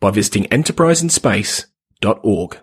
by 0.00 0.10
visiting 0.10 0.44
enterpriseinspace.org. 0.44 2.58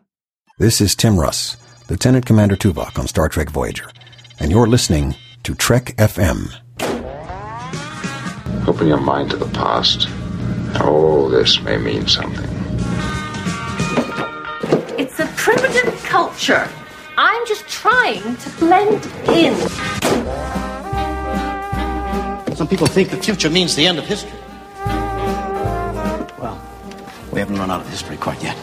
This 0.58 0.82
is 0.82 0.96
Tim 0.96 1.20
Russ, 1.20 1.56
Lieutenant 1.88 2.26
Commander 2.26 2.56
Tuvok 2.56 2.98
on 2.98 3.06
Star 3.08 3.30
Trek 3.30 3.52
Voyager, 3.52 3.92
and 4.40 4.50
you're 4.50 4.66
listening 4.66 5.14
to 5.44 5.54
Trek 5.54 5.96
FM. 5.98 6.52
Open 8.68 8.88
your 8.88 9.00
mind 9.00 9.30
to 9.30 9.38
the 9.38 9.46
past. 9.50 10.10
All 10.82 11.30
this 11.30 11.62
may 11.62 11.78
mean 11.78 12.08
something. 12.08 12.50
It's 14.98 15.20
a 15.20 15.28
primitive 15.38 15.94
culture. 16.04 16.68
I'm 17.18 17.46
just 17.48 17.68
trying 17.68 18.36
to 18.36 18.50
blend 18.58 19.06
in. 19.30 19.56
Some 22.56 22.68
people 22.68 22.88
think 22.88 23.12
the 23.12 23.18
future 23.18 23.52
means 23.52 23.76
the 23.76 23.86
end 23.86 24.00
of 24.00 24.06
history. 24.06 24.32
We 27.38 27.42
haven't 27.42 27.60
run 27.60 27.70
out 27.70 27.82
of 27.82 27.90
history 27.90 28.18
quite 28.18 28.42
yet. 28.42 28.58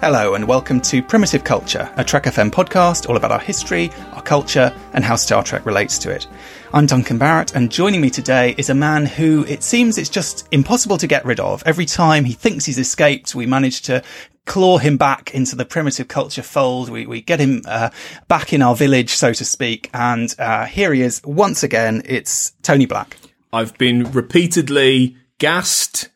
Hello, 0.00 0.32
and 0.32 0.48
welcome 0.48 0.80
to 0.80 1.02
Primitive 1.02 1.44
Culture, 1.44 1.92
a 1.98 2.02
Trek 2.02 2.24
FM 2.24 2.50
podcast 2.50 3.10
all 3.10 3.18
about 3.18 3.30
our 3.30 3.38
history, 3.38 3.90
our 4.14 4.22
culture, 4.22 4.74
and 4.94 5.04
how 5.04 5.16
Star 5.16 5.42
Trek 5.42 5.66
relates 5.66 5.98
to 5.98 6.10
it. 6.10 6.26
I'm 6.72 6.86
Duncan 6.86 7.18
Barrett, 7.18 7.54
and 7.54 7.70
joining 7.70 8.00
me 8.00 8.08
today 8.08 8.54
is 8.56 8.70
a 8.70 8.74
man 8.74 9.04
who 9.04 9.44
it 9.44 9.62
seems 9.62 9.98
it's 9.98 10.08
just 10.08 10.48
impossible 10.50 10.96
to 10.96 11.06
get 11.06 11.26
rid 11.26 11.38
of. 11.38 11.62
Every 11.66 11.84
time 11.84 12.24
he 12.24 12.32
thinks 12.32 12.64
he's 12.64 12.78
escaped, 12.78 13.34
we 13.34 13.44
manage 13.44 13.82
to 13.82 14.02
claw 14.46 14.78
him 14.78 14.96
back 14.96 15.34
into 15.34 15.56
the 15.56 15.66
primitive 15.66 16.08
culture 16.08 16.42
fold. 16.42 16.88
We, 16.88 17.04
we 17.04 17.20
get 17.20 17.38
him 17.38 17.60
uh, 17.66 17.90
back 18.28 18.54
in 18.54 18.62
our 18.62 18.74
village, 18.74 19.10
so 19.10 19.34
to 19.34 19.44
speak. 19.44 19.90
And 19.92 20.34
uh, 20.38 20.64
here 20.64 20.94
he 20.94 21.02
is 21.02 21.20
once 21.22 21.62
again. 21.62 22.00
It's 22.06 22.52
Tony 22.62 22.86
Black. 22.86 23.18
I've 23.52 23.76
been 23.76 24.10
repeatedly 24.12 25.16
gassed 25.38 26.08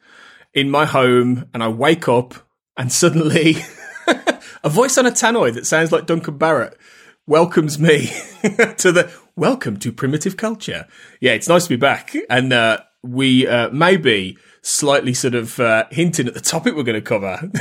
in 0.55 0.71
my 0.71 0.87
home 0.87 1.51
and 1.53 1.63
I 1.63 1.69
wake 1.69 2.09
up 2.09 2.35
and 2.79 2.91
suddenly 2.91 3.57
a 4.65 4.71
voice 4.71 4.97
on 4.97 5.05
a 5.05 5.11
tannoy 5.11 5.53
that 5.53 5.67
sounds 5.67 5.93
like 5.93 6.07
Duncan 6.07 6.39
Barrett 6.39 6.79
welcomes 7.27 7.79
me 7.79 8.07
to 8.43 8.91
the 8.91 9.13
welcome 9.37 9.77
to 9.81 9.93
primitive 9.93 10.39
culture. 10.39 10.87
Yeah, 11.21 11.33
it's 11.33 11.49
nice 11.49 11.65
to 11.65 11.69
be 11.69 11.77
back. 11.77 12.17
And 12.31 12.55
uh, 12.55 12.79
we 13.03 13.47
uh, 13.47 13.69
maybe 13.71 14.39
slightly 14.63 15.15
sort 15.15 15.35
of 15.35 15.61
uh, 15.61 15.85
hinting 15.91 16.27
at 16.27 16.35
the 16.35 16.41
topic 16.41 16.75
we're 16.75 16.83
going 16.83 17.01
to 17.01 17.01
cover 17.01 17.39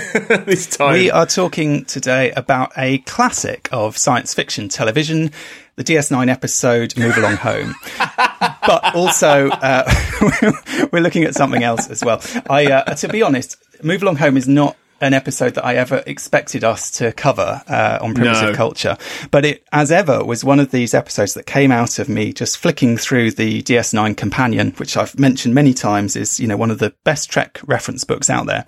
this 0.45 0.65
time. 0.67 0.93
We 0.93 1.11
are 1.11 1.25
talking 1.25 1.85
today 1.85 2.31
about 2.31 2.71
a 2.77 2.99
classic 2.99 3.69
of 3.71 3.97
science 3.97 4.33
fiction 4.33 4.69
television, 4.69 5.31
the 5.75 5.83
DS9 5.83 6.29
episode 6.29 6.97
Move 6.97 7.17
Along 7.17 7.35
Home. 7.35 7.75
but 7.97 8.95
also, 8.95 9.49
uh, 9.49 9.83
we're 10.91 11.01
looking 11.01 11.23
at 11.23 11.35
something 11.35 11.63
else 11.63 11.89
as 11.89 12.03
well. 12.03 12.21
I, 12.49 12.65
uh, 12.67 12.93
to 12.95 13.07
be 13.09 13.21
honest, 13.21 13.57
Move 13.83 14.01
Along 14.01 14.15
Home 14.17 14.37
is 14.37 14.47
not 14.47 14.77
an 15.01 15.13
episode 15.13 15.55
that 15.55 15.65
I 15.65 15.75
ever 15.75 16.01
expected 16.07 16.63
us 16.63 16.89
to 16.91 17.11
cover 17.11 17.61
uh, 17.67 17.99
on 18.01 18.13
primitive 18.13 18.51
No. 18.51 18.53
culture, 18.55 18.97
but 19.29 19.43
it, 19.45 19.63
as 19.73 19.91
ever, 19.91 20.23
was 20.23 20.43
one 20.43 20.59
of 20.59 20.71
these 20.71 20.93
episodes 20.93 21.33
that 21.33 21.45
came 21.45 21.71
out 21.71 21.99
of 21.99 22.07
me 22.07 22.31
just 22.31 22.57
flicking 22.57 22.95
through 22.97 23.31
the 23.31 23.61
DS9 23.63 24.15
Companion, 24.15 24.71
which 24.77 24.95
I've 24.95 25.19
mentioned 25.19 25.53
many 25.53 25.73
times 25.73 26.15
is 26.15 26.39
you 26.39 26.47
know 26.47 26.57
one 26.57 26.71
of 26.71 26.79
the 26.79 26.93
best 27.03 27.29
Trek 27.29 27.59
reference 27.65 28.03
books 28.05 28.29
out 28.29 28.45
there, 28.45 28.65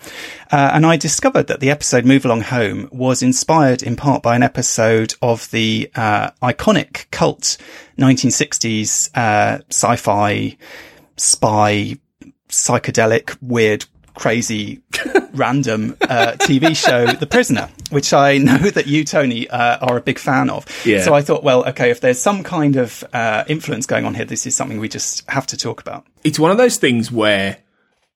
uh, 0.52 0.72
and 0.74 0.86
I 0.86 0.98
discovered 0.98 1.48
that 1.48 1.60
the 1.62 1.70
episode 1.72 2.04
"Move 2.06 2.26
Along 2.26 2.42
Home" 2.42 2.90
was 2.92 3.24
inspired 3.24 3.82
in 3.82 3.96
part 3.96 4.22
by 4.22 4.36
an 4.36 4.44
episode 4.44 5.14
of 5.22 5.50
the 5.52 5.90
uh, 5.96 6.32
iconic 6.44 7.10
cult 7.12 7.58
1960s 7.98 9.10
uh, 9.16 9.60
sci-fi 9.70 10.58
spy 11.16 11.96
psychedelic, 12.50 13.38
weird, 13.42 13.86
crazy, 14.18 14.82
random 15.34 15.96
uh, 16.02 16.34
TV 16.40 16.76
show, 16.76 17.06
The 17.06 17.28
Prisoner, 17.28 17.70
which 17.92 18.14
I 18.14 18.38
know 18.50 18.58
that 18.58 18.88
you, 18.88 19.04
Tony, 19.04 19.50
uh, 19.50 19.78
are 19.78 19.98
a 19.98 20.02
big 20.02 20.20
fan 20.20 20.50
of. 20.50 20.66
Yeah. 20.86 21.04
So 21.04 21.14
I 21.14 21.22
thought, 21.22 21.44
well, 21.44 21.68
okay, 21.70 21.92
if 21.92 22.02
there's 22.02 22.20
some 22.20 22.44
kind 22.44 22.76
of 22.76 23.04
uh, 23.14 23.44
influence 23.48 23.86
going 23.86 24.06
on 24.06 24.16
here, 24.16 24.26
this 24.26 24.46
is 24.46 24.56
something 24.56 24.80
we 24.80 24.90
just 24.90 25.30
have 25.30 25.48
to 25.48 25.58
talk 25.58 25.80
about. 25.80 26.06
it's 26.24 26.40
one 26.40 26.52
of 26.52 26.58
those 26.58 26.78
things 26.78 27.12
where 27.12 27.58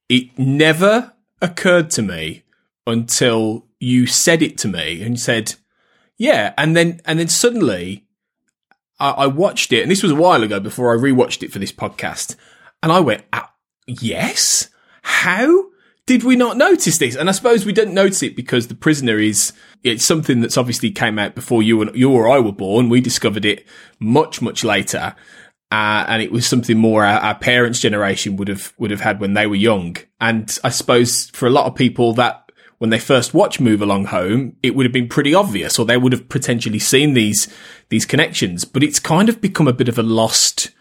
it 0.08 0.36
never 0.38 1.12
occurred 1.40 1.90
to 1.90 2.02
me 2.02 2.42
until 2.86 3.66
you 3.78 4.06
said 4.06 4.42
it 4.42 4.58
to 4.58 4.68
me 4.68 5.02
and 5.02 5.18
said, 5.18 5.54
yeah. 6.18 6.52
And 6.58 6.76
then, 6.76 7.00
and 7.04 7.18
then 7.18 7.28
suddenly 7.28 8.06
I, 8.98 9.10
I 9.10 9.26
watched 9.26 9.72
it 9.72 9.82
and 9.82 9.90
this 9.90 10.02
was 10.02 10.12
a 10.12 10.16
while 10.16 10.42
ago 10.42 10.60
before 10.60 10.92
I 10.92 11.00
rewatched 11.00 11.42
it 11.42 11.52
for 11.52 11.58
this 11.58 11.72
podcast. 11.72 12.36
And 12.82 12.92
I 12.92 13.00
went, 13.00 13.24
ah, 13.32 13.52
yes. 13.86 14.68
How 15.02 15.71
did 16.06 16.24
we 16.24 16.36
not 16.36 16.56
notice 16.56 16.98
this? 16.98 17.14
And 17.14 17.28
I 17.28 17.32
suppose 17.32 17.64
we 17.64 17.72
didn't 17.72 17.94
notice 17.94 18.22
it 18.22 18.34
because 18.34 18.68
the 18.68 18.74
prisoner 18.74 19.18
is, 19.18 19.52
it's 19.84 20.04
something 20.04 20.40
that's 20.40 20.56
obviously 20.58 20.90
came 20.90 21.18
out 21.18 21.34
before 21.34 21.62
you 21.62 21.80
and 21.80 21.94
you 21.94 22.10
or 22.10 22.28
I 22.28 22.40
were 22.40 22.52
born. 22.52 22.88
We 22.88 23.00
discovered 23.00 23.44
it 23.44 23.66
much, 24.00 24.42
much 24.42 24.64
later. 24.64 25.14
Uh, 25.70 26.04
and 26.06 26.20
it 26.20 26.30
was 26.30 26.46
something 26.46 26.76
more 26.76 27.04
our, 27.04 27.18
our 27.20 27.34
parents' 27.34 27.80
generation 27.80 28.36
would 28.36 28.48
have 28.48 28.74
would 28.76 28.90
have 28.90 29.00
had 29.00 29.20
when 29.20 29.32
they 29.32 29.46
were 29.46 29.54
young. 29.54 29.96
And 30.20 30.58
I 30.62 30.68
suppose 30.68 31.30
for 31.30 31.46
a 31.46 31.50
lot 31.50 31.64
of 31.66 31.74
people 31.74 32.12
that 32.14 32.52
when 32.76 32.90
they 32.90 32.98
first 32.98 33.32
watched 33.32 33.60
Move 33.60 33.80
Along 33.80 34.06
Home, 34.06 34.56
it 34.62 34.74
would 34.74 34.84
have 34.84 34.92
been 34.92 35.08
pretty 35.08 35.34
obvious, 35.34 35.78
or 35.78 35.86
they 35.86 35.96
would 35.96 36.12
have 36.12 36.28
potentially 36.28 36.80
seen 36.80 37.14
these 37.14 37.48
these 37.88 38.04
connections. 38.04 38.66
But 38.66 38.82
it's 38.82 38.98
kind 38.98 39.30
of 39.30 39.40
become 39.40 39.66
a 39.66 39.72
bit 39.72 39.88
of 39.88 39.98
a 39.98 40.02
lost 40.02 40.72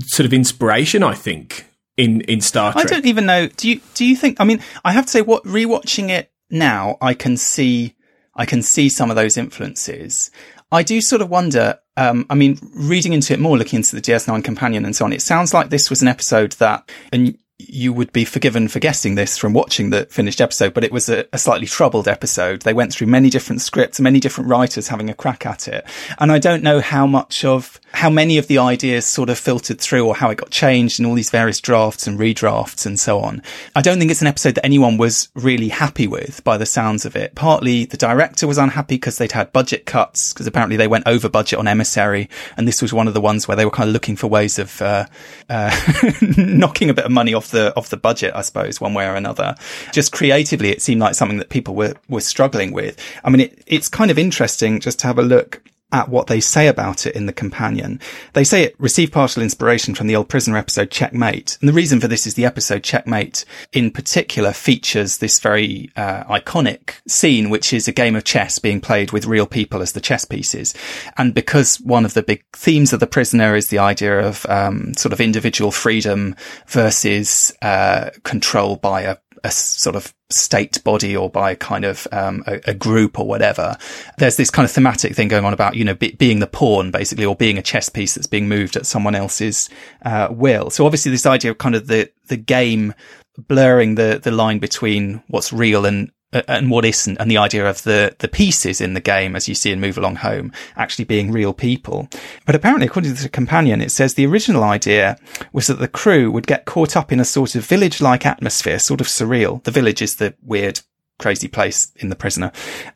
sort 0.00 0.26
of 0.26 0.34
inspiration, 0.34 1.02
I 1.02 1.14
think, 1.14 1.66
in 1.96 2.20
in 2.22 2.40
Star 2.40 2.72
Trek. 2.72 2.86
I 2.86 2.88
don't 2.88 3.06
even 3.06 3.26
know. 3.26 3.48
Do 3.48 3.68
you, 3.68 3.80
do 3.94 4.04
you 4.04 4.16
think, 4.16 4.40
I 4.40 4.44
mean, 4.44 4.60
I 4.84 4.92
have 4.92 5.06
to 5.06 5.10
say 5.10 5.22
what, 5.22 5.44
rewatching 5.44 6.10
it 6.10 6.30
now, 6.50 6.96
I 7.00 7.14
can 7.14 7.36
see, 7.36 7.94
I 8.34 8.46
can 8.46 8.62
see 8.62 8.88
some 8.88 9.10
of 9.10 9.16
those 9.16 9.36
influences. 9.36 10.30
I 10.70 10.82
do 10.82 11.00
sort 11.00 11.22
of 11.22 11.30
wonder, 11.30 11.78
um, 11.96 12.26
I 12.28 12.34
mean, 12.34 12.58
reading 12.74 13.12
into 13.12 13.32
it 13.32 13.40
more, 13.40 13.56
looking 13.56 13.78
into 13.78 13.94
the 13.96 14.02
DS9 14.02 14.44
companion 14.44 14.84
and 14.84 14.94
so 14.94 15.04
on, 15.04 15.12
it 15.12 15.22
sounds 15.22 15.54
like 15.54 15.70
this 15.70 15.88
was 15.90 16.02
an 16.02 16.08
episode 16.08 16.52
that, 16.52 16.90
and 17.12 17.38
you 17.58 17.90
would 17.90 18.12
be 18.12 18.24
forgiven 18.26 18.68
for 18.68 18.80
guessing 18.80 19.14
this 19.14 19.38
from 19.38 19.54
watching 19.54 19.88
the 19.88 20.04
finished 20.06 20.42
episode, 20.42 20.74
but 20.74 20.84
it 20.84 20.92
was 20.92 21.08
a, 21.08 21.24
a 21.32 21.38
slightly 21.38 21.66
troubled 21.66 22.06
episode. 22.06 22.60
They 22.62 22.74
went 22.74 22.92
through 22.92 23.06
many 23.06 23.30
different 23.30 23.62
scripts, 23.62 23.98
many 23.98 24.20
different 24.20 24.50
writers 24.50 24.88
having 24.88 25.08
a 25.08 25.14
crack 25.14 25.46
at 25.46 25.66
it. 25.66 25.86
And 26.18 26.30
I 26.30 26.38
don't 26.38 26.62
know 26.62 26.80
how 26.80 27.06
much 27.06 27.46
of, 27.46 27.80
how 27.92 28.10
many 28.10 28.36
of 28.36 28.46
the 28.48 28.58
ideas 28.58 29.06
sort 29.06 29.30
of 29.30 29.38
filtered 29.38 29.80
through 29.80 30.06
or 30.06 30.14
how 30.14 30.28
it 30.28 30.36
got 30.36 30.50
changed 30.50 31.00
in 31.00 31.06
all 31.06 31.14
these 31.14 31.30
various 31.30 31.58
drafts 31.58 32.06
and 32.06 32.18
redrafts 32.18 32.84
and 32.84 33.00
so 33.00 33.20
on. 33.20 33.42
I 33.74 33.80
don't 33.80 33.98
think 33.98 34.10
it's 34.10 34.20
an 34.20 34.26
episode 34.26 34.56
that 34.56 34.66
anyone 34.66 34.98
was 34.98 35.30
really 35.34 35.68
happy 35.68 36.06
with 36.06 36.44
by 36.44 36.58
the 36.58 36.66
sounds 36.66 37.06
of 37.06 37.16
it. 37.16 37.34
Partly 37.34 37.86
the 37.86 37.96
director 37.96 38.46
was 38.46 38.58
unhappy 38.58 38.96
because 38.96 39.16
they'd 39.16 39.32
had 39.32 39.50
budget 39.54 39.86
cuts 39.86 40.34
because 40.34 40.46
apparently 40.46 40.76
they 40.76 40.88
went 40.88 41.08
over 41.08 41.30
budget 41.30 41.58
on 41.58 41.66
Emissary. 41.66 42.28
And 42.58 42.68
this 42.68 42.82
was 42.82 42.92
one 42.92 43.08
of 43.08 43.14
the 43.14 43.20
ones 43.22 43.48
where 43.48 43.56
they 43.56 43.64
were 43.64 43.70
kind 43.70 43.88
of 43.88 43.94
looking 43.94 44.16
for 44.16 44.26
ways 44.26 44.58
of, 44.58 44.82
uh, 44.82 45.06
uh, 45.48 45.74
knocking 46.36 46.90
a 46.90 46.94
bit 46.94 47.06
of 47.06 47.10
money 47.10 47.32
off 47.32 47.45
the, 47.50 47.76
off 47.76 47.88
the 47.88 47.96
budget, 47.96 48.32
I 48.34 48.42
suppose, 48.42 48.80
one 48.80 48.94
way 48.94 49.06
or 49.06 49.14
another. 49.14 49.54
Just 49.92 50.12
creatively, 50.12 50.70
it 50.70 50.82
seemed 50.82 51.00
like 51.00 51.14
something 51.14 51.38
that 51.38 51.48
people 51.48 51.74
were, 51.74 51.94
were 52.08 52.20
struggling 52.20 52.72
with. 52.72 52.98
I 53.24 53.30
mean, 53.30 53.40
it, 53.40 53.62
it's 53.66 53.88
kind 53.88 54.10
of 54.10 54.18
interesting 54.18 54.80
just 54.80 54.98
to 55.00 55.06
have 55.06 55.18
a 55.18 55.22
look 55.22 55.62
at 55.92 56.08
what 56.08 56.26
they 56.26 56.40
say 56.40 56.66
about 56.66 57.06
it 57.06 57.14
in 57.14 57.26
the 57.26 57.32
companion. 57.32 58.00
They 58.32 58.44
say 58.44 58.64
it 58.64 58.74
received 58.78 59.12
partial 59.12 59.42
inspiration 59.42 59.94
from 59.94 60.08
the 60.08 60.16
old 60.16 60.28
prisoner 60.28 60.56
episode 60.56 60.90
Checkmate. 60.90 61.58
And 61.60 61.68
the 61.68 61.72
reason 61.72 62.00
for 62.00 62.08
this 62.08 62.26
is 62.26 62.34
the 62.34 62.44
episode 62.44 62.82
Checkmate 62.82 63.44
in 63.72 63.90
particular 63.90 64.52
features 64.52 65.18
this 65.18 65.38
very 65.38 65.90
uh, 65.96 66.24
iconic 66.24 66.94
scene, 67.06 67.50
which 67.50 67.72
is 67.72 67.86
a 67.86 67.92
game 67.92 68.16
of 68.16 68.24
chess 68.24 68.58
being 68.58 68.80
played 68.80 69.12
with 69.12 69.26
real 69.26 69.46
people 69.46 69.80
as 69.80 69.92
the 69.92 70.00
chess 70.00 70.24
pieces. 70.24 70.74
And 71.16 71.34
because 71.34 71.80
one 71.80 72.04
of 72.04 72.14
the 72.14 72.22
big 72.22 72.44
themes 72.52 72.92
of 72.92 73.00
the 73.00 73.06
prisoner 73.06 73.54
is 73.54 73.68
the 73.68 73.78
idea 73.78 74.20
of 74.20 74.44
um, 74.46 74.94
sort 74.94 75.12
of 75.12 75.20
individual 75.20 75.70
freedom 75.70 76.34
versus 76.66 77.52
uh, 77.62 78.10
control 78.24 78.76
by 78.76 79.02
a 79.02 79.16
a 79.46 79.50
sort 79.50 79.94
of 79.94 80.12
state 80.28 80.82
body 80.82 81.16
or 81.16 81.30
by 81.30 81.54
kind 81.54 81.84
of 81.84 82.08
um, 82.10 82.42
a, 82.46 82.60
a, 82.66 82.74
group 82.74 83.18
or 83.18 83.26
whatever. 83.26 83.76
There's 84.18 84.36
this 84.36 84.50
kind 84.50 84.64
of 84.64 84.72
thematic 84.72 85.14
thing 85.14 85.28
going 85.28 85.44
on 85.44 85.52
about 85.52 85.76
you 85.76 85.84
know 85.84 85.94
be, 85.94 86.12
being 86.12 86.40
the 86.40 86.46
pawn 86.48 86.90
basically, 86.90 87.24
or 87.24 87.36
being 87.36 87.56
a 87.56 87.62
chess 87.62 87.88
piece 87.88 88.14
that's 88.14 88.26
being 88.26 88.48
moved 88.48 88.76
at 88.76 88.86
someone 88.86 89.14
else's 89.14 89.70
uh, 90.04 90.28
will. 90.30 90.70
So 90.70 90.84
obviously, 90.84 91.12
this 91.12 91.26
idea 91.26 91.52
of 91.52 91.58
kind 91.58 91.74
of 91.74 91.86
the 91.86 92.10
the 92.26 92.36
game 92.36 92.92
blurring 93.38 93.94
the 93.94 94.20
the 94.22 94.32
line 94.32 94.58
between 94.58 95.22
what's 95.28 95.52
real 95.52 95.86
and 95.86 96.10
and 96.48 96.70
what 96.70 96.84
isn't, 96.84 97.18
and 97.18 97.30
the 97.30 97.38
idea 97.38 97.68
of 97.68 97.82
the 97.82 98.14
the 98.18 98.28
pieces 98.28 98.80
in 98.80 98.94
the 98.94 99.00
game, 99.00 99.36
as 99.36 99.48
you 99.48 99.54
see 99.54 99.72
in 99.72 99.80
Move 99.80 99.98
Along 99.98 100.16
Home, 100.16 100.52
actually 100.76 101.04
being 101.04 101.32
real 101.32 101.52
people. 101.52 102.08
But 102.44 102.54
apparently, 102.54 102.86
according 102.86 103.14
to 103.14 103.22
the 103.22 103.28
companion, 103.28 103.80
it 103.80 103.90
says 103.90 104.14
the 104.14 104.26
original 104.26 104.64
idea 104.64 105.18
was 105.52 105.66
that 105.66 105.78
the 105.78 105.88
crew 105.88 106.30
would 106.30 106.46
get 106.46 106.64
caught 106.64 106.96
up 106.96 107.12
in 107.12 107.20
a 107.20 107.24
sort 107.24 107.54
of 107.54 107.64
village-like 107.64 108.26
atmosphere, 108.26 108.78
sort 108.78 109.00
of 109.00 109.06
surreal. 109.06 109.62
The 109.64 109.70
village 109.70 110.02
is 110.02 110.16
the 110.16 110.34
weird 110.42 110.80
crazy 111.18 111.48
place 111.48 111.92
in 111.96 112.08
the 112.08 112.16
prisoner. 112.16 112.52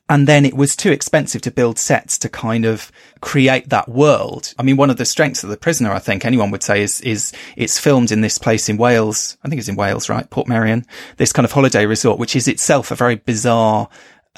And 0.09 0.27
then 0.27 0.45
it 0.45 0.55
was 0.55 0.77
too 0.77 0.91
expensive 0.91 1.41
to 1.43 1.51
build 1.51 1.79
sets 1.79 2.19
to 2.19 2.29
kind 2.29 2.65
of 2.65 2.93
create 3.21 3.69
that 3.71 3.89
world. 3.89 4.55
I 4.59 4.63
mean, 4.63 4.77
one 4.77 4.91
of 4.91 4.97
the 4.97 5.05
strengths 5.05 5.43
of 5.43 5.51
the 5.51 5.57
prisoner, 5.57 5.93
I 5.93 5.99
think 5.99 6.25
anyone 6.25 6.51
would 6.51 6.63
say 6.63 6.83
is, 6.83 7.01
is 7.01 7.33
it's 7.57 7.79
filmed 7.79 8.13
in 8.13 8.21
this 8.21 8.39
place 8.39 8.69
in 8.69 8.77
Wales. 8.77 9.39
I 9.43 9.49
think 9.49 9.59
it's 9.59 9.69
in 9.69 9.77
Wales, 9.77 10.09
right? 10.09 10.29
Portmeirion, 10.29 10.85
this 11.17 11.33
kind 11.33 11.45
of 11.45 11.53
holiday 11.53 11.87
resort, 11.87 12.19
which 12.19 12.37
is 12.37 12.49
itself 12.49 12.91
a 12.91 12.95
very 12.95 13.17
bizarre, 13.17 13.89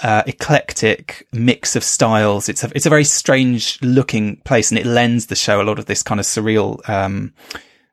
uh, 0.03 0.23
eclectic 0.27 1.27
mix 1.33 1.77
of 1.77 1.85
styles. 1.85 2.49
It's 2.49 2.65
a, 2.65 2.71
it's 2.75 2.87
a 2.87 2.91
very 2.91 3.05
strange 3.05 3.81
looking 3.83 4.37
place 4.37 4.71
and 4.71 4.79
it 4.79 4.87
lends 4.87 5.27
the 5.27 5.37
show 5.37 5.61
a 5.61 5.65
lot 5.65 5.79
of 5.79 5.87
this 5.87 6.03
kind 6.03 6.21
of 6.21 6.27
surreal, 6.27 6.89
um, 6.89 7.35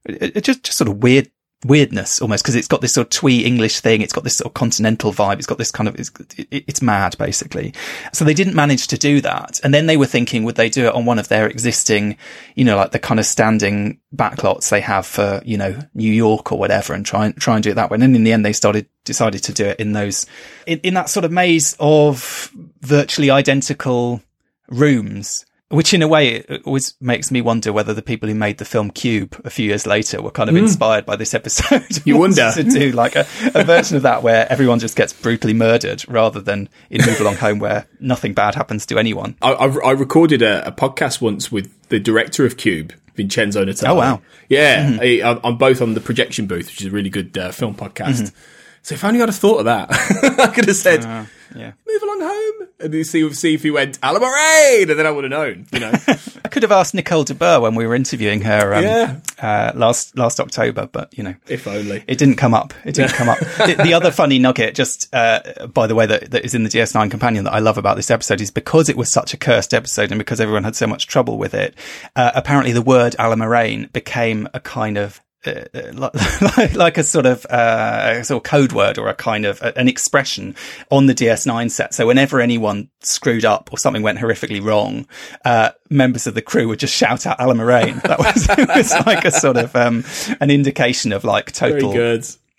it, 0.05 0.37
it 0.37 0.43
just, 0.43 0.63
just 0.63 0.77
sort 0.77 0.89
of 0.89 1.03
weird 1.03 1.29
weirdness 1.65 2.21
almost 2.21 2.43
because 2.43 2.55
it's 2.55 2.67
got 2.67 2.79
this 2.79 2.93
sort 2.93 3.07
of 3.07 3.09
twee 3.09 3.43
English 3.43 3.81
thing. 3.81 4.01
It's 4.01 4.13
got 4.13 4.23
this 4.23 4.37
sort 4.37 4.47
of 4.47 4.53
continental 4.53 5.11
vibe. 5.11 5.37
It's 5.37 5.45
got 5.45 5.57
this 5.57 5.71
kind 5.71 5.89
of, 5.89 5.99
it's, 5.99 6.11
it's 6.49 6.81
mad 6.81 7.17
basically. 7.17 7.73
So 8.13 8.23
they 8.23 8.33
didn't 8.33 8.55
manage 8.55 8.87
to 8.87 8.97
do 8.97 9.19
that. 9.21 9.59
And 9.63 9.73
then 9.73 9.85
they 9.85 9.97
were 9.97 10.05
thinking, 10.05 10.43
would 10.43 10.55
they 10.55 10.69
do 10.69 10.85
it 10.87 10.93
on 10.93 11.05
one 11.05 11.19
of 11.19 11.27
their 11.27 11.47
existing, 11.47 12.17
you 12.55 12.63
know, 12.63 12.77
like 12.77 12.91
the 12.91 12.99
kind 12.99 13.19
of 13.19 13.25
standing 13.25 13.99
backlots 14.15 14.69
they 14.69 14.81
have 14.81 15.05
for, 15.05 15.41
you 15.45 15.57
know, 15.57 15.77
New 15.93 16.11
York 16.11 16.51
or 16.51 16.57
whatever 16.57 16.93
and 16.93 17.05
try 17.05 17.25
and 17.25 17.35
try 17.35 17.55
and 17.55 17.63
do 17.63 17.71
it 17.71 17.75
that 17.75 17.89
way. 17.89 17.95
And 17.95 18.03
then 18.03 18.15
in 18.15 18.23
the 18.23 18.31
end, 18.31 18.45
they 18.45 18.53
started, 18.53 18.87
decided 19.03 19.43
to 19.43 19.53
do 19.53 19.65
it 19.65 19.79
in 19.79 19.91
those, 19.91 20.25
in, 20.65 20.79
in 20.79 20.93
that 20.93 21.09
sort 21.09 21.25
of 21.25 21.31
maze 21.31 21.75
of 21.79 22.51
virtually 22.81 23.29
identical 23.29 24.21
rooms 24.69 25.45
which 25.69 25.93
in 25.93 26.01
a 26.01 26.07
way 26.07 26.37
it 26.37 26.61
always 26.65 26.95
makes 26.99 27.31
me 27.31 27.41
wonder 27.41 27.71
whether 27.71 27.93
the 27.93 28.01
people 28.01 28.27
who 28.27 28.35
made 28.35 28.57
the 28.57 28.65
film 28.65 28.89
Cube 28.89 29.39
a 29.45 29.49
few 29.49 29.67
years 29.67 29.85
later 29.85 30.21
were 30.21 30.31
kind 30.31 30.49
of 30.49 30.55
mm. 30.55 30.59
inspired 30.59 31.05
by 31.05 31.15
this 31.15 31.33
episode. 31.33 32.05
You 32.05 32.17
wonder 32.19 32.51
to 32.53 32.63
do 32.63 32.91
like 32.91 33.15
a, 33.15 33.27
a, 33.53 33.63
version 33.63 33.97
of 33.97 34.03
that 34.03 34.23
where 34.23 34.51
everyone 34.51 34.79
just 34.79 34.95
gets 34.95 35.13
brutally 35.13 35.53
murdered 35.53 36.03
rather 36.09 36.41
than 36.41 36.69
in 36.89 37.05
Move 37.05 37.19
Along 37.21 37.35
Home 37.35 37.59
where 37.59 37.87
nothing 37.99 38.33
bad 38.33 38.55
happens 38.55 38.85
to 38.87 38.97
anyone. 38.97 39.35
I, 39.41 39.51
I, 39.51 39.67
I 39.67 39.91
recorded 39.91 40.41
a, 40.41 40.67
a, 40.67 40.71
podcast 40.71 41.21
once 41.21 41.51
with 41.51 41.71
the 41.89 41.99
director 41.99 42.45
of 42.45 42.57
Cube, 42.57 42.93
Vincenzo 43.15 43.63
Natali. 43.63 43.89
Oh 43.89 43.95
wow! 43.95 44.21
Yeah, 44.47 44.91
mm-hmm. 44.91 45.25
I, 45.25 45.47
am 45.47 45.57
both 45.57 45.81
on 45.81 45.93
the 45.93 46.01
projection 46.01 46.47
booth, 46.47 46.67
which 46.67 46.81
is 46.81 46.87
a 46.87 46.91
really 46.91 47.09
good 47.09 47.37
uh, 47.37 47.51
film 47.51 47.75
podcast. 47.75 48.21
Mm-hmm. 48.21 48.58
So 48.81 48.95
if 48.95 49.03
only 49.03 49.21
I'd 49.21 49.29
have 49.29 49.35
thought 49.35 49.59
of 49.59 49.65
that, 49.65 49.89
I 50.39 50.47
could 50.47 50.67
have 50.67 50.75
said. 50.75 51.05
Uh 51.05 51.25
yeah. 51.55 51.71
Move 51.87 52.03
along 52.03 52.21
home. 52.21 52.67
And 52.79 52.93
you 52.93 53.03
see, 53.03 53.31
see 53.33 53.53
if 53.53 53.63
he 53.63 53.71
went, 53.71 53.99
Allamaraine, 54.01 54.89
and 54.89 54.99
then 54.99 55.05
I 55.05 55.11
would 55.11 55.23
have 55.23 55.31
known, 55.31 55.65
you 55.71 55.79
know. 55.79 55.91
I 56.45 56.47
could 56.47 56.63
have 56.63 56.71
asked 56.71 56.93
Nicole 56.93 57.23
de 57.23 57.33
Boer 57.33 57.59
when 57.59 57.75
we 57.75 57.85
were 57.85 57.95
interviewing 57.95 58.41
her 58.41 58.73
um, 58.73 58.83
yeah. 58.83 59.19
uh, 59.41 59.71
last 59.75 60.17
last 60.17 60.39
October, 60.39 60.87
but, 60.91 61.15
you 61.17 61.23
know. 61.23 61.35
If 61.47 61.67
only. 61.67 62.03
It 62.07 62.17
didn't 62.17 62.35
come 62.35 62.53
up. 62.53 62.73
It 62.85 62.95
didn't 62.95 63.13
come 63.13 63.29
up. 63.29 63.39
The, 63.39 63.81
the, 63.83 63.93
other 63.93 64.11
funny 64.11 64.39
nugget, 64.39 64.75
just 64.75 65.13
uh, 65.13 65.67
by 65.67 65.87
the 65.87 65.95
way, 65.95 66.05
that, 66.05 66.31
that 66.31 66.45
is 66.45 66.53
in 66.53 66.63
the 66.63 66.69
DS9 66.69 67.09
companion 67.11 67.43
that 67.45 67.53
I 67.53 67.59
love 67.59 67.77
about 67.77 67.95
this 67.95 68.11
episode 68.11 68.41
is 68.41 68.51
because 68.51 68.89
it 68.89 68.97
was 68.97 69.11
such 69.11 69.33
a 69.33 69.37
cursed 69.37 69.73
episode 69.73 70.11
and 70.11 70.19
because 70.19 70.39
everyone 70.39 70.63
had 70.63 70.75
so 70.75 70.87
much 70.87 71.07
trouble 71.07 71.37
with 71.37 71.53
it, 71.53 71.75
uh, 72.15 72.31
apparently 72.35 72.71
the 72.71 72.81
word 72.81 73.15
Allamaraine 73.19 73.91
became 73.91 74.47
a 74.53 74.59
kind 74.59 74.97
of 74.97 75.21
uh, 75.45 75.63
like, 75.93 76.75
like, 76.75 76.97
a 76.97 77.03
sort 77.03 77.25
of 77.25 77.45
uh, 77.49 78.15
a 78.19 78.23
sort 78.23 78.43
of 78.45 78.49
code 78.49 78.73
word 78.73 78.97
or 78.97 79.07
a 79.07 79.13
kind 79.13 79.45
of 79.45 79.61
uh, 79.61 79.71
an 79.75 79.87
expression 79.87 80.55
on 80.91 81.05
the 81.05 81.15
DS9 81.15 81.71
set. 81.71 81.93
So 81.93 82.07
whenever 82.07 82.41
anyone 82.41 82.89
screwed 83.01 83.45
up 83.45 83.69
or 83.71 83.77
something 83.77 84.03
went 84.03 84.19
horrifically 84.19 84.61
wrong, 84.61 85.07
uh, 85.45 85.71
members 85.89 86.27
of 86.27 86.33
the 86.33 86.41
crew 86.41 86.67
would 86.67 86.79
just 86.79 86.93
shout 86.93 87.25
out 87.25 87.39
Allamaraine. 87.39 88.01
That 88.09 88.19
was, 88.19 88.49
it 88.57 88.67
was 88.67 88.91
like 89.05 89.23
a 89.23 89.31
sort 89.31 89.55
of 89.55 89.75
um, 89.75 90.03
an 90.41 90.49
indication 90.49 91.13
of 91.13 91.23
like 91.23 91.51
total 91.51 91.93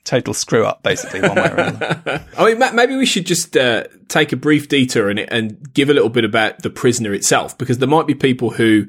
total 0.05 0.33
screw 0.33 0.65
up, 0.65 0.83
basically, 0.83 1.21
one 1.21 1.35
way 1.35 1.51
or 1.51 1.57
another. 1.57 2.25
I 2.39 2.55
mean, 2.55 2.77
maybe 2.77 2.97
we 2.97 3.05
should 3.05 3.27
just 3.27 3.57
uh, 3.57 3.85
take 4.09 4.33
a 4.33 4.37
brief 4.37 4.69
detour 4.69 5.11
and, 5.11 5.19
and 5.19 5.73
give 5.75 5.91
a 5.91 5.95
little 5.95 6.09
bit 6.09 6.25
about 6.25 6.63
the 6.63 6.71
prisoner 6.71 7.13
itself, 7.13 7.59
because 7.59 7.79
there 7.79 7.89
might 7.89 8.07
be 8.07 8.15
people 8.15 8.51
who 8.51 8.87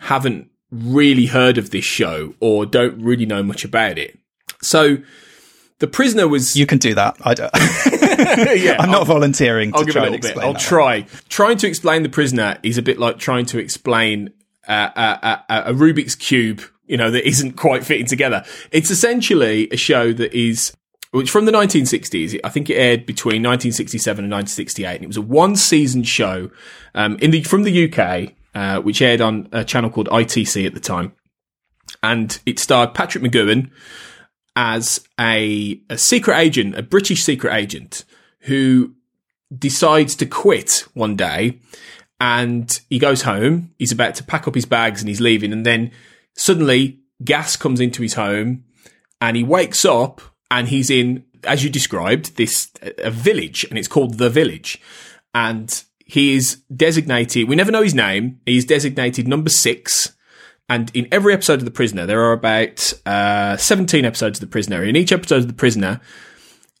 haven't 0.00 0.48
really 0.72 1.26
heard 1.26 1.58
of 1.58 1.70
this 1.70 1.84
show 1.84 2.34
or 2.40 2.66
don't 2.66 3.00
really 3.00 3.26
know 3.26 3.42
much 3.42 3.64
about 3.64 3.98
it. 3.98 4.18
So 4.62 4.98
the 5.78 5.86
prisoner 5.86 6.26
was. 6.26 6.56
You 6.56 6.66
can 6.66 6.78
do 6.78 6.94
that. 6.94 7.16
I 7.22 7.34
don't. 7.34 7.50
yeah, 8.60 8.76
I'm 8.78 8.90
not 8.90 9.00
I'll, 9.00 9.04
volunteering. 9.04 9.72
I'll 9.74 9.84
give 9.84 9.96
a 9.96 10.00
little 10.00 10.18
bit. 10.18 10.38
I'll 10.38 10.54
try. 10.54 11.00
One. 11.00 11.08
Trying 11.28 11.58
to 11.58 11.68
explain 11.68 12.02
the 12.02 12.08
prisoner 12.08 12.58
is 12.62 12.78
a 12.78 12.82
bit 12.82 12.98
like 12.98 13.18
trying 13.18 13.46
to 13.46 13.58
explain 13.58 14.32
uh, 14.66 14.90
a, 14.96 15.52
a, 15.52 15.62
a 15.70 15.74
Rubik's 15.74 16.14
cube. 16.14 16.62
You 16.86 16.96
know 16.96 17.10
that 17.10 17.26
isn't 17.26 17.52
quite 17.52 17.84
fitting 17.84 18.06
together. 18.06 18.44
It's 18.70 18.90
essentially 18.90 19.68
a 19.70 19.76
show 19.76 20.12
that 20.12 20.32
is 20.32 20.74
which 21.10 21.30
from 21.30 21.44
the 21.44 21.52
1960s. 21.52 22.40
I 22.42 22.48
think 22.48 22.70
it 22.70 22.74
aired 22.74 23.04
between 23.04 23.42
1967 23.42 24.24
and 24.24 24.32
1968. 24.32 24.94
And 24.94 25.04
it 25.04 25.06
was 25.06 25.16
a 25.16 25.22
one 25.22 25.56
season 25.56 26.02
show 26.04 26.50
um, 26.94 27.16
in 27.18 27.30
the 27.30 27.42
from 27.42 27.64
the 27.64 27.92
UK 27.92 28.34
uh, 28.54 28.80
which 28.80 29.02
aired 29.02 29.20
on 29.20 29.48
a 29.52 29.64
channel 29.64 29.90
called 29.90 30.08
ITC 30.08 30.66
at 30.66 30.74
the 30.74 30.80
time. 30.80 31.12
And 32.02 32.38
it 32.46 32.58
starred 32.58 32.94
Patrick 32.94 33.24
McGoohan 33.24 33.70
as 34.56 35.06
a, 35.18 35.80
a 35.88 35.98
secret 35.98 36.38
agent, 36.38 36.76
a 36.76 36.82
British 36.82 37.22
secret 37.22 37.54
agent 37.54 38.04
who 38.40 38.94
decides 39.56 40.14
to 40.16 40.26
quit 40.26 40.84
one 40.94 41.16
day 41.16 41.58
and 42.20 42.80
he 42.88 42.98
goes 42.98 43.22
home. 43.22 43.74
He's 43.78 43.92
about 43.92 44.14
to 44.16 44.24
pack 44.24 44.46
up 44.46 44.54
his 44.54 44.64
bags 44.64 45.00
and 45.00 45.08
he's 45.08 45.20
leaving. 45.20 45.52
And 45.52 45.66
then 45.66 45.90
suddenly 46.36 47.00
gas 47.24 47.56
comes 47.56 47.80
into 47.80 48.02
his 48.02 48.14
home 48.14 48.64
and 49.20 49.36
he 49.36 49.42
wakes 49.42 49.84
up 49.84 50.20
and 50.50 50.68
he's 50.68 50.90
in, 50.90 51.24
as 51.44 51.64
you 51.64 51.70
described, 51.70 52.36
this 52.36 52.70
a 52.98 53.10
village 53.10 53.64
and 53.64 53.78
it's 53.78 53.88
called 53.88 54.18
the 54.18 54.30
village. 54.30 54.80
And 55.34 55.82
he 56.12 56.34
is 56.34 56.56
designated, 56.76 57.48
we 57.48 57.56
never 57.56 57.72
know 57.72 57.82
his 57.82 57.94
name. 57.94 58.38
He's 58.44 58.66
designated 58.66 59.26
number 59.26 59.48
six. 59.48 60.12
And 60.68 60.90
in 60.92 61.08
every 61.10 61.32
episode 61.32 61.60
of 61.60 61.64
The 61.64 61.70
Prisoner, 61.70 62.04
there 62.04 62.20
are 62.20 62.34
about 62.34 62.92
uh, 63.06 63.56
17 63.56 64.04
episodes 64.04 64.36
of 64.36 64.42
The 64.42 64.52
Prisoner. 64.52 64.84
In 64.84 64.94
each 64.94 65.10
episode 65.10 65.38
of 65.38 65.46
The 65.46 65.54
Prisoner, 65.54 66.02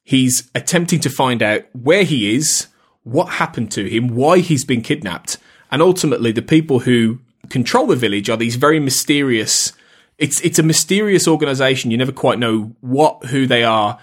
he's 0.04 0.50
attempting 0.54 1.00
to 1.00 1.08
find 1.08 1.42
out 1.42 1.62
where 1.72 2.04
he 2.04 2.36
is, 2.36 2.66
what 3.04 3.30
happened 3.30 3.72
to 3.72 3.88
him, 3.88 4.08
why 4.08 4.40
he's 4.40 4.66
been 4.66 4.82
kidnapped. 4.82 5.38
And 5.70 5.80
ultimately, 5.80 6.32
the 6.32 6.42
people 6.42 6.80
who 6.80 7.18
control 7.48 7.86
the 7.86 7.96
village 7.96 8.28
are 8.28 8.36
these 8.36 8.56
very 8.56 8.80
mysterious. 8.80 9.72
It's 10.18 10.42
it's 10.42 10.58
a 10.58 10.62
mysterious 10.62 11.26
organization. 11.26 11.90
You 11.90 11.96
never 11.96 12.12
quite 12.12 12.38
know 12.38 12.76
what 12.82 13.24
who 13.24 13.46
they 13.46 13.64
are 13.64 13.98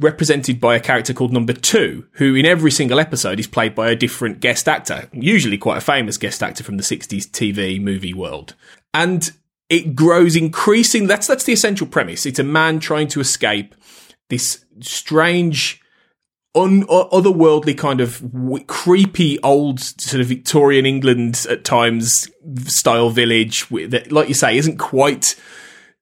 represented 0.00 0.60
by 0.60 0.74
a 0.74 0.80
character 0.80 1.12
called 1.12 1.32
Number 1.32 1.52
Two, 1.52 2.06
who 2.12 2.34
in 2.34 2.46
every 2.46 2.70
single 2.70 2.98
episode 2.98 3.38
is 3.38 3.46
played 3.46 3.74
by 3.74 3.90
a 3.90 3.96
different 3.96 4.40
guest 4.40 4.68
actor, 4.68 5.08
usually 5.12 5.58
quite 5.58 5.78
a 5.78 5.82
famous 5.82 6.16
guest 6.16 6.42
actor 6.42 6.64
from 6.64 6.76
the 6.76 6.82
60s 6.82 7.26
TV 7.30 7.80
movie 7.80 8.14
world. 8.14 8.54
And 8.92 9.30
it 9.68 9.94
grows 9.94 10.34
increasing. 10.34 11.06
That's, 11.06 11.26
that's 11.26 11.44
the 11.44 11.52
essential 11.52 11.86
premise. 11.86 12.26
It's 12.26 12.38
a 12.38 12.44
man 12.44 12.80
trying 12.80 13.08
to 13.08 13.20
escape 13.20 13.74
this 14.30 14.64
strange, 14.80 15.80
un, 16.54 16.82
otherworldly 16.84 17.76
kind 17.76 18.00
of 18.00 18.20
w- 18.32 18.64
creepy 18.64 19.38
old 19.42 19.80
sort 19.80 20.20
of 20.20 20.26
Victorian 20.26 20.86
England 20.86 21.46
at 21.48 21.64
times 21.64 22.28
style 22.64 23.10
village 23.10 23.68
that, 23.68 24.10
like 24.10 24.28
you 24.28 24.34
say, 24.34 24.56
isn't 24.56 24.78
quite, 24.78 25.36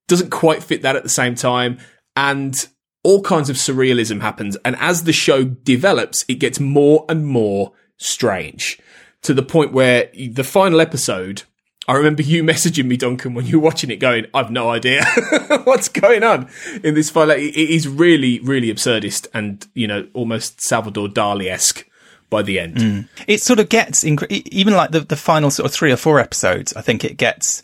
doesn't 0.06 0.30
quite 0.30 0.62
fit 0.62 0.82
that 0.82 0.96
at 0.96 1.02
the 1.02 1.08
same 1.08 1.34
time. 1.34 1.78
And 2.16 2.66
all 3.02 3.22
kinds 3.22 3.48
of 3.50 3.56
surrealism 3.56 4.20
happens. 4.20 4.56
And 4.64 4.76
as 4.78 5.04
the 5.04 5.12
show 5.12 5.44
develops, 5.44 6.24
it 6.28 6.36
gets 6.36 6.60
more 6.60 7.04
and 7.08 7.26
more 7.26 7.72
strange 7.96 8.78
to 9.22 9.34
the 9.34 9.42
point 9.42 9.72
where 9.72 10.10
the 10.14 10.44
final 10.44 10.80
episode, 10.80 11.42
I 11.86 11.94
remember 11.94 12.22
you 12.22 12.42
messaging 12.44 12.86
me, 12.86 12.96
Duncan, 12.96 13.34
when 13.34 13.46
you 13.46 13.60
were 13.60 13.64
watching 13.64 13.90
it 13.90 13.96
going, 13.96 14.26
I've 14.34 14.50
no 14.50 14.70
idea 14.70 15.04
what's 15.64 15.88
going 15.88 16.22
on 16.22 16.48
in 16.82 16.94
this 16.94 17.10
final. 17.10 17.36
It 17.36 17.54
is 17.56 17.88
really, 17.88 18.40
really 18.40 18.72
absurdist 18.72 19.26
and, 19.32 19.66
you 19.74 19.86
know, 19.86 20.08
almost 20.14 20.60
Salvador 20.60 21.08
Dali-esque 21.08 21.84
by 22.30 22.42
the 22.42 22.60
end. 22.60 22.76
Mm. 22.76 23.08
It 23.26 23.40
sort 23.40 23.58
of 23.58 23.68
gets, 23.68 24.04
even 24.04 24.74
like 24.74 24.90
the, 24.90 25.00
the 25.00 25.16
final 25.16 25.50
sort 25.50 25.66
of 25.66 25.72
three 25.72 25.92
or 25.92 25.96
four 25.96 26.20
episodes, 26.20 26.74
I 26.74 26.82
think 26.82 27.04
it 27.04 27.16
gets 27.16 27.62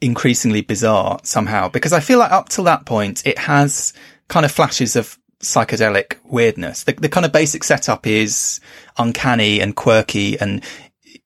increasingly 0.00 0.62
bizarre 0.62 1.18
somehow 1.22 1.68
because 1.68 1.92
I 1.92 2.00
feel 2.00 2.18
like 2.18 2.32
up 2.32 2.48
till 2.48 2.64
that 2.64 2.86
point, 2.86 3.24
it 3.26 3.38
has 3.38 3.92
kind 4.28 4.46
of 4.46 4.52
flashes 4.52 4.96
of 4.96 5.18
psychedelic 5.40 6.16
weirdness. 6.24 6.84
The, 6.84 6.92
the 6.92 7.08
kind 7.08 7.26
of 7.26 7.32
basic 7.32 7.64
setup 7.64 8.06
is 8.06 8.60
uncanny 8.98 9.60
and 9.60 9.76
quirky 9.76 10.38
and 10.38 10.62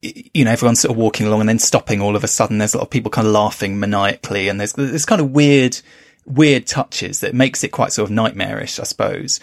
you 0.02 0.45
know, 0.45 0.50
everyone's 0.50 0.80
sort 0.80 0.92
of 0.92 0.97
walking 0.97 1.26
along 1.26 1.40
and 1.40 1.49
then 1.49 1.59
stopping 1.59 2.00
all 2.00 2.16
of 2.16 2.25
a 2.25 2.28
sudden. 2.28 2.59
There's 2.59 2.75
a 2.75 2.78
lot 2.78 2.85
of 2.85 2.90
people 2.90 3.11
kind 3.11 3.26
of 3.26 3.35
laughing 3.35 3.78
maniacally 3.78 4.49
and 4.49 4.59
there's 4.59 4.73
this 4.73 5.04
kind 5.04 5.21
of 5.21 5.30
weird, 5.30 5.78
weird 6.25 6.66
touches 6.66 7.21
that 7.21 7.35
makes 7.35 7.62
it 7.62 7.69
quite 7.69 7.92
sort 7.92 8.09
of 8.09 8.14
nightmarish, 8.14 8.78
I 8.80 8.85
suppose. 8.85 9.40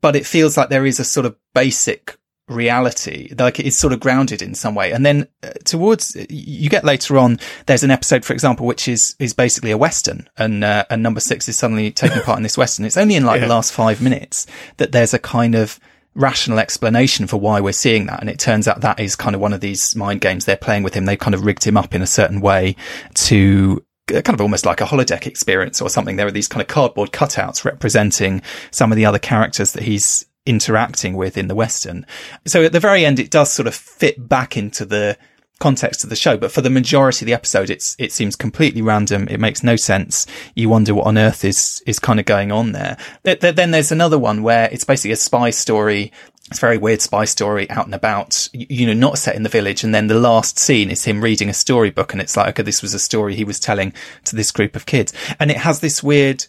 But 0.00 0.14
it 0.14 0.26
feels 0.26 0.56
like 0.56 0.68
there 0.68 0.86
is 0.86 1.00
a 1.00 1.04
sort 1.04 1.26
of 1.26 1.36
basic 1.54 2.16
reality, 2.48 3.32
like 3.38 3.58
it's 3.58 3.78
sort 3.78 3.92
of 3.92 4.00
grounded 4.00 4.42
in 4.42 4.54
some 4.54 4.74
way. 4.74 4.92
And 4.92 5.04
then 5.04 5.28
uh, 5.42 5.50
towards, 5.64 6.16
you 6.30 6.68
get 6.70 6.84
later 6.84 7.18
on, 7.18 7.38
there's 7.66 7.82
an 7.82 7.90
episode, 7.90 8.24
for 8.24 8.32
example, 8.32 8.66
which 8.66 8.88
is, 8.88 9.16
is 9.18 9.32
basically 9.32 9.70
a 9.70 9.78
Western 9.78 10.28
and, 10.36 10.62
uh, 10.62 10.84
and 10.90 11.02
number 11.02 11.20
six 11.20 11.48
is 11.48 11.58
suddenly 11.58 11.90
taking 11.90 12.22
part 12.22 12.38
in 12.38 12.42
this 12.42 12.56
Western. 12.56 12.86
It's 12.86 12.96
only 12.96 13.16
in 13.16 13.24
like 13.24 13.40
yeah. 13.40 13.46
the 13.46 13.54
last 13.54 13.72
five 13.72 14.00
minutes 14.00 14.46
that 14.76 14.92
there's 14.92 15.14
a 15.14 15.18
kind 15.18 15.54
of, 15.54 15.80
rational 16.16 16.58
explanation 16.58 17.26
for 17.26 17.36
why 17.36 17.60
we're 17.60 17.72
seeing 17.72 18.06
that. 18.06 18.20
And 18.20 18.30
it 18.30 18.38
turns 18.38 18.66
out 18.66 18.80
that 18.80 18.98
is 18.98 19.14
kind 19.14 19.34
of 19.34 19.40
one 19.40 19.52
of 19.52 19.60
these 19.60 19.94
mind 19.94 20.22
games 20.22 20.46
they're 20.46 20.56
playing 20.56 20.82
with 20.82 20.94
him. 20.94 21.04
They've 21.04 21.18
kind 21.18 21.34
of 21.34 21.44
rigged 21.44 21.64
him 21.64 21.76
up 21.76 21.94
in 21.94 22.02
a 22.02 22.06
certain 22.06 22.40
way 22.40 22.74
to 23.14 23.84
uh, 24.08 24.22
kind 24.22 24.34
of 24.34 24.40
almost 24.40 24.64
like 24.64 24.80
a 24.80 24.84
holodeck 24.84 25.26
experience 25.26 25.80
or 25.80 25.90
something. 25.90 26.16
There 26.16 26.26
are 26.26 26.32
these 26.32 26.48
kind 26.48 26.62
of 26.62 26.68
cardboard 26.68 27.12
cutouts 27.12 27.64
representing 27.64 28.42
some 28.70 28.90
of 28.90 28.96
the 28.96 29.04
other 29.04 29.18
characters 29.18 29.72
that 29.72 29.82
he's 29.82 30.24
interacting 30.46 31.14
with 31.14 31.36
in 31.36 31.48
the 31.48 31.54
Western. 31.54 32.06
So 32.46 32.64
at 32.64 32.72
the 32.72 32.80
very 32.80 33.04
end, 33.04 33.18
it 33.18 33.30
does 33.30 33.52
sort 33.52 33.66
of 33.66 33.74
fit 33.74 34.28
back 34.28 34.56
into 34.56 34.84
the 34.84 35.18
context 35.58 36.04
of 36.04 36.10
the 36.10 36.16
show, 36.16 36.36
but 36.36 36.52
for 36.52 36.60
the 36.60 36.68
majority 36.68 37.24
of 37.24 37.26
the 37.26 37.34
episode, 37.34 37.70
it's, 37.70 37.96
it 37.98 38.12
seems 38.12 38.36
completely 38.36 38.82
random. 38.82 39.26
It 39.28 39.40
makes 39.40 39.62
no 39.62 39.74
sense. 39.74 40.26
You 40.54 40.68
wonder 40.68 40.94
what 40.94 41.06
on 41.06 41.16
earth 41.16 41.44
is, 41.44 41.82
is 41.86 41.98
kind 41.98 42.20
of 42.20 42.26
going 42.26 42.52
on 42.52 42.72
there. 42.72 42.98
Then 43.22 43.70
there's 43.70 43.92
another 43.92 44.18
one 44.18 44.42
where 44.42 44.68
it's 44.70 44.84
basically 44.84 45.12
a 45.12 45.16
spy 45.16 45.50
story. 45.50 46.12
It's 46.48 46.58
a 46.58 46.60
very 46.60 46.76
weird 46.78 47.00
spy 47.00 47.24
story 47.24 47.68
out 47.70 47.86
and 47.86 47.94
about, 47.94 48.48
you 48.52 48.86
know, 48.86 48.92
not 48.92 49.18
set 49.18 49.34
in 49.34 49.44
the 49.44 49.48
village. 49.48 49.82
And 49.82 49.94
then 49.94 50.08
the 50.08 50.20
last 50.20 50.58
scene 50.58 50.90
is 50.90 51.04
him 51.04 51.22
reading 51.22 51.48
a 51.48 51.54
storybook. 51.54 52.12
And 52.12 52.20
it's 52.20 52.36
like, 52.36 52.50
okay, 52.50 52.62
this 52.62 52.82
was 52.82 52.92
a 52.92 52.98
story 52.98 53.34
he 53.34 53.42
was 53.42 53.58
telling 53.58 53.94
to 54.24 54.36
this 54.36 54.52
group 54.52 54.76
of 54.76 54.84
kids. 54.84 55.12
And 55.40 55.50
it 55.50 55.56
has 55.56 55.80
this 55.80 56.02
weird, 56.02 56.44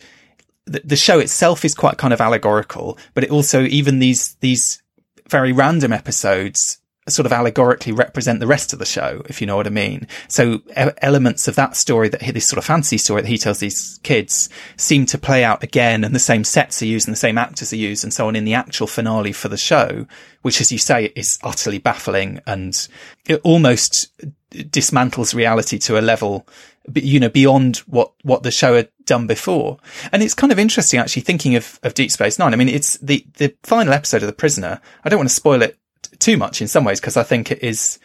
the, 0.67 0.81
the 0.83 0.95
show 0.95 1.19
itself 1.19 1.65
is 1.65 1.73
quite 1.73 1.97
kind 1.97 2.13
of 2.13 2.21
allegorical, 2.21 2.97
but 3.13 3.23
it 3.23 3.31
also, 3.31 3.63
even 3.63 3.99
these, 3.99 4.35
these 4.41 4.81
very 5.27 5.51
random 5.51 5.93
episodes 5.93 6.79
sort 7.09 7.25
of 7.25 7.31
allegorically 7.31 7.93
represent 7.93 8.39
the 8.39 8.47
rest 8.47 8.73
of 8.73 8.79
the 8.79 8.85
show, 8.85 9.21
if 9.29 9.39
you 9.39 9.47
know 9.47 9.55
what 9.55 9.67
I 9.67 9.71
mean. 9.71 10.07
So 10.27 10.55
e- 10.77 10.91
elements 11.01 11.47
of 11.47 11.55
that 11.55 11.75
story 11.75 12.09
that 12.09 12.21
hit 12.21 12.33
this 12.33 12.47
sort 12.47 12.57
of 12.57 12.65
fancy 12.65 12.97
story 12.97 13.21
that 13.21 13.27
he 13.27 13.37
tells 13.37 13.59
these 13.59 13.99
kids 14.03 14.49
seem 14.75 15.05
to 15.07 15.17
play 15.17 15.43
out 15.43 15.63
again 15.63 16.03
and 16.03 16.13
the 16.13 16.19
same 16.19 16.43
sets 16.43 16.81
are 16.81 16.85
used 16.85 17.07
and 17.07 17.15
the 17.15 17.19
same 17.19 17.37
actors 17.37 17.71
are 17.71 17.77
used 17.77 18.03
and 18.03 18.13
so 18.13 18.27
on 18.27 18.35
in 18.35 18.45
the 18.45 18.53
actual 18.53 18.87
finale 18.87 19.31
for 19.31 19.47
the 19.47 19.57
show, 19.57 20.05
which 20.41 20.59
as 20.59 20.71
you 20.71 20.77
say 20.77 21.05
is 21.15 21.39
utterly 21.43 21.77
baffling 21.77 22.41
and 22.45 22.89
it 23.25 23.39
almost 23.43 24.11
dismantles 24.51 25.33
reality 25.33 25.77
to 25.77 25.99
a 25.99 26.01
level 26.01 26.47
you 26.95 27.19
know, 27.19 27.29
beyond 27.29 27.77
what, 27.87 28.13
what 28.23 28.43
the 28.43 28.51
show 28.51 28.75
had 28.75 28.89
done 29.05 29.27
before. 29.27 29.77
And 30.11 30.23
it's 30.23 30.33
kind 30.33 30.51
of 30.51 30.59
interesting 30.59 30.99
actually 30.99 31.23
thinking 31.23 31.55
of, 31.55 31.79
of 31.83 31.93
Deep 31.93 32.11
Space 32.11 32.39
Nine. 32.39 32.53
I 32.53 32.57
mean, 32.57 32.69
it's 32.69 32.97
the, 32.97 33.25
the 33.37 33.55
final 33.63 33.93
episode 33.93 34.23
of 34.23 34.27
The 34.27 34.33
Prisoner. 34.33 34.79
I 35.03 35.09
don't 35.09 35.19
want 35.19 35.29
to 35.29 35.35
spoil 35.35 35.61
it 35.61 35.77
too 36.19 36.37
much 36.37 36.61
in 36.61 36.67
some 36.67 36.83
ways 36.83 36.99
because 36.99 37.17
I 37.17 37.23
think 37.23 37.51
it 37.51 37.63
is 37.63 37.99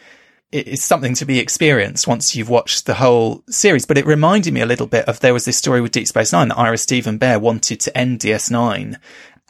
it 0.51 0.67
is 0.67 0.83
something 0.83 1.15
to 1.15 1.25
be 1.25 1.39
experienced 1.39 2.07
once 2.07 2.35
you've 2.35 2.49
watched 2.49 2.85
the 2.85 2.93
whole 2.93 3.43
series. 3.49 3.87
But 3.87 3.97
it 3.97 4.05
reminded 4.05 4.53
me 4.53 4.61
a 4.61 4.67
little 4.67 4.85
bit 4.85 5.05
of 5.07 5.19
there 5.19 5.33
was 5.33 5.45
this 5.45 5.57
story 5.57 5.81
with 5.81 5.91
Deep 5.91 6.07
Space 6.07 6.31
Nine 6.31 6.49
that 6.49 6.59
Ira 6.59 6.77
Steven 6.77 7.17
Behr 7.17 7.41
wanted 7.41 7.79
to 7.81 7.97
end 7.97 8.19
DS9 8.19 8.97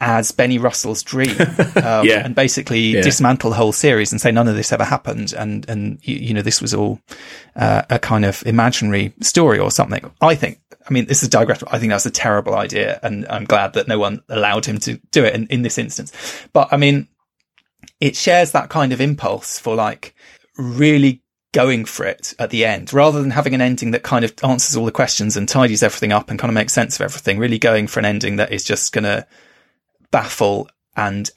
as 0.00 0.32
Benny 0.32 0.58
Russell's 0.58 1.02
dream, 1.02 1.36
um, 1.76 2.06
yeah. 2.06 2.24
and 2.24 2.34
basically 2.34 2.80
yeah. 2.80 3.02
dismantle 3.02 3.50
the 3.50 3.56
whole 3.56 3.72
series 3.72 4.12
and 4.12 4.20
say 4.20 4.32
none 4.32 4.48
of 4.48 4.56
this 4.56 4.72
ever 4.72 4.84
happened, 4.84 5.32
and 5.32 5.68
and 5.68 5.98
you, 6.02 6.16
you 6.16 6.34
know 6.34 6.42
this 6.42 6.60
was 6.60 6.74
all 6.74 7.00
uh, 7.56 7.82
a 7.90 7.98
kind 7.98 8.24
of 8.24 8.42
imaginary 8.46 9.12
story 9.20 9.58
or 9.58 9.70
something. 9.70 10.10
I 10.20 10.34
think. 10.34 10.60
I 10.88 10.92
mean, 10.92 11.06
this 11.06 11.22
is 11.22 11.30
digression. 11.30 11.68
I 11.70 11.78
think 11.78 11.90
that's 11.90 12.06
a 12.06 12.10
terrible 12.10 12.54
idea, 12.54 12.98
and 13.02 13.26
I'm 13.28 13.44
glad 13.44 13.74
that 13.74 13.88
no 13.88 13.98
one 13.98 14.22
allowed 14.28 14.66
him 14.66 14.78
to 14.80 15.00
do 15.12 15.24
it 15.24 15.34
in, 15.34 15.46
in 15.46 15.62
this 15.62 15.78
instance. 15.78 16.12
But 16.52 16.72
I 16.72 16.76
mean, 16.76 17.08
it 18.00 18.16
shares 18.16 18.52
that 18.52 18.68
kind 18.68 18.92
of 18.92 19.00
impulse 19.00 19.58
for 19.58 19.74
like 19.74 20.14
really 20.58 21.22
going 21.52 21.84
for 21.84 22.04
it 22.04 22.34
at 22.40 22.50
the 22.50 22.64
end 22.64 22.92
rather 22.92 23.22
than 23.22 23.30
having 23.30 23.54
an 23.54 23.60
ending 23.60 23.92
that 23.92 24.02
kind 24.02 24.24
of 24.24 24.34
answers 24.42 24.76
all 24.76 24.84
the 24.84 24.90
questions 24.90 25.36
and 25.36 25.48
tidies 25.48 25.84
everything 25.84 26.12
up 26.12 26.28
and 26.28 26.38
kind 26.38 26.50
of 26.50 26.54
makes 26.54 26.72
sense 26.72 26.96
of 26.96 27.02
everything. 27.02 27.38
Really 27.38 27.60
going 27.60 27.86
for 27.86 28.00
an 28.00 28.04
ending 28.04 28.36
that 28.36 28.52
is 28.52 28.64
just 28.64 28.92
going 28.92 29.04
to 29.04 29.24
baffle 30.10 30.68
and 30.96 31.30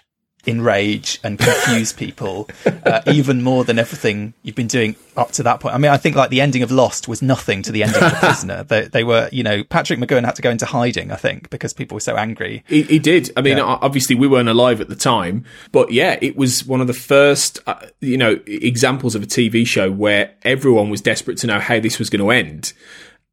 enrage 0.47 1.19
and 1.23 1.37
confuse 1.37 1.91
people 1.97 2.49
uh, 2.65 3.01
even 3.07 3.43
more 3.43 3.63
than 3.65 3.77
everything 3.77 4.33
you've 4.43 4.55
been 4.55 4.67
doing 4.67 4.95
up 5.17 5.31
to 5.31 5.43
that 5.43 5.59
point. 5.59 5.75
I 5.75 5.77
mean, 5.77 5.91
I 5.91 5.97
think 5.97 6.15
like 6.15 6.29
the 6.29 6.41
ending 6.41 6.63
of 6.63 6.71
Lost 6.71 7.07
was 7.07 7.21
nothing 7.21 7.61
to 7.63 7.71
the 7.71 7.83
ending 7.83 8.01
of 8.01 8.11
The 8.11 8.17
Prisoner. 8.21 8.63
They, 8.63 8.85
they 8.85 9.03
were, 9.03 9.29
you 9.31 9.43
know, 9.43 9.63
Patrick 9.63 9.99
McGoohan 9.99 10.23
had 10.23 10.35
to 10.35 10.41
go 10.41 10.49
into 10.49 10.65
hiding, 10.65 11.11
I 11.11 11.15
think, 11.15 11.49
because 11.49 11.73
people 11.73 11.95
were 11.95 12.01
so 12.01 12.15
angry. 12.15 12.63
He, 12.67 12.83
he 12.83 12.99
did. 12.99 13.31
I 13.35 13.41
mean, 13.41 13.57
yeah. 13.57 13.63
obviously 13.63 14.15
we 14.15 14.27
weren't 14.27 14.49
alive 14.49 14.79
at 14.79 14.87
the 14.87 14.95
time, 14.95 15.43
but 15.71 15.91
yeah, 15.91 16.17
it 16.21 16.37
was 16.37 16.65
one 16.65 16.81
of 16.81 16.87
the 16.87 16.93
first, 16.93 17.59
uh, 17.67 17.75
you 17.99 18.17
know, 18.17 18.39
examples 18.47 19.15
of 19.15 19.23
a 19.23 19.27
TV 19.27 19.67
show 19.67 19.91
where 19.91 20.33
everyone 20.43 20.89
was 20.89 21.01
desperate 21.01 21.37
to 21.39 21.47
know 21.47 21.59
how 21.59 21.79
this 21.79 21.99
was 21.99 22.09
going 22.09 22.21
to 22.21 22.31
end. 22.31 22.73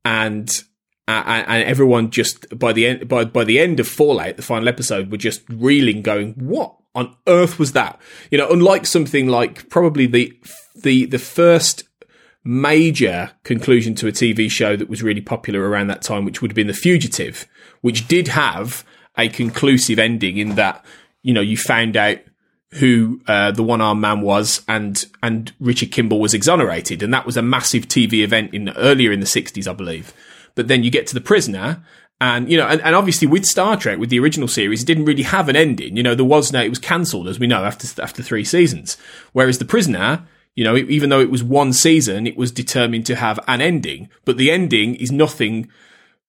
And 0.05 0.51
and 1.07 1.65
everyone 1.65 2.11
just 2.11 2.59
by 2.59 2.73
the 2.73 2.87
end 2.87 3.09
by 3.09 3.25
by 3.25 3.45
the 3.45 3.59
end 3.59 3.81
of 3.81 3.89
Fallout, 3.89 4.37
the 4.37 4.43
final 4.43 4.69
episode, 4.69 5.11
were 5.11 5.19
just 5.19 5.43
reeling, 5.49 6.03
going, 6.03 6.33
"What 6.35 6.75
on 6.95 7.15
earth 7.27 7.59
was 7.59 7.73
that? 7.73 8.01
You 8.31 8.39
know, 8.39 8.51
unlike 8.51 8.87
something 8.87 9.29
like 9.29 9.69
probably 9.69 10.07
the 10.07 10.33
the 10.75 11.07
the 11.07 11.19
first 11.19 11.85
major 12.45 13.33
conclusion 13.43 13.95
to 13.95 14.07
a 14.07 14.13
TV 14.13 14.51
show 14.51 14.77
that 14.77 14.89
was 14.89 15.03
really 15.03 15.21
popular 15.21 15.69
around 15.69 15.87
that 15.89 16.03
time, 16.03 16.25
which 16.25 16.43
would 16.43 16.51
have 16.51 16.57
been 16.57 16.67
The 16.67 16.75
Fugitive, 16.75 17.47
which 17.81 18.07
did 18.07 18.29
have 18.29 18.85
a 19.17 19.29
conclusive 19.29 19.99
ending 19.99 20.39
in 20.39 20.55
that 20.57 20.85
you 21.23 21.33
know 21.33 21.41
you 21.41 21.57
found 21.57 21.97
out 21.97 22.19
who 22.75 23.21
uh, 23.29 23.53
the 23.53 23.63
one 23.63 23.81
armed 23.81 24.01
man 24.01 24.21
was, 24.21 24.63
and 24.67 25.05
and 25.23 25.53
Richard 25.61 25.93
Kimball 25.93 26.21
was 26.21 26.35
exonerated, 26.35 27.03
and 27.03 27.13
that 27.13 27.27
was 27.27 27.37
a 27.37 27.43
massive 27.43 27.89
TV 27.89 28.25
event 28.25 28.55
in 28.55 28.71
earlier 28.71 29.13
in 29.13 29.21
the 29.21 29.27
'60s, 29.27 29.69
I 29.69 29.75
believe. 29.75 30.13
But 30.55 30.69
then 30.69 30.85
you 30.85 30.91
get 30.91 31.07
to 31.09 31.15
the 31.15 31.21
prisoner, 31.21 31.83
and, 32.21 32.51
you 32.51 32.57
know, 32.57 32.67
and, 32.67 32.81
and 32.83 32.95
obviously 32.95 33.27
with 33.27 33.45
Star 33.45 33.77
Trek, 33.77 33.99
with 33.99 34.09
the 34.09 34.21
original 34.21 34.49
series, 34.49 34.83
it 34.83 34.87
didn't 34.87 35.05
really 35.05 35.25
have 35.25 35.49
an 35.49 35.57
ending. 35.57 35.97
You 35.97 36.03
know, 36.03 36.15
there 36.15 36.25
was 36.25 36.53
no, 36.53 36.63
it 36.63 36.71
was 36.71 36.79
cancelled, 36.79 37.29
as 37.29 37.39
we 37.39 37.47
know, 37.47 37.65
after, 37.65 38.01
after 38.01 38.23
three 38.23 38.45
seasons. 38.45 38.97
Whereas 39.33 39.59
The 39.59 39.65
Prisoner, 39.65 40.27
you 40.55 40.65
know, 40.65 40.77
even 40.77 41.11
though 41.11 41.21
it 41.21 41.31
was 41.31 41.43
one 41.43 41.73
season, 41.73 42.27
it 42.27 42.37
was 42.37 42.53
determined 42.53 43.07
to 43.07 43.17
have 43.17 43.41
an 43.49 43.61
ending. 43.61 44.09
But 44.25 44.37
the 44.37 44.51
ending 44.51 44.95
is 44.95 45.11
nothing, 45.11 45.69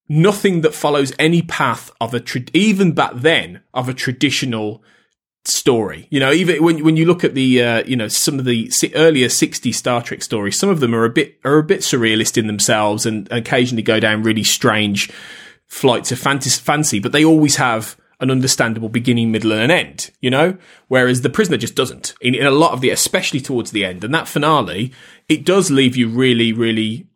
nothing 0.10 0.62
that 0.62 0.74
follows 0.74 1.14
any 1.20 1.44
path 1.44 1.92
of 2.02 2.14
a, 2.14 2.20
tra- 2.20 2.42
even 2.54 2.94
back 2.94 3.12
then, 3.14 3.62
of 3.74 3.88
a 3.88 3.94
traditional 3.94 4.84
story. 5.48 6.08
You 6.10 6.20
know, 6.20 6.32
even 6.32 6.64
when 6.64 6.84
when 6.84 6.98
you 6.98 7.06
look 7.06 7.24
at 7.24 7.36
the 7.36 7.62
uh, 7.62 7.84
you 7.86 7.96
know 7.96 8.08
some 8.08 8.40
of 8.40 8.46
the 8.46 8.72
earlier 8.96 9.30
'60 9.30 9.72
Star 9.72 10.02
Trek 10.02 10.22
stories, 10.22 10.60
some 10.60 10.70
of 10.70 10.80
them 10.80 10.94
are 10.94 11.06
a 11.06 11.10
bit 11.10 11.40
are 11.44 11.58
a 11.58 11.64
bit 11.64 11.82
surrealist 11.82 12.38
in 12.38 12.48
themselves, 12.48 13.06
and 13.06 13.32
occasionally 13.32 13.84
go 13.84 14.00
down 14.00 14.24
really 14.24 14.44
strange 14.44 15.12
flights 15.68 16.12
of 16.12 16.20
fancy, 16.20 17.00
but 17.00 17.12
they 17.12 17.26
always 17.26 17.58
have 17.58 17.98
an 18.20 18.32
understandable 18.32 18.90
beginning, 18.90 19.32
middle, 19.32 19.52
and 19.52 19.62
an 19.62 19.72
end, 19.72 20.12
you 20.22 20.30
know? 20.30 20.58
Whereas 20.88 21.22
the 21.22 21.30
prisoner 21.30 21.58
just 21.58 21.76
doesn't 21.76 22.14
in, 22.22 22.34
in 22.34 22.46
a 22.46 22.52
lot 22.52 22.72
of 22.72 22.82
the, 22.82 22.90
especially 22.90 23.42
towards 23.42 23.72
the 23.72 23.84
end. 23.84 24.04
And 24.04 24.14
that 24.14 24.28
finale, 24.28 24.94
it 25.28 25.46
does 25.46 25.70
leave 25.70 25.98
you 25.98 26.08
really, 26.08 26.54
really, 26.54 27.08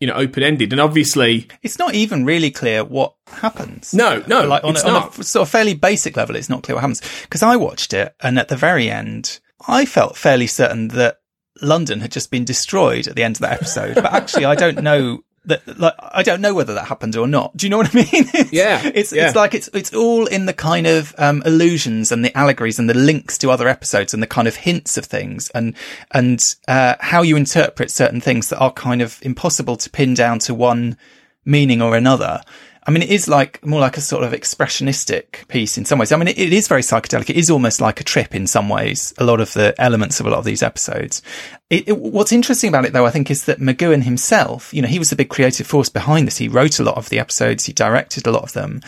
you 0.00 0.06
know, 0.06 0.14
open 0.14 0.42
ended. 0.42 0.72
And 0.72 0.80
obviously, 0.80 1.48
it's 1.62 1.78
not 1.78 1.94
even 1.94 2.24
really 2.24 2.50
clear 2.50 2.84
what 2.84 3.14
happens. 3.26 3.92
No, 3.92 4.22
no, 4.26 4.46
like 4.46 4.64
on, 4.64 4.76
a, 4.76 4.80
on 4.80 5.08
a 5.08 5.24
sort 5.24 5.42
of 5.42 5.50
fairly 5.50 5.74
basic 5.74 6.16
level, 6.16 6.36
it's 6.36 6.48
not 6.48 6.62
clear 6.62 6.76
what 6.76 6.82
happens. 6.82 7.02
Because 7.22 7.42
I 7.42 7.56
watched 7.56 7.92
it, 7.92 8.14
and 8.20 8.38
at 8.38 8.48
the 8.48 8.56
very 8.56 8.90
end, 8.90 9.40
I 9.66 9.84
felt 9.84 10.16
fairly 10.16 10.46
certain 10.46 10.88
that 10.88 11.20
London 11.60 12.00
had 12.00 12.12
just 12.12 12.30
been 12.30 12.44
destroyed 12.44 13.08
at 13.08 13.16
the 13.16 13.24
end 13.24 13.36
of 13.36 13.40
that 13.40 13.54
episode. 13.54 13.96
But 13.96 14.12
actually, 14.12 14.44
I 14.44 14.54
don't 14.54 14.82
know 14.82 15.24
that 15.48 15.78
like 15.78 15.94
I 15.98 16.22
don't 16.22 16.40
know 16.40 16.54
whether 16.54 16.74
that 16.74 16.86
happened 16.86 17.16
or 17.16 17.26
not. 17.26 17.56
Do 17.56 17.66
you 17.66 17.70
know 17.70 17.78
what 17.78 17.94
I 17.94 17.98
mean? 17.98 18.06
It's, 18.38 18.52
yeah, 18.52 18.90
it's 18.94 19.12
yeah. 19.12 19.26
it's 19.26 19.36
like 19.36 19.54
it's 19.54 19.68
it's 19.74 19.92
all 19.92 20.26
in 20.26 20.46
the 20.46 20.52
kind 20.52 20.86
of 20.86 21.14
um, 21.18 21.42
illusions 21.44 22.12
and 22.12 22.24
the 22.24 22.36
allegories 22.36 22.78
and 22.78 22.88
the 22.88 22.94
links 22.94 23.36
to 23.38 23.50
other 23.50 23.66
episodes 23.66 24.14
and 24.14 24.22
the 24.22 24.26
kind 24.26 24.46
of 24.46 24.54
hints 24.54 24.96
of 24.96 25.04
things 25.04 25.50
and 25.54 25.74
and 26.12 26.54
uh, 26.68 26.94
how 27.00 27.22
you 27.22 27.36
interpret 27.36 27.90
certain 27.90 28.20
things 28.20 28.48
that 28.50 28.58
are 28.58 28.72
kind 28.72 29.02
of 29.02 29.18
impossible 29.22 29.76
to 29.76 29.90
pin 29.90 30.14
down 30.14 30.38
to 30.40 30.54
one 30.54 30.96
meaning 31.44 31.82
or 31.82 31.96
another. 31.96 32.42
I 32.88 32.90
mean, 32.90 33.02
it 33.02 33.10
is 33.10 33.28
like 33.28 33.64
more 33.64 33.80
like 33.80 33.98
a 33.98 34.00
sort 34.00 34.24
of 34.24 34.32
expressionistic 34.32 35.46
piece 35.48 35.76
in 35.76 35.84
some 35.84 35.98
ways. 35.98 36.10
I 36.10 36.16
mean, 36.16 36.28
it, 36.28 36.38
it 36.38 36.52
is 36.54 36.68
very 36.68 36.80
psychedelic. 36.82 37.28
It 37.28 37.36
is 37.36 37.50
almost 37.50 37.80
like 37.82 38.00
a 38.00 38.04
trip 38.04 38.34
in 38.34 38.46
some 38.46 38.68
ways. 38.70 39.12
A 39.18 39.24
lot 39.24 39.40
of 39.40 39.52
the 39.52 39.74
elements 39.78 40.20
of 40.20 40.26
a 40.26 40.30
lot 40.30 40.38
of 40.38 40.44
these 40.46 40.62
episodes. 40.62 41.20
It, 41.68 41.88
it, 41.88 41.98
what's 41.98 42.32
interesting 42.32 42.68
about 42.68 42.86
it, 42.86 42.94
though, 42.94 43.04
I 43.06 43.10
think, 43.10 43.30
is 43.30 43.44
that 43.44 43.60
McGoohan 43.60 44.02
himself, 44.04 44.72
you 44.72 44.80
know, 44.80 44.88
he 44.88 44.98
was 44.98 45.10
the 45.10 45.16
big 45.16 45.28
creative 45.28 45.66
force 45.66 45.90
behind 45.90 46.26
this. 46.26 46.38
He 46.38 46.48
wrote 46.48 46.80
a 46.80 46.82
lot 46.82 46.96
of 46.96 47.10
the 47.10 47.18
episodes. 47.18 47.66
He 47.66 47.72
directed 47.74 48.26
a 48.26 48.32
lot 48.32 48.42
of 48.42 48.54
them. 48.54 48.80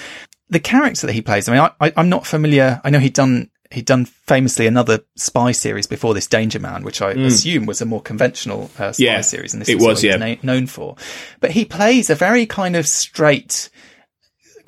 the 0.49 0.61
character 0.61 1.07
that 1.07 1.12
he 1.12 1.23
plays. 1.23 1.49
I 1.49 1.52
mean, 1.52 1.61
I, 1.61 1.71
I, 1.87 1.92
I'm 1.97 2.09
not 2.09 2.26
familiar. 2.26 2.80
I 2.83 2.90
know 2.90 2.99
he'd 2.99 3.12
done 3.14 3.50
he'd 3.73 3.87
done 3.87 4.04
famously 4.04 4.66
another 4.66 4.99
spy 5.14 5.52
series 5.52 5.87
before 5.87 6.12
this 6.12 6.26
Danger 6.26 6.59
Man, 6.59 6.83
which 6.83 7.00
I 7.00 7.12
assume 7.12 7.66
was 7.66 7.80
a 7.80 7.85
more 7.87 8.02
conventional 8.02 8.69
uh, 8.78 8.90
spy 8.90 9.04
Mm. 9.04 9.07
Yeah, 9.07 9.21
series, 9.21 9.52
and 9.54 9.61
this 9.61 9.69
it 9.69 9.76
is 9.76 9.83
what 9.83 9.90
was, 9.90 10.00
he's 10.00 10.11
yeah. 10.11 10.16
na- 10.16 10.35
known 10.42 10.66
for. 10.66 10.97
But 11.38 11.52
he 11.52 11.64
plays 11.64 12.11
a 12.11 12.16
very 12.16 12.47
kind 12.47 12.75
of 12.75 12.88
straight, 12.88 13.71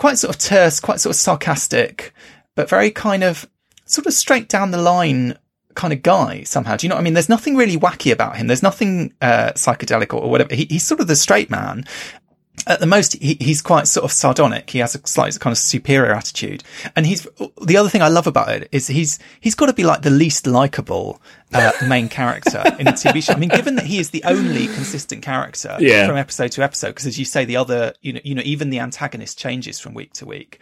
quite 0.02 0.18
sort 0.18 0.34
of 0.34 0.40
terse, 0.40 0.80
quite 0.80 0.98
sort 0.98 1.14
of 1.14 1.20
sarcastic, 1.20 2.12
but 2.56 2.68
very 2.68 2.90
kind 2.90 3.22
of 3.22 3.48
sort 3.84 4.04
of 4.04 4.12
straight 4.12 4.48
down 4.48 4.72
the 4.72 4.82
line 4.82 5.38
kind 5.76 5.92
of 5.92 6.02
guy 6.02 6.42
somehow. 6.42 6.74
Do 6.74 6.84
you 6.84 6.88
know 6.88 6.96
what 6.96 7.02
I 7.02 7.04
mean? 7.04 7.14
There's 7.14 7.28
nothing 7.28 7.54
really 7.54 7.76
wacky 7.76 8.10
about 8.10 8.36
him. 8.36 8.48
There's 8.48 8.64
nothing 8.64 9.14
uh, 9.22 9.52
psychedelic 9.52 10.12
or, 10.12 10.22
or 10.22 10.28
whatever. 10.28 10.56
He, 10.56 10.66
he's 10.68 10.84
sort 10.84 11.00
of 11.00 11.06
the 11.06 11.14
straight 11.14 11.50
man. 11.50 11.84
At 12.66 12.78
the 12.78 12.86
most, 12.86 13.14
he, 13.14 13.36
he's 13.40 13.60
quite 13.60 13.88
sort 13.88 14.04
of 14.04 14.12
sardonic. 14.12 14.70
He 14.70 14.78
has 14.78 14.94
a 14.94 15.00
slight 15.06 15.38
kind 15.40 15.50
of 15.52 15.58
superior 15.58 16.12
attitude. 16.14 16.62
And 16.94 17.06
he's, 17.06 17.26
the 17.60 17.76
other 17.76 17.88
thing 17.88 18.02
I 18.02 18.08
love 18.08 18.28
about 18.28 18.50
it 18.50 18.68
is 18.70 18.86
he's, 18.86 19.18
he's 19.40 19.56
got 19.56 19.66
to 19.66 19.72
be 19.72 19.82
like 19.82 20.02
the 20.02 20.10
least 20.10 20.46
likable, 20.46 21.20
uh, 21.52 21.72
main 21.88 22.08
character 22.08 22.62
in 22.78 22.86
a 22.86 22.92
TV 22.92 23.20
show. 23.22 23.32
I 23.32 23.36
mean, 23.36 23.48
given 23.48 23.74
that 23.76 23.86
he 23.86 23.98
is 23.98 24.10
the 24.10 24.22
only 24.24 24.66
consistent 24.66 25.22
character 25.22 25.76
Yeah. 25.80 26.06
from 26.06 26.16
episode 26.16 26.52
to 26.52 26.62
episode, 26.62 26.88
because 26.88 27.06
as 27.06 27.18
you 27.18 27.24
say, 27.24 27.44
the 27.44 27.56
other, 27.56 27.94
you 28.00 28.12
know, 28.12 28.20
you 28.22 28.34
know, 28.36 28.42
even 28.44 28.70
the 28.70 28.78
antagonist 28.78 29.38
changes 29.38 29.80
from 29.80 29.92
week 29.94 30.12
to 30.14 30.26
week. 30.26 30.60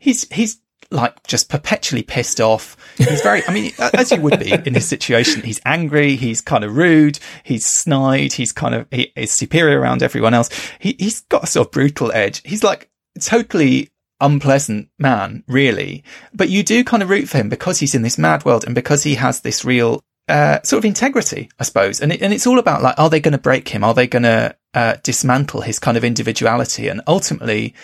He's, 0.00 0.30
he's, 0.32 0.58
like 0.90 1.26
just 1.26 1.50
perpetually 1.50 2.02
pissed 2.02 2.40
off. 2.40 2.76
He's 2.96 3.20
very, 3.20 3.42
I 3.46 3.52
mean, 3.52 3.72
as 3.78 4.10
you 4.10 4.20
would 4.22 4.38
be 4.38 4.52
in 4.52 4.74
his 4.74 4.88
situation, 4.88 5.42
he's 5.42 5.60
angry, 5.64 6.16
he's 6.16 6.40
kind 6.40 6.64
of 6.64 6.76
rude, 6.76 7.18
he's 7.42 7.66
snide, 7.66 8.32
he's 8.32 8.52
kind 8.52 8.74
of, 8.74 8.86
he 8.90 9.12
is 9.14 9.30
superior 9.30 9.80
around 9.80 10.02
everyone 10.02 10.34
else. 10.34 10.48
He, 10.78 10.96
he's 10.98 11.20
got 11.22 11.44
a 11.44 11.46
sort 11.46 11.68
of 11.68 11.72
brutal 11.72 12.10
edge. 12.12 12.40
He's 12.44 12.64
like 12.64 12.88
totally 13.20 13.90
unpleasant 14.20 14.88
man, 14.98 15.44
really. 15.46 16.04
But 16.32 16.48
you 16.48 16.62
do 16.62 16.82
kind 16.84 17.02
of 17.02 17.10
root 17.10 17.28
for 17.28 17.36
him 17.36 17.50
because 17.50 17.78
he's 17.78 17.94
in 17.94 18.02
this 18.02 18.18
mad 18.18 18.44
world 18.44 18.64
and 18.64 18.74
because 18.74 19.02
he 19.02 19.16
has 19.16 19.42
this 19.42 19.64
real, 19.64 20.02
uh, 20.26 20.60
sort 20.62 20.78
of 20.78 20.84
integrity, 20.86 21.50
I 21.58 21.64
suppose. 21.64 22.00
And 22.00 22.12
it, 22.12 22.22
and 22.22 22.32
it's 22.32 22.46
all 22.46 22.58
about 22.58 22.82
like, 22.82 22.98
are 22.98 23.10
they 23.10 23.20
going 23.20 23.32
to 23.32 23.38
break 23.38 23.68
him? 23.68 23.84
Are 23.84 23.94
they 23.94 24.06
going 24.06 24.22
to, 24.22 24.56
uh, 24.72 24.96
dismantle 25.02 25.60
his 25.60 25.78
kind 25.78 25.96
of 25.98 26.04
individuality? 26.04 26.88
And 26.88 27.02
ultimately, 27.06 27.74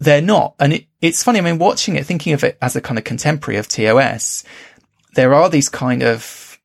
they're 0.00 0.22
not. 0.22 0.54
And 0.58 0.72
it, 0.72 0.86
it's 1.00 1.22
funny. 1.22 1.38
I 1.38 1.42
mean, 1.42 1.58
watching 1.58 1.96
it, 1.96 2.06
thinking 2.06 2.32
of 2.32 2.42
it 2.42 2.58
as 2.60 2.74
a 2.74 2.80
kind 2.80 2.98
of 2.98 3.04
contemporary 3.04 3.58
of 3.58 3.68
TOS, 3.68 4.44
there 5.14 5.34
are 5.34 5.48
these 5.48 5.68
kind 5.68 6.02
of 6.02 6.58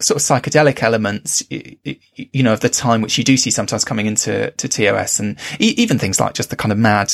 sort 0.00 0.20
of 0.20 0.22
psychedelic 0.22 0.82
elements, 0.82 1.42
you 1.50 2.42
know, 2.42 2.52
of 2.52 2.60
the 2.60 2.68
time, 2.68 3.00
which 3.00 3.18
you 3.18 3.24
do 3.24 3.36
see 3.36 3.50
sometimes 3.50 3.84
coming 3.84 4.06
into 4.06 4.50
to 4.50 4.68
TOS 4.68 5.20
and 5.20 5.38
even 5.58 5.98
things 5.98 6.20
like 6.20 6.34
just 6.34 6.50
the 6.50 6.56
kind 6.56 6.72
of 6.72 6.78
mad, 6.78 7.12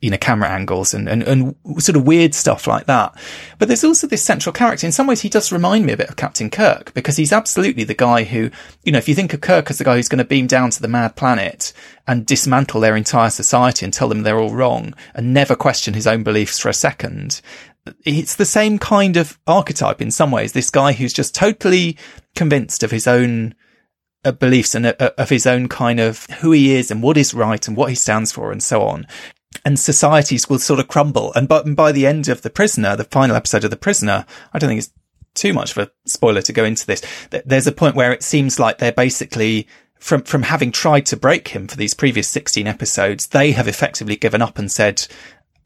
you 0.00 0.10
know, 0.10 0.16
camera 0.16 0.48
angles 0.48 0.94
and, 0.94 1.08
and, 1.08 1.22
and 1.24 1.56
sort 1.78 1.96
of 1.96 2.06
weird 2.06 2.32
stuff 2.32 2.68
like 2.68 2.86
that. 2.86 3.12
But 3.58 3.66
there's 3.66 3.82
also 3.82 4.06
this 4.06 4.22
central 4.22 4.52
character. 4.52 4.86
In 4.86 4.92
some 4.92 5.08
ways, 5.08 5.22
he 5.22 5.28
does 5.28 5.50
remind 5.50 5.86
me 5.86 5.92
a 5.92 5.96
bit 5.96 6.08
of 6.08 6.16
Captain 6.16 6.50
Kirk 6.50 6.94
because 6.94 7.16
he's 7.16 7.32
absolutely 7.32 7.82
the 7.82 7.94
guy 7.94 8.22
who, 8.22 8.50
you 8.84 8.92
know, 8.92 8.98
if 8.98 9.08
you 9.08 9.16
think 9.16 9.34
of 9.34 9.40
Kirk 9.40 9.70
as 9.70 9.78
the 9.78 9.84
guy 9.84 9.96
who's 9.96 10.08
going 10.08 10.18
to 10.18 10.24
beam 10.24 10.46
down 10.46 10.70
to 10.70 10.80
the 10.80 10.86
mad 10.86 11.16
planet 11.16 11.72
and 12.06 12.24
dismantle 12.24 12.80
their 12.80 12.96
entire 12.96 13.30
society 13.30 13.84
and 13.84 13.92
tell 13.92 14.08
them 14.08 14.22
they're 14.22 14.38
all 14.38 14.54
wrong 14.54 14.94
and 15.14 15.34
never 15.34 15.56
question 15.56 15.94
his 15.94 16.06
own 16.06 16.22
beliefs 16.22 16.60
for 16.60 16.68
a 16.68 16.74
second, 16.74 17.40
it's 18.04 18.36
the 18.36 18.44
same 18.44 18.78
kind 18.78 19.16
of 19.16 19.38
archetype 19.46 20.00
in 20.00 20.12
some 20.12 20.30
ways. 20.30 20.52
This 20.52 20.70
guy 20.70 20.92
who's 20.92 21.12
just 21.12 21.34
totally 21.34 21.96
convinced 22.36 22.82
of 22.84 22.92
his 22.92 23.08
own 23.08 23.54
uh, 24.24 24.32
beliefs 24.32 24.74
and 24.74 24.86
uh, 24.86 25.10
of 25.16 25.30
his 25.30 25.46
own 25.46 25.68
kind 25.68 26.00
of 26.00 26.26
who 26.40 26.52
he 26.52 26.74
is 26.74 26.90
and 26.90 27.02
what 27.02 27.16
is 27.16 27.34
right 27.34 27.66
and 27.66 27.76
what 27.76 27.88
he 27.88 27.94
stands 27.94 28.32
for 28.32 28.52
and 28.52 28.62
so 28.62 28.82
on. 28.82 29.06
And 29.64 29.78
societies 29.78 30.48
will 30.48 30.58
sort 30.58 30.80
of 30.80 30.88
crumble. 30.88 31.32
And 31.34 31.48
by, 31.48 31.62
by 31.62 31.92
the 31.92 32.06
end 32.06 32.28
of 32.28 32.42
The 32.42 32.50
Prisoner, 32.50 32.96
the 32.96 33.04
final 33.04 33.36
episode 33.36 33.64
of 33.64 33.70
The 33.70 33.76
Prisoner, 33.76 34.26
I 34.52 34.58
don't 34.58 34.68
think 34.68 34.78
it's 34.78 34.92
too 35.34 35.52
much 35.52 35.72
of 35.72 35.78
a 35.78 35.90
spoiler 36.06 36.42
to 36.42 36.52
go 36.52 36.64
into 36.64 36.86
this. 36.86 37.02
There's 37.44 37.66
a 37.66 37.72
point 37.72 37.96
where 37.96 38.12
it 38.12 38.22
seems 38.22 38.58
like 38.58 38.78
they're 38.78 38.92
basically 38.92 39.66
from, 39.98 40.22
from 40.22 40.42
having 40.42 40.72
tried 40.72 41.06
to 41.06 41.16
break 41.16 41.48
him 41.48 41.66
for 41.66 41.76
these 41.76 41.94
previous 41.94 42.28
16 42.28 42.66
episodes, 42.66 43.28
they 43.28 43.52
have 43.52 43.68
effectively 43.68 44.16
given 44.16 44.42
up 44.42 44.58
and 44.58 44.70
said, 44.70 45.06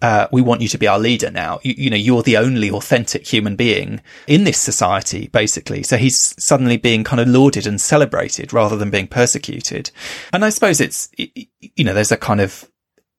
uh, 0.00 0.26
we 0.32 0.42
want 0.42 0.60
you 0.60 0.68
to 0.68 0.78
be 0.78 0.88
our 0.88 0.98
leader 0.98 1.30
now. 1.30 1.60
You, 1.62 1.74
you 1.76 1.90
know, 1.90 1.96
you're 1.96 2.24
the 2.24 2.36
only 2.36 2.70
authentic 2.70 3.26
human 3.26 3.54
being 3.54 4.00
in 4.26 4.44
this 4.44 4.60
society, 4.60 5.28
basically. 5.28 5.84
So 5.84 5.96
he's 5.96 6.34
suddenly 6.42 6.76
being 6.76 7.04
kind 7.04 7.20
of 7.20 7.28
lauded 7.28 7.66
and 7.66 7.80
celebrated 7.80 8.52
rather 8.52 8.76
than 8.76 8.90
being 8.90 9.06
persecuted. 9.06 9.90
And 10.32 10.44
I 10.44 10.48
suppose 10.48 10.80
it's, 10.80 11.08
you 11.16 11.84
know, 11.84 11.94
there's 11.94 12.10
a 12.10 12.16
kind 12.16 12.40
of 12.40 12.68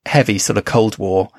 heavy 0.05 0.37
sort 0.37 0.57
of 0.57 0.65
Cold 0.65 0.97
War 0.97 1.29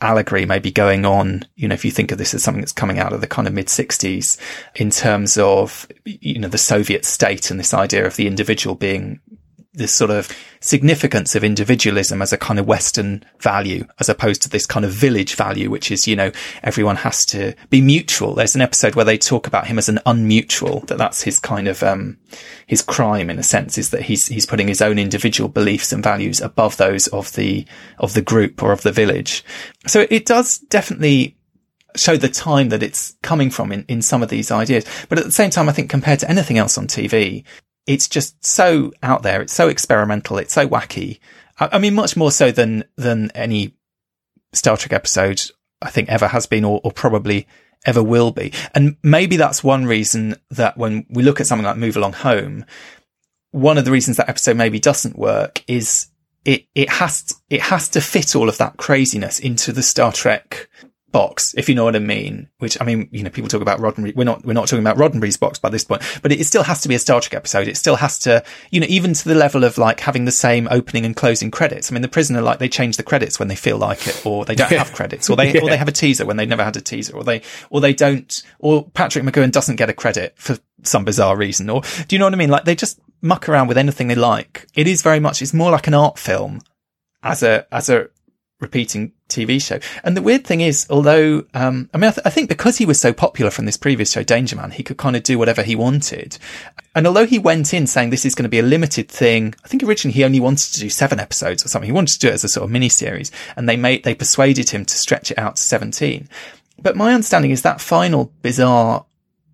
allegory 0.00 0.46
maybe 0.46 0.70
going 0.70 1.04
on, 1.04 1.44
you 1.56 1.68
know, 1.68 1.74
if 1.74 1.84
you 1.84 1.90
think 1.90 2.10
of 2.10 2.18
this 2.18 2.32
as 2.32 2.42
something 2.42 2.62
that's 2.62 2.72
coming 2.72 2.98
out 2.98 3.12
of 3.12 3.20
the 3.20 3.26
kind 3.26 3.46
of 3.46 3.54
mid 3.54 3.66
60s 3.66 4.38
in 4.74 4.90
terms 4.90 5.36
of, 5.36 5.86
you 6.04 6.38
know, 6.38 6.48
the 6.48 6.58
Soviet 6.58 7.04
state 7.04 7.50
and 7.50 7.60
this 7.60 7.74
idea 7.74 8.06
of 8.06 8.16
the 8.16 8.26
individual 8.26 8.74
being 8.74 9.20
this 9.72 9.94
sort 9.94 10.10
of 10.10 10.28
significance 10.60 11.36
of 11.36 11.44
individualism 11.44 12.20
as 12.20 12.32
a 12.32 12.38
kind 12.38 12.58
of 12.58 12.66
Western 12.66 13.24
value, 13.38 13.86
as 14.00 14.08
opposed 14.08 14.42
to 14.42 14.48
this 14.48 14.66
kind 14.66 14.84
of 14.84 14.90
village 14.90 15.36
value, 15.36 15.70
which 15.70 15.92
is, 15.92 16.08
you 16.08 16.16
know, 16.16 16.32
everyone 16.64 16.96
has 16.96 17.24
to 17.26 17.54
be 17.70 17.80
mutual. 17.80 18.34
There's 18.34 18.56
an 18.56 18.62
episode 18.62 18.96
where 18.96 19.04
they 19.04 19.16
talk 19.16 19.46
about 19.46 19.68
him 19.68 19.78
as 19.78 19.88
an 19.88 20.00
unmutual, 20.04 20.86
that 20.88 20.98
that's 20.98 21.22
his 21.22 21.38
kind 21.38 21.68
of, 21.68 21.84
um, 21.84 22.18
his 22.66 22.82
crime 22.82 23.30
in 23.30 23.38
a 23.38 23.44
sense 23.44 23.78
is 23.78 23.90
that 23.90 24.02
he's, 24.02 24.26
he's 24.26 24.46
putting 24.46 24.66
his 24.66 24.82
own 24.82 24.98
individual 24.98 25.48
beliefs 25.48 25.92
and 25.92 26.02
values 26.02 26.40
above 26.40 26.76
those 26.76 27.06
of 27.08 27.32
the, 27.34 27.64
of 27.98 28.14
the 28.14 28.22
group 28.22 28.62
or 28.64 28.72
of 28.72 28.82
the 28.82 28.92
village. 28.92 29.44
So 29.86 30.04
it 30.10 30.26
does 30.26 30.58
definitely 30.58 31.36
show 31.96 32.16
the 32.16 32.28
time 32.28 32.70
that 32.70 32.82
it's 32.82 33.16
coming 33.22 33.50
from 33.50 33.70
in, 33.70 33.84
in 33.86 34.02
some 34.02 34.22
of 34.22 34.30
these 34.30 34.50
ideas. 34.50 34.84
But 35.08 35.18
at 35.18 35.24
the 35.24 35.32
same 35.32 35.50
time, 35.50 35.68
I 35.68 35.72
think 35.72 35.90
compared 35.90 36.18
to 36.20 36.30
anything 36.30 36.58
else 36.58 36.76
on 36.76 36.88
TV, 36.88 37.44
it's 37.90 38.08
just 38.08 38.46
so 38.46 38.92
out 39.02 39.24
there. 39.24 39.42
It's 39.42 39.52
so 39.52 39.68
experimental. 39.68 40.38
It's 40.38 40.54
so 40.54 40.68
wacky. 40.68 41.18
I, 41.58 41.70
I 41.72 41.78
mean, 41.78 41.94
much 41.94 42.16
more 42.16 42.30
so 42.30 42.52
than, 42.52 42.84
than 42.94 43.32
any 43.32 43.74
Star 44.52 44.76
Trek 44.76 44.92
episode 44.92 45.42
I 45.82 45.90
think 45.90 46.08
ever 46.08 46.28
has 46.28 46.46
been 46.46 46.64
or, 46.64 46.80
or 46.84 46.92
probably 46.92 47.48
ever 47.84 48.00
will 48.00 48.30
be. 48.30 48.52
And 48.76 48.96
maybe 49.02 49.36
that's 49.36 49.64
one 49.64 49.86
reason 49.86 50.36
that 50.50 50.76
when 50.76 51.04
we 51.10 51.24
look 51.24 51.40
at 51.40 51.48
something 51.48 51.66
like 51.66 51.78
Move 51.78 51.96
Along 51.96 52.12
Home, 52.12 52.64
one 53.50 53.76
of 53.76 53.84
the 53.84 53.90
reasons 53.90 54.18
that 54.18 54.28
episode 54.28 54.56
maybe 54.56 54.78
doesn't 54.78 55.18
work 55.18 55.64
is 55.66 56.06
it, 56.44 56.66
it 56.76 56.90
has, 56.90 57.34
it 57.48 57.60
has 57.60 57.88
to 57.88 58.00
fit 58.00 58.36
all 58.36 58.48
of 58.48 58.58
that 58.58 58.76
craziness 58.76 59.40
into 59.40 59.72
the 59.72 59.82
Star 59.82 60.12
Trek 60.12 60.68
box, 61.12 61.54
if 61.56 61.68
you 61.68 61.74
know 61.74 61.84
what 61.84 61.96
I 61.96 62.00
mean. 62.00 62.48
Which 62.58 62.80
I 62.80 62.84
mean, 62.84 63.08
you 63.10 63.22
know, 63.22 63.30
people 63.30 63.48
talk 63.48 63.62
about 63.62 63.80
Roddenberry. 63.80 64.14
We're 64.14 64.24
not 64.24 64.44
we're 64.44 64.52
not 64.52 64.68
talking 64.68 64.84
about 64.84 64.96
Roddenberry's 64.96 65.36
box 65.36 65.58
by 65.58 65.68
this 65.68 65.84
point, 65.84 66.02
but 66.22 66.32
it, 66.32 66.44
still 66.46 66.62
has 66.62 66.80
to 66.82 66.88
be 66.88 66.94
a 66.94 66.98
Star 66.98 67.20
Trek 67.20 67.34
episode. 67.34 67.68
It 67.68 67.76
still 67.76 67.96
has 67.96 68.18
to, 68.20 68.42
you 68.70 68.80
know, 68.80 68.86
even 68.88 69.14
to 69.14 69.28
the 69.28 69.34
level 69.34 69.64
of 69.64 69.78
like 69.78 70.00
having 70.00 70.24
the 70.24 70.32
same 70.32 70.68
opening 70.70 71.04
and 71.04 71.14
closing 71.14 71.50
credits. 71.50 71.90
I 71.90 71.94
mean, 71.94 72.02
the 72.02 72.08
prisoner 72.08 72.42
like 72.42 72.58
they 72.58 72.68
change 72.68 72.96
the 72.96 73.02
credits 73.02 73.38
when 73.38 73.48
they 73.48 73.56
feel 73.56 73.78
like 73.78 74.06
it, 74.06 74.24
or 74.24 74.44
they 74.44 74.54
don't 74.54 74.70
have 74.70 74.92
credits, 74.92 75.30
or 75.30 75.36
they 75.36 75.60
or 75.60 75.68
they 75.68 75.76
have 75.76 75.88
a 75.88 75.92
teaser 75.92 76.26
when 76.26 76.36
they 76.36 76.46
never 76.46 76.64
had 76.64 76.76
a 76.76 76.80
teaser, 76.80 77.16
or 77.16 77.24
they 77.24 77.42
or 77.70 77.80
they 77.80 77.92
don't, 77.92 78.42
or 78.58 78.88
Patrick 78.90 79.24
McGoohan 79.24 79.52
doesn't 79.52 79.76
get 79.76 79.90
a 79.90 79.94
credit 79.94 80.34
for 80.36 80.58
some 80.82 81.04
bizarre 81.04 81.36
reason, 81.36 81.70
or 81.70 81.82
do 82.08 82.16
you 82.16 82.18
know 82.18 82.26
what 82.26 82.34
I 82.34 82.38
mean? 82.38 82.50
Like 82.50 82.64
they 82.64 82.74
just 82.74 83.00
muck 83.22 83.48
around 83.48 83.68
with 83.68 83.78
anything 83.78 84.08
they 84.08 84.14
like. 84.14 84.66
It 84.74 84.86
is 84.86 85.02
very 85.02 85.20
much. 85.20 85.42
It's 85.42 85.54
more 85.54 85.70
like 85.70 85.86
an 85.86 85.94
art 85.94 86.18
film 86.18 86.60
as 87.22 87.42
a 87.42 87.66
as 87.72 87.88
a 87.88 88.08
repeating 88.60 89.12
TV 89.28 89.60
show. 89.60 89.80
And 90.04 90.16
the 90.16 90.22
weird 90.22 90.46
thing 90.46 90.60
is, 90.60 90.86
although, 90.90 91.44
um, 91.54 91.88
I 91.92 91.98
mean, 91.98 92.08
I, 92.08 92.12
th- 92.12 92.26
I 92.26 92.30
think 92.30 92.48
because 92.48 92.76
he 92.78 92.86
was 92.86 93.00
so 93.00 93.12
popular 93.12 93.50
from 93.50 93.64
this 93.64 93.76
previous 93.76 94.12
show, 94.12 94.22
Danger 94.22 94.56
Man, 94.56 94.70
he 94.70 94.82
could 94.82 94.98
kind 94.98 95.16
of 95.16 95.22
do 95.22 95.38
whatever 95.38 95.62
he 95.62 95.74
wanted. 95.74 96.38
And 96.94 97.06
although 97.06 97.26
he 97.26 97.38
went 97.38 97.72
in 97.72 97.86
saying 97.86 98.10
this 98.10 98.24
is 98.24 98.34
going 98.34 98.44
to 98.44 98.48
be 98.50 98.58
a 98.58 98.64
limited 98.64 99.08
thing, 99.08 99.54
I 99.64 99.68
think 99.68 99.82
originally 99.82 100.12
he 100.12 100.24
only 100.24 100.40
wanted 100.40 100.72
to 100.74 100.80
do 100.80 100.90
seven 100.90 101.20
episodes 101.20 101.64
or 101.64 101.68
something. 101.68 101.88
He 101.88 101.92
wanted 101.92 102.14
to 102.14 102.18
do 102.18 102.28
it 102.28 102.34
as 102.34 102.44
a 102.44 102.48
sort 102.48 102.64
of 102.64 102.70
mini 102.70 102.88
series 102.88 103.30
and 103.56 103.68
they 103.68 103.76
made, 103.76 104.04
they 104.04 104.14
persuaded 104.14 104.70
him 104.70 104.84
to 104.84 104.94
stretch 104.94 105.30
it 105.30 105.38
out 105.38 105.56
to 105.56 105.62
17. 105.62 106.28
But 106.82 106.96
my 106.96 107.12
understanding 107.14 107.50
is 107.50 107.62
that 107.62 107.80
final 107.80 108.32
bizarre, 108.42 109.06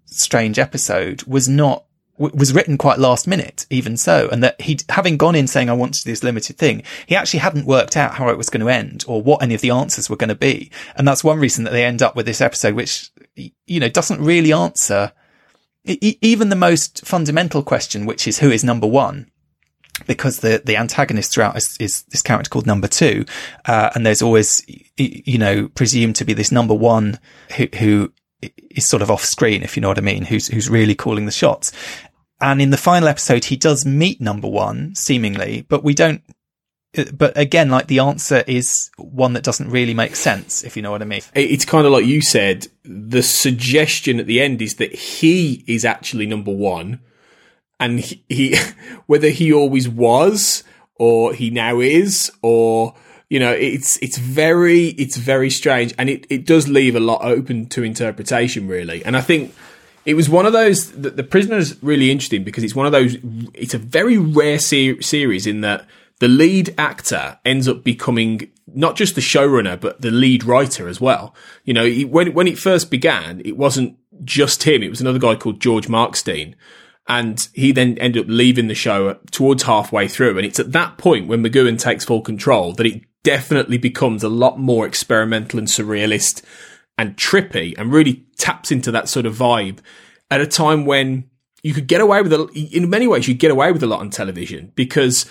strange 0.07 0.59
episode 0.59 1.25
was 1.25 1.49
not 1.49 1.85
was 2.19 2.53
written 2.53 2.79
quite 2.79 2.99
last 2.99 3.27
minute, 3.27 3.67
even 3.71 3.97
so, 3.97 4.29
and 4.31 4.43
that 4.43 4.61
he, 4.61 4.79
having 4.89 5.17
gone 5.17 5.35
in 5.35 5.47
saying, 5.47 5.69
I 5.69 5.75
want 5.75 5.95
to 5.95 6.05
do 6.05 6.11
this 6.11 6.23
limited 6.23 6.57
thing, 6.57 6.83
he 7.07 7.17
actually 7.17 7.41
hadn't 7.41 7.67
worked 7.67 7.97
out 7.97 8.15
how 8.15 8.29
it 8.29 8.39
was 8.39 8.51
going 8.51 8.63
to 8.63 8.73
end 8.73 9.05
or 9.07 9.23
what 9.23 9.43
any 9.43 9.55
of 9.55 9.61
the 9.61 9.71
answers 9.71 10.09
were 10.09 10.17
going 10.17 10.29
to 10.29 10.35
be. 10.35 10.71
And 10.97 11.07
that's 11.07 11.25
one 11.25 11.39
reason 11.39 11.65
that 11.65 11.71
they 11.71 11.85
end 11.85 12.03
up 12.03 12.17
with 12.17 12.27
this 12.27 12.41
episode, 12.41 12.75
which, 12.75 13.11
you 13.35 13.81
know, 13.81 13.89
doesn't 13.89 14.21
really 14.21 14.53
answer 14.53 15.13
e- 15.87 16.19
even 16.21 16.49
the 16.49 16.57
most 16.57 17.07
fundamental 17.07 17.63
question, 17.63 18.07
which 18.07 18.27
is 18.27 18.39
who 18.39 18.51
is 18.51 18.65
number 18.65 18.87
one? 18.87 19.31
Because 20.07 20.41
the, 20.41 20.61
the 20.65 20.77
antagonist 20.77 21.33
throughout 21.33 21.57
is, 21.57 21.77
is 21.81 22.03
this 22.05 22.23
character 22.23 22.51
called 22.51 22.67
number 22.67 22.89
two. 22.89 23.25
Uh, 23.65 23.91
and 23.95 24.05
there's 24.05 24.23
always, 24.23 24.63
you 24.97 25.39
know, 25.39 25.69
presumed 25.69 26.17
to 26.17 26.25
be 26.25 26.35
this 26.35 26.53
number 26.53 26.75
one 26.75 27.19
who, 27.57 27.67
who 27.79 28.13
is 28.71 28.87
sort 28.87 29.03
of 29.03 29.11
off 29.11 29.25
screen, 29.25 29.63
if 29.63 29.75
you 29.75 29.81
know 29.81 29.89
what 29.89 29.97
I 29.97 30.03
mean, 30.03 30.25
who's, 30.27 30.49
who's 30.49 30.69
really 30.69 30.95
calling 30.95 31.25
the 31.25 31.33
shots. 31.33 31.73
And 32.41 32.61
in 32.61 32.71
the 32.71 32.77
final 32.77 33.09
episode, 33.09 33.47
he 33.47 33.57
does 33.57 33.87
meet 33.87 34.21
number 34.21 34.49
one, 34.49 34.95
seemingly, 34.95 35.65
but 35.69 35.83
we 35.83 35.95
don't, 35.95 36.23
but 37.15 37.37
again, 37.37 37.71
like 37.71 37.87
the 37.87 37.99
answer 37.99 38.45
is 38.47 38.91
one 38.97 39.33
that 39.35 39.43
doesn't 39.43 39.71
really 39.71 39.95
make 39.95 40.17
sense, 40.17 40.63
if 40.63 40.77
you 40.77 40.83
know 40.83 40.91
what 40.91 41.03
I 41.03 41.07
mean. 41.07 41.23
It's 41.35 41.65
kind 41.65 41.87
of 41.87 41.93
like 41.93 42.05
you 42.05 42.21
said, 42.21 42.69
the 42.85 43.23
suggestion 43.23 44.21
at 44.21 44.27
the 44.27 44.41
end 44.41 44.61
is 44.61 44.77
that 44.77 44.95
he 44.95 45.65
is 45.67 45.85
actually 45.85 46.27
number 46.27 46.53
one 46.53 47.01
and 47.79 48.01
he, 48.01 48.25
he 48.29 48.57
whether 49.07 49.29
he 49.29 49.53
always 49.53 49.89
was 49.89 50.65
or 50.97 51.35
he 51.35 51.51
now 51.51 51.81
is 51.81 52.31
or 52.43 52.95
you 53.29 53.39
know 53.39 53.53
it's 53.53 53.99
it's 53.99 54.19
very 54.19 54.89
it's 54.91 55.17
very 55.17 55.51
strange 55.51 55.95
and 55.99 56.09
it, 56.09 56.27
it 56.31 56.47
does 56.47 56.69
leave 56.69 56.95
a 56.95 57.01
lot 57.01 57.23
open 57.23 57.67
to 57.67 57.83
interpretation 57.83 58.69
really 58.69 59.05
and 59.05 59.17
i 59.17 59.21
think 59.21 59.55
it 60.07 60.15
was 60.15 60.31
one 60.31 60.47
of 60.47 60.53
those 60.53 60.93
the, 60.93 61.11
the 61.11 61.25
prisoner's 61.25 61.83
really 61.83 62.11
interesting 62.11 62.45
because 62.45 62.65
it's 62.65 62.75
one 62.75 62.87
of 62.87 62.93
those 62.93 63.17
it's 63.53 63.75
a 63.75 63.79
very 63.79 64.17
rare 64.17 64.59
ser- 64.59 65.03
series 65.03 65.47
in 65.47 65.61
that 65.61 65.87
the 66.21 66.29
lead 66.29 66.75
actor 66.79 67.39
ends 67.45 67.69
up 67.69 67.85
becoming 67.85 68.51
not 68.69 68.97
just 68.97 69.17
the 69.17 69.21
showrunner 69.21 69.79
but 69.79 70.01
the 70.01 70.11
lead 70.11 70.45
writer 70.45 70.89
as 70.89 71.01
well. 71.01 71.35
You 71.65 71.75
know 71.75 71.85
he, 71.85 72.05
when 72.05 72.33
when 72.33 72.47
it 72.47 72.59
first 72.59 72.91
began 72.91 73.43
it 73.45 73.57
wasn't 73.57 73.99
just 74.25 74.63
him. 74.63 74.83
It 74.83 74.91
was 74.91 75.03
another 75.03 75.19
guy 75.19 75.35
called 75.35 75.61
george 75.61 75.89
markstein. 75.89 76.55
And 77.09 77.47
he 77.55 77.71
then 77.71 77.97
ended 77.99 78.25
up 78.25 78.29
leaving 78.29 78.67
the 78.67 78.75
show 78.75 79.15
towards 79.31 79.63
halfway 79.63 80.09
through. 80.09 80.39
And 80.39 80.47
it's 80.47 80.59
at 80.59 80.73
that 80.73 80.99
point 80.99 81.29
when 81.29 81.41
McGoohan 81.41 81.79
takes 81.79 82.05
full 82.05 82.21
control 82.21 82.73
that 82.73 82.87
it 82.87 83.03
definitely 83.23 83.79
becomes 83.79 84.25
a 84.25 84.29
lot 84.29 84.59
more 84.59 84.85
experimental 84.89 85.61
and 85.61 85.69
surrealist 85.69 86.43
and 86.99 87.17
trippy 87.17 87.75
and 87.79 87.93
really 87.93 88.25
taps 88.37 88.71
into 88.71 88.91
that 88.91 89.09
sort 89.09 89.27
of 89.27 89.35
vibe 89.35 89.79
at 90.31 90.41
a 90.41 90.47
time 90.47 90.87
when 90.87 91.29
you 91.63 91.75
could 91.75 91.87
get 91.87 92.01
away 92.01 92.23
with 92.23 92.33
it. 92.33 92.73
In 92.73 92.89
many 92.91 93.07
ways, 93.07 93.29
you 93.29 93.35
get 93.35 93.51
away 93.51 93.73
with 93.73 93.83
a 93.83 93.87
lot 93.87 94.01
on 94.01 94.11
television 94.11 94.73
because 94.75 95.27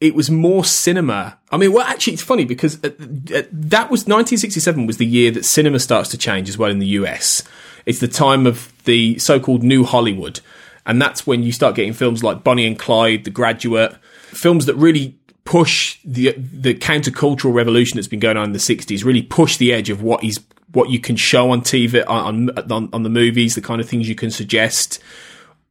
it 0.00 0.14
was 0.14 0.30
more 0.30 0.64
cinema. 0.64 1.38
I 1.50 1.56
mean, 1.56 1.72
well, 1.72 1.86
actually, 1.86 2.14
it's 2.14 2.22
funny 2.22 2.44
because 2.44 2.80
that 2.80 3.88
was 3.90 4.06
1967 4.06 4.86
was 4.86 4.96
the 4.96 5.06
year 5.06 5.30
that 5.32 5.44
cinema 5.44 5.78
starts 5.78 6.08
to 6.10 6.18
change 6.18 6.48
as 6.48 6.58
well 6.58 6.70
in 6.70 6.78
the 6.78 6.86
US. 6.86 7.42
It's 7.86 8.00
the 8.00 8.08
time 8.08 8.46
of 8.46 8.72
the 8.84 9.18
so-called 9.18 9.62
new 9.62 9.84
Hollywood 9.84 10.40
and 10.86 11.00
that's 11.00 11.26
when 11.26 11.42
you 11.42 11.52
start 11.52 11.74
getting 11.74 11.92
films 11.92 12.24
like 12.24 12.42
Bonnie 12.42 12.66
and 12.66 12.78
Clyde, 12.78 13.24
The 13.24 13.30
Graduate, 13.30 13.94
films 14.02 14.66
that 14.66 14.74
really 14.74 15.18
push 15.44 15.98
the 16.04 16.32
the 16.32 16.74
countercultural 16.74 17.52
revolution 17.52 17.96
that's 17.96 18.08
been 18.08 18.20
going 18.20 18.36
on 18.36 18.44
in 18.44 18.52
the 18.52 18.58
60s, 18.58 19.04
really 19.04 19.22
push 19.22 19.56
the 19.56 19.72
edge 19.72 19.90
of 19.90 20.02
what 20.02 20.22
is 20.22 20.40
what 20.72 20.90
you 20.90 20.98
can 20.98 21.16
show 21.16 21.50
on 21.50 21.60
TV 21.60 22.02
on, 22.06 22.50
on 22.70 22.88
on 22.92 23.02
the 23.02 23.10
movies, 23.10 23.54
the 23.54 23.60
kind 23.60 23.80
of 23.80 23.88
things 23.88 24.08
you 24.08 24.14
can 24.14 24.30
suggest. 24.30 25.02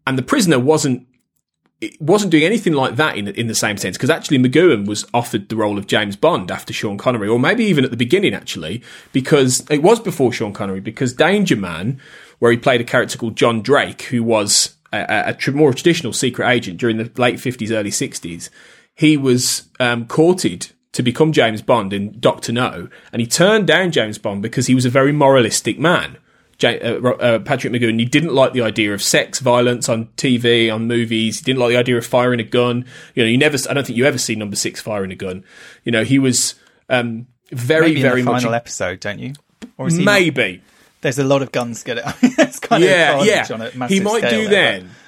And 0.06 0.18
The 0.18 0.24
Prisoner 0.24 0.60
wasn't 0.60 1.08
it 1.80 2.00
wasn't 2.00 2.32
doing 2.32 2.44
anything 2.44 2.74
like 2.74 2.96
that 2.98 3.18
in 3.18 3.28
in 3.30 3.48
the 3.48 3.56
same 3.56 3.78
sense 3.78 3.98
because 3.98 4.10
actually 4.10 4.38
McGoohan 4.38 4.88
was 4.88 5.06
offered 5.14 5.50
the 5.50 5.56
role 5.56 5.78
of 5.78 5.88
James 5.88 6.16
Bond 6.16 6.52
after 6.52 6.74
Sean 6.74 6.98
Connery, 6.98 7.28
or 7.28 7.40
maybe 7.40 7.64
even 7.64 7.84
at 7.84 7.92
the 7.92 7.98
beginning 7.98 8.34
actually, 8.34 8.84
because 9.12 9.66
it 9.70 9.82
was 9.82 10.00
before 10.00 10.32
Sean 10.32 10.54
Connery 10.54 10.80
because 10.80 11.14
Danger 11.14 11.56
Man, 11.56 12.00
where 12.40 12.52
he 12.52 12.58
played 12.58 12.82
a 12.82 12.86
character 12.86 13.18
called 13.18 13.36
John 13.36 13.62
Drake, 13.62 14.04
who 14.04 14.24
was 14.24 14.76
a, 14.94 15.36
a, 15.48 15.52
more 15.52 15.74
traditional 15.74 16.14
secret 16.14 16.48
agent 16.50 16.78
during 16.78 16.98
the 16.98 17.10
late 17.18 17.36
50s, 17.36 17.72
early 17.72 17.92
60s, 17.92 18.50
he 18.96 19.18
was 19.18 19.70
um, 19.80 20.06
courted 20.08 20.72
to 20.94 21.04
become 21.04 21.32
James 21.32 21.62
Bond 21.62 21.94
in 21.94 22.20
Doctor 22.20 22.52
No, 22.52 22.90
and 23.12 23.22
he 23.22 23.28
turned 23.28 23.68
down 23.68 23.92
James 23.92 24.18
Bond 24.18 24.42
because 24.42 24.68
he 24.68 24.76
was 24.76 24.86
a 24.86 24.90
very 24.90 25.12
moralistic 25.12 25.80
man. 25.80 26.18
J- 26.58 26.80
uh, 26.80 27.10
uh, 27.10 27.40
Patrick 27.40 27.74
McGoohan, 27.74 27.98
he 27.98 28.06
didn't 28.06 28.36
like 28.36 28.54
the 28.54 28.62
idea 28.62 28.94
of 28.94 29.02
sex, 29.02 29.40
violence 29.40 29.90
on 29.90 30.08
TV, 30.18 30.72
on 30.72 30.86
movies. 30.86 31.40
He 31.40 31.44
didn't 31.44 31.60
like 31.60 31.70
the 31.70 31.78
idea 31.78 31.98
of 31.98 32.06
firing 32.06 32.40
a 32.40 32.44
gun. 32.44 32.86
You 33.16 33.24
know, 33.24 33.30
you 33.30 33.38
never. 33.38 33.58
I 33.68 33.74
don't 33.74 33.86
think 33.86 33.98
you 33.98 34.06
ever 34.06 34.20
see 34.20 34.36
Number 34.36 34.56
Six 34.56 34.80
firing 34.80 35.12
a 35.12 35.16
gun. 35.16 35.44
You 35.84 35.92
know, 35.92 36.04
he 36.04 36.20
was 36.20 36.54
um, 36.88 37.26
very, 37.52 37.88
Maybe 37.88 38.02
very 38.04 38.20
in 38.20 38.26
the 38.26 38.32
much 38.32 38.44
final 38.44 38.54
episode, 38.54 39.00
don't 39.00 39.18
you? 39.18 39.34
Or 39.78 39.88
is 39.88 39.98
he 39.98 40.06
maybe. 40.06 40.58
Not? 40.58 40.62
There's 41.02 41.18
a 41.18 41.24
lot 41.24 41.42
of 41.42 41.52
guns 41.52 41.82
getting. 41.82 42.04
it's 42.22 42.60
kind 42.60 42.84
yeah, 42.84 43.20
of 43.20 43.26
yeah. 43.26 43.88
He 43.88 44.00
might 44.00 44.30
do 44.30 44.48
there, 44.48 44.82
then. 44.82 44.84
But 44.84 45.01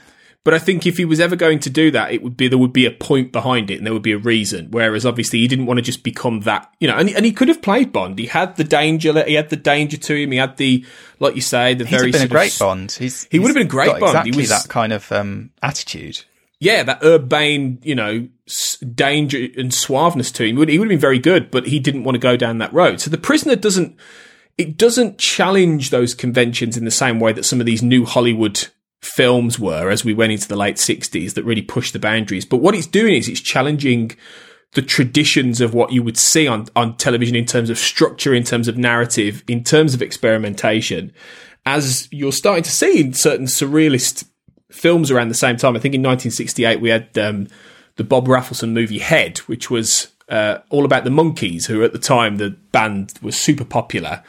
I 0.53 0.59
think 0.59 0.85
if 0.85 0.97
he 0.97 1.05
was 1.05 1.21
ever 1.21 1.37
going 1.37 1.59
to 1.59 1.69
do 1.69 1.89
that, 1.91 2.11
it 2.11 2.21
would 2.21 2.35
be 2.35 2.49
there 2.49 2.57
would 2.57 2.73
be 2.73 2.85
a 2.85 2.91
point 2.91 3.31
behind 3.31 3.71
it, 3.71 3.77
and 3.77 3.85
there 3.85 3.93
would 3.93 4.01
be 4.01 4.11
a 4.11 4.17
reason. 4.17 4.67
Whereas 4.71 5.05
obviously 5.05 5.39
he 5.39 5.47
didn't 5.47 5.67
want 5.67 5.77
to 5.77 5.81
just 5.81 6.03
become 6.03 6.41
that, 6.41 6.73
you 6.81 6.87
know. 6.87 6.97
And, 6.97 7.09
and 7.11 7.25
he 7.25 7.31
could 7.31 7.47
have 7.47 7.61
played 7.61 7.93
Bond. 7.93 8.19
He 8.19 8.25
had 8.25 8.57
the 8.57 8.65
danger. 8.65 9.23
He 9.23 9.35
had 9.35 9.49
the 9.49 9.55
danger 9.55 9.95
to 9.95 10.15
him. 10.15 10.31
He 10.31 10.37
had 10.37 10.57
the, 10.57 10.85
like 11.19 11.35
you 11.35 11.41
say, 11.41 11.75
the 11.75 11.85
He's 11.85 11.97
very. 11.97 12.11
been 12.11 12.23
a 12.23 12.27
great 12.27 12.53
of, 12.53 12.59
Bond. 12.59 12.91
He's 12.91 13.23
he 13.31 13.39
would 13.39 13.47
have 13.47 13.55
been 13.55 13.67
a 13.67 13.69
great 13.69 13.91
Bond. 13.91 14.03
Exactly 14.03 14.31
he 14.31 14.37
was 14.37 14.49
that 14.49 14.67
kind 14.67 14.91
of 14.91 15.09
um, 15.13 15.51
attitude. 15.61 16.25
Yeah, 16.59 16.83
that 16.83 17.03
urbane, 17.03 17.79
you 17.81 17.95
know, 17.95 18.27
danger 18.95 19.37
and 19.37 19.71
suaveness 19.71 20.33
to 20.33 20.43
him. 20.43 20.55
He 20.55 20.59
would, 20.59 20.69
he 20.69 20.79
would 20.79 20.85
have 20.85 20.91
been 20.91 20.99
very 20.99 21.19
good, 21.19 21.51
but 21.51 21.67
he 21.67 21.79
didn't 21.79 22.03
want 22.03 22.15
to 22.15 22.19
go 22.19 22.37
down 22.37 22.57
that 22.57 22.73
road. 22.73 22.99
So 22.99 23.09
the 23.09 23.17
prisoner 23.17 23.55
doesn't. 23.55 23.97
It 24.57 24.77
doesn't 24.77 25.17
challenge 25.17 25.89
those 25.89 26.13
conventions 26.13 26.77
in 26.77 26.85
the 26.85 26.91
same 26.91 27.19
way 27.19 27.33
that 27.33 27.45
some 27.45 27.59
of 27.59 27.65
these 27.65 27.81
new 27.81 28.05
Hollywood 28.05 28.67
films 29.03 29.59
were 29.59 29.89
as 29.89 30.05
we 30.05 30.13
went 30.13 30.31
into 30.31 30.47
the 30.47 30.55
late 30.55 30.77
60s 30.77 31.33
that 31.33 31.43
really 31.43 31.61
pushed 31.61 31.93
the 31.93 31.99
boundaries. 31.99 32.45
But 32.45 32.57
what 32.57 32.75
it's 32.75 32.87
doing 32.87 33.15
is 33.15 33.27
it's 33.27 33.41
challenging 33.41 34.15
the 34.73 34.81
traditions 34.81 35.61
of 35.61 35.73
what 35.73 35.91
you 35.91 36.01
would 36.01 36.17
see 36.17 36.47
on, 36.47 36.67
on 36.75 36.97
television 36.97 37.35
in 37.35 37.45
terms 37.45 37.69
of 37.69 37.77
structure, 37.77 38.33
in 38.33 38.43
terms 38.43 38.67
of 38.67 38.77
narrative, 38.77 39.43
in 39.47 39.63
terms 39.63 39.93
of 39.93 40.01
experimentation, 40.01 41.13
as 41.65 42.07
you're 42.11 42.31
starting 42.31 42.63
to 42.63 42.71
see 42.71 43.01
in 43.01 43.13
certain 43.13 43.45
surrealist 43.45 44.25
films 44.71 45.11
around 45.11 45.27
the 45.27 45.35
same 45.35 45.57
time. 45.57 45.75
I 45.75 45.79
think 45.79 45.93
in 45.93 46.01
1968 46.01 46.81
we 46.81 46.89
had 46.89 47.15
um, 47.17 47.47
the 47.97 48.03
Bob 48.03 48.25
Rafelson 48.27 48.71
movie 48.71 48.99
Head, 48.99 49.39
which 49.39 49.69
was 49.69 50.07
uh, 50.29 50.59
all 50.69 50.85
about 50.85 51.03
the 51.03 51.11
Monkees, 51.11 51.67
who 51.67 51.83
at 51.83 51.93
the 51.93 51.99
time 51.99 52.37
the 52.37 52.51
band 52.71 53.13
was 53.21 53.35
super 53.35 53.65
popular, 53.65 54.23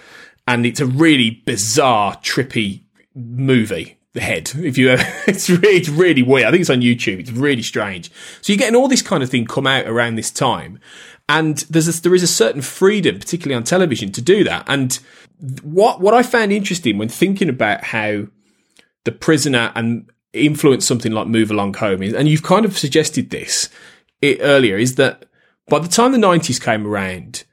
and 0.46 0.66
it's 0.66 0.80
a 0.80 0.86
really 0.86 1.42
bizarre, 1.46 2.16
trippy 2.16 2.82
movie 3.14 3.96
head. 4.20 4.52
If 4.56 4.78
you, 4.78 4.90
it's 5.26 5.50
really, 5.50 5.76
it's 5.76 5.88
really 5.88 6.22
weird. 6.22 6.46
I 6.46 6.50
think 6.50 6.62
it's 6.62 6.70
on 6.70 6.80
YouTube. 6.80 7.20
It's 7.20 7.30
really 7.30 7.62
strange. 7.62 8.10
So 8.40 8.52
you're 8.52 8.58
getting 8.58 8.76
all 8.76 8.88
this 8.88 9.02
kind 9.02 9.22
of 9.22 9.30
thing 9.30 9.46
come 9.46 9.66
out 9.66 9.86
around 9.86 10.16
this 10.16 10.30
time, 10.30 10.78
and 11.28 11.58
there's 11.70 11.88
a, 11.88 12.02
there 12.02 12.14
is 12.14 12.22
a 12.22 12.28
certain 12.28 12.62
freedom, 12.62 13.18
particularly 13.18 13.56
on 13.56 13.64
television, 13.64 14.12
to 14.12 14.22
do 14.22 14.44
that. 14.44 14.64
And 14.68 14.98
what 15.62 16.00
what 16.00 16.14
I 16.14 16.22
found 16.22 16.52
interesting 16.52 16.98
when 16.98 17.08
thinking 17.08 17.48
about 17.48 17.84
how 17.84 18.26
the 19.04 19.12
prisoner 19.12 19.72
and 19.74 20.10
influenced 20.32 20.88
something 20.88 21.12
like 21.12 21.26
Move 21.26 21.50
Along 21.50 21.74
Home, 21.74 22.02
and 22.02 22.28
you've 22.28 22.42
kind 22.42 22.64
of 22.64 22.78
suggested 22.78 23.30
this 23.30 23.68
earlier, 24.22 24.76
is 24.76 24.96
that 24.96 25.26
by 25.68 25.78
the 25.78 25.88
time 25.88 26.12
the 26.12 26.18
'90s 26.18 26.62
came 26.62 26.86
around, 26.86 27.44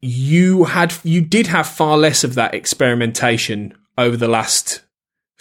you 0.00 0.64
had 0.64 0.94
you 1.04 1.20
did 1.20 1.46
have 1.46 1.66
far 1.66 1.96
less 1.96 2.24
of 2.24 2.34
that 2.34 2.54
experimentation 2.54 3.74
over 3.96 4.16
the 4.16 4.28
last 4.28 4.82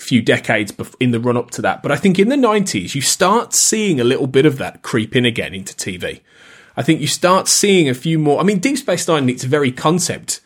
few 0.01 0.21
decades 0.21 0.73
in 0.99 1.11
the 1.11 1.19
run 1.19 1.37
up 1.37 1.51
to 1.51 1.61
that. 1.61 1.83
But 1.83 1.91
I 1.91 1.95
think 1.95 2.19
in 2.19 2.29
the 2.29 2.35
90s, 2.35 2.95
you 2.95 3.01
start 3.01 3.53
seeing 3.53 3.99
a 3.99 4.03
little 4.03 4.27
bit 4.27 4.45
of 4.45 4.57
that 4.57 4.81
creep 4.81 5.15
in 5.15 5.25
again 5.25 5.53
into 5.53 5.73
TV. 5.73 6.21
I 6.75 6.83
think 6.83 7.01
you 7.01 7.07
start 7.07 7.47
seeing 7.47 7.89
a 7.89 7.93
few 7.93 8.17
more. 8.17 8.39
I 8.39 8.43
mean, 8.43 8.59
Deep 8.59 8.77
Space 8.77 9.07
Nine, 9.07 9.29
its 9.29 9.43
very 9.43 9.71
concept 9.71 10.41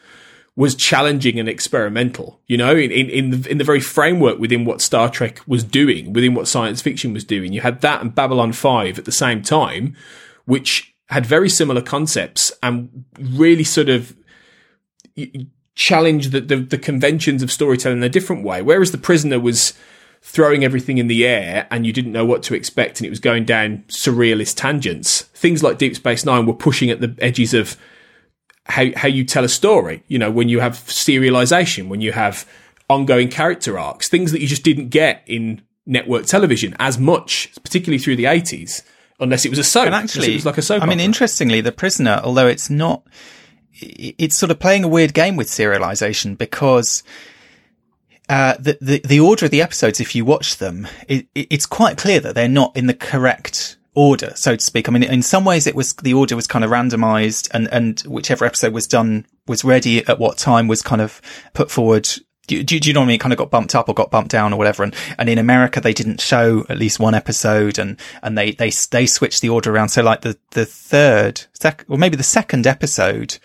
was 0.56 0.74
challenging 0.74 1.40
and 1.40 1.50
experimental, 1.50 2.40
you 2.48 2.58
know, 2.58 2.76
in, 2.76 2.90
in, 2.90 3.10
in, 3.10 3.30
the, 3.32 3.52
in 3.52 3.58
the 3.58 3.64
very 3.64 3.82
framework 3.82 4.40
within 4.40 4.64
what 4.64 4.82
Star 4.82 5.10
Trek 5.10 5.42
was 5.46 5.64
doing, 5.64 6.14
within 6.14 6.34
what 6.34 6.48
science 6.48 6.82
fiction 6.82 7.14
was 7.14 7.26
doing. 7.26 7.52
You 7.52 7.62
had 7.62 7.82
that 7.82 8.02
and 8.02 8.16
Babylon 8.16 8.54
5 8.54 8.98
at 8.98 9.06
the 9.06 9.12
same 9.12 9.42
time, 9.42 9.96
which 10.46 10.96
had 11.10 11.26
very 11.26 11.50
similar 11.50 11.82
concepts 11.82 12.54
and 12.64 13.06
really 13.20 13.66
sort 13.66 13.90
of 13.90 14.16
challenge 15.76 16.30
the, 16.30 16.42
the, 16.42 16.56
the 16.56 16.78
conventions 16.78 17.44
of 17.44 17.52
storytelling 17.52 18.00
in 18.00 18.04
a 18.04 18.10
different 18.10 18.44
way. 18.44 18.62
Whereas 18.62 18.92
the 18.92 18.98
prisoner 18.98 19.40
was 19.40 19.74
throwing 20.22 20.64
everything 20.64 20.98
in 20.98 21.08
the 21.08 21.26
air 21.26 21.68
and 21.70 21.86
you 21.86 21.94
didn't 21.94 22.12
know 22.12 22.26
what 22.26 22.42
to 22.42 22.56
expect 22.56 23.00
and 23.00 23.06
it 23.06 23.12
was 23.12 23.20
going 23.20 23.46
down 23.46 23.84
surrealist 23.88 24.56
tangents. 24.56 25.22
Things 25.22 25.62
like 25.62 25.78
Deep 25.78 25.96
Space 25.96 26.26
Nine 26.26 26.46
were 26.46 26.54
pushing 26.54 26.90
at 26.90 27.02
the 27.02 27.16
edges 27.20 27.54
of 27.54 27.78
how 28.66 28.86
how 28.96 29.08
you 29.08 29.24
tell 29.24 29.44
a 29.44 29.50
story. 29.50 30.04
You 30.08 30.18
know, 30.18 30.32
when 30.32 30.50
you 30.50 30.60
have 30.62 30.74
serialization, 30.74 31.90
when 31.90 32.02
you 32.02 32.14
have 32.14 32.50
ongoing 32.90 33.30
character 33.30 33.78
arcs, 33.78 34.10
things 34.10 34.32
that 34.32 34.42
you 34.42 34.48
just 34.48 34.64
didn't 34.64 34.90
get 34.90 35.24
in 35.28 35.62
network 35.86 36.26
television 36.26 36.76
as 36.80 36.98
much, 36.98 37.52
particularly 37.62 38.00
through 38.00 38.16
the 38.16 38.26
eighties, 38.26 38.82
unless 39.20 39.46
it 39.46 39.50
was 39.50 39.60
a 39.60 39.64
soap. 39.64 39.86
And 39.86 39.96
actually, 39.96 40.32
it 40.32 40.36
was 40.36 40.46
like 40.46 40.58
a 40.58 40.64
soap. 40.64 40.82
I 40.82 40.86
mean, 40.88 40.98
opera. 40.98 41.06
interestingly, 41.06 41.62
The 41.62 41.72
Prisoner, 41.72 42.20
although 42.24 42.48
it's 42.48 42.70
not 42.70 43.04
it's 43.86 44.38
sort 44.38 44.52
of 44.52 44.60
playing 44.60 44.84
a 44.84 44.88
weird 44.88 45.14
game 45.14 45.36
with 45.36 45.48
serialization 45.48 46.38
because 46.38 47.04
uh, 48.28 48.56
the, 48.60 48.78
the, 48.82 49.00
the 49.06 49.20
order 49.20 49.46
of 49.46 49.52
the 49.52 49.62
episodes, 49.62 50.00
if 50.00 50.16
you 50.16 50.26
watch 50.26 50.58
them, 50.58 50.88
it, 51.08 51.28
it's 51.36 51.66
quite 51.66 51.98
clear 51.98 52.20
that 52.20 52.36
they're 52.36 52.48
not 52.48 52.76
in 52.76 52.88
the 52.88 52.94
correct 52.94 53.78
order, 53.94 54.34
so 54.36 54.56
to 54.56 54.64
speak. 54.64 54.90
I 54.90 54.92
mean, 54.92 55.04
in 55.04 55.22
some 55.22 55.46
ways, 55.46 55.68
it 55.68 55.76
was 55.76 55.94
the 55.94 56.14
order 56.14 56.36
was 56.36 56.48
kind 56.48 56.66
of 56.66 56.72
randomized, 56.72 57.50
and 57.54 57.68
and 57.72 58.00
whichever 58.02 58.44
episode 58.44 58.74
was 58.74 58.88
done 58.88 59.26
was 59.48 59.64
ready 59.64 60.06
at 60.08 60.20
what 60.20 60.38
time 60.38 60.68
was 60.68 60.82
kind 60.82 61.02
of 61.02 61.22
put 61.54 61.70
forward 61.70 62.10
Do, 62.48 62.64
do, 62.64 62.80
do, 62.80 62.90
you 62.90 62.94
know 62.94 63.02
what 63.02 63.06
I 63.06 63.10
mean? 63.10 63.20
Kind 63.20 63.34
of 63.34 63.40
got 63.40 63.50
bumped 63.50 63.74
up 63.74 63.90
or 63.90 63.96
got 63.96 64.12
bumped 64.12 64.32
down 64.32 64.54
or 64.54 64.58
whatever. 64.58 64.84
And, 64.84 64.96
and 65.18 65.30
in 65.30 65.38
America, 65.38 65.82
they 65.82 65.94
didn't 65.94 66.22
show 66.22 66.64
at 66.70 66.78
least 66.78 67.00
one 67.00 67.16
episode 67.16 67.80
and, 67.80 68.00
and 68.22 68.38
they, 68.38 68.52
they, 68.52 68.72
they 68.92 69.06
switched 69.08 69.42
the 69.42 69.50
order 69.50 69.72
around. 69.74 69.90
So 69.90 70.04
like 70.04 70.22
the, 70.22 70.38
the 70.52 70.66
third, 70.66 71.46
sec, 71.54 71.86
or 71.88 71.98
maybe 71.98 72.18
the 72.18 72.24
second 72.24 72.68
episode 72.68 73.38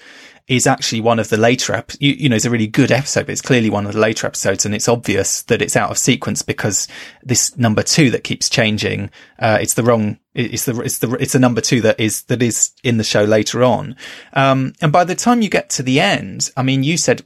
is 0.50 0.66
actually 0.66 1.00
one 1.00 1.20
of 1.20 1.28
the 1.28 1.36
later, 1.36 1.72
ep- 1.74 1.92
you, 2.00 2.12
you 2.12 2.28
know, 2.28 2.34
it's 2.34 2.44
a 2.44 2.50
really 2.50 2.66
good 2.66 2.90
episode, 2.90 3.26
but 3.26 3.30
it's 3.30 3.40
clearly 3.40 3.70
one 3.70 3.86
of 3.86 3.92
the 3.92 4.00
later 4.00 4.26
episodes. 4.26 4.66
And 4.66 4.74
it's 4.74 4.88
obvious 4.88 5.42
that 5.44 5.62
it's 5.62 5.76
out 5.76 5.92
of 5.92 5.96
sequence 5.96 6.42
because 6.42 6.88
this 7.22 7.56
number 7.56 7.84
two 7.84 8.10
that 8.10 8.24
keeps 8.24 8.50
changing, 8.50 9.12
uh, 9.38 9.58
it's 9.62 9.74
the 9.74 9.84
wrong, 9.84 10.18
it's 10.34 10.64
the, 10.64 10.80
it's 10.80 10.98
the, 10.98 11.12
it's 11.14 11.34
the 11.34 11.38
number 11.38 11.60
two 11.60 11.80
that 11.82 12.00
is, 12.00 12.22
that 12.22 12.42
is 12.42 12.72
in 12.82 12.96
the 12.96 13.04
show 13.04 13.22
later 13.22 13.62
on. 13.62 13.94
Um, 14.32 14.72
and 14.82 14.90
by 14.90 15.04
the 15.04 15.14
time 15.14 15.40
you 15.40 15.48
get 15.48 15.70
to 15.70 15.84
the 15.84 16.00
end, 16.00 16.50
I 16.56 16.64
mean, 16.64 16.82
you 16.82 16.96
said 16.96 17.22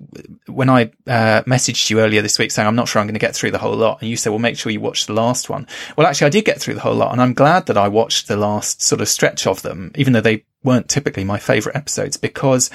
when 0.47 0.69
I, 0.69 0.91
uh, 1.07 1.45
messaged 1.45 1.89
you 1.89 2.01
earlier 2.01 2.21
this 2.21 2.39
week 2.39 2.53
saying, 2.53 2.69
I'm 2.69 2.77
not 2.77 2.89
sure 2.89 3.01
I'm 3.01 3.07
going 3.07 3.15
to 3.15 3.19
get 3.19 3.35
through 3.35 3.53
the 3.53 3.59
whole 3.59 3.75
lot. 3.75 4.03
And 4.03 4.11
you 4.11 4.19
said, 4.19 4.31
well, 4.31 4.39
make 4.39 4.59
sure 4.59 4.71
you 4.71 4.83
watch 4.83 5.07
the 5.07 5.15
last 5.15 5.49
one. 5.49 5.67
Well, 5.97 6.07
actually, 6.07 6.27
I 6.27 6.31
did 6.31 6.45
get 6.45 6.61
through 6.61 6.75
the 6.75 6.81
whole 6.81 6.95
lot 6.95 7.13
and 7.13 7.23
I'm 7.23 7.33
glad 7.33 7.65
that 7.67 7.79
I 7.79 7.89
watched 7.89 8.29
the 8.29 8.37
last 8.37 8.83
sort 8.83 9.01
of 9.01 9.09
stretch 9.09 9.47
of 9.47 9.63
them, 9.63 9.93
even 9.95 10.13
though 10.13 10.21
they 10.21 10.45
weren't 10.63 10.91
typically 10.91 11.25
my 11.25 11.39
favorite 11.39 11.77
episodes 11.77 12.19
because 12.19 12.69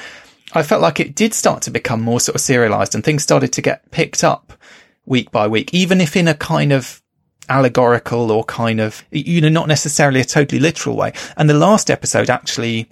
I 0.53 0.63
felt 0.63 0.81
like 0.81 0.99
it 0.99 1.15
did 1.15 1.33
start 1.33 1.61
to 1.63 1.71
become 1.71 2.01
more 2.01 2.19
sort 2.19 2.35
of 2.35 2.41
serialized 2.41 2.95
and 2.95 3.03
things 3.03 3.23
started 3.23 3.53
to 3.53 3.61
get 3.61 3.91
picked 3.91 4.23
up 4.23 4.53
week 5.05 5.31
by 5.31 5.47
week, 5.47 5.73
even 5.73 6.01
if 6.01 6.15
in 6.15 6.27
a 6.27 6.33
kind 6.33 6.71
of 6.71 7.01
allegorical 7.49 8.31
or 8.31 8.43
kind 8.43 8.79
of, 8.79 9.03
you 9.11 9.41
know, 9.41 9.49
not 9.49 9.67
necessarily 9.67 10.21
a 10.21 10.25
totally 10.25 10.59
literal 10.59 10.95
way. 10.95 11.13
And 11.35 11.49
the 11.49 11.55
last 11.55 11.89
episode 11.89 12.29
actually, 12.29 12.89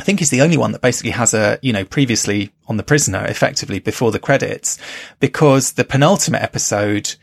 I 0.00 0.04
think 0.04 0.20
is 0.20 0.30
the 0.30 0.42
only 0.42 0.56
one 0.56 0.72
that 0.72 0.82
basically 0.82 1.12
has 1.12 1.34
a, 1.34 1.58
you 1.62 1.72
know, 1.72 1.84
previously 1.84 2.52
on 2.66 2.76
the 2.76 2.82
prisoner 2.82 3.24
effectively 3.26 3.78
before 3.78 4.12
the 4.12 4.18
credits 4.18 4.78
because 5.20 5.72
the 5.72 5.84
penultimate 5.84 6.42
episode, 6.42 7.14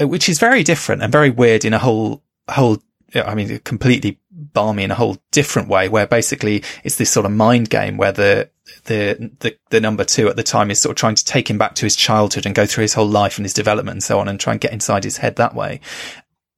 uh, 0.00 0.08
which 0.08 0.28
is 0.28 0.38
very 0.38 0.62
different 0.62 1.02
and 1.02 1.12
very 1.12 1.30
weird 1.30 1.64
in 1.64 1.72
a 1.72 1.78
whole, 1.78 2.22
whole, 2.50 2.78
I 3.14 3.34
mean, 3.34 3.58
completely 3.60 4.18
barmy 4.30 4.84
in 4.84 4.90
a 4.90 4.94
whole 4.94 5.18
different 5.30 5.68
way 5.68 5.88
where 5.88 6.06
basically 6.06 6.62
it's 6.84 6.96
this 6.96 7.10
sort 7.10 7.26
of 7.26 7.32
mind 7.32 7.70
game 7.70 7.96
where 7.96 8.12
the, 8.12 8.50
the, 8.84 9.30
the, 9.40 9.56
the 9.70 9.80
number 9.80 10.04
two 10.04 10.28
at 10.28 10.36
the 10.36 10.42
time 10.42 10.70
is 10.70 10.80
sort 10.80 10.92
of 10.92 10.96
trying 10.96 11.14
to 11.14 11.24
take 11.24 11.48
him 11.48 11.58
back 11.58 11.74
to 11.76 11.86
his 11.86 11.96
childhood 11.96 12.46
and 12.46 12.54
go 12.54 12.66
through 12.66 12.82
his 12.82 12.94
whole 12.94 13.08
life 13.08 13.38
and 13.38 13.44
his 13.44 13.54
development 13.54 13.96
and 13.96 14.02
so 14.02 14.18
on 14.18 14.28
and 14.28 14.38
try 14.38 14.52
and 14.52 14.60
get 14.60 14.72
inside 14.72 15.04
his 15.04 15.18
head 15.18 15.36
that 15.36 15.54
way. 15.54 15.80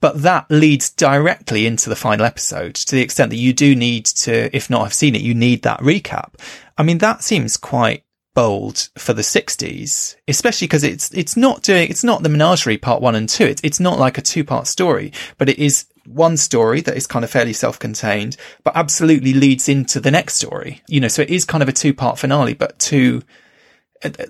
But 0.01 0.23
that 0.23 0.46
leads 0.51 0.90
directly 0.90 1.66
into 1.66 1.90
the 1.90 1.96
final 1.96 2.25
episode 2.25 2.75
to 2.75 2.96
the 2.96 3.03
extent 3.03 3.31
that 3.31 3.37
you 3.37 3.53
do 3.53 3.75
need 3.75 4.07
to, 4.23 4.55
if 4.57 4.70
not 4.70 4.83
have 4.83 4.94
seen 4.94 5.14
it, 5.14 5.20
you 5.20 5.35
need 5.35 5.62
that 5.62 5.81
recap. 5.81 6.35
I 6.79 6.83
mean, 6.83 6.99
that 6.99 7.23
seems 7.23 7.59
quite 7.59 8.03
bold 8.35 8.88
for 8.96 9.12
the 9.12 9.23
60s, 9.23 10.16
especially 10.27 10.66
because 10.66 10.85
it's, 10.85 11.12
it's 11.12 11.37
not 11.37 11.62
doing, 11.62 11.90
it's 11.90 12.05
not 12.05 12.23
the 12.23 12.29
menagerie 12.31 12.79
part 12.79 13.03
one 13.03 13.14
and 13.14 13.29
two. 13.29 13.44
It's, 13.44 13.61
it's 13.62 13.81
not 13.81 13.99
like 13.99 14.16
a 14.16 14.23
two 14.23 14.44
part 14.44 14.66
story, 14.66 15.12
but 15.37 15.51
it 15.51 15.59
is 15.59 15.87
one 16.12 16.37
story 16.37 16.81
that 16.83 16.96
is 16.96 17.07
kind 17.07 17.25
of 17.25 17.31
fairly 17.31 17.53
self-contained, 17.53 18.37
but 18.64 18.77
absolutely 18.77 19.33
leads 19.33 19.68
into 19.68 20.01
the 20.01 20.11
next 20.11 20.35
story. 20.35 20.83
You 20.88 21.01
know, 21.01 21.09
so 21.09 21.23
it 21.23 21.31
is 21.31 21.44
kind 21.44 21.62
of 21.62 21.68
a 21.68 21.73
two-part 21.73 22.18
finale, 22.18 22.55
but 22.55 22.79
two, 22.79 23.23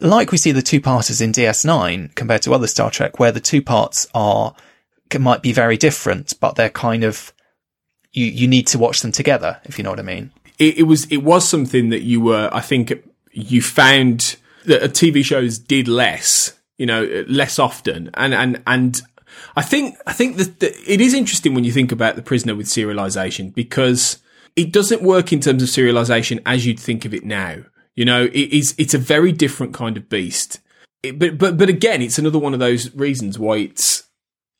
like 0.01 0.33
we 0.33 0.39
see 0.39 0.53
the 0.53 0.63
two 0.63 0.81
parters 0.81 1.21
in 1.21 1.33
DS9 1.33 2.15
compared 2.15 2.43
to 2.43 2.55
other 2.55 2.67
Star 2.67 2.91
Trek, 2.91 3.19
where 3.19 3.33
the 3.33 3.41
two 3.41 3.63
parts 3.63 4.07
are, 4.15 4.55
might 5.19 5.43
be 5.43 5.53
very 5.53 5.77
different, 5.77 6.35
but 6.41 6.55
they're 6.55 6.71
kind 6.71 7.03
of, 7.03 7.33
you, 8.13 8.27
you 8.27 8.47
need 8.47 8.67
to 8.69 8.79
watch 8.79 9.01
them 9.01 9.13
together, 9.13 9.61
if 9.65 9.79
you 9.79 9.85
know 9.85 9.91
what 9.91 9.99
I 9.99 10.03
mean. 10.03 10.33
It, 10.59 10.79
it 10.79 10.83
was, 10.85 11.07
it 11.07 11.19
was 11.19 11.49
something 11.49 11.89
that 11.89 12.03
you 12.03 12.21
were, 12.21 12.49
I 12.53 12.61
think 12.61 12.93
you 13.33 13.63
found 13.63 14.37
that 14.67 14.83
TV 14.93 15.25
shows 15.25 15.59
did 15.59 15.89
less, 15.89 16.59
you 16.77 16.87
know, 16.87 17.25
less 17.27 17.59
often. 17.59 18.11
And, 18.15 18.35
and, 18.35 18.63
and 18.67 19.01
I 19.57 19.63
think 19.63 19.97
I 20.07 20.13
think 20.13 20.37
that, 20.37 20.63
it 20.63 21.01
is 21.01 21.15
interesting 21.15 21.55
when 21.55 21.65
you 21.65 21.73
think 21.73 21.93
about 21.93 22.17
the 22.17 22.23
prisoner 22.23 22.55
with 22.55 22.67
serialization 22.67 23.55
because 23.55 24.19
it 24.57 24.73
doesn't 24.73 25.03
work 25.03 25.33
in 25.33 25.41
terms 25.41 25.63
of 25.63 25.69
serialization 25.69 26.43
as 26.47 26.67
you'd 26.67 26.81
think 26.81 27.05
of 27.05 27.15
it 27.15 27.25
now. 27.25 27.65
You 27.95 28.05
know, 28.05 28.25
it 28.25 28.53
is 28.53 28.75
it's 28.79 28.95
a 28.95 28.99
very 28.99 29.33
different 29.33 29.75
kind 29.75 29.97
of 29.97 30.09
beast. 30.09 30.61
It, 31.03 31.19
but 31.19 31.39
but 31.39 31.57
but 31.57 31.69
again, 31.69 32.03
it's 32.03 32.19
another 32.19 32.39
one 32.39 32.55
of 32.55 32.61
those 32.61 32.95
reasons 32.95 33.39
why 33.39 33.59
it's 33.59 34.05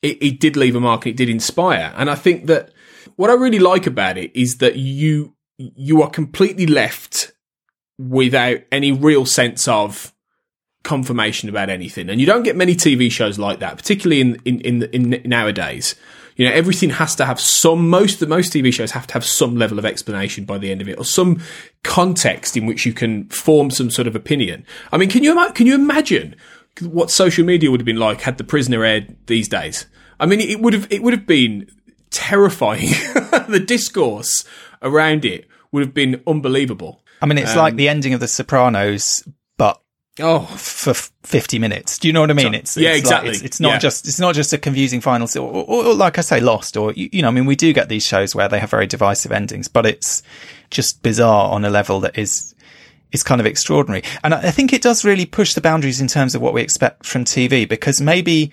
it, 0.01 0.21
it 0.21 0.39
did 0.39 0.57
leave 0.57 0.75
a 0.75 0.79
mark 0.79 1.05
and 1.05 1.13
it 1.13 1.17
did 1.17 1.29
inspire. 1.29 1.93
And 1.95 2.09
I 2.09 2.15
think 2.15 2.47
that 2.47 2.71
what 3.15 3.29
I 3.29 3.33
really 3.33 3.59
like 3.59 3.87
about 3.87 4.17
it 4.17 4.35
is 4.35 4.57
that 4.57 4.75
you 4.75 5.35
you 5.57 6.01
are 6.01 6.09
completely 6.09 6.65
left 6.65 7.31
without 7.99 8.59
any 8.71 8.91
real 8.91 9.25
sense 9.25 9.67
of 9.67 10.13
confirmation 10.83 11.49
about 11.49 11.69
anything. 11.69 12.09
And 12.09 12.19
you 12.19 12.25
don't 12.25 12.43
get 12.43 12.55
many 12.55 12.75
TV 12.75 13.11
shows 13.11 13.37
like 13.37 13.59
that, 13.59 13.77
particularly 13.77 14.21
in, 14.21 14.35
in, 14.45 14.61
in, 14.61 14.83
in, 14.83 15.21
nowadays. 15.29 15.95
You 16.35 16.47
know, 16.47 16.53
everything 16.53 16.89
has 16.91 17.15
to 17.15 17.25
have 17.25 17.39
some, 17.39 17.89
most, 17.89 18.19
the 18.19 18.27
most 18.27 18.51
TV 18.53 18.73
shows 18.73 18.91
have 18.91 19.05
to 19.07 19.13
have 19.13 19.25
some 19.25 19.55
level 19.55 19.77
of 19.77 19.85
explanation 19.85 20.45
by 20.45 20.57
the 20.57 20.71
end 20.71 20.81
of 20.81 20.89
it 20.89 20.97
or 20.97 21.05
some 21.05 21.41
context 21.83 22.57
in 22.57 22.65
which 22.65 22.85
you 22.85 22.93
can 22.93 23.27
form 23.29 23.69
some 23.69 23.91
sort 23.91 24.07
of 24.07 24.15
opinion. 24.15 24.65
I 24.91 24.97
mean, 24.97 25.09
can 25.09 25.23
you, 25.23 25.35
can 25.51 25.67
you 25.67 25.75
imagine 25.75 26.35
what 26.81 27.11
social 27.11 27.45
media 27.45 27.69
would 27.69 27.81
have 27.81 27.85
been 27.85 27.97
like 27.97 28.21
had 28.21 28.37
the 28.37 28.43
prisoner 28.43 28.83
aired 28.83 29.15
these 29.27 29.47
days? 29.47 29.85
I 30.19 30.25
mean, 30.25 30.39
it 30.39 30.61
would 30.61 30.73
have, 30.73 30.87
it 30.91 31.03
would 31.03 31.13
have 31.13 31.27
been 31.27 31.69
terrifying. 32.09 32.89
the 33.49 33.63
discourse 33.65 34.45
around 34.81 35.25
it 35.25 35.47
would 35.71 35.81
have 35.81 35.93
been 35.93 36.23
unbelievable. 36.25 37.03
I 37.21 37.25
mean, 37.25 37.37
it's 37.37 37.51
um, 37.51 37.57
like 37.57 37.75
the 37.75 37.89
ending 37.89 38.13
of 38.13 38.19
The 38.19 38.27
Sopranos, 38.27 39.23
Oh, 40.19 40.41
for 40.41 40.93
50 40.93 41.57
minutes. 41.57 41.97
Do 41.97 42.07
you 42.07 42.13
know 42.13 42.19
what 42.19 42.31
I 42.31 42.33
mean? 42.33 42.53
It's, 42.53 42.75
yeah, 42.75 42.93
exactly. 42.93 43.29
Like, 43.29 43.37
it's, 43.37 43.45
it's, 43.45 43.59
not 43.61 43.69
yeah. 43.69 43.79
just, 43.79 44.07
it's 44.07 44.19
not 44.19 44.35
just 44.35 44.51
a 44.51 44.57
confusing 44.57 44.99
final, 44.99 45.27
or, 45.37 45.63
or, 45.63 45.85
or, 45.85 45.93
like 45.93 46.17
I 46.17 46.21
say, 46.21 46.41
Lost, 46.41 46.75
or, 46.75 46.91
you, 46.91 47.09
you 47.13 47.21
know, 47.21 47.29
I 47.29 47.31
mean, 47.31 47.45
we 47.45 47.55
do 47.55 47.71
get 47.71 47.87
these 47.87 48.05
shows 48.05 48.35
where 48.35 48.49
they 48.49 48.59
have 48.59 48.69
very 48.69 48.87
divisive 48.87 49.31
endings, 49.31 49.69
but 49.69 49.85
it's 49.85 50.21
just 50.69 51.01
bizarre 51.01 51.51
on 51.51 51.63
a 51.63 51.69
level 51.69 52.01
that 52.01 52.17
is, 52.17 52.53
is 53.13 53.23
kind 53.23 53.39
of 53.39 53.47
extraordinary. 53.47 54.03
And 54.21 54.33
I 54.33 54.51
think 54.51 54.73
it 54.73 54.81
does 54.81 55.05
really 55.05 55.25
push 55.25 55.53
the 55.53 55.61
boundaries 55.61 56.01
in 56.01 56.07
terms 56.07 56.35
of 56.35 56.41
what 56.41 56.53
we 56.53 56.61
expect 56.61 57.05
from 57.05 57.23
TV, 57.23 57.67
because 57.67 58.01
maybe, 58.01 58.51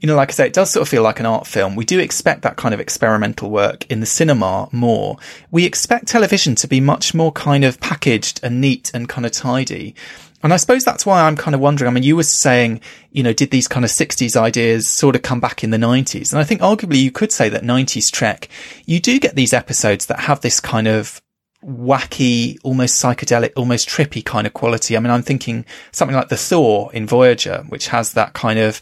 you 0.00 0.06
know, 0.06 0.14
like 0.14 0.28
I 0.28 0.32
say, 0.32 0.46
it 0.46 0.52
does 0.52 0.70
sort 0.70 0.82
of 0.82 0.88
feel 0.90 1.02
like 1.02 1.20
an 1.20 1.26
art 1.26 1.46
film. 1.46 1.74
We 1.74 1.86
do 1.86 1.98
expect 1.98 2.42
that 2.42 2.56
kind 2.56 2.74
of 2.74 2.80
experimental 2.80 3.48
work 3.50 3.90
in 3.90 4.00
the 4.00 4.06
cinema 4.06 4.68
more. 4.72 5.16
We 5.50 5.64
expect 5.64 6.08
television 6.08 6.54
to 6.56 6.68
be 6.68 6.80
much 6.80 7.14
more 7.14 7.32
kind 7.32 7.64
of 7.64 7.80
packaged 7.80 8.40
and 8.42 8.60
neat 8.60 8.90
and 8.92 9.08
kind 9.08 9.24
of 9.24 9.32
tidy. 9.32 9.94
And 10.42 10.54
I 10.54 10.56
suppose 10.56 10.84
that's 10.84 11.04
why 11.04 11.22
I'm 11.22 11.36
kind 11.36 11.54
of 11.54 11.60
wondering. 11.60 11.88
I 11.88 11.92
mean, 11.92 12.04
you 12.04 12.16
were 12.16 12.22
saying, 12.22 12.80
you 13.10 13.22
know, 13.22 13.32
did 13.32 13.50
these 13.50 13.66
kind 13.66 13.84
of 13.84 13.90
60s 13.90 14.36
ideas 14.36 14.86
sort 14.86 15.16
of 15.16 15.22
come 15.22 15.40
back 15.40 15.64
in 15.64 15.70
the 15.70 15.78
90s? 15.78 16.32
And 16.32 16.40
I 16.40 16.44
think 16.44 16.60
arguably 16.60 17.02
you 17.02 17.10
could 17.10 17.32
say 17.32 17.48
that 17.48 17.62
90s 17.62 18.10
Trek, 18.12 18.48
you 18.86 19.00
do 19.00 19.18
get 19.18 19.34
these 19.34 19.52
episodes 19.52 20.06
that 20.06 20.20
have 20.20 20.40
this 20.40 20.60
kind 20.60 20.86
of 20.86 21.20
wacky, 21.64 22.56
almost 22.62 23.02
psychedelic, 23.02 23.52
almost 23.56 23.88
trippy 23.88 24.24
kind 24.24 24.46
of 24.46 24.54
quality. 24.54 24.96
I 24.96 25.00
mean, 25.00 25.10
I'm 25.10 25.22
thinking 25.22 25.64
something 25.90 26.16
like 26.16 26.28
the 26.28 26.36
Thaw 26.36 26.88
in 26.90 27.06
Voyager, 27.06 27.64
which 27.68 27.88
has 27.88 28.12
that 28.12 28.32
kind 28.32 28.60
of 28.60 28.80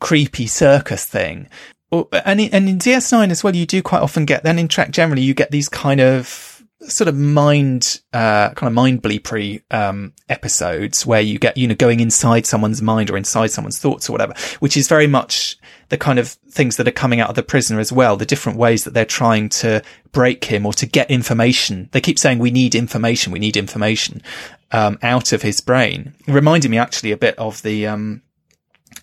creepy 0.00 0.48
circus 0.48 1.04
thing. 1.04 1.48
And 1.92 2.40
in, 2.40 2.50
and 2.52 2.68
in 2.68 2.78
DS9 2.78 3.30
as 3.30 3.44
well, 3.44 3.54
you 3.54 3.66
do 3.66 3.82
quite 3.82 4.02
often 4.02 4.24
get, 4.24 4.42
then 4.42 4.58
in 4.58 4.66
Trek 4.66 4.90
generally, 4.90 5.22
you 5.22 5.34
get 5.34 5.50
these 5.50 5.68
kind 5.68 6.00
of 6.00 6.51
sort 6.88 7.08
of 7.08 7.16
mind, 7.16 8.00
uh, 8.12 8.50
kind 8.50 8.68
of 8.68 8.72
mind 8.72 9.02
bleepery, 9.02 9.62
um, 9.70 10.12
episodes 10.28 11.06
where 11.06 11.20
you 11.20 11.38
get, 11.38 11.56
you 11.56 11.68
know, 11.68 11.74
going 11.74 12.00
inside 12.00 12.46
someone's 12.46 12.82
mind 12.82 13.10
or 13.10 13.16
inside 13.16 13.48
someone's 13.48 13.78
thoughts 13.78 14.08
or 14.08 14.12
whatever, 14.12 14.34
which 14.60 14.76
is 14.76 14.88
very 14.88 15.06
much 15.06 15.56
the 15.88 15.98
kind 15.98 16.18
of 16.18 16.28
things 16.28 16.76
that 16.76 16.88
are 16.88 16.92
coming 16.92 17.20
out 17.20 17.28
of 17.28 17.36
the 17.36 17.42
prisoner 17.42 17.78
as 17.80 17.92
well. 17.92 18.16
The 18.16 18.26
different 18.26 18.58
ways 18.58 18.84
that 18.84 18.94
they're 18.94 19.04
trying 19.04 19.48
to 19.50 19.82
break 20.12 20.44
him 20.46 20.66
or 20.66 20.72
to 20.74 20.86
get 20.86 21.10
information. 21.10 21.88
They 21.92 22.00
keep 22.00 22.18
saying, 22.18 22.38
we 22.38 22.50
need 22.50 22.74
information. 22.74 23.32
We 23.32 23.38
need 23.38 23.56
information, 23.56 24.22
um, 24.70 24.98
out 25.02 25.32
of 25.32 25.42
his 25.42 25.60
brain. 25.60 26.14
Reminding 26.26 26.70
me 26.70 26.78
actually 26.78 27.12
a 27.12 27.16
bit 27.16 27.38
of 27.38 27.62
the, 27.62 27.86
um, 27.86 28.22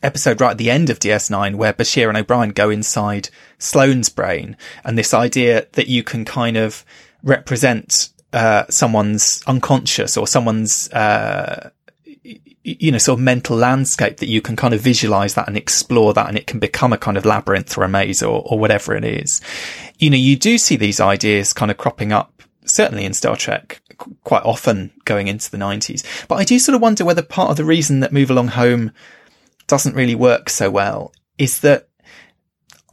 episode 0.04 0.40
right 0.40 0.52
at 0.52 0.58
the 0.58 0.70
end 0.70 0.90
of 0.90 1.00
DS9 1.00 1.56
where 1.56 1.74
Bashir 1.74 2.08
and 2.08 2.18
O'Brien 2.18 2.52
go 2.52 2.70
inside 2.70 3.30
Sloan's 3.58 4.10
brain 4.10 4.56
and 4.84 4.98
this 4.98 5.14
idea 5.14 5.68
that 5.74 5.88
you 5.88 6.04
can 6.04 6.26
kind 6.26 6.58
of, 6.58 6.86
represent 7.24 8.10
uh, 8.34 8.66
someone's 8.70 9.44
unconscious 9.48 10.18
or 10.18 10.28
someone's 10.28 10.90
uh, 10.92 11.72
you 12.64 12.92
know 12.92 12.98
sort 12.98 13.20
of 13.20 13.24
mental 13.24 13.56
landscape 13.56 14.18
that 14.18 14.30
you 14.30 14.42
can 14.42 14.56
kind 14.56 14.74
of 14.74 14.82
visualize 14.82 15.34
that 15.34 15.48
and 15.48 15.58
explore 15.58 16.14
that 16.14 16.28
and 16.28 16.38
it 16.38 16.48
can 16.48 16.60
become 16.60 16.94
a 16.94 16.98
kind 16.98 17.18
of 17.18 17.26
labyrinth 17.26 17.78
or 17.78 17.84
a 17.84 17.90
maze 17.90 18.22
or, 18.22 18.44
or 18.46 18.60
whatever 18.60 18.96
it 18.96 19.04
is. 19.04 19.42
You 19.98 20.10
know 20.10 20.18
you 20.18 20.36
do 20.36 20.58
see 20.58 20.76
these 20.76 21.00
ideas 21.00 21.54
kind 21.54 21.72
of 21.72 21.78
cropping 21.78 22.12
up 22.12 22.40
certainly 22.66 23.06
in 23.06 23.14
star 23.14 23.36
trek 23.36 23.82
quite 24.24 24.44
often 24.44 24.92
going 25.06 25.28
into 25.28 25.52
the 25.52 25.58
90s 25.58 26.06
but 26.28 26.36
i 26.36 26.44
do 26.44 26.58
sort 26.60 26.76
of 26.76 26.82
wonder 26.82 27.04
whether 27.04 27.22
part 27.22 27.50
of 27.50 27.58
the 27.58 27.66
reason 27.66 28.00
that 28.00 28.14
move 28.14 28.30
along 28.30 28.50
home 28.50 28.92
doesn't 29.68 29.96
really 29.96 30.16
work 30.16 30.50
so 30.50 30.70
well 30.70 31.12
is 31.38 31.60
that 31.62 31.90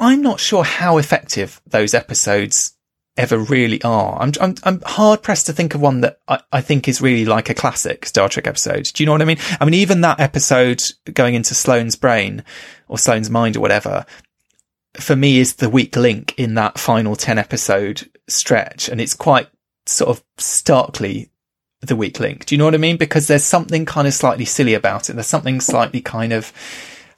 i'm 0.00 0.22
not 0.22 0.40
sure 0.40 0.64
how 0.64 0.98
effective 0.98 1.60
those 1.66 1.94
episodes 1.94 2.75
ever 3.16 3.38
really 3.38 3.82
are. 3.82 4.20
I'm, 4.20 4.32
I'm, 4.40 4.54
I'm 4.62 4.80
hard 4.82 5.22
pressed 5.22 5.46
to 5.46 5.52
think 5.52 5.74
of 5.74 5.80
one 5.80 6.02
that 6.02 6.20
I, 6.28 6.40
I 6.52 6.60
think 6.60 6.88
is 6.88 7.00
really 7.00 7.24
like 7.24 7.48
a 7.48 7.54
classic 7.54 8.06
Star 8.06 8.28
Trek 8.28 8.46
episode. 8.46 8.90
Do 8.92 9.02
you 9.02 9.06
know 9.06 9.12
what 9.12 9.22
I 9.22 9.26
mean? 9.26 9.38
I 9.60 9.64
mean, 9.64 9.74
even 9.74 10.02
that 10.02 10.20
episode 10.20 10.82
going 11.12 11.34
into 11.34 11.54
Sloan's 11.54 11.96
brain 11.96 12.44
or 12.88 12.98
Sloan's 12.98 13.30
mind 13.30 13.56
or 13.56 13.60
whatever, 13.60 14.04
for 14.94 15.16
me 15.16 15.38
is 15.38 15.54
the 15.54 15.70
weak 15.70 15.96
link 15.96 16.34
in 16.36 16.54
that 16.54 16.78
final 16.78 17.16
10 17.16 17.38
episode 17.38 18.10
stretch. 18.28 18.88
And 18.88 19.00
it's 19.00 19.14
quite 19.14 19.48
sort 19.86 20.10
of 20.10 20.22
starkly 20.38 21.30
the 21.80 21.96
weak 21.96 22.20
link. 22.20 22.46
Do 22.46 22.54
you 22.54 22.58
know 22.58 22.64
what 22.64 22.74
I 22.74 22.78
mean? 22.78 22.96
Because 22.96 23.26
there's 23.26 23.44
something 23.44 23.84
kind 23.84 24.06
of 24.06 24.14
slightly 24.14 24.44
silly 24.44 24.74
about 24.74 25.08
it. 25.08 25.14
There's 25.14 25.26
something 25.26 25.60
slightly 25.60 26.00
kind 26.00 26.32
of 26.32 26.52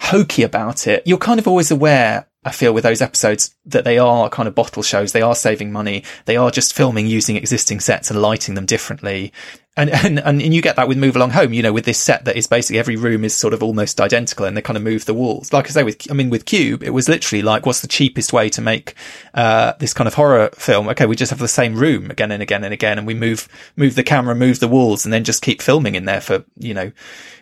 hokey 0.00 0.42
about 0.42 0.86
it. 0.86 1.02
You're 1.06 1.18
kind 1.18 1.40
of 1.40 1.48
always 1.48 1.70
aware 1.70 2.26
I 2.48 2.52
feel 2.52 2.72
with 2.72 2.84
those 2.84 3.02
episodes 3.02 3.54
that 3.66 3.84
they 3.84 3.98
are 3.98 4.30
kind 4.30 4.48
of 4.48 4.54
bottle 4.54 4.82
shows. 4.82 5.12
They 5.12 5.20
are 5.22 5.34
saving 5.34 5.70
money. 5.70 6.02
They 6.24 6.38
are 6.38 6.50
just 6.50 6.74
filming 6.74 7.06
using 7.06 7.36
existing 7.36 7.80
sets 7.80 8.10
and 8.10 8.22
lighting 8.22 8.54
them 8.54 8.64
differently. 8.64 9.34
And, 9.76 9.90
and, 9.90 10.18
and 10.18 10.54
you 10.54 10.62
get 10.62 10.76
that 10.76 10.88
with 10.88 10.98
Move 10.98 11.14
Along 11.14 11.30
Home, 11.30 11.52
you 11.52 11.62
know, 11.62 11.72
with 11.72 11.84
this 11.84 11.98
set 11.98 12.24
that 12.24 12.36
is 12.36 12.46
basically 12.46 12.78
every 12.78 12.96
room 12.96 13.22
is 13.22 13.36
sort 13.36 13.54
of 13.54 13.62
almost 13.62 14.00
identical 14.00 14.46
and 14.46 14.56
they 14.56 14.62
kind 14.62 14.76
of 14.78 14.82
move 14.82 15.04
the 15.04 15.14
walls. 15.14 15.52
Like 15.52 15.66
I 15.66 15.68
say, 15.68 15.82
with, 15.84 16.10
I 16.10 16.14
mean, 16.14 16.30
with 16.30 16.46
Cube, 16.46 16.82
it 16.82 16.90
was 16.90 17.08
literally 17.08 17.42
like, 17.42 17.66
what's 17.66 17.82
the 17.82 17.86
cheapest 17.86 18.32
way 18.32 18.48
to 18.48 18.60
make, 18.60 18.94
uh, 19.34 19.74
this 19.78 19.92
kind 19.92 20.08
of 20.08 20.14
horror 20.14 20.50
film? 20.54 20.88
Okay. 20.88 21.06
We 21.06 21.14
just 21.14 21.30
have 21.30 21.38
the 21.38 21.46
same 21.46 21.76
room 21.76 22.10
again 22.10 22.32
and 22.32 22.42
again 22.42 22.64
and 22.64 22.72
again 22.72 22.98
and 22.98 23.06
we 23.06 23.14
move, 23.14 23.46
move 23.76 23.94
the 23.94 24.02
camera, 24.02 24.34
move 24.34 24.58
the 24.58 24.68
walls 24.68 25.04
and 25.04 25.12
then 25.12 25.22
just 25.22 25.42
keep 25.42 25.60
filming 25.60 25.94
in 25.94 26.06
there 26.06 26.22
for, 26.22 26.44
you 26.56 26.72
know, 26.74 26.90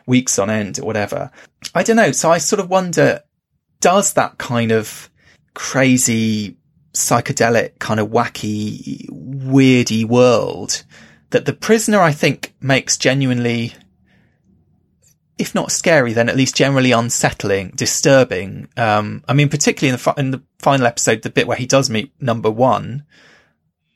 weeks 0.05 0.38
on 0.38 0.51
end 0.51 0.79
or 0.79 0.85
whatever. 0.85 1.31
I 1.75 1.85
don't 1.85 1.97
know. 1.97 2.12
So 2.12 2.31
I 2.31 2.38
sort 2.38 2.61
of 2.61 2.69
wonder, 2.69 3.23
does 3.87 4.14
that 4.14 4.37
kind 4.37 4.72
of 4.72 5.09
crazy 5.55 6.57
psychedelic 6.92 7.79
kind 7.79 8.01
of 8.01 8.09
wacky 8.09 9.09
weirdy 9.11 10.05
world 10.05 10.83
that 11.31 11.44
the 11.44 11.53
prisoner 11.53 12.01
I 12.01 12.11
think 12.11 12.53
makes 12.61 12.99
genuinely 12.99 13.75
if 15.38 15.55
not 15.55 15.70
scary 15.70 16.12
then 16.12 16.29
at 16.29 16.35
least 16.35 16.57
generally 16.57 16.90
unsettling 16.90 17.75
disturbing. 17.77 18.68
Um, 18.77 19.22
I 19.29 19.35
mean 19.35 19.49
particularly 19.49 19.94
in 19.94 20.01
the 20.03 20.14
in 20.18 20.31
the 20.33 20.42
final 20.59 20.85
episode 20.85 21.22
the 21.22 21.31
bit 21.31 21.46
where 21.46 21.57
he 21.57 21.66
does 21.66 21.88
meet 21.88 22.11
number 22.20 22.51
1 22.51 23.05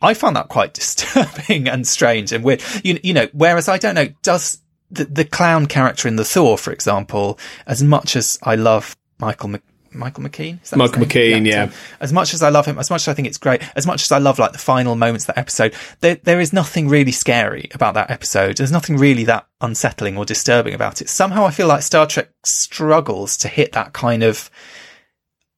I 0.00 0.14
found 0.14 0.36
that 0.36 0.46
quite 0.46 0.72
disturbing 0.82 1.68
and 1.68 1.84
strange 1.84 2.30
and 2.30 2.44
weird. 2.44 2.62
You, 2.84 3.00
you 3.02 3.12
know 3.12 3.26
whereas 3.32 3.68
I 3.68 3.78
don't 3.78 3.96
know 3.96 4.10
does 4.22 4.62
the, 4.88 5.06
the 5.06 5.24
clown 5.24 5.66
character 5.66 6.06
in 6.06 6.14
the 6.14 6.24
Thaw, 6.24 6.56
for 6.56 6.70
example 6.70 7.40
as 7.66 7.82
much 7.82 8.14
as 8.14 8.38
I 8.44 8.54
love 8.54 8.96
Michael 9.18 9.48
Michael 9.92 10.24
McKean. 10.24 10.76
Michael 10.76 11.02
McKean, 11.02 11.46
yeah. 11.46 11.68
So 11.68 11.76
as 12.00 12.12
much 12.12 12.34
as 12.34 12.42
I 12.42 12.48
love 12.48 12.66
him, 12.66 12.78
as 12.78 12.90
much 12.90 13.02
as 13.02 13.08
I 13.08 13.14
think 13.14 13.28
it's 13.28 13.38
great, 13.38 13.62
as 13.76 13.86
much 13.86 14.02
as 14.02 14.12
I 14.12 14.18
love 14.18 14.38
like 14.38 14.52
the 14.52 14.58
final 14.58 14.94
moments 14.94 15.24
of 15.24 15.34
that 15.34 15.38
episode, 15.38 15.74
there 16.00 16.16
there 16.16 16.40
is 16.40 16.52
nothing 16.52 16.88
really 16.88 17.12
scary 17.12 17.68
about 17.74 17.94
that 17.94 18.10
episode. 18.10 18.56
There's 18.56 18.72
nothing 18.72 18.96
really 18.96 19.24
that 19.24 19.46
unsettling 19.60 20.16
or 20.16 20.24
disturbing 20.24 20.74
about 20.74 21.00
it. 21.02 21.08
Somehow 21.08 21.44
I 21.44 21.50
feel 21.50 21.66
like 21.66 21.82
Star 21.82 22.06
Trek 22.06 22.30
struggles 22.44 23.36
to 23.38 23.48
hit 23.48 23.72
that 23.72 23.92
kind 23.92 24.22
of 24.22 24.50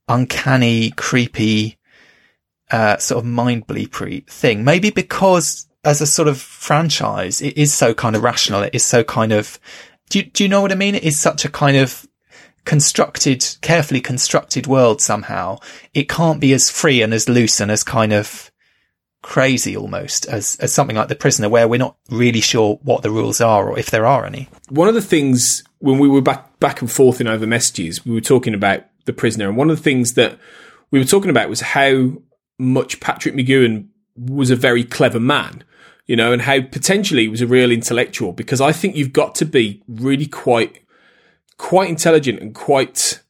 uncanny, 0.08 0.90
creepy, 0.90 1.78
uh, 2.70 2.96
sort 2.98 3.24
of 3.24 3.30
mind 3.30 3.66
bleepery 3.66 4.26
thing. 4.26 4.64
Maybe 4.64 4.90
because 4.90 5.68
as 5.84 6.00
a 6.00 6.06
sort 6.06 6.28
of 6.28 6.40
franchise, 6.40 7.40
it 7.40 7.56
is 7.56 7.72
so 7.72 7.94
kind 7.94 8.16
of 8.16 8.22
rational. 8.22 8.62
It 8.62 8.74
is 8.74 8.84
so 8.84 9.04
kind 9.04 9.32
of, 9.32 9.58
do 10.10 10.20
you, 10.20 10.24
do 10.24 10.44
you 10.44 10.48
know 10.48 10.60
what 10.60 10.72
I 10.72 10.76
mean? 10.76 10.94
It 10.94 11.02
is 11.04 11.18
such 11.18 11.44
a 11.44 11.48
kind 11.48 11.76
of 11.76 12.06
constructed, 12.64 13.44
carefully 13.60 14.00
constructed 14.00 14.66
world 14.66 15.00
somehow, 15.00 15.58
it 15.94 16.08
can't 16.08 16.40
be 16.40 16.52
as 16.52 16.70
free 16.70 17.02
and 17.02 17.12
as 17.12 17.28
loose 17.28 17.60
and 17.60 17.70
as 17.70 17.82
kind 17.82 18.12
of 18.12 18.50
crazy 19.22 19.76
almost 19.76 20.26
as, 20.26 20.56
as 20.56 20.72
something 20.72 20.96
like 20.96 21.08
The 21.08 21.14
Prisoner, 21.14 21.48
where 21.48 21.68
we're 21.68 21.78
not 21.78 21.96
really 22.10 22.40
sure 22.40 22.78
what 22.82 23.02
the 23.02 23.10
rules 23.10 23.40
are 23.40 23.68
or 23.68 23.78
if 23.78 23.90
there 23.90 24.06
are 24.06 24.26
any. 24.26 24.48
One 24.68 24.88
of 24.88 24.94
the 24.94 25.02
things 25.02 25.62
when 25.78 25.98
we 25.98 26.08
were 26.08 26.22
back, 26.22 26.58
back 26.60 26.80
and 26.80 26.90
forth 26.90 27.20
in 27.20 27.28
over 27.28 27.46
messages, 27.46 28.04
we 28.04 28.12
were 28.12 28.20
talking 28.20 28.54
about 28.54 28.84
The 29.04 29.12
Prisoner. 29.12 29.48
And 29.48 29.56
one 29.56 29.70
of 29.70 29.76
the 29.76 29.82
things 29.82 30.14
that 30.14 30.38
we 30.90 30.98
were 30.98 31.04
talking 31.04 31.30
about 31.30 31.48
was 31.48 31.60
how 31.60 32.12
much 32.58 33.00
Patrick 33.00 33.34
McGoohan 33.34 33.88
was 34.16 34.50
a 34.50 34.56
very 34.56 34.84
clever 34.84 35.20
man 35.20 35.64
you 36.06 36.16
know, 36.16 36.32
and 36.32 36.42
how 36.42 36.60
potentially 36.60 37.22
he 37.22 37.28
was 37.28 37.40
a 37.40 37.46
real 37.46 37.70
intellectual 37.70 38.32
because 38.32 38.60
I 38.60 38.72
think 38.72 38.96
you've 38.96 39.12
got 39.12 39.34
to 39.36 39.44
be 39.44 39.82
really 39.86 40.26
quite 40.26 40.81
quite 41.58 41.88
intelligent 41.88 42.40
and 42.40 42.54
quite 42.54 43.20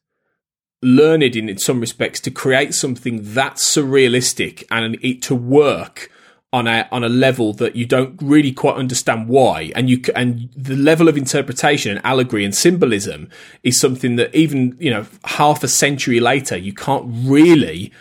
learned 0.81 1.35
in, 1.35 1.49
in 1.49 1.57
some 1.57 1.79
respects 1.79 2.19
to 2.19 2.31
create 2.31 2.73
something 2.73 3.21
that's 3.33 3.63
surrealistic 3.63 4.65
and 4.69 4.97
it 5.01 5.21
to 5.21 5.33
work 5.33 6.11
on 6.53 6.67
a 6.67 6.87
on 6.91 7.03
a 7.03 7.09
level 7.09 7.51
that 7.53 7.75
you 7.75 7.85
don't 7.85 8.21
really 8.21 8.51
quite 8.51 8.75
understand 8.75 9.27
why. 9.27 9.71
And 9.75 9.89
you 9.89 10.01
and 10.15 10.49
the 10.55 10.75
level 10.75 11.09
of 11.09 11.17
interpretation 11.17 11.91
and 11.91 12.05
allegory 12.05 12.45
and 12.45 12.53
symbolism 12.53 13.29
is 13.63 13.79
something 13.79 14.17
that 14.17 14.33
even 14.35 14.77
you 14.79 14.91
know 14.91 15.07
half 15.25 15.63
a 15.63 15.67
century 15.67 16.19
later 16.19 16.55
you 16.55 16.71
can't 16.71 17.05
really 17.27 17.91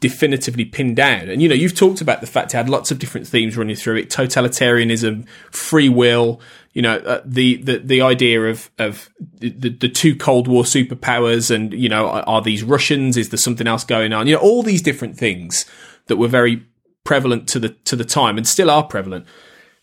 definitively 0.00 0.64
pin 0.64 0.94
down. 0.94 1.28
And 1.28 1.42
you 1.42 1.48
know 1.48 1.56
you've 1.56 1.74
talked 1.74 2.00
about 2.00 2.20
the 2.20 2.28
fact 2.28 2.54
it 2.54 2.56
had 2.56 2.70
lots 2.70 2.92
of 2.92 3.00
different 3.00 3.26
themes 3.26 3.56
running 3.56 3.74
through 3.74 3.96
it. 3.96 4.10
Totalitarianism 4.10 5.26
free 5.50 5.88
will 5.88 6.40
you 6.78 6.82
know 6.82 6.98
uh, 6.98 7.22
the, 7.24 7.56
the 7.56 7.78
the 7.78 8.02
idea 8.02 8.40
of 8.44 8.70
of 8.78 9.10
the, 9.18 9.50
the 9.50 9.88
two 9.88 10.14
Cold 10.14 10.46
War 10.46 10.62
superpowers, 10.62 11.52
and 11.52 11.74
you 11.74 11.88
know, 11.88 12.06
are, 12.06 12.22
are, 12.22 12.40
these 12.40 12.62
Russians? 12.62 13.16
Is 13.16 13.30
there 13.30 13.36
something 13.36 13.66
else 13.66 13.82
going 13.82 14.12
on? 14.12 14.28
You 14.28 14.34
know, 14.36 14.40
all 14.40 14.62
these 14.62 14.80
different 14.80 15.18
things 15.18 15.66
that 16.06 16.18
were 16.18 16.28
very 16.28 16.64
prevalent 17.02 17.48
to 17.48 17.58
the 17.58 17.70
to 17.70 17.96
the 17.96 18.04
time 18.04 18.36
and 18.36 18.46
still 18.46 18.70
are 18.70 18.84
prevalent. 18.84 19.26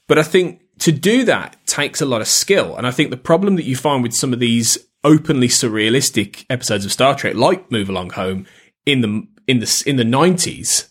But 0.07 0.19
I 0.19 0.23
think 0.23 0.61
to 0.79 0.93
do 0.93 1.25
that 1.25 1.57
takes 1.65 1.99
a 1.99 2.05
lot 2.05 2.21
of 2.21 2.29
skill, 2.29 2.77
and 2.77 2.87
I 2.87 2.91
think 2.91 3.09
the 3.09 3.17
problem 3.17 3.57
that 3.57 3.65
you 3.65 3.75
find 3.75 4.01
with 4.01 4.13
some 4.13 4.31
of 4.31 4.39
these 4.39 4.77
openly 5.03 5.49
surrealistic 5.49 6.45
episodes 6.49 6.85
of 6.85 6.93
Star 6.93 7.13
Trek, 7.13 7.35
like 7.35 7.69
Move 7.69 7.89
Along 7.89 8.11
Home, 8.11 8.47
in 8.85 9.01
the 9.01 9.27
in 9.47 9.59
the 9.59 9.83
in 9.85 9.97
the 9.97 10.05
nineties 10.05 10.89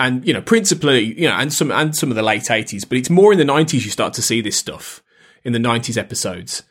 and 0.00 0.26
you 0.26 0.32
know 0.32 0.42
principally 0.42 1.04
you 1.04 1.28
know 1.28 1.36
and 1.36 1.52
some 1.52 1.70
and 1.70 1.94
some 1.94 2.10
of 2.10 2.16
the 2.16 2.22
late 2.22 2.42
80s 2.42 2.88
but 2.88 2.98
it's 2.98 3.08
more 3.08 3.30
in 3.30 3.38
the 3.38 3.44
90s 3.44 3.84
you 3.84 3.90
start 3.90 4.12
to 4.14 4.22
see 4.22 4.40
this 4.40 4.56
stuff 4.56 5.03
in 5.44 5.52
the 5.52 5.58
90s 5.58 5.96
episodes. 5.96 6.62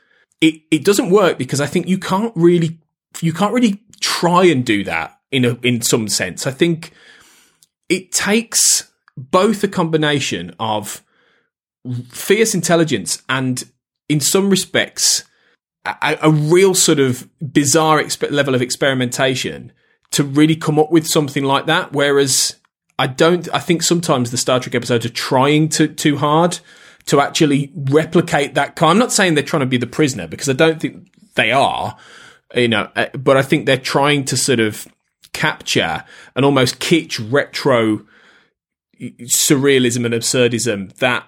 It 0.41 0.61
it 0.71 0.83
doesn't 0.83 1.09
work 1.09 1.37
because 1.37 1.61
i 1.61 1.65
think 1.65 1.87
you 1.87 1.97
can't 1.97 2.33
really 2.35 2.79
you 3.21 3.31
can't 3.31 3.53
really 3.53 3.81
try 4.01 4.43
and 4.45 4.65
do 4.65 4.83
that 4.83 5.19
in 5.31 5.45
a 5.45 5.57
in 5.61 5.81
some 5.81 6.07
sense. 6.07 6.45
I 6.47 6.51
think 6.51 6.91
it 7.89 8.11
takes 8.11 8.91
both 9.15 9.63
a 9.63 9.67
combination 9.67 10.55
of 10.59 11.03
fierce 12.09 12.55
intelligence 12.55 13.21
and 13.29 13.63
in 14.09 14.19
some 14.19 14.49
respects 14.49 15.23
a, 15.85 16.17
a 16.21 16.31
real 16.31 16.73
sort 16.73 16.99
of 16.99 17.27
bizarre 17.41 18.01
exp- 18.01 18.31
level 18.31 18.55
of 18.55 18.61
experimentation 18.61 19.71
to 20.11 20.23
really 20.23 20.55
come 20.55 20.79
up 20.79 20.91
with 20.91 21.07
something 21.07 21.43
like 21.43 21.65
that. 21.65 21.91
Whereas 21.91 22.55
I 22.97 23.07
don't. 23.07 23.47
I 23.53 23.59
think 23.59 23.83
sometimes 23.83 24.31
the 24.31 24.37
Star 24.37 24.59
Trek 24.59 24.75
episodes 24.75 25.05
are 25.05 25.09
trying 25.09 25.69
to 25.69 25.87
too 25.87 26.17
hard 26.17 26.59
to 27.05 27.19
actually 27.19 27.71
replicate 27.75 28.55
that. 28.55 28.81
I'm 28.81 28.97
not 28.97 29.11
saying 29.11 29.35
they're 29.35 29.43
trying 29.43 29.61
to 29.61 29.65
be 29.67 29.77
the 29.77 29.87
prisoner 29.87 30.27
because 30.27 30.49
I 30.49 30.53
don't 30.53 30.79
think 30.79 31.07
they 31.35 31.51
are. 31.51 31.97
You 32.55 32.67
know, 32.67 32.89
uh, 32.95 33.07
but 33.17 33.35
I 33.35 33.41
think 33.41 33.65
they're 33.65 33.77
trying 33.77 34.25
to 34.25 34.37
sort 34.37 34.59
of 34.59 34.87
capture 35.33 36.03
an 36.35 36.43
almost 36.43 36.79
kitsch 36.79 37.19
retro 37.31 38.05
surrealism 39.01 40.05
and 40.05 40.13
absurdism 40.13 40.93
that 40.97 41.27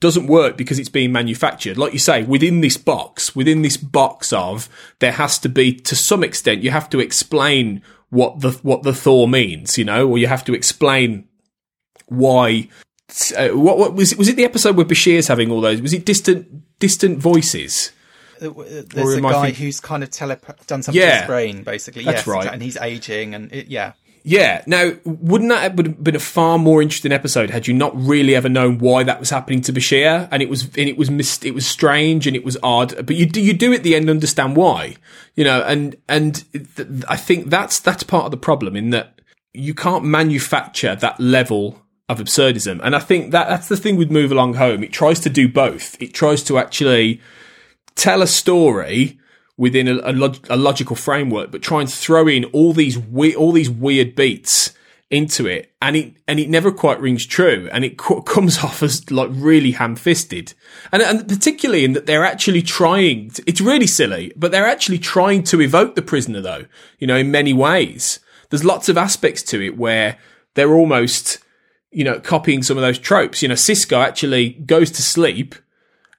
doesn't 0.00 0.26
work 0.26 0.56
because 0.56 0.78
it's 0.78 0.88
being 0.88 1.12
manufactured. 1.12 1.78
Like 1.78 1.92
you 1.92 1.98
say, 1.98 2.22
within 2.22 2.60
this 2.60 2.76
box, 2.76 3.36
within 3.36 3.62
this 3.62 3.76
box 3.76 4.32
of 4.32 4.68
there 4.98 5.12
has 5.12 5.38
to 5.40 5.48
be 5.48 5.72
to 5.72 5.94
some 5.94 6.24
extent 6.24 6.62
you 6.62 6.70
have 6.70 6.90
to 6.90 7.00
explain 7.00 7.82
what 8.10 8.40
the 8.40 8.52
what 8.62 8.82
the 8.82 8.92
Thaw 8.92 9.26
means, 9.26 9.78
you 9.78 9.84
know, 9.84 10.08
or 10.08 10.18
you 10.18 10.26
have 10.26 10.44
to 10.44 10.54
explain 10.54 11.28
why. 12.06 12.68
Uh, 13.36 13.48
what, 13.48 13.78
what 13.78 13.94
was 13.94 14.12
it? 14.12 14.18
Was 14.18 14.28
it 14.28 14.36
the 14.36 14.44
episode 14.44 14.76
where 14.76 14.86
Bashir's 14.86 15.28
having 15.28 15.50
all 15.50 15.60
those? 15.60 15.80
Was 15.80 15.92
it 15.92 16.04
distant 16.04 16.78
distant 16.78 17.18
voices? 17.18 17.92
Uh, 18.40 18.50
there's 18.88 19.14
a 19.14 19.20
guy 19.20 19.50
who's 19.50 19.80
kind 19.80 20.02
of 20.02 20.10
telep- 20.10 20.66
done 20.66 20.82
something 20.82 21.00
yeah, 21.00 21.10
to 21.10 21.16
his 21.18 21.26
brain, 21.26 21.62
basically. 21.62 22.04
That's 22.04 22.18
yes, 22.18 22.26
right, 22.26 22.52
and 22.52 22.60
he's 22.60 22.76
aging, 22.76 23.34
and 23.34 23.52
it, 23.52 23.68
yeah. 23.68 23.92
Yeah. 24.28 24.64
Now, 24.66 24.90
wouldn't 25.04 25.50
that 25.50 25.62
have 25.62 26.02
been 26.02 26.16
a 26.16 26.18
far 26.18 26.58
more 26.58 26.82
interesting 26.82 27.12
episode 27.12 27.48
had 27.48 27.68
you 27.68 27.74
not 27.74 27.96
really 27.96 28.34
ever 28.34 28.48
known 28.48 28.78
why 28.78 29.04
that 29.04 29.20
was 29.20 29.30
happening 29.30 29.60
to 29.62 29.72
Bashir? 29.72 30.26
And 30.32 30.42
it 30.42 30.48
was, 30.48 30.64
and 30.64 30.88
it 30.88 30.98
was, 30.98 31.12
mis- 31.12 31.44
it 31.44 31.54
was 31.54 31.64
strange 31.64 32.26
and 32.26 32.34
it 32.34 32.44
was 32.44 32.56
odd, 32.60 33.06
but 33.06 33.14
you 33.14 33.24
do, 33.24 33.40
you 33.40 33.52
do 33.52 33.72
at 33.72 33.84
the 33.84 33.94
end 33.94 34.10
understand 34.10 34.56
why, 34.56 34.96
you 35.36 35.44
know, 35.44 35.62
and, 35.62 35.94
and 36.08 36.44
th- 36.52 37.04
I 37.08 37.16
think 37.16 37.50
that's, 37.50 37.78
that's 37.78 38.02
part 38.02 38.24
of 38.24 38.32
the 38.32 38.36
problem 38.36 38.74
in 38.74 38.90
that 38.90 39.20
you 39.54 39.74
can't 39.74 40.04
manufacture 40.04 40.96
that 40.96 41.20
level 41.20 41.80
of 42.08 42.18
absurdism. 42.18 42.80
And 42.82 42.94
I 42.94 43.00
think 43.00 43.32
that 43.32 43.48
that's 43.48 43.68
the 43.68 43.76
thing 43.76 43.96
with 43.96 44.10
Move 44.10 44.30
Along 44.30 44.54
Home. 44.54 44.84
It 44.84 44.92
tries 44.92 45.20
to 45.20 45.30
do 45.30 45.48
both. 45.48 46.00
It 46.00 46.14
tries 46.14 46.42
to 46.44 46.58
actually 46.58 47.20
tell 47.94 48.22
a 48.22 48.26
story 48.26 49.18
within 49.56 49.88
a, 49.88 49.94
a, 50.04 50.12
log- 50.12 50.46
a, 50.50 50.56
logical 50.56 50.96
framework, 50.96 51.50
but 51.50 51.62
try 51.62 51.80
and 51.80 51.90
throw 51.90 52.28
in 52.28 52.44
all 52.46 52.72
these 52.72 52.98
we- 52.98 53.34
all 53.34 53.52
these 53.52 53.70
weird 53.70 54.14
beats 54.14 54.72
into 55.08 55.46
it, 55.46 55.72
and 55.80 55.96
it 55.96 56.14
and 56.26 56.40
it 56.40 56.48
never 56.48 56.72
quite 56.72 57.00
rings 57.00 57.24
true, 57.24 57.68
and 57.72 57.84
it 57.84 57.96
co- 57.96 58.22
comes 58.34 58.58
off 58.58 58.82
as 58.82 59.10
like 59.10 59.30
really 59.32 59.72
ham-fisted, 59.72 60.52
and 60.92 61.02
and 61.02 61.28
particularly 61.28 61.84
in 61.84 61.92
that 61.94 62.06
they're 62.06 62.24
actually 62.24 62.62
trying. 62.62 63.30
To, 63.30 63.42
it's 63.46 63.60
really 63.60 63.86
silly, 63.86 64.32
but 64.36 64.52
they're 64.52 64.66
actually 64.66 64.98
trying 64.98 65.42
to 65.44 65.60
evoke 65.60 65.94
the 65.94 66.02
prisoner, 66.02 66.40
though. 66.40 66.66
You 66.98 67.06
know, 67.06 67.16
in 67.16 67.30
many 67.30 67.52
ways, 67.52 68.20
there's 68.50 68.64
lots 68.64 68.88
of 68.88 68.98
aspects 68.98 69.42
to 69.44 69.62
it 69.64 69.78
where 69.78 70.18
they're 70.54 70.74
almost, 70.74 71.38
you 71.96 72.04
know, 72.04 72.20
copying 72.20 72.62
some 72.62 72.76
of 72.76 72.82
those 72.82 72.98
tropes. 72.98 73.40
You 73.40 73.48
know, 73.48 73.54
Sisko 73.54 74.04
actually 74.04 74.50
goes 74.50 74.90
to 74.90 75.00
sleep, 75.00 75.54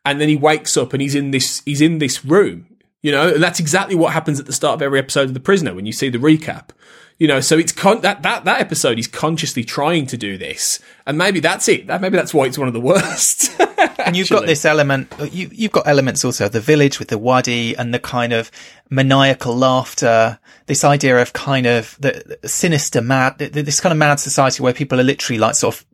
and 0.03 0.19
then 0.19 0.27
he 0.27 0.35
wakes 0.35 0.75
up 0.75 0.91
and 0.91 1.03
he's 1.03 1.13
in 1.13 1.29
this 1.29 1.61
he's 1.65 1.81
in 1.81 1.99
this 1.99 2.25
room. 2.25 2.65
You 3.03 3.11
know, 3.11 3.35
and 3.35 3.43
that's 3.43 3.59
exactly 3.59 3.95
what 3.95 4.11
happens 4.11 4.39
at 4.39 4.47
the 4.47 4.53
start 4.53 4.73
of 4.73 4.81
every 4.81 4.97
episode 4.97 5.27
of 5.27 5.35
The 5.35 5.39
Prisoner 5.39 5.75
when 5.75 5.85
you 5.85 5.93
see 5.93 6.09
the 6.09 6.17
recap 6.17 6.69
you 7.17 7.27
know, 7.27 7.39
so 7.39 7.57
it's 7.57 7.71
con- 7.71 8.01
that 8.01 8.21
that 8.23 8.45
that 8.45 8.61
episode 8.61 8.99
is 8.99 9.07
consciously 9.07 9.63
trying 9.63 10.05
to 10.07 10.17
do 10.17 10.37
this, 10.37 10.79
and 11.05 11.17
maybe 11.17 11.39
that's 11.39 11.67
it. 11.67 11.87
That 11.87 11.99
maybe 11.99 12.15
that's 12.15 12.33
why 12.33 12.45
it's 12.45 12.57
one 12.57 12.67
of 12.67 12.73
the 12.73 12.81
worst. 12.81 13.59
and 14.05 14.15
you've 14.15 14.29
got 14.29 14.45
this 14.45 14.65
element. 14.65 15.11
You 15.31 15.49
you've 15.51 15.71
got 15.71 15.87
elements 15.87 16.23
also 16.23 16.45
of 16.45 16.51
the 16.51 16.61
village 16.61 16.99
with 16.99 17.07
the 17.07 17.17
wadi 17.17 17.75
and 17.75 17.93
the 17.93 17.99
kind 17.99 18.33
of 18.33 18.51
maniacal 18.89 19.55
laughter. 19.55 20.39
This 20.67 20.83
idea 20.83 21.19
of 21.19 21.33
kind 21.33 21.65
of 21.65 21.97
the, 21.99 22.37
the 22.41 22.47
sinister 22.47 23.01
mad, 23.01 23.39
this 23.39 23.79
kind 23.79 23.91
of 23.91 23.97
mad 23.97 24.19
society 24.19 24.61
where 24.61 24.73
people 24.73 24.99
are 24.99 25.03
literally 25.03 25.39
like 25.39 25.55
sort 25.55 25.75
of 25.75 25.85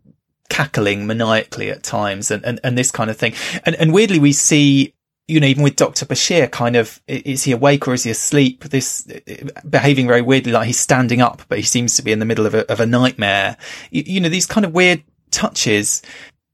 cackling 0.49 1.07
maniacally 1.07 1.69
at 1.69 1.83
times 1.83 2.31
and, 2.31 2.43
and, 2.45 2.59
and 2.63 2.77
this 2.77 2.91
kind 2.91 3.09
of 3.09 3.17
thing. 3.17 3.33
And, 3.65 3.75
and 3.75 3.93
weirdly, 3.93 4.19
we 4.19 4.33
see 4.33 4.93
you 5.27 5.39
know, 5.39 5.47
even 5.47 5.63
with 5.63 5.75
Dr. 5.75 6.05
Bashir, 6.05 6.51
kind 6.51 6.75
of, 6.75 7.01
is 7.07 7.43
he 7.43 7.53
awake 7.53 7.87
or 7.87 7.93
is 7.93 8.03
he 8.03 8.11
asleep? 8.11 8.65
This 8.65 9.07
behaving 9.67 10.07
very 10.07 10.21
weirdly, 10.21 10.51
like 10.51 10.67
he's 10.67 10.79
standing 10.79 11.21
up, 11.21 11.43
but 11.47 11.57
he 11.57 11.63
seems 11.63 11.95
to 11.95 12.01
be 12.01 12.11
in 12.11 12.19
the 12.19 12.25
middle 12.25 12.45
of 12.45 12.53
a, 12.53 12.69
of 12.69 12.79
a 12.81 12.85
nightmare. 12.85 13.55
You, 13.89 14.03
you, 14.05 14.19
know, 14.19 14.29
these 14.29 14.45
kind 14.45 14.65
of 14.65 14.73
weird 14.73 15.03
touches. 15.31 16.01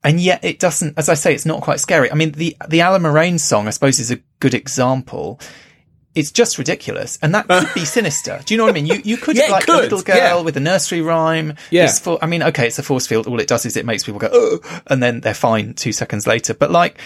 And 0.04 0.20
yet 0.20 0.44
it 0.46 0.60
doesn't, 0.60 0.98
as 0.98 1.10
I 1.10 1.16
say, 1.16 1.34
it's 1.34 1.48
not 1.48 1.62
quite 1.62 1.80
scary. 1.80 2.12
I 2.12 2.16
mean, 2.16 2.32
the, 2.34 2.56
the 2.68 2.80
Allamaraine 2.80 3.40
song, 3.40 3.68
I 3.68 3.72
suppose, 3.72 4.00
is 4.00 4.12
a 4.12 4.20
good 4.40 4.54
example. 4.54 5.40
It's 6.14 6.32
just 6.32 6.60
ridiculous. 6.60 7.18
And 7.24 7.34
that 7.34 7.48
could 7.48 7.74
be 7.74 7.86
sinister. 7.86 8.40
Do 8.46 8.54
you 8.54 8.60
know 8.60 8.66
what 8.66 8.72
I 8.72 8.74
mean? 8.74 8.86
You, 8.86 9.02
you 9.04 9.18
could, 9.18 9.36
yeah, 9.36 9.48
like 9.48 9.66
could. 9.66 9.80
a 9.80 9.82
little 9.82 10.02
girl 10.04 10.16
yeah. 10.16 10.42
with 10.42 10.56
a 10.58 10.62
nursery 10.62 11.02
rhyme. 11.02 11.56
Yeah. 11.72 11.88
For, 11.88 12.20
I 12.22 12.28
mean, 12.28 12.44
okay, 12.44 12.68
it's 12.68 12.78
a 12.78 12.84
force 12.84 13.08
field. 13.08 13.26
All 13.26 13.40
it 13.40 13.48
does 13.48 13.66
is 13.66 13.76
it 13.76 13.86
makes 13.86 14.04
people 14.04 14.20
go, 14.20 14.30
oh, 14.32 14.82
and 14.88 15.02
then 15.02 15.22
they're 15.22 15.34
fine 15.34 15.74
two 15.74 15.92
seconds 15.92 16.28
later. 16.28 16.54
But 16.54 16.72
like, 16.72 17.00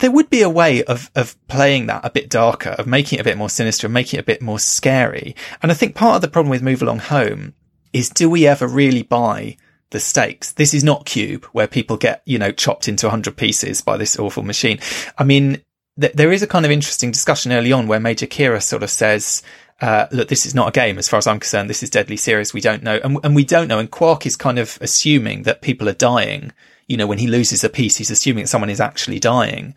there 0.00 0.10
would 0.10 0.30
be 0.30 0.42
a 0.42 0.50
way 0.50 0.82
of, 0.84 1.10
of 1.14 1.36
playing 1.46 1.86
that 1.86 2.04
a 2.04 2.10
bit 2.10 2.28
darker, 2.28 2.70
of 2.70 2.86
making 2.86 3.18
it 3.18 3.22
a 3.22 3.24
bit 3.24 3.38
more 3.38 3.50
sinister, 3.50 3.86
of 3.86 3.92
making 3.92 4.18
it 4.18 4.22
a 4.22 4.26
bit 4.26 4.42
more 4.42 4.58
scary. 4.58 5.36
And 5.62 5.70
I 5.70 5.74
think 5.74 5.94
part 5.94 6.16
of 6.16 6.22
the 6.22 6.28
problem 6.28 6.50
with 6.50 6.62
Move 6.62 6.82
Along 6.82 6.98
Home 6.98 7.54
is 7.92 8.08
do 8.08 8.28
we 8.28 8.46
ever 8.46 8.66
really 8.66 9.02
buy 9.02 9.56
the 9.90 10.00
stakes? 10.00 10.52
This 10.52 10.74
is 10.74 10.84
not 10.84 11.06
Cube 11.06 11.44
where 11.46 11.66
people 11.66 11.96
get, 11.96 12.22
you 12.24 12.38
know, 12.38 12.50
chopped 12.50 12.88
into 12.88 13.06
a 13.06 13.10
hundred 13.10 13.36
pieces 13.36 13.80
by 13.80 13.96
this 13.96 14.18
awful 14.18 14.42
machine. 14.42 14.78
I 15.18 15.24
mean, 15.24 15.62
th- 16.00 16.14
there 16.14 16.32
is 16.32 16.42
a 16.42 16.46
kind 16.46 16.64
of 16.64 16.70
interesting 16.70 17.10
discussion 17.10 17.52
early 17.52 17.72
on 17.72 17.86
where 17.86 18.00
Major 18.00 18.26
Kira 18.26 18.62
sort 18.62 18.82
of 18.82 18.90
says, 18.90 19.42
uh, 19.80 20.06
look, 20.12 20.28
this 20.28 20.46
is 20.46 20.54
not 20.54 20.68
a 20.68 20.72
game 20.72 20.98
as 20.98 21.08
far 21.08 21.18
as 21.18 21.26
I'm 21.26 21.40
concerned. 21.40 21.70
This 21.70 21.82
is 21.82 21.90
deadly 21.90 22.16
serious. 22.16 22.54
We 22.54 22.60
don't 22.60 22.82
know. 22.82 23.00
And, 23.02 23.18
and 23.24 23.34
we 23.34 23.44
don't 23.44 23.68
know. 23.68 23.78
And 23.78 23.90
Quark 23.90 24.26
is 24.26 24.36
kind 24.36 24.58
of 24.58 24.78
assuming 24.80 25.42
that 25.44 25.62
people 25.62 25.88
are 25.88 25.94
dying 25.94 26.52
you 26.90 26.96
know, 26.96 27.06
when 27.06 27.18
he 27.18 27.28
loses 27.28 27.62
a 27.62 27.68
piece, 27.68 27.96
he's 27.96 28.10
assuming 28.10 28.42
that 28.42 28.48
someone 28.48 28.68
is 28.68 28.80
actually 28.80 29.20
dying. 29.20 29.76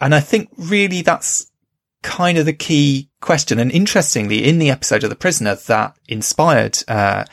And 0.00 0.14
I 0.14 0.20
think 0.20 0.50
really 0.58 1.00
that's 1.00 1.50
kind 2.02 2.36
of 2.36 2.44
the 2.44 2.52
key 2.52 3.08
question. 3.22 3.58
And 3.58 3.72
interestingly, 3.72 4.44
in 4.46 4.58
the 4.58 4.68
episode 4.68 5.02
of 5.02 5.08
The 5.08 5.16
Prisoner 5.16 5.54
that 5.54 5.96
inspired, 6.08 6.78
uh, 6.88 7.24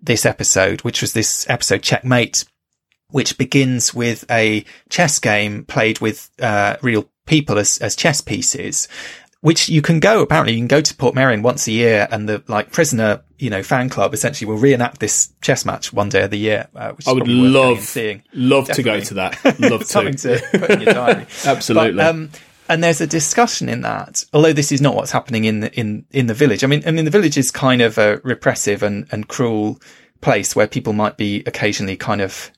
this 0.00 0.24
episode, 0.24 0.80
which 0.80 1.02
was 1.02 1.12
this 1.12 1.44
episode 1.50 1.82
Checkmate, 1.82 2.46
which 3.10 3.36
begins 3.36 3.92
with 3.92 4.24
a 4.30 4.64
chess 4.88 5.18
game 5.18 5.66
played 5.66 5.98
with, 5.98 6.30
uh, 6.40 6.78
real 6.80 7.10
people 7.26 7.58
as, 7.58 7.76
as 7.78 7.94
chess 7.94 8.22
pieces 8.22 8.88
which 9.44 9.68
you 9.68 9.82
can 9.82 10.00
go, 10.00 10.22
apparently 10.22 10.54
you 10.54 10.58
can 10.58 10.68
go 10.68 10.80
to 10.80 10.94
Portmeirion 10.94 11.42
once 11.42 11.66
a 11.66 11.70
year 11.70 12.08
and 12.10 12.26
the 12.26 12.42
like 12.48 12.72
prisoner, 12.72 13.20
you 13.38 13.50
know, 13.50 13.62
fan 13.62 13.90
club 13.90 14.14
essentially 14.14 14.50
will 14.50 14.56
reenact 14.56 15.00
this 15.00 15.34
chess 15.42 15.66
match 15.66 15.92
one 15.92 16.08
day 16.08 16.22
of 16.22 16.30
the 16.30 16.38
year. 16.38 16.66
Uh, 16.74 16.92
which 16.92 17.06
I 17.06 17.12
would 17.12 17.28
love, 17.28 17.80
seeing. 17.80 18.22
love 18.32 18.68
Definitely. 18.68 18.84
to 18.84 18.98
go 19.00 19.04
to 19.04 19.14
that. 19.14 19.60
Love 19.60 19.80
to. 19.80 19.86
Something 19.86 20.14
to 20.14 20.40
put 20.50 20.70
in 20.70 20.80
your 20.80 20.94
diary. 20.94 21.26
Absolutely. 21.44 21.92
But, 21.92 22.06
um, 22.06 22.30
and 22.70 22.82
there's 22.82 23.02
a 23.02 23.06
discussion 23.06 23.68
in 23.68 23.82
that, 23.82 24.24
although 24.32 24.54
this 24.54 24.72
is 24.72 24.80
not 24.80 24.94
what's 24.94 25.10
happening 25.10 25.44
in 25.44 25.60
the, 25.60 25.78
in, 25.78 26.06
in 26.10 26.26
the 26.26 26.32
village. 26.32 26.64
I 26.64 26.66
mean, 26.66 26.82
I 26.86 26.90
mean, 26.90 27.04
the 27.04 27.10
village 27.10 27.36
is 27.36 27.50
kind 27.50 27.82
of 27.82 27.98
a 27.98 28.22
repressive 28.24 28.82
and, 28.82 29.06
and 29.12 29.28
cruel 29.28 29.78
place 30.22 30.56
where 30.56 30.66
people 30.66 30.94
might 30.94 31.18
be 31.18 31.42
occasionally 31.44 31.98
kind 31.98 32.22
of 32.22 32.50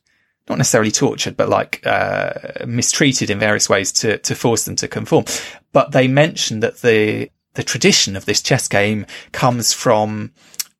not 0.48 0.58
necessarily 0.58 0.90
tortured, 0.90 1.36
but 1.36 1.48
like 1.48 1.84
uh, 1.86 2.32
mistreated 2.66 3.30
in 3.30 3.38
various 3.38 3.68
ways 3.68 3.92
to 3.92 4.18
to 4.18 4.34
force 4.34 4.64
them 4.64 4.76
to 4.76 4.88
conform. 4.88 5.24
But 5.72 5.92
they 5.92 6.08
mentioned 6.08 6.62
that 6.62 6.78
the 6.78 7.30
the 7.54 7.64
tradition 7.64 8.16
of 8.16 8.26
this 8.26 8.42
chess 8.42 8.68
game 8.68 9.06
comes 9.32 9.72
from 9.72 10.32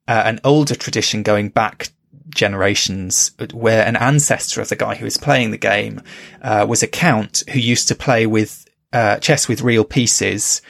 uh, 0.07 0.23
an 0.25 0.39
older 0.43 0.75
tradition 0.75 1.23
going 1.23 1.49
back 1.49 1.89
generations 2.29 3.31
where 3.53 3.85
an 3.85 3.95
ancestor 3.95 4.61
of 4.61 4.69
the 4.69 4.75
guy 4.75 4.95
who 4.95 5.05
was 5.05 5.17
playing 5.17 5.51
the 5.51 5.57
game 5.57 6.01
uh, 6.41 6.65
was 6.67 6.83
a 6.83 6.87
count 6.87 7.43
who 7.49 7.59
used 7.59 7.87
to 7.87 7.95
play 7.95 8.25
with 8.25 8.65
uh, 8.93 9.17
chess 9.17 9.47
with 9.47 9.61
real 9.61 9.83
pieces 9.83 10.61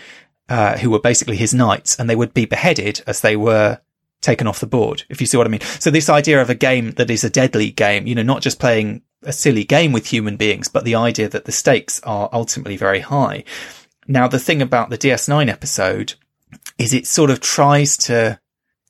uh, 0.50 0.78
who 0.78 0.90
were 0.90 1.00
basically 1.00 1.36
his 1.36 1.54
knights 1.54 2.00
and 2.00 2.10
they 2.10 2.16
would 2.16 2.34
be 2.34 2.46
beheaded 2.46 3.02
as 3.06 3.22
they 3.22 3.36
were 3.36 3.80
taken 4.28 4.46
off 4.46 4.60
the 4.60 4.68
board, 4.68 5.04
if 5.08 5.22
you 5.22 5.26
see 5.26 5.38
what 5.38 5.48
I 5.48 5.50
mean. 5.50 5.62
So 5.80 5.90
this 5.90 6.10
idea 6.10 6.42
of 6.42 6.50
a 6.50 6.56
game 6.56 6.92
that 6.92 7.10
is 7.10 7.24
a 7.24 7.30
deadly 7.30 7.72
game, 7.72 8.06
you 8.06 8.14
know, 8.14 8.24
not 8.24 8.42
just 8.42 8.60
playing 8.60 9.04
a 9.24 9.32
silly 9.32 9.64
game 9.64 9.94
with 9.94 10.08
human 10.08 10.36
beings, 10.36 10.68
but 10.68 10.84
the 10.84 10.96
idea 10.96 11.30
that 11.30 11.46
the 11.46 11.52
stakes 11.54 12.02
are 12.04 12.30
ultimately 12.34 12.76
very 12.76 13.00
high. 13.00 13.46
Now, 14.06 14.28
the 14.28 14.38
thing 14.38 14.62
about 14.62 14.90
the 14.90 14.98
DS9 14.98 15.50
episode 15.50 16.16
is 16.78 16.94
it 16.94 17.08
sort 17.08 17.30
of 17.30 17.40
tries 17.40 17.96
to, 17.98 18.38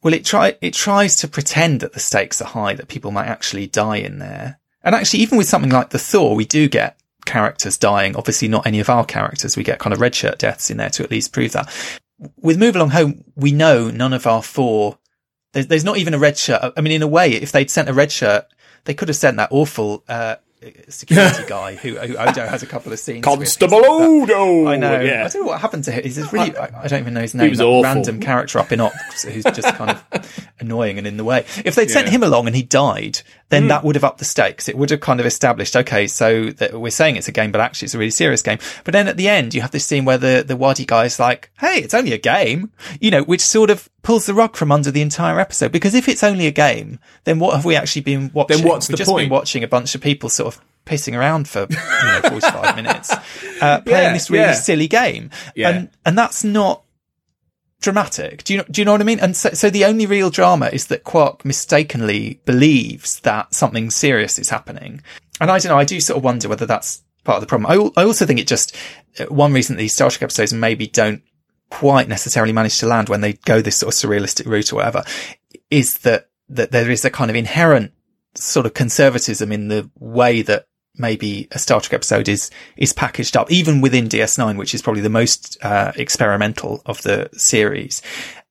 well, 0.01 0.15
it 0.15 0.25
try, 0.25 0.57
it 0.59 0.73
tries 0.73 1.15
to 1.17 1.27
pretend 1.27 1.81
that 1.81 1.93
the 1.93 1.99
stakes 1.99 2.41
are 2.41 2.45
high, 2.45 2.73
that 2.73 2.88
people 2.88 3.11
might 3.11 3.27
actually 3.27 3.67
die 3.67 3.97
in 3.97 4.17
there. 4.17 4.59
And 4.83 4.95
actually, 4.95 5.19
even 5.19 5.38
with 5.38 5.47
something 5.47 5.71
like 5.71 5.91
the 5.91 5.99
Thaw, 5.99 6.33
we 6.33 6.45
do 6.45 6.67
get 6.67 6.99
characters 7.25 7.77
dying. 7.77 8.15
Obviously, 8.15 8.47
not 8.47 8.65
any 8.65 8.79
of 8.79 8.89
our 8.89 9.05
characters. 9.05 9.55
We 9.55 9.63
get 9.63 9.79
kind 9.79 9.93
of 9.93 10.01
red 10.01 10.15
shirt 10.15 10.39
deaths 10.39 10.71
in 10.71 10.77
there 10.77 10.89
to 10.91 11.03
at 11.03 11.11
least 11.11 11.31
prove 11.31 11.51
that. 11.51 11.69
With 12.41 12.57
Move 12.57 12.75
Along 12.75 12.89
Home, 12.89 13.23
we 13.35 13.51
know 13.51 13.91
none 13.91 14.13
of 14.13 14.25
our 14.25 14.41
four 14.41 14.97
there's, 15.53 15.67
there's 15.67 15.83
not 15.83 15.97
even 15.97 16.13
a 16.13 16.19
red 16.19 16.37
shirt. 16.37 16.73
I 16.75 16.81
mean, 16.81 16.93
in 16.93 17.01
a 17.01 17.07
way, 17.07 17.31
if 17.31 17.51
they'd 17.51 17.69
sent 17.69 17.89
a 17.89 17.93
red 17.93 18.11
shirt, 18.11 18.45
they 18.85 18.93
could 18.93 19.07
have 19.07 19.17
sent 19.17 19.37
that 19.37 19.49
awful, 19.51 20.03
uh, 20.07 20.35
security 20.89 21.43
guy 21.47 21.75
who, 21.75 21.95
who 21.97 22.17
Odo 22.17 22.47
has 22.47 22.63
a 22.63 22.65
couple 22.65 22.91
of 22.91 22.99
scenes. 22.99 23.23
Constable 23.23 23.79
with. 23.79 24.31
Odo. 24.31 24.67
I 24.67 24.75
know. 24.75 24.99
Yeah. 25.01 25.25
I 25.25 25.27
don't 25.29 25.43
know 25.43 25.47
what 25.49 25.61
happened 25.61 25.83
to 25.85 25.91
him. 25.91 26.03
He's 26.03 26.15
this 26.15 26.33
really, 26.33 26.55
I, 26.57 26.83
I 26.83 26.87
don't 26.87 26.99
even 26.99 27.13
know 27.13 27.21
his 27.21 27.35
name. 27.35 27.45
He 27.45 27.49
was 27.51 27.61
awful. 27.61 27.83
random 27.83 28.19
character 28.19 28.57
up 28.59 28.71
in 28.71 28.79
Ops 28.81 29.23
who's 29.23 29.43
just 29.43 29.73
kind 29.75 29.91
of 30.11 30.49
annoying 30.59 30.97
and 30.97 31.05
in 31.05 31.17
the 31.17 31.23
way. 31.23 31.45
If 31.63 31.75
they'd 31.75 31.89
sent 31.91 32.07
Yeah. 32.07 32.13
him 32.13 32.23
along 32.23 32.47
and 32.47 32.55
he 32.55 32.63
died, 32.63 33.21
then 33.49 33.67
that 33.69 33.83
would 33.83 33.95
have 33.95 34.03
upped 34.03 34.19
the 34.19 34.25
stakes. 34.25 34.67
It 34.67 34.77
would 34.77 34.89
have 34.89 34.99
kind 34.99 35.19
of 35.19 35.25
established, 35.25 35.75
okay, 35.75 36.05
so 36.07 36.49
that 36.51 36.79
we're 36.79 36.89
saying 36.89 37.15
it's 37.15 37.27
a 37.29 37.31
game, 37.31 37.51
but 37.51 37.61
actually 37.61 37.85
it's 37.85 37.95
a 37.95 37.97
really 37.97 38.11
serious 38.11 38.41
game. 38.41 38.57
But 38.83 38.91
then 38.91 39.07
at 39.07 39.15
the 39.17 39.29
end, 39.29 39.53
you 39.53 39.61
have 39.61 39.71
this 39.71 39.85
scene 39.85 40.03
where 40.05 40.17
the, 40.17 40.43
the 40.45 40.57
Wadi 40.57 40.85
guy 40.85 41.05
is 41.05 41.19
like, 41.19 41.49
Hey, 41.59 41.79
it's 41.79 41.93
only 41.93 42.11
a 42.13 42.17
game, 42.17 42.71
you 42.99 43.09
know, 43.09 43.23
which 43.23 43.41
sort 43.41 43.69
of 43.69 43.89
pulls 44.03 44.25
the 44.25 44.33
rug 44.33 44.55
from 44.55 44.71
under 44.71 44.91
the 44.91 45.01
entire 45.01 45.39
episode. 45.39 45.71
Because 45.71 45.95
if 45.95 46.07
it's 46.09 46.23
only 46.23 46.45
a 46.47 46.51
game, 46.51 46.99
then 47.23 47.39
what 47.39 47.55
have 47.55 47.63
we 47.65 47.75
actually 47.75 48.01
been 48.01 48.31
watching? 48.33 48.57
Then 48.57 48.67
what's 48.67 48.87
We've 48.89 48.93
the 48.93 48.97
just 48.97 49.09
point? 49.09 49.25
been 49.25 49.33
watching 49.33 49.63
a 49.63 49.67
bunch 49.67 49.95
of 49.95 50.01
people 50.01 50.29
sort 50.29 50.53
of 50.55 50.61
pissing 50.85 51.17
around 51.17 51.47
for, 51.47 51.67
you 51.69 51.75
know, 51.77 52.21
45 52.29 52.75
minutes, 52.81 53.11
uh, 53.61 53.81
playing 53.81 54.03
Yeah, 54.07 54.13
this 54.13 54.29
really 54.29 54.43
yeah. 54.45 54.53
silly 54.53 54.87
game. 54.87 55.29
Yeah. 55.55 55.69
And, 55.69 55.89
and 56.05 56.17
that's 56.17 56.43
not, 56.43 56.83
dramatic. 57.82 58.43
Do 58.43 58.53
you 58.53 58.57
know, 58.59 58.65
do 58.69 58.82
you 58.82 58.86
know 58.86 58.91
what 58.91 59.01
I 59.01 59.05
mean? 59.05 59.19
And 59.19 59.36
so, 59.36 59.49
so 59.51 59.69
the 59.69 59.86
only 59.86 60.05
real 60.05 60.30
drama 60.30 60.67
is 60.67 60.88
that 60.88 61.03
Quark 61.03 61.45
mistakenly 61.45 62.41
believes 62.45 63.19
that 63.21 63.53
something 63.53 63.89
serious 63.91 64.39
is 64.39 64.49
happening. 64.49 65.01
And 65.39 65.51
I 65.51 65.59
don't 65.59 65.69
know, 65.69 65.78
I 65.78 65.86
do 65.86 65.99
sort 65.99 66.17
of 66.17 66.23
wonder 66.23 66.49
whether 66.49 66.65
that's 66.65 67.03
part 67.23 67.38
of 67.38 67.41
the 67.41 67.47
problem. 67.47 67.71
I, 67.71 68.01
I 68.01 68.05
also 68.05 68.25
think 68.25 68.39
it 68.39 68.47
just, 68.47 68.75
uh, 69.19 69.25
one 69.25 69.53
reason 69.53 69.75
that 69.75 69.82
these 69.82 69.93
Star 69.93 70.09
Trek 70.09 70.23
episodes 70.23 70.53
maybe 70.53 70.88
don't 70.88 71.21
quite 71.69 72.07
necessarily 72.07 72.53
manage 72.53 72.80
to 72.80 72.88
land 72.88 73.09
when 73.09 73.21
they 73.21 73.34
go 73.34 73.61
this 73.61 73.78
sort 73.78 73.93
of 73.93 73.99
surrealistic 73.99 74.45
route 74.45 74.71
or 74.71 74.78
whatever 74.78 75.03
is 75.69 75.99
that, 75.99 76.30
that 76.49 76.71
there 76.71 76.89
is 76.89 77.03
a 77.03 77.09
kind 77.09 77.30
of 77.30 77.36
inherent 77.36 77.91
sort 78.36 78.65
of 78.65 78.73
conservatism 78.73 79.51
in 79.51 79.67
the 79.67 79.89
way 79.99 80.41
that 80.41 80.66
maybe 80.97 81.47
a 81.51 81.59
Star 81.59 81.81
Trek 81.81 81.93
episode 81.93 82.27
is 82.27 82.49
is 82.77 82.93
packaged 82.93 83.37
up, 83.37 83.51
even 83.51 83.81
within 83.81 84.07
DS9, 84.07 84.57
which 84.57 84.73
is 84.73 84.81
probably 84.81 85.01
the 85.01 85.09
most 85.09 85.57
uh, 85.61 85.91
experimental 85.95 86.81
of 86.85 87.01
the 87.03 87.29
series. 87.33 88.01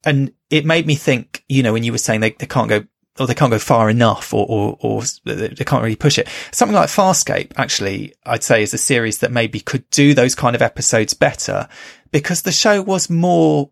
And 0.05 0.33
it 0.51 0.65
made 0.65 0.87
me 0.87 0.95
think, 0.95 1.45
you 1.49 1.63
know, 1.63 1.73
when 1.73 1.83
you 1.83 1.93
were 1.93 1.99
saying 1.99 2.21
they, 2.21 2.31
they 2.31 2.47
can't 2.47 2.69
go 2.69 2.85
or 3.19 3.27
they 3.27 3.35
can't 3.35 3.51
go 3.51 3.59
far 3.59 3.89
enough 3.89 4.35
or, 4.35 4.47
or, 4.49 4.77
or 4.81 5.03
they 5.25 5.65
can't 5.65 5.83
really 5.83 5.97
push 5.97 6.19
it. 6.19 6.29
Something 6.53 6.75
like 6.75 6.89
Farscape, 6.89 7.53
actually, 7.57 8.15
I'd 8.25 8.43
say 8.43 8.63
is 8.63 8.75
a 8.75 8.79
series 8.79 9.19
that 9.19 9.33
maybe 9.33 9.61
could 9.61 9.89
do 9.91 10.15
those 10.15 10.35
kind 10.35 10.55
of 10.55 10.63
episodes 10.63 11.15
better 11.15 11.69
because 12.13 12.43
the 12.43 12.53
show 12.53 12.83
was 12.83 13.09
more 13.09 13.71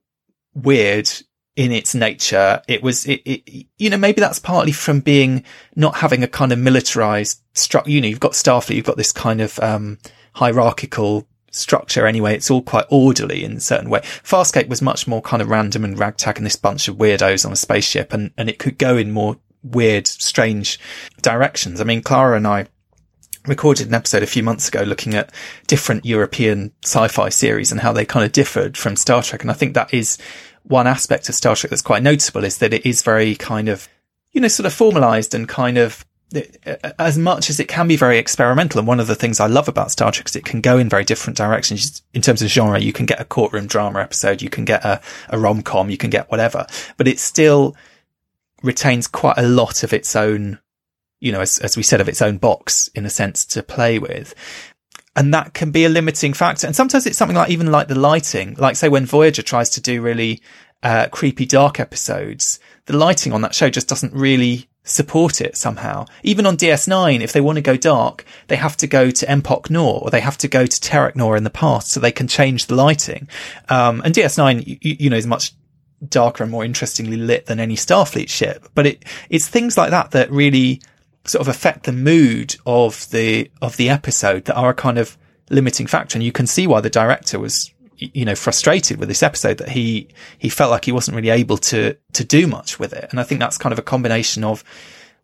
weird 0.54 1.10
in 1.57 1.72
its 1.72 1.94
nature. 1.94 2.62
It 2.66 2.82
was, 2.82 3.07
it, 3.07 3.22
it, 3.24 3.66
you 3.78 3.90
know, 3.90 3.96
maybe 3.96 4.20
that's 4.20 4.38
partly 4.38 4.72
from 4.72 5.00
being 5.00 5.44
not 5.76 5.96
having 5.96 6.22
a 6.22 6.28
kind 6.28 6.52
of 6.52 6.59
militarized 6.59 7.40
structure. 7.55 7.90
You 7.90 8.00
know, 8.00 8.09
you've 8.09 8.20
got 8.20 8.32
Starfleet, 8.32 8.76
you've 8.76 8.84
got 8.84 8.96
this 8.96 9.12
kind 9.12 9.40
of, 9.40 9.59
um, 9.61 9.98
hierarchical 10.34 11.26
structure 11.50 12.07
anyway. 12.07 12.34
It's 12.34 12.50
all 12.50 12.62
quite 12.62 12.86
orderly 12.90 13.44
in 13.44 13.57
a 13.57 13.61
certain 13.61 13.88
way. 13.88 14.00
Farscape 14.00 14.68
was 14.68 14.82
much 14.82 15.07
more 15.07 15.22
kind 15.22 15.40
of 15.40 15.48
random 15.48 15.84
and 15.84 15.98
ragtag 15.98 16.36
and 16.36 16.46
this 16.46 16.57
bunch 16.57 16.88
of 16.88 16.96
weirdos 16.96 17.46
on 17.46 17.52
a 17.52 17.57
spaceship 17.57 18.12
and, 18.12 18.32
and 18.36 18.48
it 18.48 18.59
could 18.59 18.76
go 18.76 18.96
in 18.96 19.12
more 19.12 19.36
weird, 19.62 20.07
strange 20.07 20.78
directions. 21.22 21.80
I 21.80 21.84
mean, 21.84 22.02
Clara 22.02 22.36
and 22.36 22.46
I 22.46 22.66
recorded 23.46 23.88
an 23.88 23.94
episode 23.94 24.22
a 24.22 24.26
few 24.26 24.42
months 24.42 24.68
ago 24.68 24.82
looking 24.82 25.14
at 25.14 25.32
different 25.66 26.05
European 26.05 26.72
sci-fi 26.84 27.28
series 27.28 27.70
and 27.70 27.80
how 27.80 27.92
they 27.92 28.05
kind 28.05 28.24
of 28.24 28.32
differed 28.32 28.76
from 28.76 28.96
Star 28.96 29.22
Trek. 29.22 29.42
And 29.42 29.50
I 29.50 29.55
think 29.55 29.74
that 29.74 29.92
is 29.92 30.18
one 30.64 30.86
aspect 30.86 31.28
of 31.28 31.34
Star 31.34 31.54
Trek 31.54 31.70
that's 31.70 31.82
quite 31.82 32.02
noticeable 32.02 32.44
is 32.44 32.58
that 32.58 32.74
it 32.74 32.84
is 32.84 33.02
very 33.02 33.36
kind 33.36 33.68
of, 33.68 33.88
you 34.32 34.40
know, 34.40 34.48
sort 34.48 34.66
of 34.66 34.72
formalized 34.72 35.34
and 35.34 35.48
kind 35.48 35.78
of 35.78 36.04
uh, 36.34 36.40
uh, 36.66 36.92
as 36.98 37.16
much 37.16 37.50
as 37.50 37.60
it 37.60 37.68
can 37.68 37.86
be 37.86 37.96
very 37.96 38.18
experimental. 38.18 38.78
And 38.78 38.88
one 38.88 38.98
of 38.98 39.06
the 39.06 39.14
things 39.14 39.40
I 39.40 39.46
love 39.46 39.68
about 39.68 39.90
Star 39.90 40.10
Trek 40.10 40.28
is 40.28 40.36
it 40.36 40.44
can 40.44 40.60
go 40.60 40.78
in 40.78 40.88
very 40.88 41.04
different 41.04 41.36
directions 41.36 42.02
in 42.12 42.22
terms 42.22 42.42
of 42.42 42.48
genre. 42.48 42.80
You 42.80 42.92
can 42.92 43.06
get 43.06 43.20
a 43.20 43.24
courtroom 43.24 43.66
drama 43.66 44.00
episode, 44.00 44.42
you 44.42 44.50
can 44.50 44.64
get 44.64 44.84
a, 44.84 45.00
a 45.28 45.38
rom 45.38 45.62
com, 45.62 45.90
you 45.90 45.98
can 45.98 46.10
get 46.10 46.30
whatever, 46.30 46.66
but 46.96 47.06
it 47.06 47.20
still 47.20 47.76
retains 48.62 49.06
quite 49.06 49.36
a 49.36 49.46
lot 49.46 49.82
of 49.82 49.92
its 49.92 50.16
own, 50.16 50.58
you 51.20 51.30
know, 51.30 51.42
as, 51.42 51.58
as 51.58 51.76
we 51.76 51.82
said, 51.82 52.00
of 52.00 52.08
its 52.08 52.22
own 52.22 52.38
box 52.38 52.88
in 52.94 53.04
a 53.04 53.10
sense 53.10 53.44
to 53.44 53.62
play 53.62 53.98
with. 53.98 54.34
And 55.16 55.32
that 55.32 55.54
can 55.54 55.70
be 55.70 55.84
a 55.84 55.88
limiting 55.88 56.32
factor. 56.32 56.66
And 56.66 56.74
sometimes 56.74 57.06
it's 57.06 57.16
something 57.16 57.36
like 57.36 57.50
even 57.50 57.70
like 57.70 57.88
the 57.88 57.98
lighting, 57.98 58.54
like 58.58 58.76
say 58.76 58.88
when 58.88 59.06
Voyager 59.06 59.42
tries 59.42 59.70
to 59.70 59.80
do 59.80 60.02
really, 60.02 60.42
uh, 60.82 61.08
creepy 61.10 61.46
dark 61.46 61.80
episodes, 61.80 62.60
the 62.86 62.96
lighting 62.96 63.32
on 63.32 63.40
that 63.40 63.54
show 63.54 63.70
just 63.70 63.88
doesn't 63.88 64.12
really 64.12 64.68
support 64.84 65.40
it 65.40 65.56
somehow. 65.56 66.04
Even 66.22 66.44
on 66.44 66.58
DS9, 66.58 67.22
if 67.22 67.32
they 67.32 67.40
want 67.40 67.56
to 67.56 67.62
go 67.62 67.76
dark, 67.76 68.24
they 68.48 68.56
have 68.56 68.76
to 68.76 68.86
go 68.86 69.10
to 69.10 69.26
Empok 69.26 69.70
Nor 69.70 70.02
or 70.02 70.10
they 70.10 70.20
have 70.20 70.36
to 70.38 70.48
go 70.48 70.66
to 70.66 70.80
Terok 70.80 71.16
Nor 71.16 71.36
in 71.36 71.44
the 71.44 71.50
past 71.50 71.90
so 71.90 72.00
they 72.00 72.12
can 72.12 72.28
change 72.28 72.66
the 72.66 72.74
lighting. 72.74 73.26
Um, 73.70 74.02
and 74.04 74.14
DS9, 74.14 74.66
you, 74.66 74.78
you 74.82 75.10
know, 75.10 75.16
is 75.16 75.26
much 75.26 75.52
darker 76.06 76.42
and 76.42 76.52
more 76.52 76.66
interestingly 76.66 77.16
lit 77.16 77.46
than 77.46 77.58
any 77.58 77.76
Starfleet 77.76 78.28
ship. 78.28 78.68
But 78.74 78.86
it, 78.86 79.04
it's 79.30 79.48
things 79.48 79.78
like 79.78 79.90
that 79.90 80.10
that 80.10 80.30
really 80.30 80.82
sort 81.26 81.40
of 81.40 81.48
affect 81.48 81.84
the 81.84 81.92
mood 81.92 82.56
of 82.66 83.08
the, 83.10 83.50
of 83.62 83.76
the 83.76 83.88
episode 83.88 84.44
that 84.44 84.54
are 84.54 84.70
a 84.70 84.74
kind 84.74 84.98
of 84.98 85.16
limiting 85.50 85.86
factor. 85.86 86.16
And 86.16 86.24
you 86.24 86.32
can 86.32 86.46
see 86.46 86.66
why 86.66 86.80
the 86.80 86.90
director 86.90 87.38
was, 87.38 87.72
you 87.96 88.24
know, 88.24 88.34
frustrated 88.34 88.98
with 88.98 89.08
this 89.08 89.22
episode 89.22 89.58
that 89.58 89.70
he, 89.70 90.08
he 90.38 90.48
felt 90.48 90.70
like 90.70 90.84
he 90.84 90.92
wasn't 90.92 91.16
really 91.16 91.30
able 91.30 91.58
to, 91.58 91.96
to 92.12 92.24
do 92.24 92.46
much 92.46 92.78
with 92.78 92.92
it. 92.92 93.06
And 93.10 93.20
I 93.20 93.22
think 93.22 93.40
that's 93.40 93.58
kind 93.58 93.72
of 93.72 93.78
a 93.78 93.82
combination 93.82 94.44
of 94.44 94.62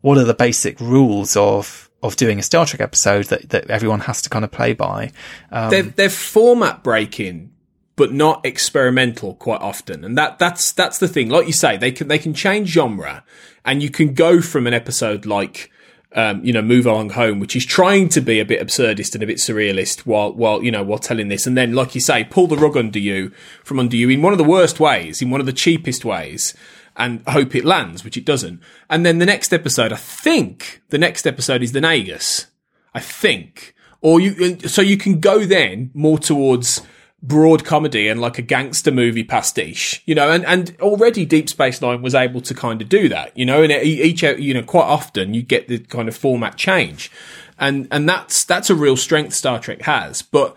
what 0.01 0.17
are 0.17 0.25
the 0.25 0.35
basic 0.35 0.81
rules 0.81 1.37
of, 1.37 1.91
of 2.03 2.17
doing 2.17 2.39
a 2.39 2.43
Star 2.43 2.65
Trek 2.65 2.81
episode 2.81 3.27
that, 3.27 3.51
that 3.51 3.69
everyone 3.69 4.01
has 4.01 4.23
to 4.23 4.31
kind 4.31 4.45
of 4.45 4.51
play 4.51 4.73
by. 4.73 5.13
Um, 5.51 5.71
they're, 5.71 5.83
they're 5.83 6.11
format 6.11 6.83
breaking 6.83 7.53
but 7.97 8.15
not 8.15 8.47
experimental 8.47 9.35
quite 9.35 9.61
often. 9.61 10.07
And 10.07 10.17
that, 10.17 10.39
that's, 10.39 10.73
that's 10.73 10.97
the 10.97 11.09
thing. 11.09 11.29
Like 11.29 11.47
you 11.47 11.53
say, 11.53 11.77
they 11.77 11.93
can, 11.93 12.09
they 12.09 12.19
can 12.19 12.33
change 12.33 12.71
genre 12.71 13.23
and 13.63 13.83
you 13.83 13.91
can 13.91 14.15
go 14.15 14.41
from 14.41 14.67
an 14.67 14.73
episode 14.73 15.27
like, 15.27 15.71
um, 16.15 16.45
you 16.45 16.53
know, 16.53 16.63
Move 16.63 16.87
Along 16.87 17.11
Home, 17.11 17.39
which 17.39 17.55
is 17.55 17.65
trying 17.65 18.09
to 18.11 18.21
be 18.21 18.41
a 18.41 18.45
bit 18.45 18.61
absurdist 18.61 19.15
and 19.15 19.23
a 19.23 19.27
bit 19.27 19.39
surrealist 19.39 20.01
while, 20.01 20.33
while, 20.33 20.63
you 20.63 20.71
know, 20.71 20.83
while 20.83 20.99
telling 20.99 21.29
this. 21.29 21.47
And 21.47 21.57
then, 21.57 21.73
like 21.73 21.95
you 21.95 22.01
say, 22.01 22.25
pull 22.25 22.47
the 22.47 22.57
rug 22.57 22.77
under 22.77 22.99
you 22.99 23.31
from 23.63 23.79
under 23.79 23.97
you 23.97 24.09
in 24.09 24.23
one 24.23 24.33
of 24.33 24.39
the 24.39 24.45
worst 24.45 24.81
ways, 24.81 25.23
in 25.23 25.31
one 25.31 25.41
of 25.41 25.47
the 25.47 25.53
cheapest 25.53 26.05
ways 26.05 26.55
and 26.97 27.23
hope 27.29 27.55
it 27.55 27.65
lands, 27.65 28.05
which 28.05 28.17
it 28.17 28.25
doesn't. 28.25 28.61
And 28.89 29.07
then 29.07 29.19
the 29.19 29.27
next 29.27 29.53
episode, 29.53 29.93
I 29.93 29.97
think 29.97 30.83
the 30.89 30.99
next 30.99 31.27
episode 31.27 31.63
is 31.63 31.73
the 31.73 31.81
Nagus. 31.81 32.47
I 32.95 33.01
think. 33.01 33.75
Or 34.01 34.19
you, 34.19 34.59
so 34.61 34.83
you 34.83 34.97
can 34.97 35.21
go 35.21 35.45
then 35.45 35.91
more 35.95 36.19
towards, 36.19 36.83
broad 37.23 37.65
comedy 37.65 38.09
and 38.09 38.21
like 38.21 38.39
a 38.39 38.43
gangster 38.43 38.91
movie 38.91 39.25
pastiche, 39.25 40.03
you 40.07 40.15
know, 40.15 40.31
and, 40.31 40.45
and 40.47 40.77
already 40.81 41.27
Deep 41.27 41.51
Space 41.51 41.81
Nine 41.81 42.01
was 42.01 42.15
able 42.15 42.41
to 42.41 42.55
kind 42.55 42.81
of 42.81 42.89
do 42.89 43.09
that, 43.11 43.37
you 43.37 43.45
know, 43.45 43.63
and 43.63 43.71
each, 43.73 44.23
you 44.23 44.55
know, 44.55 44.63
quite 44.63 44.85
often 44.85 45.35
you 45.35 45.43
get 45.43 45.69
the 45.69 45.79
kind 45.79 46.09
of 46.09 46.17
format 46.17 46.57
change. 46.57 47.11
And, 47.59 47.89
and 47.91 48.09
that's, 48.09 48.45
that's 48.45 48.71
a 48.71 48.75
real 48.75 48.97
strength 48.97 49.35
Star 49.35 49.59
Trek 49.59 49.83
has, 49.83 50.23
but 50.23 50.57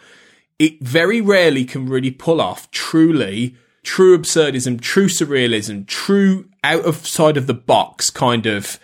it 0.58 0.82
very 0.82 1.20
rarely 1.20 1.66
can 1.66 1.88
really 1.88 2.12
pull 2.12 2.40
off 2.40 2.72
truly 2.72 3.56
true 3.84 4.18
absurdism, 4.18 4.80
true 4.80 5.10
surrealism, 5.10 5.86
true 5.86 6.48
out 6.64 6.86
of 6.86 7.06
side 7.06 7.36
of 7.36 7.48
the 7.48 7.54
box 7.54 8.10
kind 8.10 8.46
of, 8.46 8.80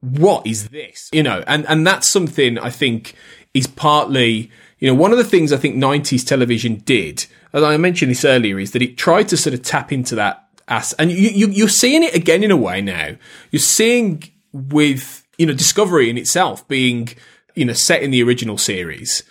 what 0.00 0.46
is 0.46 0.68
this? 0.68 1.08
You 1.12 1.24
know, 1.24 1.42
and, 1.46 1.66
and 1.66 1.84
that's 1.84 2.08
something 2.08 2.58
I 2.58 2.70
think 2.70 3.14
is 3.54 3.66
partly, 3.66 4.52
you 4.84 4.90
know, 4.90 5.00
one 5.00 5.12
of 5.12 5.16
the 5.16 5.24
things 5.24 5.50
I 5.50 5.56
think 5.56 5.76
90s 5.76 6.26
television 6.26 6.82
did, 6.84 7.24
as 7.54 7.62
I 7.62 7.74
mentioned 7.78 8.10
this 8.10 8.22
earlier, 8.22 8.58
is 8.58 8.72
that 8.72 8.82
it 8.82 8.98
tried 8.98 9.28
to 9.28 9.36
sort 9.38 9.54
of 9.54 9.62
tap 9.62 9.90
into 9.90 10.14
that 10.16 10.46
ass. 10.68 10.92
And 10.98 11.10
you, 11.10 11.30
you, 11.30 11.48
you're 11.48 11.68
seeing 11.70 12.02
it 12.02 12.14
again 12.14 12.44
in 12.44 12.50
a 12.50 12.56
way 12.58 12.82
now. 12.82 13.16
You're 13.50 13.60
seeing 13.60 14.22
with, 14.52 15.26
you 15.38 15.46
know, 15.46 15.54
Discovery 15.54 16.10
in 16.10 16.18
itself 16.18 16.68
being, 16.68 17.08
you 17.54 17.64
know, 17.64 17.72
set 17.72 18.02
in 18.02 18.10
the 18.10 18.22
original 18.22 18.58
series 18.58 19.22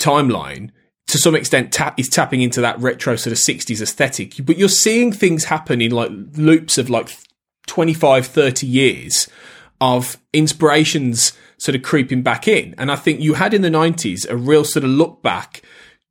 timeline 0.00 0.72
to 1.06 1.16
some 1.16 1.36
extent 1.36 1.72
tap 1.72 1.96
is 2.00 2.08
tapping 2.08 2.42
into 2.42 2.60
that 2.60 2.80
retro 2.80 3.14
sort 3.14 3.30
of 3.30 3.38
60s 3.38 3.80
aesthetic. 3.80 4.44
But 4.44 4.58
you're 4.58 4.68
seeing 4.68 5.12
things 5.12 5.44
happen 5.44 5.80
in 5.80 5.92
like 5.92 6.10
loops 6.36 6.76
of 6.76 6.90
like 6.90 7.16
25, 7.68 8.26
30 8.26 8.66
years 8.66 9.28
of 9.80 10.16
inspirations 10.32 11.34
sort 11.58 11.74
of 11.74 11.82
creeping 11.82 12.22
back 12.22 12.48
in. 12.48 12.74
And 12.78 12.90
I 12.90 12.96
think 12.96 13.20
you 13.20 13.34
had 13.34 13.52
in 13.52 13.62
the 13.62 13.68
90s 13.68 14.28
a 14.30 14.36
real 14.36 14.64
sort 14.64 14.84
of 14.84 14.90
look 14.90 15.22
back 15.22 15.62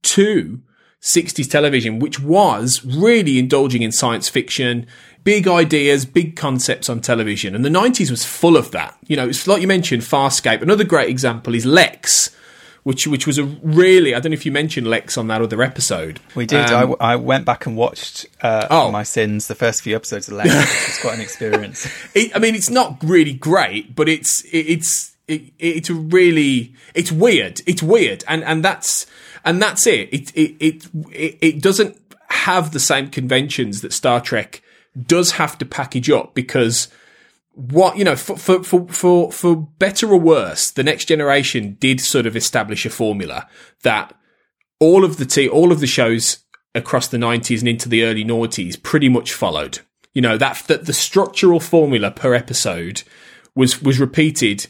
to 0.04 0.62
60s 1.02 1.50
television, 1.50 2.00
which 2.00 2.20
was 2.20 2.84
really 2.86 3.39
indulging 3.39 3.82
in 3.82 3.91
science 3.91 4.30
fiction, 4.30 4.86
big 5.24 5.48
ideas, 5.48 6.06
big 6.06 6.36
concepts 6.36 6.89
on 6.89 7.02
television. 7.02 7.56
And 7.56 7.64
the 7.64 7.70
90s 7.70 8.12
was 8.12 8.26
full 8.26 8.58
of 8.58 8.72
that. 8.72 8.98
You 9.08 9.16
know, 9.16 9.30
it's 9.30 9.48
like 9.48 9.62
you 9.62 9.68
mentioned, 9.68 10.04
Farscape. 10.04 10.62
Another 10.62 10.84
great 10.84 11.10
example 11.10 11.56
is 11.56 11.66
Lexx. 11.66 12.34
Which, 12.84 13.06
which 13.06 13.28
was 13.28 13.38
a 13.38 13.43
really 13.43 14.16
I 14.16 14.22
don't 14.22 14.32
know 14.32 14.36
if 14.36 14.45
you 14.45 14.52
mentioned 14.54 14.88
Lexx 14.88 15.18
on 15.18 15.28
that 15.28 15.41
other 15.41 15.62
episode. 15.62 16.22
We 16.36 16.45
did. 16.45 16.72
Um, 16.72 16.95
I, 17.02 17.16
I 17.16 17.16
went 17.18 17.43
back 17.43 17.66
and 17.66 17.76
watched 17.76 18.28
uh, 18.41 18.66
oh. 18.72 18.91
my 18.91 19.04
sins 19.04 19.48
the 19.48 19.56
first 19.56 19.82
few 19.82 19.93
episodes 19.93 20.30
of 20.30 20.36
Lexx. 20.36 20.88
it's 20.88 21.02
quite 21.02 21.16
an 21.16 21.20
experience. 21.30 21.86
It, 22.16 22.34
I 22.34 22.39
mean, 22.39 22.56
it's 22.56 22.70
not 22.70 23.04
really 23.04 23.34
great, 23.34 23.93
but 23.93 24.08
it's 24.08 24.41
it, 24.43 24.68
it's 24.70 25.16
it, 25.28 25.54
it's 25.60 25.90
really 25.90 26.74
it's 26.94 27.12
weird. 27.12 27.62
It's 27.66 27.84
weird, 27.84 28.24
and 28.28 28.44
and 28.44 28.64
that's 28.64 29.06
and 29.44 29.62
that's 29.62 29.86
it. 29.86 30.14
It 30.14 30.32
it 30.36 30.56
it 31.12 31.38
it 31.42 31.62
doesn't 31.62 31.98
have 32.30 32.72
the 32.72 32.80
same 32.80 33.10
conventions 33.10 33.82
that 33.82 33.94
Star 33.94 34.22
Trek 34.22 34.62
does 35.06 35.32
have 35.34 35.58
to 35.58 35.66
package 35.66 36.10
up 36.10 36.34
because 36.34 36.88
what 37.54 37.98
you 37.98 38.04
know 38.04 38.16
for 38.16 38.38
for 38.38 38.64
for 38.64 38.88
for, 38.88 39.32
for 39.32 39.56
better 39.56 40.12
or 40.12 40.20
worse, 40.20 40.72
the 40.72 40.84
next 40.84 41.06
generation 41.06 41.76
did 41.80 42.00
sort 42.00 42.26
of 42.26 42.36
establish 42.36 42.86
a 42.86 42.90
formula 42.90 43.48
that 43.84 44.14
all 44.80 45.04
of 45.04 45.18
the 45.18 45.26
t- 45.26 45.50
all 45.50 45.72
of 45.72 45.80
the 45.80 45.88
shows 45.88 46.40
across 46.76 47.08
the 47.08 47.18
90s 47.18 47.60
and 47.60 47.68
into 47.68 47.90
the 47.90 48.04
early 48.04 48.24
noughties 48.24 48.82
pretty 48.82 49.10
much 49.10 49.34
followed. 49.34 49.80
You 50.14 50.22
know 50.22 50.38
that 50.38 50.64
that 50.68 50.86
the 50.86 50.94
structural 50.94 51.60
formula 51.60 52.12
per 52.12 52.34
episode 52.34 53.04
was 53.56 53.82
was 53.82 54.00
repeated 54.00 54.68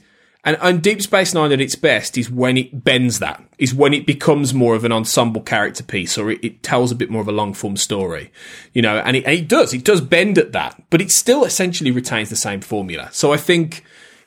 and, 0.47 0.57
and 0.61 0.81
Deep 0.81 1.01
Space 1.01 1.33
Nine 1.33 1.51
at 1.51 1.59
its 1.59 1.75
best 1.75 2.17
is 2.17 2.31
when 2.31 2.55
it 2.55 2.85
bends 2.85 3.19
that, 3.19 3.43
is 3.57 3.75
when 3.75 3.93
it 3.93 4.05
becomes 4.05 4.53
more 4.53 4.75
of 4.75 4.85
an 4.85 4.93
ensemble 4.93 5.41
character 5.41 5.83
piece 5.83 6.17
or 6.17 6.31
it, 6.31 6.41
it 6.41 6.63
tells 6.63 6.89
a 6.89 6.95
bit 6.95 7.09
more 7.09 7.21
of 7.21 7.27
a 7.27 7.33
long 7.33 7.53
form 7.53 7.75
story, 7.75 8.31
you 8.71 8.81
know, 8.81 8.97
and 8.99 9.17
it, 9.17 9.25
and 9.25 9.33
it 9.33 9.49
does, 9.49 9.73
it 9.73 9.83
does 9.83 9.99
bend 9.99 10.37
at 10.37 10.53
that, 10.53 10.81
but 10.89 11.01
it 11.01 11.11
still 11.11 11.43
essentially 11.43 11.91
retains 11.91 12.29
the 12.29 12.37
same 12.37 12.61
formula. 12.61 13.09
So 13.11 13.33
I 13.33 13.37
think 13.37 13.83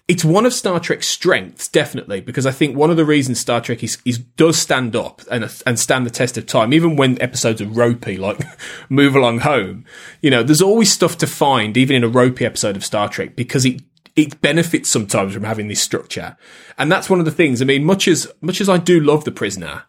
it's 0.09 0.23
one 0.23 0.45
of 0.45 0.53
Star 0.53 0.79
Trek's 0.79 1.09
strengths, 1.09 1.69
definitely, 1.69 2.21
because 2.21 2.45
I 2.45 2.51
think 2.51 2.77
one 2.77 2.91
of 2.91 2.99
the 2.99 3.05
reasons 3.07 3.41
Star 3.41 3.63
Trek 3.63 3.83
is, 3.83 3.97
is 4.05 4.19
does 4.19 4.59
stand 4.59 4.95
up 4.95 5.23
and 5.31 5.51
and 5.65 5.79
stand 5.79 6.05
the 6.05 6.11
test 6.11 6.37
of 6.37 6.45
time, 6.45 6.75
even 6.75 6.97
when 6.97 7.23
episodes 7.23 7.63
are 7.63 7.67
ropey, 7.67 8.19
like 8.19 8.43
Move 8.91 9.15
Along 9.15 9.39
Home. 9.39 9.87
You 10.21 10.31
know, 10.31 10.43
there's 10.43 10.61
always 10.61 10.93
stuff 10.93 11.17
to 11.19 11.27
find, 11.27 11.79
even 11.79 11.97
in 11.97 12.05
a 12.05 12.09
ropey 12.09 12.45
episode 12.45 12.77
of 12.77 12.85
Star 12.85 13.09
Trek, 13.09 13.37
because 13.37 13.65
it 13.65 13.81
it 14.17 14.41
benefits 14.41 14.91
sometimes 14.91 15.35
from 15.35 15.45
having 15.45 15.69
this 15.69 15.83
structure. 15.83 16.37
And 16.79 16.91
that's 16.91 17.11
one 17.11 17.19
of 17.19 17.25
the 17.25 17.31
things. 17.31 17.61
I 17.61 17.65
mean, 17.65 17.85
much 17.85 18.09
as, 18.09 18.31
much 18.41 18.61
as 18.61 18.69
I 18.69 18.79
do 18.79 19.01
love 19.01 19.25
The 19.25 19.33
Prisoner, 19.33 19.85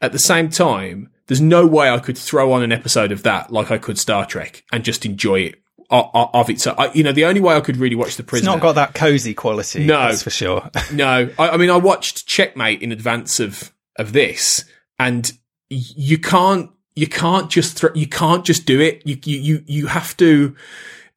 at 0.00 0.12
the 0.12 0.18
same 0.18 0.50
time, 0.50 1.10
there's 1.26 1.40
no 1.40 1.66
way 1.66 1.90
I 1.90 1.98
could 1.98 2.18
throw 2.18 2.52
on 2.52 2.62
an 2.62 2.72
episode 2.72 3.12
of 3.12 3.22
that 3.24 3.50
like 3.50 3.70
I 3.70 3.78
could 3.78 3.98
Star 3.98 4.26
Trek 4.26 4.64
and 4.72 4.84
just 4.84 5.04
enjoy 5.04 5.40
it 5.40 5.62
uh, 5.90 6.00
uh, 6.14 6.28
of 6.34 6.50
it. 6.50 6.60
So, 6.60 6.74
I, 6.76 6.92
you 6.92 7.02
know, 7.02 7.12
the 7.12 7.24
only 7.24 7.40
way 7.40 7.54
I 7.54 7.60
could 7.60 7.76
really 7.76 7.96
watch 7.96 8.16
The 8.16 8.22
Prisoner. 8.22 8.50
It's 8.50 8.56
not 8.56 8.62
got 8.62 8.74
that 8.74 8.94
cozy 8.94 9.34
quality. 9.34 9.86
No. 9.86 10.00
That's 10.00 10.22
for 10.22 10.30
sure. 10.30 10.70
no. 10.92 11.30
I, 11.38 11.48
I 11.50 11.56
mean, 11.56 11.70
I 11.70 11.76
watched 11.76 12.26
Checkmate 12.26 12.82
in 12.82 12.92
advance 12.92 13.40
of, 13.40 13.72
of 13.98 14.12
this 14.12 14.64
and 14.98 15.30
you 15.68 16.18
can't, 16.18 16.70
you 16.94 17.06
can't 17.06 17.50
just 17.50 17.76
throw, 17.76 17.90
you 17.94 18.06
can't 18.06 18.44
just 18.44 18.66
do 18.66 18.80
it. 18.80 19.02
You, 19.04 19.18
you, 19.24 19.38
you, 19.38 19.64
you 19.66 19.86
have 19.86 20.16
to, 20.18 20.56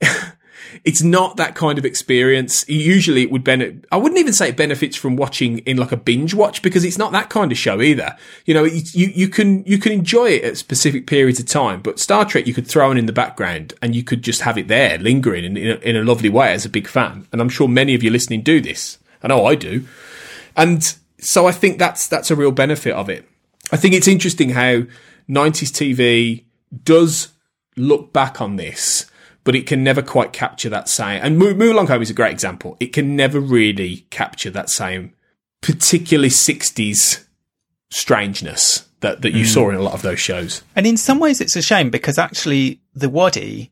it's 0.83 1.01
not 1.03 1.37
that 1.37 1.55
kind 1.55 1.77
of 1.77 1.85
experience. 1.85 2.67
Usually 2.67 3.23
it 3.23 3.31
would 3.31 3.43
benefit, 3.43 3.85
I 3.91 3.97
wouldn't 3.97 4.19
even 4.19 4.33
say 4.33 4.49
it 4.49 4.57
benefits 4.57 4.95
from 4.95 5.15
watching 5.15 5.59
in 5.59 5.77
like 5.77 5.91
a 5.91 5.97
binge 5.97 6.33
watch 6.33 6.61
because 6.61 6.85
it's 6.85 6.97
not 6.97 7.11
that 7.11 7.29
kind 7.29 7.51
of 7.51 7.57
show 7.57 7.81
either. 7.81 8.15
You 8.45 8.53
know, 8.53 8.63
you, 8.63 9.07
you 9.07 9.27
can, 9.27 9.63
you 9.65 9.77
can 9.77 9.91
enjoy 9.91 10.31
it 10.31 10.43
at 10.43 10.57
specific 10.57 11.07
periods 11.07 11.39
of 11.39 11.47
time, 11.47 11.81
but 11.81 11.99
Star 11.99 12.25
Trek 12.25 12.47
you 12.47 12.53
could 12.53 12.67
throw 12.67 12.91
in 12.91 12.97
in 12.97 13.05
the 13.05 13.13
background 13.13 13.73
and 13.81 13.95
you 13.95 14.03
could 14.03 14.21
just 14.21 14.41
have 14.41 14.57
it 14.57 14.67
there 14.67 14.97
lingering 14.97 15.43
in, 15.43 15.57
in, 15.57 15.69
a, 15.69 15.75
in 15.81 15.95
a 15.95 16.03
lovely 16.03 16.29
way 16.29 16.53
as 16.53 16.65
a 16.65 16.69
big 16.69 16.87
fan. 16.87 17.27
And 17.31 17.41
I'm 17.41 17.49
sure 17.49 17.67
many 17.67 17.93
of 17.93 18.03
you 18.03 18.09
listening 18.09 18.41
do 18.41 18.61
this. 18.61 18.97
I 19.21 19.27
know 19.27 19.45
I 19.45 19.55
do. 19.55 19.85
And 20.55 20.95
so 21.19 21.47
I 21.47 21.51
think 21.51 21.77
that's, 21.77 22.07
that's 22.07 22.31
a 22.31 22.35
real 22.35 22.51
benefit 22.51 22.93
of 22.93 23.09
it. 23.09 23.27
I 23.71 23.77
think 23.77 23.93
it's 23.93 24.07
interesting 24.07 24.51
how 24.51 24.83
90s 25.29 25.71
TV 25.71 26.45
does 26.83 27.29
look 27.75 28.11
back 28.13 28.41
on 28.41 28.55
this 28.55 29.08
but 29.49 29.55
it 29.55 29.65
can 29.65 29.83
never 29.83 30.03
quite 30.03 30.31
capture 30.31 30.69
that 30.69 30.87
same. 30.87 31.19
And 31.23 31.35
Move 31.35 31.59
Along 31.59 31.87
Home 31.87 32.03
is 32.03 32.11
a 32.11 32.13
great 32.13 32.31
example. 32.31 32.77
It 32.79 32.93
can 32.93 33.15
never 33.15 33.39
really 33.39 34.05
capture 34.11 34.51
that 34.51 34.69
same, 34.69 35.15
particularly 35.59 36.29
60s 36.29 37.25
strangeness 37.89 38.87
that, 38.99 39.23
that 39.23 39.31
you 39.31 39.45
mm. 39.45 39.47
saw 39.47 39.69
in 39.69 39.75
a 39.75 39.81
lot 39.81 39.95
of 39.95 40.03
those 40.03 40.19
shows. 40.19 40.61
And 40.75 40.85
in 40.85 40.97
some 40.97 41.17
ways, 41.17 41.41
it's 41.41 41.55
a 41.55 41.63
shame 41.63 41.89
because 41.89 42.19
actually 42.19 42.79
the 42.93 43.09
Wadi 43.09 43.71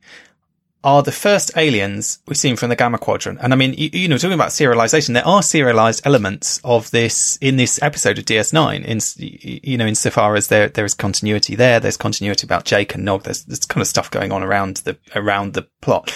are 0.84 1.02
the 1.02 1.12
first 1.12 1.52
aliens 1.58 2.20
we've 2.28 2.38
seen 2.38 2.56
from 2.56 2.70
the 2.70 2.76
Gamma 2.76 2.98
Quadrant. 2.98 3.40
And 3.42 3.52
I 3.52 3.56
mean, 3.56 3.74
you, 3.74 3.90
you, 3.92 4.08
know, 4.08 4.18
talking 4.18 4.34
about 4.34 4.50
serialization, 4.50 5.14
there 5.14 5.28
are 5.28 5.42
serialized 5.42 6.02
elements 6.06 6.62
of 6.64 6.92
this 6.92 7.38
in 7.42 7.58
this 7.58 7.82
episode 7.82 8.20
of 8.20 8.26
DS9. 8.26 8.86
In 8.86 9.00
you 9.18 9.78
know, 9.78 9.88
insofar 9.88 10.36
as 10.36 10.48
there 10.48 10.70
there 10.70 10.86
is 10.86 10.94
continuity 10.94 11.56
there, 11.56 11.80
there's 11.80 11.98
continuity 11.98 12.46
about 12.46 12.66
Jake 12.66 12.94
and 12.96 13.04
Nog. 13.04 13.24
There's 13.24 13.44
there's 13.46 13.66
kind 13.66 13.82
of 13.82 13.88
stuff 13.88 14.12
going 14.12 14.32
on 14.32 14.44
around 14.44 14.78
the 14.78 14.98
around 15.16 15.54
the 15.54 15.68
plot, 15.82 16.14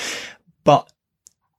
but. 0.63 0.87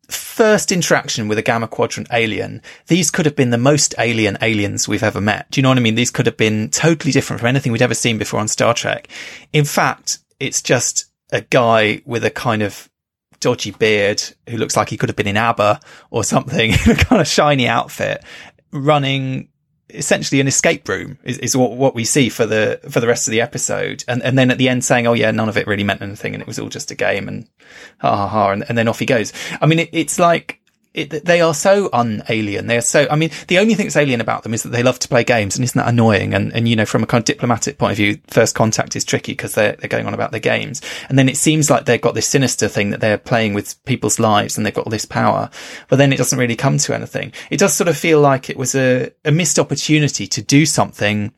First 0.09 0.73
interaction 0.73 1.27
with 1.27 1.39
a 1.39 1.43
Gamma 1.43 1.67
Quadrant 1.69 2.09
alien, 2.13 2.61
these 2.89 3.11
could 3.11 3.25
have 3.25 3.37
been 3.37 3.49
the 3.49 3.57
most 3.57 3.95
alien 3.99 4.37
aliens 4.43 4.87
we've 4.87 5.03
ever 5.03 5.23
met. 5.23 5.51
Do 5.51 5.59
you 5.59 5.63
know 5.63 5.71
what 5.71 5.79
I 5.79 5.81
mean? 5.81 5.95
These 5.95 6.11
could 6.11 6.27
have 6.27 6.37
been 6.37 6.69
totally 6.69 7.13
different 7.13 7.41
from 7.41 7.47
anything 7.47 7.73
we'd 7.73 7.81
ever 7.81 7.95
seen 7.95 8.19
before 8.19 8.39
on 8.39 8.49
Star 8.49 8.75
Trek. 8.75 9.09
In 9.55 9.65
fact, 9.65 10.19
it's 10.39 10.61
just 10.61 11.07
a 11.31 11.41
guy 11.41 12.03
with 12.05 12.27
a 12.27 12.31
kind 12.31 12.61
of 12.61 12.91
dodgy 13.43 13.73
beard 13.73 14.23
who 14.49 14.57
looks 14.57 14.77
like 14.77 14.89
he 14.89 14.97
could 14.97 15.09
have 15.09 15.17
been 15.17 15.27
in 15.27 15.37
ABBA 15.37 15.81
or 16.11 16.25
something 16.25 16.71
in 16.87 16.91
a 16.91 16.95
kind 16.95 17.21
of 17.21 17.29
shiny 17.29 17.69
outfit 17.69 18.25
running 18.73 19.49
essentially 19.91 20.41
an 20.41 20.47
escape 20.47 20.89
room 20.89 21.19
is, 21.23 21.37
is 21.39 21.57
what, 21.57 21.73
what 21.73 21.95
we 21.95 22.05
see 22.05 22.31
for 22.31 22.47
the 22.47 22.81
for 22.89 23.01
the 23.01 23.07
rest 23.07 23.29
of 23.29 23.33
the 23.33 23.41
episode. 23.41 24.05
And 24.09 24.23
and 24.23 24.39
then 24.39 24.51
at 24.51 24.57
the 24.57 24.69
end 24.69 24.85
saying 24.85 25.07
oh 25.07 25.13
yeah 25.13 25.31
none 25.31 25.51
of 25.51 25.59
it 25.59 25.67
really 25.67 25.85
meant 25.85 26.01
anything 26.01 26.35
and 26.35 26.41
it 26.41 26.47
was 26.47 26.59
all 26.59 26.71
just 26.71 26.91
a 26.91 26.95
game 26.95 27.29
and 27.29 27.47
ha 27.99 28.17
ha 28.17 28.29
ha 28.29 28.51
and, 28.53 28.65
and 28.69 28.79
then 28.79 28.89
off 28.89 29.01
he 29.01 29.07
goes. 29.07 29.33
I 29.61 29.67
mean 29.67 29.81
it, 29.81 29.91
it's 29.93 30.19
like 30.19 30.62
it, 30.95 31.25
they 31.25 31.41
are 31.41 31.55
so 31.55 31.89
unalien. 31.91 32.67
They're 32.67 32.83
so, 32.83 33.07
I 33.11 33.17
mean, 33.17 33.31
the 33.49 33.59
only 33.59 33.75
thing 33.75 33.87
that's 33.87 33.97
alien 33.97 34.21
about 34.21 34.43
them 34.43 34.53
is 34.53 34.63
that 34.63 34.71
they 34.71 34.83
love 34.83 34.99
to 35.01 35.09
play 35.09 35.25
games 35.25 35.57
and 35.57 35.65
isn't 35.65 35.79
that 35.79 35.89
annoying? 35.89 36.35
And, 36.35 36.53
and, 36.53 36.69
you 36.69 36.77
know, 36.77 36.85
from 36.85 37.03
a 37.03 37.07
kind 37.07 37.23
of 37.23 37.25
diplomatic 37.25 37.79
point 37.79 37.93
of 37.93 37.97
view, 37.97 38.19
first 38.29 38.55
contact 38.55 38.95
is 38.95 39.05
tricky 39.05 39.33
because 39.33 39.55
they're, 39.55 39.73
they're 39.77 39.89
going 39.89 40.07
on 40.07 40.15
about 40.15 40.33
their 40.33 40.41
games. 40.41 40.83
And 41.09 41.19
then 41.19 41.29
it 41.29 41.37
seems 41.37 41.71
like 41.71 41.87
they've 41.87 42.01
got 42.01 42.15
this 42.15 42.29
sinister 42.29 42.69
thing 42.69 42.91
that 42.91 43.01
they're 43.01 43.19
playing 43.19 43.55
with 43.55 43.83
people's 43.85 44.19
lives 44.19 44.57
and 44.57 44.67
they've 44.67 44.75
got 44.75 44.87
all 44.87 44.91
this 44.91 45.07
power, 45.07 45.49
but 45.89 45.97
then 45.97 46.13
it 46.13 46.19
doesn't 46.19 46.39
really 46.39 46.57
come 46.57 46.79
to 46.79 46.95
anything. 46.95 47.33
It 47.51 47.59
does 47.59 47.75
sort 47.75 47.89
of 47.89 47.97
feel 47.97 48.21
like 48.21 48.51
it 48.51 48.57
was 48.57 48.75
a, 48.75 49.11
a 49.25 49.33
missed 49.33 49.59
opportunity 49.59 50.27
to 50.27 50.43
do 50.43 50.67
something 50.67 51.33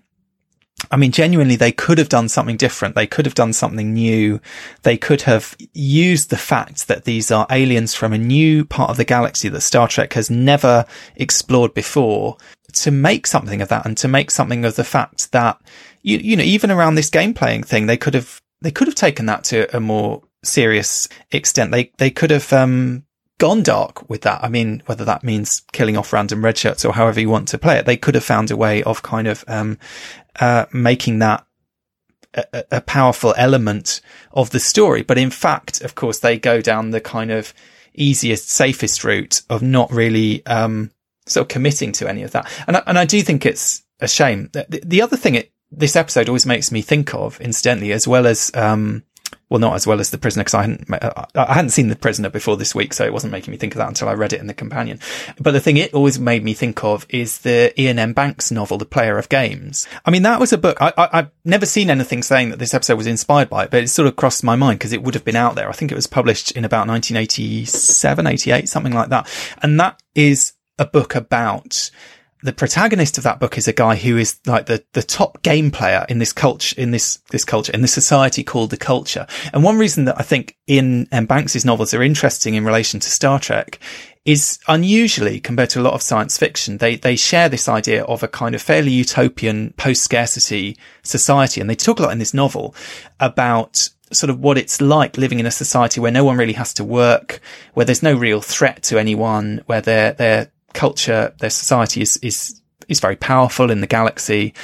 I 0.90 0.96
mean, 0.96 1.12
genuinely, 1.12 1.56
they 1.56 1.72
could 1.72 1.98
have 1.98 2.08
done 2.08 2.28
something 2.28 2.56
different. 2.56 2.94
They 2.94 3.06
could 3.06 3.26
have 3.26 3.34
done 3.34 3.52
something 3.52 3.94
new. 3.94 4.40
They 4.82 4.96
could 4.96 5.22
have 5.22 5.56
used 5.72 6.30
the 6.30 6.36
fact 6.36 6.88
that 6.88 7.04
these 7.04 7.30
are 7.30 7.46
aliens 7.50 7.94
from 7.94 8.12
a 8.12 8.18
new 8.18 8.64
part 8.64 8.90
of 8.90 8.96
the 8.96 9.04
galaxy 9.04 9.48
that 9.48 9.60
Star 9.62 9.88
Trek 9.88 10.12
has 10.12 10.30
never 10.30 10.84
explored 11.16 11.74
before 11.74 12.36
to 12.74 12.90
make 12.90 13.26
something 13.26 13.62
of 13.62 13.68
that 13.68 13.86
and 13.86 13.96
to 13.98 14.08
make 14.08 14.30
something 14.30 14.64
of 14.64 14.76
the 14.76 14.84
fact 14.84 15.32
that, 15.32 15.60
you, 16.02 16.18
you 16.18 16.36
know, 16.36 16.44
even 16.44 16.70
around 16.70 16.96
this 16.96 17.10
game 17.10 17.32
playing 17.34 17.62
thing, 17.62 17.86
they 17.86 17.96
could 17.96 18.14
have, 18.14 18.40
they 18.60 18.70
could 18.70 18.88
have 18.88 18.96
taken 18.96 19.26
that 19.26 19.44
to 19.44 19.74
a 19.74 19.80
more 19.80 20.22
serious 20.42 21.08
extent. 21.30 21.70
They, 21.70 21.92
they 21.98 22.10
could 22.10 22.30
have, 22.30 22.52
um, 22.52 23.04
gone 23.38 23.62
dark 23.62 24.08
with 24.08 24.22
that. 24.22 24.42
I 24.44 24.48
mean, 24.48 24.82
whether 24.86 25.04
that 25.04 25.24
means 25.24 25.62
killing 25.72 25.96
off 25.96 26.12
random 26.12 26.44
red 26.44 26.56
shirts 26.56 26.84
or 26.84 26.92
however 26.92 27.20
you 27.20 27.28
want 27.28 27.48
to 27.48 27.58
play 27.58 27.78
it, 27.78 27.86
they 27.86 27.96
could 27.96 28.14
have 28.14 28.24
found 28.24 28.50
a 28.50 28.56
way 28.56 28.82
of 28.84 29.02
kind 29.02 29.26
of, 29.26 29.44
um, 29.48 29.78
uh, 30.40 30.66
making 30.72 31.20
that 31.20 31.46
a, 32.34 32.64
a, 32.72 32.80
powerful 32.80 33.34
element 33.36 34.00
of 34.32 34.50
the 34.50 34.60
story. 34.60 35.02
But 35.02 35.18
in 35.18 35.30
fact, 35.30 35.80
of 35.82 35.94
course, 35.94 36.18
they 36.18 36.38
go 36.38 36.60
down 36.60 36.90
the 36.90 37.00
kind 37.00 37.30
of 37.30 37.54
easiest, 37.94 38.48
safest 38.48 39.04
route 39.04 39.42
of 39.48 39.62
not 39.62 39.92
really, 39.92 40.44
um, 40.46 40.90
sort 41.26 41.44
of 41.44 41.48
committing 41.48 41.92
to 41.92 42.08
any 42.08 42.22
of 42.22 42.32
that. 42.32 42.50
And 42.66 42.76
I, 42.76 42.82
and 42.86 42.98
I 42.98 43.04
do 43.04 43.22
think 43.22 43.46
it's 43.46 43.82
a 44.00 44.08
shame. 44.08 44.50
The, 44.52 44.80
the 44.84 45.02
other 45.02 45.16
thing 45.16 45.36
it, 45.36 45.52
this 45.70 45.96
episode 45.96 46.28
always 46.28 46.46
makes 46.46 46.70
me 46.70 46.82
think 46.82 47.14
of, 47.14 47.40
incidentally, 47.40 47.92
as 47.92 48.06
well 48.06 48.26
as, 48.26 48.50
um, 48.54 49.04
well, 49.54 49.60
not 49.60 49.76
as 49.76 49.86
well 49.86 50.00
as 50.00 50.10
the 50.10 50.18
prisoner 50.18 50.42
because 50.42 50.54
I 50.54 50.62
hadn't 50.62 50.92
uh, 50.92 51.26
I 51.36 51.54
hadn't 51.54 51.70
seen 51.70 51.86
the 51.86 51.94
prisoner 51.94 52.28
before 52.28 52.56
this 52.56 52.74
week, 52.74 52.92
so 52.92 53.04
it 53.04 53.12
wasn't 53.12 53.30
making 53.30 53.52
me 53.52 53.56
think 53.56 53.72
of 53.72 53.78
that 53.78 53.86
until 53.86 54.08
I 54.08 54.14
read 54.14 54.32
it 54.32 54.40
in 54.40 54.48
the 54.48 54.52
companion. 54.52 54.98
But 55.38 55.52
the 55.52 55.60
thing 55.60 55.76
it 55.76 55.94
always 55.94 56.18
made 56.18 56.42
me 56.42 56.54
think 56.54 56.82
of 56.82 57.06
is 57.08 57.38
the 57.38 57.72
Iain 57.78 58.00
M. 58.00 58.14
Banks 58.14 58.50
novel, 58.50 58.78
The 58.78 58.84
Player 58.84 59.16
of 59.16 59.28
Games. 59.28 59.86
I 60.04 60.10
mean, 60.10 60.22
that 60.24 60.40
was 60.40 60.52
a 60.52 60.58
book 60.58 60.78
I, 60.80 60.92
I 60.98 61.16
have 61.18 61.30
never 61.44 61.66
seen 61.66 61.88
anything 61.88 62.24
saying 62.24 62.50
that 62.50 62.58
this 62.58 62.74
episode 62.74 62.96
was 62.96 63.06
inspired 63.06 63.48
by 63.48 63.62
it, 63.62 63.70
but 63.70 63.84
it 63.84 63.90
sort 63.90 64.08
of 64.08 64.16
crossed 64.16 64.42
my 64.42 64.56
mind 64.56 64.80
because 64.80 64.92
it 64.92 65.04
would 65.04 65.14
have 65.14 65.24
been 65.24 65.36
out 65.36 65.54
there. 65.54 65.68
I 65.68 65.72
think 65.72 65.92
it 65.92 65.94
was 65.94 66.08
published 66.08 66.50
in 66.50 66.64
about 66.64 66.88
1987, 66.88 68.26
88, 68.26 68.68
something 68.68 68.92
like 68.92 69.10
that, 69.10 69.28
and 69.62 69.78
that 69.78 70.02
is 70.16 70.54
a 70.80 70.84
book 70.84 71.14
about 71.14 71.92
the 72.44 72.52
protagonist 72.52 73.16
of 73.16 73.24
that 73.24 73.40
book 73.40 73.56
is 73.56 73.66
a 73.66 73.72
guy 73.72 73.96
who 73.96 74.18
is 74.18 74.38
like 74.44 74.66
the, 74.66 74.84
the 74.92 75.02
top 75.02 75.42
game 75.42 75.70
player 75.70 76.04
in 76.10 76.18
this 76.18 76.30
culture, 76.30 76.78
in 76.78 76.90
this, 76.90 77.16
this 77.30 77.42
culture, 77.42 77.72
in 77.72 77.80
this 77.80 77.94
society 77.94 78.44
called 78.44 78.68
the 78.68 78.76
culture. 78.76 79.26
And 79.54 79.64
one 79.64 79.78
reason 79.78 80.04
that 80.04 80.20
I 80.20 80.22
think 80.22 80.54
Iain 80.68 81.08
M. 81.10 81.24
Banks's 81.24 81.64
novels 81.64 81.94
are 81.94 82.02
interesting 82.02 82.54
in 82.54 82.66
relation 82.66 83.00
to 83.00 83.08
Star 83.08 83.40
Trek 83.40 83.80
is 84.26 84.58
unusually 84.68 85.40
compared 85.40 85.70
to 85.70 85.80
a 85.80 85.82
lot 85.82 85.94
of 85.94 86.02
science 86.02 86.36
fiction. 86.36 86.76
They, 86.76 86.96
they 86.96 87.16
share 87.16 87.48
this 87.48 87.66
idea 87.66 88.04
of 88.04 88.22
a 88.22 88.28
kind 88.28 88.54
of 88.54 88.60
fairly 88.60 88.92
utopian 88.92 89.72
post 89.78 90.02
scarcity 90.02 90.76
society. 91.02 91.62
And 91.62 91.70
they 91.70 91.74
talk 91.74 91.98
a 91.98 92.02
lot 92.02 92.12
in 92.12 92.18
this 92.18 92.34
novel 92.34 92.74
about 93.20 93.88
sort 94.12 94.28
of 94.28 94.38
what 94.38 94.58
it's 94.58 94.82
like 94.82 95.16
living 95.16 95.40
in 95.40 95.46
a 95.46 95.50
society 95.50 95.98
where 95.98 96.12
no 96.12 96.24
one 96.24 96.36
really 96.36 96.52
has 96.52 96.74
to 96.74 96.84
work, 96.84 97.40
where 97.72 97.86
there's 97.86 98.02
no 98.02 98.14
real 98.14 98.42
threat 98.42 98.82
to 98.84 98.98
anyone, 98.98 99.62
where 99.64 99.80
they're, 99.80 100.12
they're, 100.12 100.50
culture, 100.74 101.34
their 101.38 101.50
society 101.50 102.02
is, 102.02 102.16
is, 102.18 102.60
is 102.88 103.00
very 103.00 103.16
powerful 103.16 103.70
in 103.70 103.80
the 103.80 103.86
galaxy. 103.86 104.54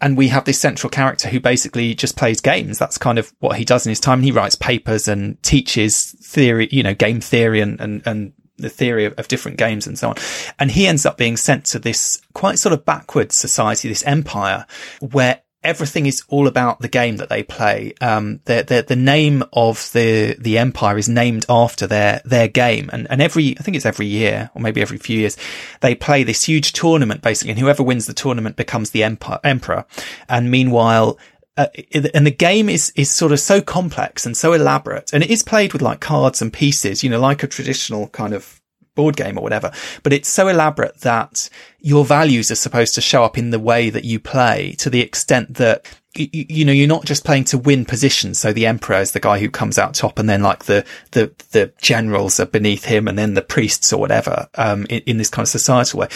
And 0.00 0.16
we 0.16 0.28
have 0.28 0.44
this 0.44 0.58
central 0.58 0.90
character 0.90 1.28
who 1.28 1.40
basically 1.40 1.94
just 1.94 2.16
plays 2.16 2.40
games. 2.40 2.78
That's 2.78 2.98
kind 2.98 3.18
of 3.18 3.32
what 3.38 3.56
he 3.56 3.64
does 3.64 3.86
in 3.86 3.90
his 3.90 4.00
time. 4.00 4.22
He 4.22 4.30
writes 4.30 4.54
papers 4.54 5.08
and 5.08 5.42
teaches 5.42 6.12
theory, 6.22 6.68
you 6.70 6.82
know, 6.82 6.94
game 6.94 7.20
theory 7.20 7.60
and, 7.60 7.80
and, 7.80 8.02
and 8.06 8.32
the 8.58 8.68
theory 8.68 9.06
of, 9.06 9.14
of, 9.14 9.28
different 9.28 9.58
games 9.58 9.86
and 9.86 9.98
so 9.98 10.10
on. 10.10 10.16
And 10.58 10.70
he 10.70 10.86
ends 10.86 11.06
up 11.06 11.16
being 11.16 11.36
sent 11.36 11.64
to 11.66 11.78
this 11.78 12.20
quite 12.34 12.58
sort 12.58 12.72
of 12.72 12.84
backward 12.84 13.32
society, 13.32 13.88
this 13.88 14.02
empire 14.04 14.66
where 15.00 15.40
everything 15.66 16.06
is 16.06 16.22
all 16.28 16.46
about 16.46 16.80
the 16.80 16.88
game 16.88 17.16
that 17.16 17.28
they 17.28 17.42
play. 17.42 17.92
Um, 18.00 18.40
the, 18.44 18.64
the, 18.66 18.84
the 18.86 18.96
name 18.96 19.42
of 19.52 19.90
the, 19.92 20.36
the 20.38 20.58
empire 20.58 20.96
is 20.96 21.08
named 21.08 21.44
after 21.48 21.86
their, 21.86 22.22
their 22.24 22.48
game. 22.48 22.88
And, 22.92 23.06
and 23.10 23.20
every, 23.20 23.58
I 23.58 23.62
think 23.62 23.76
it's 23.76 23.84
every 23.84 24.06
year 24.06 24.50
or 24.54 24.62
maybe 24.62 24.80
every 24.80 24.98
few 24.98 25.18
years, 25.18 25.36
they 25.80 25.94
play 25.94 26.22
this 26.22 26.44
huge 26.44 26.72
tournament 26.72 27.20
basically. 27.20 27.50
And 27.50 27.60
whoever 27.60 27.82
wins 27.82 28.06
the 28.06 28.14
tournament 28.14 28.56
becomes 28.56 28.90
the 28.90 29.02
empire, 29.02 29.40
emperor. 29.44 29.84
And 30.28 30.50
meanwhile, 30.50 31.18
uh, 31.56 31.66
and 32.14 32.26
the 32.26 32.30
game 32.30 32.68
is, 32.68 32.92
is 32.96 33.10
sort 33.10 33.32
of 33.32 33.40
so 33.40 33.60
complex 33.60 34.26
and 34.26 34.36
so 34.36 34.52
elaborate 34.52 35.12
and 35.12 35.22
it 35.22 35.30
is 35.30 35.42
played 35.42 35.72
with 35.72 35.82
like 35.82 36.00
cards 36.00 36.40
and 36.40 36.52
pieces, 36.52 37.02
you 37.02 37.10
know, 37.10 37.20
like 37.20 37.42
a 37.42 37.46
traditional 37.46 38.08
kind 38.08 38.34
of 38.34 38.60
board 38.96 39.16
game 39.16 39.38
or 39.38 39.42
whatever, 39.42 39.70
but 40.02 40.12
it's 40.12 40.28
so 40.28 40.48
elaborate 40.48 41.00
that 41.02 41.48
your 41.80 42.04
values 42.04 42.50
are 42.50 42.56
supposed 42.56 42.94
to 42.96 43.00
show 43.00 43.22
up 43.22 43.38
in 43.38 43.50
the 43.50 43.60
way 43.60 43.90
that 43.90 44.04
you 44.04 44.18
play 44.18 44.74
to 44.78 44.90
the 44.90 45.00
extent 45.00 45.54
that 45.54 45.86
you, 46.18 46.64
know, 46.64 46.72
you're 46.72 46.88
not 46.88 47.04
just 47.04 47.24
playing 47.24 47.44
to 47.44 47.58
win 47.58 47.84
positions. 47.84 48.38
So 48.38 48.52
the 48.52 48.66
emperor 48.66 48.96
is 48.96 49.12
the 49.12 49.20
guy 49.20 49.38
who 49.38 49.50
comes 49.50 49.78
out 49.78 49.94
top 49.94 50.18
and 50.18 50.28
then 50.28 50.42
like 50.42 50.64
the, 50.64 50.84
the, 51.10 51.30
the 51.52 51.72
generals 51.80 52.40
are 52.40 52.46
beneath 52.46 52.86
him 52.86 53.06
and 53.06 53.18
then 53.18 53.34
the 53.34 53.42
priests 53.42 53.92
or 53.92 54.00
whatever, 54.00 54.48
um, 54.54 54.86
in, 54.88 55.02
in 55.02 55.18
this 55.18 55.28
kind 55.28 55.44
of 55.44 55.50
societal 55.50 56.00
way 56.00 56.08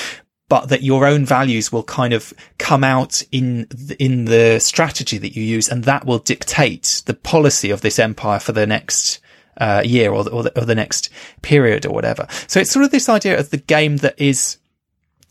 but 0.51 0.69
that 0.69 0.83
your 0.83 1.07
own 1.07 1.25
values 1.25 1.71
will 1.71 1.85
kind 1.85 2.13
of 2.13 2.35
come 2.59 2.83
out 2.83 3.23
in 3.31 3.69
in 4.01 4.25
the 4.25 4.59
strategy 4.59 5.17
that 5.17 5.37
you 5.37 5.45
use, 5.45 5.69
and 5.69 5.85
that 5.85 6.05
will 6.05 6.19
dictate 6.19 7.03
the 7.07 7.15
policy 7.15 7.71
of 7.71 7.83
this 7.83 8.01
empire 8.01 8.41
for 8.41 8.51
the 8.51 8.67
next 8.67 9.21
uh, 9.61 9.83
year 9.85 10.11
or 10.11 10.25
the, 10.25 10.31
or 10.31 10.43
the, 10.43 10.61
or 10.61 10.65
the 10.65 10.75
next 10.75 11.11
period 11.43 11.87
or 11.87 11.93
whatever. 11.93 12.27
So 12.49 12.59
it's 12.59 12.71
sort 12.71 12.85
of 12.85 12.91
this 12.91 13.09
idea 13.09 13.39
of 13.39 13.51
the 13.51 13.59
game 13.59 13.99
that 13.99 14.21
is, 14.21 14.59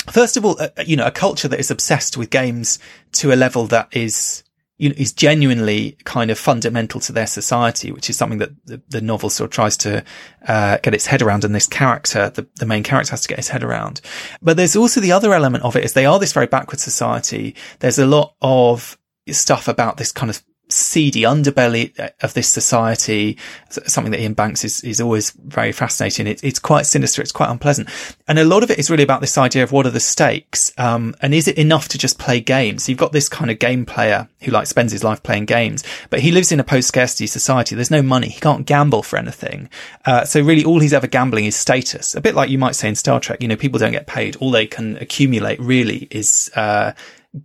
first 0.08 0.38
of 0.38 0.46
all, 0.46 0.56
uh, 0.62 0.70
you 0.86 0.96
know, 0.96 1.06
a 1.06 1.12
culture 1.12 1.48
that 1.48 1.60
is 1.60 1.72
obsessed 1.72 2.16
with 2.16 2.30
games 2.30 2.80
to 3.14 3.34
a 3.34 3.36
level 3.36 3.66
that 3.68 3.90
is 3.92 4.44
you 4.80 4.88
know, 4.88 4.96
is 4.98 5.12
genuinely 5.12 5.98
kind 6.06 6.32
of 6.32 6.40
fundamental 6.40 7.02
to 7.02 7.12
their 7.12 7.28
society, 7.28 7.92
which 7.92 8.10
is 8.10 8.18
something 8.18 8.40
that 8.40 8.52
the, 8.66 8.82
the 8.88 9.02
novel 9.02 9.30
sort 9.30 9.50
of 9.50 9.52
tries 9.52 9.76
to 9.76 10.04
uh, 10.48 10.78
get 10.78 10.94
its 10.94 11.06
head 11.06 11.22
around. 11.22 11.44
And 11.44 11.54
this 11.54 11.68
character, 11.68 12.30
the, 12.30 12.48
the 12.56 12.66
main 12.66 12.82
character, 12.82 13.12
has 13.12 13.22
to 13.22 13.28
get 13.28 13.38
his 13.38 13.50
head 13.50 13.62
around. 13.62 14.00
But 14.42 14.56
there's 14.56 14.78
also 14.78 15.02
the 15.02 15.12
other 15.12 15.34
element 15.34 15.66
of 15.66 15.76
it 15.76 15.84
is 15.84 15.94
they 15.94 16.06
are 16.06 16.18
this 16.18 16.32
very 16.32 16.48
backward 16.48 16.80
society. 16.80 17.56
There's 17.80 18.00
a 18.00 18.08
lot 18.08 18.36
of 18.42 18.98
stuff 19.30 19.68
about 19.68 19.98
this 19.98 20.14
kind 20.14 20.30
of 20.30 20.42
seedy 20.70 21.22
underbelly 21.22 22.12
of 22.22 22.34
this 22.34 22.48
society, 22.48 23.38
something 23.70 24.12
that 24.12 24.20
Iain 24.20 24.34
Banks 24.34 24.64
is, 24.64 24.84
is 24.84 25.02
always 25.02 25.32
very 25.32 25.72
fascinating. 25.72 26.28
It, 26.28 26.44
it's 26.44 26.60
quite 26.60 26.86
sinister. 26.86 27.22
It's 27.22 27.32
quite 27.32 27.50
unpleasant. 27.50 27.90
And 28.28 28.38
a 28.38 28.46
lot 28.46 28.64
of 28.64 28.70
it 28.70 28.78
is 28.78 28.90
really 28.90 29.04
about 29.04 29.22
this 29.22 29.38
idea 29.38 29.64
of 29.64 29.72
what 29.72 29.88
are 29.88 29.92
the 29.92 30.00
stakes? 30.00 30.72
Um, 30.78 31.16
and 31.22 31.34
is 31.34 31.48
it 31.48 31.58
enough 31.58 31.88
to 31.90 31.98
just 31.98 32.20
play 32.20 32.40
games? 32.40 32.88
You've 32.88 33.00
got 33.00 33.12
this 33.12 33.28
kind 33.28 33.50
of 33.50 33.58
game 33.58 33.86
player 33.86 34.30
who 34.42 34.52
like 34.52 34.68
spends 34.68 34.92
his 34.92 35.04
life 35.04 35.24
playing 35.24 35.46
games, 35.46 35.84
but 36.10 36.20
he 36.20 36.32
lives 36.32 36.52
in 36.52 36.60
a 36.60 36.64
post 36.64 36.88
scarcity 36.88 37.28
society. 37.28 37.76
There's 37.76 37.92
no 37.92 38.04
money. 38.04 38.30
He 38.30 38.40
can't 38.40 38.66
gamble 38.66 39.04
for 39.04 39.18
anything. 39.18 39.70
Uh, 40.06 40.24
so 40.24 40.42
really 40.42 40.64
all 40.64 40.80
he's 40.80 40.94
ever 40.94 41.08
gambling 41.08 41.46
is 41.46 41.56
status. 41.56 42.14
A 42.14 42.22
bit 42.22 42.36
like 42.36 42.50
you 42.50 42.60
might 42.60 42.76
say 42.76 42.88
in 42.88 42.96
Star 42.96 43.20
Trek, 43.20 43.42
you 43.42 43.48
know, 43.48 43.56
people 43.56 43.80
don't 43.80 43.92
get 43.92 44.08
paid. 44.08 44.36
All 44.36 44.52
they 44.52 44.68
can 44.68 44.98
accumulate 44.98 45.60
really 45.60 46.08
is, 46.12 46.52
uh, 46.56 46.94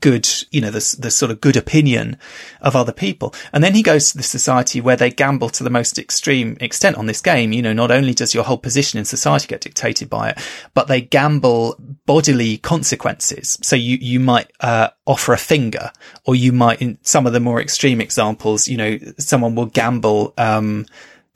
good, 0.00 0.26
you 0.50 0.60
know, 0.60 0.70
the, 0.70 0.96
the 0.98 1.10
sort 1.10 1.30
of 1.30 1.40
good 1.40 1.56
opinion 1.56 2.16
of 2.60 2.74
other 2.74 2.92
people. 2.92 3.34
And 3.52 3.62
then 3.62 3.74
he 3.74 3.82
goes 3.82 4.10
to 4.10 4.16
the 4.16 4.22
society 4.22 4.80
where 4.80 4.96
they 4.96 5.10
gamble 5.10 5.50
to 5.50 5.64
the 5.64 5.70
most 5.70 5.98
extreme 5.98 6.56
extent 6.60 6.96
on 6.96 7.06
this 7.06 7.20
game. 7.20 7.52
You 7.52 7.62
know, 7.62 7.72
not 7.72 7.90
only 7.90 8.14
does 8.14 8.34
your 8.34 8.44
whole 8.44 8.58
position 8.58 8.98
in 8.98 9.04
society 9.04 9.46
get 9.46 9.60
dictated 9.60 10.08
by 10.08 10.30
it, 10.30 10.38
but 10.72 10.88
they 10.88 11.02
gamble 11.02 11.76
bodily 12.06 12.56
consequences. 12.58 13.58
So 13.62 13.76
you, 13.76 13.98
you 14.00 14.20
might, 14.20 14.50
uh, 14.60 14.88
offer 15.06 15.34
a 15.34 15.38
finger 15.38 15.90
or 16.24 16.34
you 16.34 16.52
might, 16.52 16.80
in 16.80 16.98
some 17.02 17.26
of 17.26 17.32
the 17.34 17.40
more 17.40 17.60
extreme 17.60 18.00
examples, 18.00 18.66
you 18.66 18.76
know, 18.76 18.98
someone 19.18 19.54
will 19.54 19.66
gamble, 19.66 20.32
um, 20.38 20.86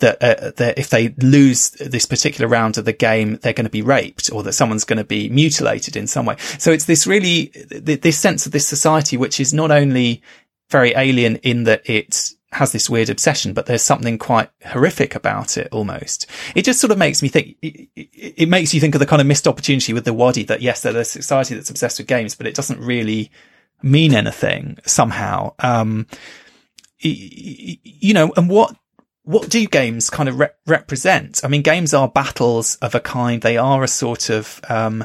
that, 0.00 0.22
uh, 0.22 0.52
that 0.56 0.78
if 0.78 0.90
they 0.90 1.08
lose 1.18 1.70
this 1.70 2.06
particular 2.06 2.48
round 2.48 2.78
of 2.78 2.84
the 2.84 2.92
game, 2.92 3.36
they're 3.36 3.52
going 3.52 3.64
to 3.64 3.70
be 3.70 3.82
raped 3.82 4.30
or 4.32 4.42
that 4.42 4.52
someone's 4.52 4.84
going 4.84 4.98
to 4.98 5.04
be 5.04 5.28
mutilated 5.28 5.96
in 5.96 6.06
some 6.06 6.26
way. 6.26 6.36
So 6.58 6.70
it's 6.70 6.84
this 6.84 7.06
really, 7.06 7.46
this 7.54 8.18
sense 8.18 8.46
of 8.46 8.52
this 8.52 8.68
society, 8.68 9.16
which 9.16 9.40
is 9.40 9.52
not 9.52 9.70
only 9.70 10.22
very 10.70 10.92
alien 10.94 11.36
in 11.36 11.64
that 11.64 11.88
it 11.88 12.30
has 12.52 12.72
this 12.72 12.88
weird 12.88 13.10
obsession, 13.10 13.52
but 13.52 13.66
there's 13.66 13.82
something 13.82 14.18
quite 14.18 14.50
horrific 14.64 15.14
about 15.14 15.58
it 15.58 15.68
almost. 15.70 16.26
It 16.54 16.64
just 16.64 16.80
sort 16.80 16.90
of 16.90 16.98
makes 16.98 17.22
me 17.22 17.28
think, 17.28 17.56
it, 17.60 17.88
it 17.94 18.48
makes 18.48 18.72
you 18.72 18.80
think 18.80 18.94
of 18.94 19.00
the 19.00 19.06
kind 19.06 19.20
of 19.20 19.26
missed 19.26 19.48
opportunity 19.48 19.92
with 19.92 20.04
the 20.04 20.14
Wadi 20.14 20.44
that 20.44 20.62
yes, 20.62 20.82
there's 20.82 20.94
a 20.94 21.04
society 21.04 21.54
that's 21.54 21.70
obsessed 21.70 21.98
with 21.98 22.06
games, 22.06 22.34
but 22.34 22.46
it 22.46 22.54
doesn't 22.54 22.80
really 22.80 23.30
mean 23.82 24.14
anything 24.14 24.78
somehow. 24.86 25.54
Um, 25.58 26.06
you 27.00 28.14
know, 28.14 28.32
and 28.36 28.48
what 28.48 28.76
what 29.28 29.50
do 29.50 29.66
games 29.66 30.08
kind 30.08 30.26
of 30.26 30.40
re- 30.40 30.48
represent? 30.66 31.42
I 31.44 31.48
mean, 31.48 31.60
games 31.60 31.92
are 31.92 32.08
battles 32.08 32.76
of 32.76 32.94
a 32.94 33.00
kind. 33.00 33.42
They 33.42 33.58
are 33.58 33.82
a 33.82 33.88
sort 33.88 34.30
of, 34.30 34.58
um, 34.70 35.04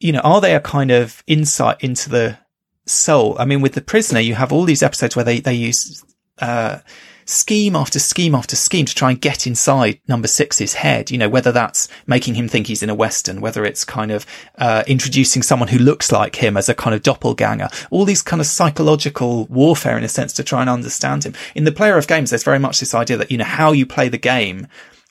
you 0.00 0.12
know, 0.12 0.20
are 0.20 0.42
they 0.42 0.54
a 0.54 0.60
kind 0.60 0.90
of 0.90 1.24
insight 1.26 1.78
into 1.80 2.10
the 2.10 2.38
soul? 2.84 3.36
I 3.38 3.46
mean, 3.46 3.62
with 3.62 3.72
the 3.72 3.80
prisoner, 3.80 4.20
you 4.20 4.34
have 4.34 4.52
all 4.52 4.64
these 4.64 4.82
episodes 4.82 5.16
where 5.16 5.24
they, 5.24 5.40
they 5.40 5.54
use, 5.54 6.04
uh, 6.42 6.80
scheme 7.26 7.76
after 7.76 7.98
scheme 7.98 8.34
after 8.34 8.56
scheme 8.56 8.86
to 8.86 8.94
try 8.94 9.10
and 9.10 9.20
get 9.20 9.46
inside 9.46 10.00
number 10.08 10.28
six's 10.28 10.74
head. 10.74 11.10
You 11.10 11.18
know, 11.18 11.28
whether 11.28 11.52
that's 11.52 11.88
making 12.06 12.34
him 12.34 12.48
think 12.48 12.66
he's 12.66 12.82
in 12.82 12.90
a 12.90 12.94
Western, 12.94 13.40
whether 13.40 13.64
it's 13.64 13.84
kind 13.84 14.10
of, 14.10 14.26
uh, 14.58 14.84
introducing 14.86 15.42
someone 15.42 15.68
who 15.68 15.78
looks 15.78 16.12
like 16.12 16.36
him 16.36 16.56
as 16.56 16.68
a 16.68 16.74
kind 16.74 16.94
of 16.94 17.02
doppelganger, 17.02 17.68
all 17.90 18.04
these 18.04 18.22
kind 18.22 18.40
of 18.40 18.46
psychological 18.46 19.46
warfare 19.46 19.98
in 19.98 20.04
a 20.04 20.08
sense 20.08 20.32
to 20.34 20.44
try 20.44 20.60
and 20.60 20.70
understand 20.70 21.24
him. 21.24 21.34
In 21.54 21.64
the 21.64 21.72
player 21.72 21.96
of 21.96 22.06
games, 22.06 22.30
there's 22.30 22.44
very 22.44 22.58
much 22.58 22.80
this 22.80 22.94
idea 22.94 23.16
that, 23.16 23.30
you 23.30 23.38
know, 23.38 23.44
how 23.44 23.72
you 23.72 23.86
play 23.86 24.08
the 24.08 24.18
game 24.18 24.66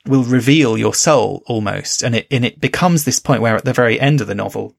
will 0.05 0.23
reveal 0.23 0.77
your 0.77 0.93
soul 0.93 1.43
almost. 1.45 2.03
And 2.03 2.15
it, 2.15 2.27
and 2.29 2.43
it 2.43 2.59
becomes 2.59 3.05
this 3.05 3.19
point 3.19 3.41
where 3.41 3.55
at 3.55 3.65
the 3.65 3.73
very 3.73 3.99
end 3.99 4.21
of 4.21 4.27
the 4.27 4.35
novel, 4.35 4.75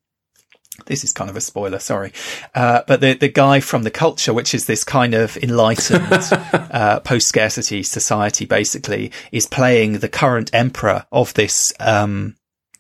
this 0.87 1.05
is 1.05 1.13
kind 1.13 1.31
of 1.31 1.37
a 1.37 1.41
spoiler, 1.41 1.79
sorry. 1.79 2.13
Uh, 2.55 2.83
but 2.87 3.01
the, 3.01 3.15
the 3.15 3.29
guy 3.29 3.61
from 3.61 3.85
the 3.85 3.91
culture, 3.91 4.33
which 4.33 4.55
is 4.55 4.67
this 4.67 4.85
kind 4.85 5.15
of 5.15 5.37
enlightened, 5.39 6.03
uh, 6.53 7.01
post 7.01 7.29
scarcity 7.29 7.83
society, 7.83 8.45
basically, 8.45 9.13
is 9.33 9.47
playing 9.47 9.99
the 9.99 10.09
current 10.09 10.51
emperor 10.53 11.07
of 11.13 11.33
this, 11.35 11.73
um, 11.81 12.37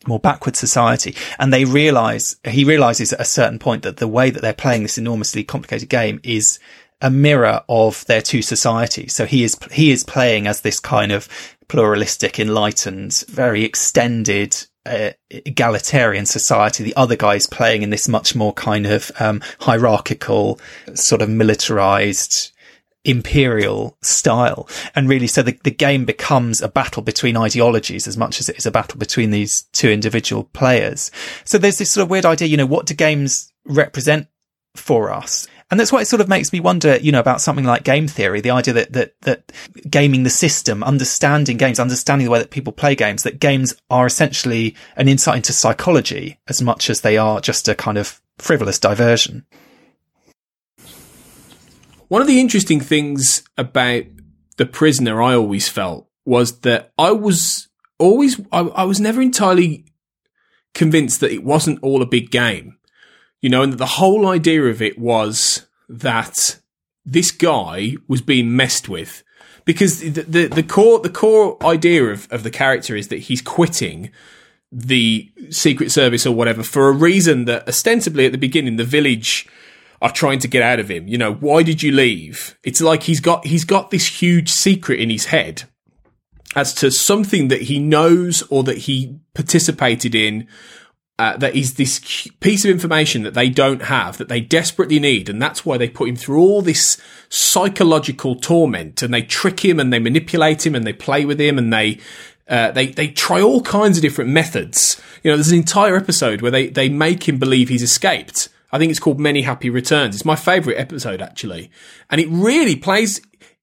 more 0.07 0.19
backward 0.19 0.57
society. 0.57 1.15
And 1.39 1.53
they 1.53 1.65
realize, 1.65 2.37
he 2.45 2.65
realizes 2.65 3.13
at 3.13 3.21
a 3.21 3.25
certain 3.25 3.59
point 3.59 3.83
that 3.85 3.99
the 3.99 4.09
way 4.09 4.31
that 4.31 4.43
they're 4.43 4.53
playing 4.53 4.83
this 4.83 4.99
enormously 4.99 5.45
complicated 5.45 5.89
game 5.89 6.21
is 6.23 6.59
a 7.01 7.11
mirror 7.11 7.63
of 7.69 8.05
their 8.07 8.23
two 8.23 8.43
societies. 8.43 9.15
So 9.15 9.25
he 9.25 9.45
is, 9.45 9.57
he 9.71 9.93
is 9.93 10.05
playing 10.05 10.47
as 10.47 10.61
this 10.61 10.81
kind 10.81 11.13
of 11.13 11.29
pluralistic, 11.69 12.39
enlightened, 12.39 13.25
very 13.29 13.65
extended, 13.65 14.67
uh, 14.87 15.11
egalitarian 15.31 16.27
society. 16.27 16.85
The 16.85 16.97
other 16.97 17.17
guy 17.17 17.35
is 17.37 17.47
playing 17.47 17.83
in 17.83 17.91
this 17.91 18.09
much 18.09 18.35
more 18.35 18.53
kind 18.53 18.87
of 18.87 19.11
um, 19.19 19.43
hierarchical, 19.61 20.61
sort 20.95 21.23
of 21.23 21.29
militarized, 21.29 22.53
imperial 23.05 23.97
style. 24.03 24.69
And 24.95 25.09
really, 25.09 25.27
so 25.27 25.43
the, 25.43 25.59
the 25.65 25.71
game 25.71 26.05
becomes 26.05 26.63
a 26.63 26.69
battle 26.69 27.03
between 27.03 27.37
ideologies 27.37 28.07
as 28.07 28.17
much 28.17 28.41
as 28.41 28.49
it 28.49 28.57
is 28.57 28.67
a 28.67 28.71
battle 28.71 28.99
between 28.99 29.31
these 29.31 29.63
two 29.73 29.91
individual 29.91 30.45
players. 30.45 31.11
So 31.45 31.59
there's 31.59 31.79
this 31.79 31.93
sort 31.93 32.05
of 32.05 32.11
weird 32.11 32.27
idea, 32.27 32.49
you 32.49 32.57
know, 32.57 32.67
what 32.67 32.87
do 32.87 32.95
games 32.95 33.53
represent 33.67 34.29
for 34.75 35.13
us? 35.13 35.47
And 35.71 35.81
that's 35.81 35.91
why 35.91 36.03
it 36.03 36.07
sort 36.07 36.21
of 36.21 36.29
makes 36.29 36.53
me 36.53 36.61
wonder, 36.61 36.97
you 36.97 37.11
know, 37.11 37.21
about 37.21 37.41
something 37.41 37.65
like 37.65 37.85
game 37.85 38.07
theory, 38.07 38.41
the 38.41 38.51
idea 38.51 38.75
that, 38.75 38.93
that, 38.93 39.21
that 39.23 39.53
gaming 39.89 40.23
the 40.23 40.31
system, 40.31 40.85
understanding 40.85 41.57
games, 41.57 41.81
understanding 41.81 42.27
the 42.27 42.31
way 42.31 42.39
that 42.39 42.51
people 42.51 42.73
play 42.73 42.95
games, 42.95 43.23
that 43.23 43.41
games 43.41 43.75
are 43.91 44.07
essentially 44.07 44.77
an 44.97 45.09
insight 45.09 45.37
into 45.37 45.53
psychology 45.53 46.39
as 46.49 46.61
much 46.61 46.91
as 46.91 47.01
they 47.01 47.17
are 47.17 47.41
just 47.41 47.67
a 47.69 47.75
kind 47.75 47.99
of 47.99 48.21
frivolous 48.39 48.79
diversion. 48.79 49.47
One 52.09 52.21
of 52.21 52.29
the 52.29 52.41
interesting 52.41 52.81
things 52.81 53.43
about 53.57 54.05
the 54.59 54.67
prisoner 54.67 55.23
I 55.23 55.35
always 55.35 55.69
felt 55.69 56.09
was 56.27 56.61
that 56.61 56.93
I 56.99 57.13
was 57.13 57.69
always, 57.99 58.41
I, 58.53 58.61
I 58.61 58.85
was 58.85 59.01
never 59.01 59.23
entirely 59.23 59.87
convinced 60.75 61.21
that 61.21 61.33
it 61.33 61.43
wasn't 61.43 61.79
all 61.83 62.03
a 62.03 62.07
big 62.07 62.31
game 62.31 62.77
you 63.45 63.51
know, 63.51 63.63
and 63.63 63.75
the 63.75 63.85
whole 63.85 64.27
idea 64.27 64.63
of 64.63 64.81
it 64.81 64.99
was 64.99 65.67
that 65.87 66.59
this 67.05 67.31
guy 67.31 67.95
was 68.09 68.23
being 68.23 68.57
messed 68.57 68.89
with 68.89 69.23
because 69.67 70.01
the, 70.01 70.23
the, 70.23 70.47
the 70.47 70.63
core, 70.63 70.99
the 71.01 71.11
core 71.11 71.59
idea 71.63 72.05
of, 72.05 72.27
of 72.33 72.43
the 72.43 72.51
character 72.51 72.97
is 72.97 73.09
that 73.09 73.19
he's 73.19 73.43
quitting 73.43 74.11
the 74.73 75.31
secret 75.51 75.93
service 75.93 76.25
or 76.25 76.35
whatever 76.35 76.63
for 76.63 76.89
a 76.89 76.93
reason 76.93 77.45
that 77.45 77.69
ostensibly 77.69 78.25
at 78.25 78.33
the 78.33 78.39
beginning, 78.39 78.77
the 78.77 78.83
village 78.83 79.47
are 80.01 80.11
trying 80.11 80.39
to 80.39 80.49
get 80.49 80.63
out 80.63 80.81
of 80.81 80.91
him. 80.91 81.07
You 81.07 81.19
know, 81.19 81.35
why 81.35 81.63
did 81.63 81.83
you 81.83 81.93
leave? 81.93 82.59
It's 82.65 82.81
like 82.81 83.03
he's 83.03 83.21
got, 83.21 83.45
he's 83.45 83.67
got 83.67 83.91
this 83.91 84.23
huge 84.23 84.49
secret 84.49 85.01
in 85.01 85.11
his 85.11 85.27
head 85.27 85.65
as 86.57 86.73
to 86.77 86.91
something 86.91 87.49
that 87.49 87.61
he 87.61 87.79
knows 87.79 88.43
or 88.49 88.63
that 88.63 88.79
he 88.79 89.19
participated 89.35 90.15
in 90.15 90.49
uh, 91.19 91.37
that 91.37 91.55
is 91.55 91.75
this 91.75 92.29
piece 92.41 92.65
of 92.65 92.71
information 92.71 93.23
that 93.23 93.35
they 93.35 93.49
don't 93.49 93.83
have 93.83 94.19
that 94.19 94.29
they 94.29 94.41
desperately 94.41 94.99
need, 94.99 95.29
and 95.29 95.41
that's 95.41 95.65
why 95.65 95.79
they 95.79 95.89
put 95.89 96.09
him 96.09 96.17
through 96.17 96.41
all 96.41 96.61
this 96.61 97.01
psychological 97.29 98.35
torment, 98.35 99.03
and 99.03 99.15
they 99.15 99.23
trick 99.23 99.65
him, 99.65 99.79
and 99.79 99.93
they 99.93 100.01
manipulate 100.01 100.67
him, 100.67 100.75
and 100.75 100.87
they 100.87 100.93
play 100.93 101.25
with 101.25 101.41
him, 101.41 101.57
and 101.57 101.73
they 101.73 102.01
uh, 102.49 102.73
they 102.73 102.89
they 102.89 103.09
try 103.09 103.41
all 103.41 103.63
kinds 103.63 103.97
of 103.97 104.03
different 104.03 104.31
methods. 104.31 105.01
You 105.23 105.31
know, 105.31 105.37
there's 105.37 105.53
an 105.53 105.59
entire 105.59 105.97
episode 105.97 106.43
where 106.43 106.51
they 106.51 106.69
they 106.69 106.89
make 106.89 107.29
him 107.29 107.39
believe 107.39 107.69
he's 107.69 107.83
escaped. 107.83 108.49
I 108.73 108.79
think 108.79 108.91
it's 108.91 108.99
called 108.99 109.21
Many 109.21 109.43
Happy 109.43 109.71
Returns. 109.71 110.17
It's 110.17 110.25
my 110.25 110.35
favorite 110.35 110.79
episode 110.79 111.23
actually, 111.23 111.71
and 112.11 112.21
it 112.21 112.29
really 112.29 112.75
plays. 112.75 113.21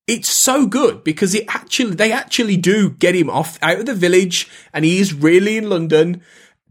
It's 0.08 0.42
so 0.42 0.66
good 0.66 1.04
because 1.04 1.36
it 1.36 1.46
actually 1.50 1.96
they 1.96 2.14
actually 2.14 2.56
do 2.56 2.92
get 2.92 3.14
him 3.14 3.30
off 3.30 3.60
out 3.62 3.80
of 3.80 3.86
the 3.88 3.94
village, 3.94 4.50
and 4.74 4.86
he 4.86 5.00
is 5.00 5.14
really 5.14 5.58
in 5.58 5.70
London 5.70 6.22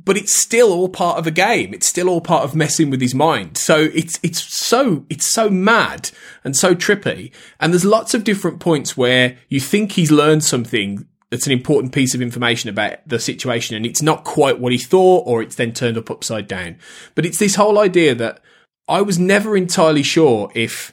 but 0.05 0.17
it's 0.17 0.41
still 0.41 0.73
all 0.73 0.89
part 0.89 1.19
of 1.19 1.27
a 1.27 1.31
game. 1.31 1.75
It's 1.75 1.87
still 1.87 2.09
all 2.09 2.21
part 2.21 2.45
of 2.45 2.55
messing 2.55 2.91
with 2.91 3.01
his 3.01 3.15
mind. 3.15 3.59
So 3.59 3.91
it's 3.95 4.19
it's 4.23 4.43
so 4.43 5.05
it's 5.09 5.31
so 5.31 5.51
mad 5.51 6.11
and 6.45 6.57
so 6.57 6.75
trippy. 6.75 7.33
And 7.59 7.73
there's 7.73 7.85
lots 7.85 8.15
of 8.15 8.25
different 8.25 8.61
points 8.61 8.97
where 8.97 9.37
you 9.49 9.61
think 9.61 9.93
he's 9.93 10.11
learned 10.11 10.45
something 10.45 11.07
that's 11.31 11.47
an 11.47 11.53
important 11.53 11.93
piece 11.93 12.15
of 12.15 12.23
information 12.23 12.71
about 12.71 12.97
the 13.07 13.21
situation 13.21 13.77
and 13.77 13.87
it's 13.87 14.03
not 14.03 14.25
quite 14.25 14.59
what 14.59 14.73
he 14.73 14.79
thought 14.79 15.25
or 15.27 15.43
it's 15.43 15.55
then 15.55 15.73
turned 15.73 15.97
up 15.97 16.11
upside 16.11 16.49
down. 16.49 16.77
But 17.15 17.27
it's 17.27 17.39
this 17.39 17.55
whole 17.55 17.79
idea 17.79 18.15
that 18.17 18.41
I 18.89 19.03
was 19.03 19.19
never 19.19 19.57
entirely 19.57 20.03
sure 20.03 20.51
if 20.55 20.93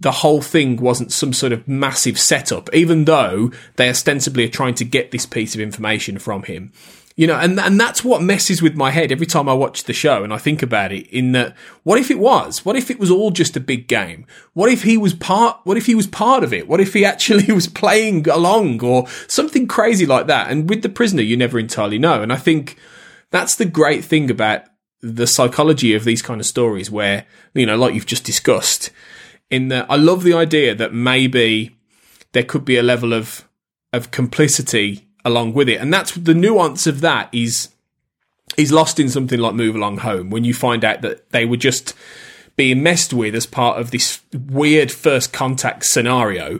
the 0.00 0.10
whole 0.10 0.42
thing 0.42 0.76
wasn't 0.76 1.12
some 1.12 1.32
sort 1.32 1.52
of 1.52 1.66
massive 1.66 2.18
setup, 2.18 2.72
even 2.72 3.04
though 3.04 3.50
they 3.76 3.88
ostensibly 3.88 4.44
are 4.44 4.48
trying 4.48 4.74
to 4.74 4.84
get 4.84 5.10
this 5.10 5.26
piece 5.26 5.54
of 5.54 5.60
information 5.60 6.18
from 6.18 6.44
him 6.44 6.72
You 7.18 7.26
know, 7.26 7.34
and, 7.34 7.58
and 7.58 7.80
that's 7.80 8.04
what 8.04 8.22
messes 8.22 8.62
with 8.62 8.76
my 8.76 8.92
head 8.92 9.10
every 9.10 9.26
time 9.26 9.48
I 9.48 9.52
watch 9.52 9.82
the 9.82 9.92
show 9.92 10.22
and 10.22 10.32
I 10.32 10.38
think 10.38 10.62
about 10.62 10.92
it 10.92 11.08
in 11.08 11.32
that, 11.32 11.56
what 11.82 11.98
if 11.98 12.12
it 12.12 12.18
was? 12.20 12.64
What 12.64 12.76
if 12.76 12.92
it 12.92 13.00
was 13.00 13.10
all 13.10 13.32
just 13.32 13.56
a 13.56 13.60
big 13.60 13.88
game? 13.88 14.24
What 14.52 14.70
if 14.70 14.84
he 14.84 14.96
was 14.96 15.14
part, 15.14 15.58
what 15.64 15.76
if 15.76 15.86
he 15.86 15.96
was 15.96 16.06
part 16.06 16.44
of 16.44 16.52
it? 16.52 16.68
What 16.68 16.80
if 16.80 16.94
he 16.94 17.04
actually 17.04 17.52
was 17.52 17.66
playing 17.66 18.28
along 18.28 18.84
or 18.84 19.08
something 19.26 19.66
crazy 19.66 20.06
like 20.06 20.28
that? 20.28 20.48
And 20.48 20.68
with 20.68 20.82
the 20.82 20.88
prisoner, 20.88 21.22
you 21.22 21.36
never 21.36 21.58
entirely 21.58 21.98
know. 21.98 22.22
And 22.22 22.32
I 22.32 22.36
think 22.36 22.78
that's 23.32 23.56
the 23.56 23.64
great 23.64 24.04
thing 24.04 24.30
about 24.30 24.66
the 25.00 25.26
psychology 25.26 25.94
of 25.94 26.04
these 26.04 26.22
kind 26.22 26.40
of 26.40 26.46
stories 26.46 26.88
where, 26.88 27.26
you 27.52 27.66
know, 27.66 27.76
like 27.76 27.94
you've 27.94 28.06
just 28.06 28.22
discussed, 28.22 28.90
in 29.50 29.66
that 29.68 29.86
I 29.90 29.96
love 29.96 30.22
the 30.22 30.34
idea 30.34 30.72
that 30.76 30.94
maybe 30.94 31.76
there 32.30 32.44
could 32.44 32.64
be 32.64 32.76
a 32.76 32.82
level 32.84 33.12
of, 33.12 33.48
of 33.92 34.12
complicity 34.12 35.07
along 35.28 35.52
with 35.52 35.68
it. 35.68 35.80
And 35.80 35.94
that's 35.94 36.14
the 36.14 36.34
nuance 36.34 36.86
of 36.86 37.00
that 37.02 37.28
is, 37.32 37.68
is 38.56 38.72
lost 38.72 38.98
in 38.98 39.08
something 39.08 39.38
like 39.38 39.54
Move 39.54 39.76
Along 39.76 39.98
Home 39.98 40.30
when 40.30 40.42
you 40.42 40.54
find 40.54 40.84
out 40.84 41.02
that 41.02 41.30
they 41.30 41.44
were 41.44 41.56
just 41.56 41.94
being 42.56 42.82
messed 42.82 43.12
with 43.12 43.36
as 43.36 43.46
part 43.46 43.80
of 43.80 43.92
this 43.92 44.20
weird 44.32 44.90
first 44.90 45.32
contact 45.32 45.84
scenario, 45.84 46.58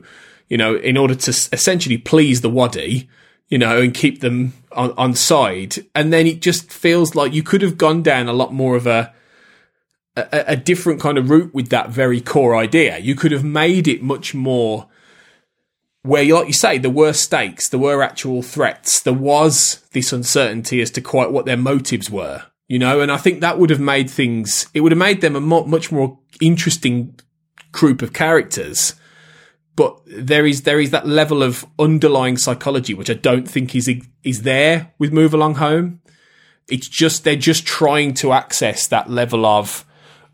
you 0.48 0.56
know, 0.56 0.76
in 0.76 0.96
order 0.96 1.16
to 1.16 1.30
essentially 1.52 1.98
please 1.98 2.40
the 2.40 2.48
Wadi, 2.48 3.08
you 3.48 3.58
know, 3.58 3.80
and 3.80 3.94
keep 3.94 4.20
them 4.20 4.52
on, 4.72 4.92
on 4.92 5.14
side. 5.14 5.78
And 5.94 6.12
then 6.12 6.26
it 6.26 6.40
just 6.40 6.72
feels 6.72 7.16
like 7.16 7.32
you 7.32 7.42
could 7.42 7.62
have 7.62 7.76
gone 7.76 8.02
down 8.02 8.28
a 8.28 8.32
lot 8.32 8.52
more 8.52 8.76
of 8.76 8.86
a, 8.86 9.12
a, 10.16 10.44
a 10.48 10.56
different 10.56 11.00
kind 11.00 11.18
of 11.18 11.30
route 11.30 11.52
with 11.52 11.70
that 11.70 11.90
very 11.90 12.20
core 12.20 12.54
idea. 12.54 12.98
You 12.98 13.16
could 13.16 13.32
have 13.32 13.44
made 13.44 13.88
it 13.88 14.02
much 14.02 14.34
more 14.34 14.86
where, 16.03 16.24
like 16.24 16.46
you 16.46 16.53
say, 16.53 16.78
there 16.78 16.90
were 16.90 17.12
stakes, 17.12 17.68
there 17.68 17.80
were 17.80 18.03
actual 18.03 18.42
threats, 18.42 19.01
there 19.01 19.12
was 19.12 19.82
this 19.92 20.12
uncertainty 20.12 20.80
as 20.80 20.90
to 20.92 21.01
quite 21.01 21.32
what 21.32 21.46
their 21.46 21.57
motives 21.57 22.11
were, 22.11 22.44
you 22.68 22.78
know, 22.78 23.01
and 23.01 23.11
I 23.11 23.16
think 23.16 23.40
that 23.40 23.59
would 23.59 23.70
have 23.70 23.80
made 23.80 24.11
things, 24.11 24.68
it 24.74 24.80
would 24.80 24.92
have 24.92 24.99
made 24.99 25.20
them 25.20 25.36
a 25.36 25.40
mo- 25.40 25.64
much 25.64 25.90
more 25.90 26.18
interesting 26.40 27.18
group 27.72 28.03
of 28.03 28.12
characters. 28.12 28.94
But 29.76 30.01
there 30.07 30.44
is 30.44 30.62
there 30.62 30.80
is 30.80 30.90
that 30.90 31.07
level 31.07 31.40
of 31.40 31.64
underlying 31.78 32.36
psychology 32.36 32.94
which 32.94 33.11
I 33.11 33.14
don't 33.14 33.49
think 33.49 33.76
is 33.76 33.88
is 34.24 34.42
there 34.42 34.92
with 34.99 35.12
Move 35.12 35.32
Along 35.32 35.55
Home. 35.57 36.01
It's 36.68 36.88
just 36.88 37.22
they're 37.22 37.36
just 37.36 37.64
trying 37.64 38.14
to 38.14 38.32
access 38.32 38.88
that 38.88 39.09
level 39.09 39.46
of 39.46 39.84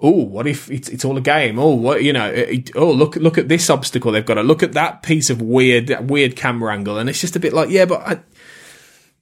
oh, 0.04 0.24
what 0.24 0.46
if 0.46 0.70
it's, 0.70 0.88
it's 0.90 1.04
all 1.04 1.16
a 1.16 1.20
game? 1.20 1.58
Oh, 1.58 1.74
what 1.74 2.04
you 2.04 2.12
know? 2.12 2.26
It, 2.26 2.70
oh, 2.76 2.92
look 2.92 3.16
look 3.16 3.38
at 3.38 3.48
this 3.48 3.70
obstacle 3.70 4.12
they've 4.12 4.24
got 4.24 4.34
to 4.34 4.42
look 4.42 4.62
at 4.62 4.72
that 4.72 5.02
piece 5.02 5.30
of 5.30 5.40
weird 5.40 6.08
weird 6.08 6.36
camera 6.36 6.72
angle, 6.72 6.98
and 6.98 7.08
it's 7.08 7.20
just 7.20 7.34
a 7.34 7.40
bit 7.40 7.52
like 7.52 7.70
yeah, 7.70 7.86
but 7.86 8.00
I, 8.00 8.20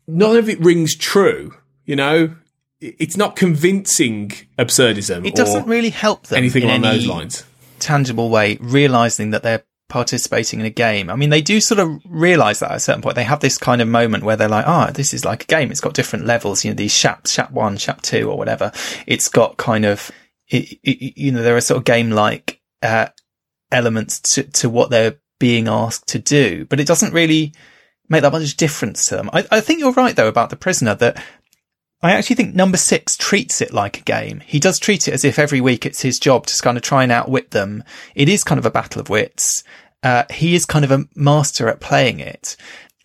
none 0.07 0.37
of 0.37 0.49
it 0.49 0.61
rings 0.61 0.97
true. 0.97 1.55
You 1.87 1.97
know, 1.97 2.35
it's 2.80 3.16
not 3.16 3.37
convincing 3.37 4.33
absurdism. 4.59 5.26
It 5.26 5.35
doesn't 5.35 5.66
really 5.66 5.91
help 5.91 6.26
them 6.26 6.39
anything 6.39 6.64
along 6.64 6.85
any 6.85 6.99
those 6.99 7.07
lines. 7.07 7.45
Tangible 7.78 8.28
way, 8.28 8.59
realizing 8.61 9.30
that 9.30 9.43
they're 9.43 9.64
participating 9.93 10.59
in 10.59 10.64
a 10.64 10.70
game. 10.70 11.11
I 11.11 11.16
mean, 11.16 11.28
they 11.28 11.43
do 11.43 11.61
sort 11.61 11.78
of 11.78 12.01
realize 12.09 12.61
that 12.61 12.70
at 12.70 12.76
a 12.78 12.80
certain 12.80 13.03
point. 13.03 13.14
They 13.14 13.24
have 13.24 13.41
this 13.41 13.59
kind 13.59 13.83
of 13.83 13.89
moment 13.89 14.24
where 14.24 14.37
they're 14.37 14.49
like, 14.49 14.66
ah, 14.66 14.87
oh, 14.89 14.93
this 14.93 15.12
is 15.12 15.24
like 15.24 15.43
a 15.45 15.47
game. 15.47 15.70
It's 15.70 15.80
got 15.80 15.93
different 15.93 16.24
levels, 16.24 16.64
you 16.64 16.70
know, 16.70 16.74
these 16.74 16.97
shaps, 16.97 17.30
shap 17.33 17.51
one, 17.51 17.76
shap 17.76 18.01
two, 18.01 18.30
or 18.30 18.39
whatever. 18.39 18.72
It's 19.07 19.28
got 19.28 19.59
kind 19.59 19.85
of, 19.85 20.11
it, 20.55 20.78
it, 20.82 21.18
you 21.20 21.32
know, 21.32 21.42
there 21.42 21.57
are 21.57 21.61
sort 21.61 21.78
of 21.78 21.84
game 21.84 22.11
like, 22.11 22.61
uh, 22.82 23.09
elements 23.70 24.20
to, 24.20 24.42
to 24.42 24.68
what 24.68 24.90
they're 24.90 25.16
being 25.40 25.66
asked 25.66 26.07
to 26.09 26.18
do, 26.18 26.64
but 26.66 26.78
it 26.78 26.86
doesn't 26.86 27.14
really 27.14 27.55
make 28.09 28.22
that 28.22 28.32
much 28.32 28.57
difference 28.57 29.07
to 29.07 29.16
them. 29.16 29.30
I, 29.32 29.46
I 29.50 29.61
think 29.61 29.80
you're 29.80 29.92
right 29.92 30.14
though 30.14 30.28
about 30.28 30.50
the 30.50 30.57
prisoner 30.57 30.94
that 30.96 31.22
I 32.03 32.12
actually 32.12 32.36
think 32.36 32.55
number 32.55 32.76
six 32.76 33.16
treats 33.16 33.61
it 33.61 33.72
like 33.72 33.98
a 33.98 34.03
game. 34.03 34.40
He 34.40 34.59
does 34.59 34.78
treat 34.78 35.07
it 35.07 35.14
as 35.14 35.24
if 35.24 35.38
every 35.38 35.61
week 35.61 35.86
it's 35.86 36.03
his 36.03 36.18
job 36.18 36.46
to 36.46 36.62
kind 36.62 36.76
of 36.76 36.82
try 36.82 37.05
and 37.05 37.12
outwit 37.12 37.53
them. 37.53 37.84
It 38.14 38.28
is 38.28 38.44
kind 38.44 38.59
of 38.59 38.66
a 38.66 38.72
battle 38.72 39.00
of 39.00 39.09
wits. 39.09 39.62
Uh, 40.03 40.24
he 40.30 40.57
is 40.57 40.66
kind 40.66 40.84
of 40.84 40.90
a 40.90 41.07
master 41.14 41.68
at 41.68 41.80
playing 41.80 42.18
it. 42.18 42.57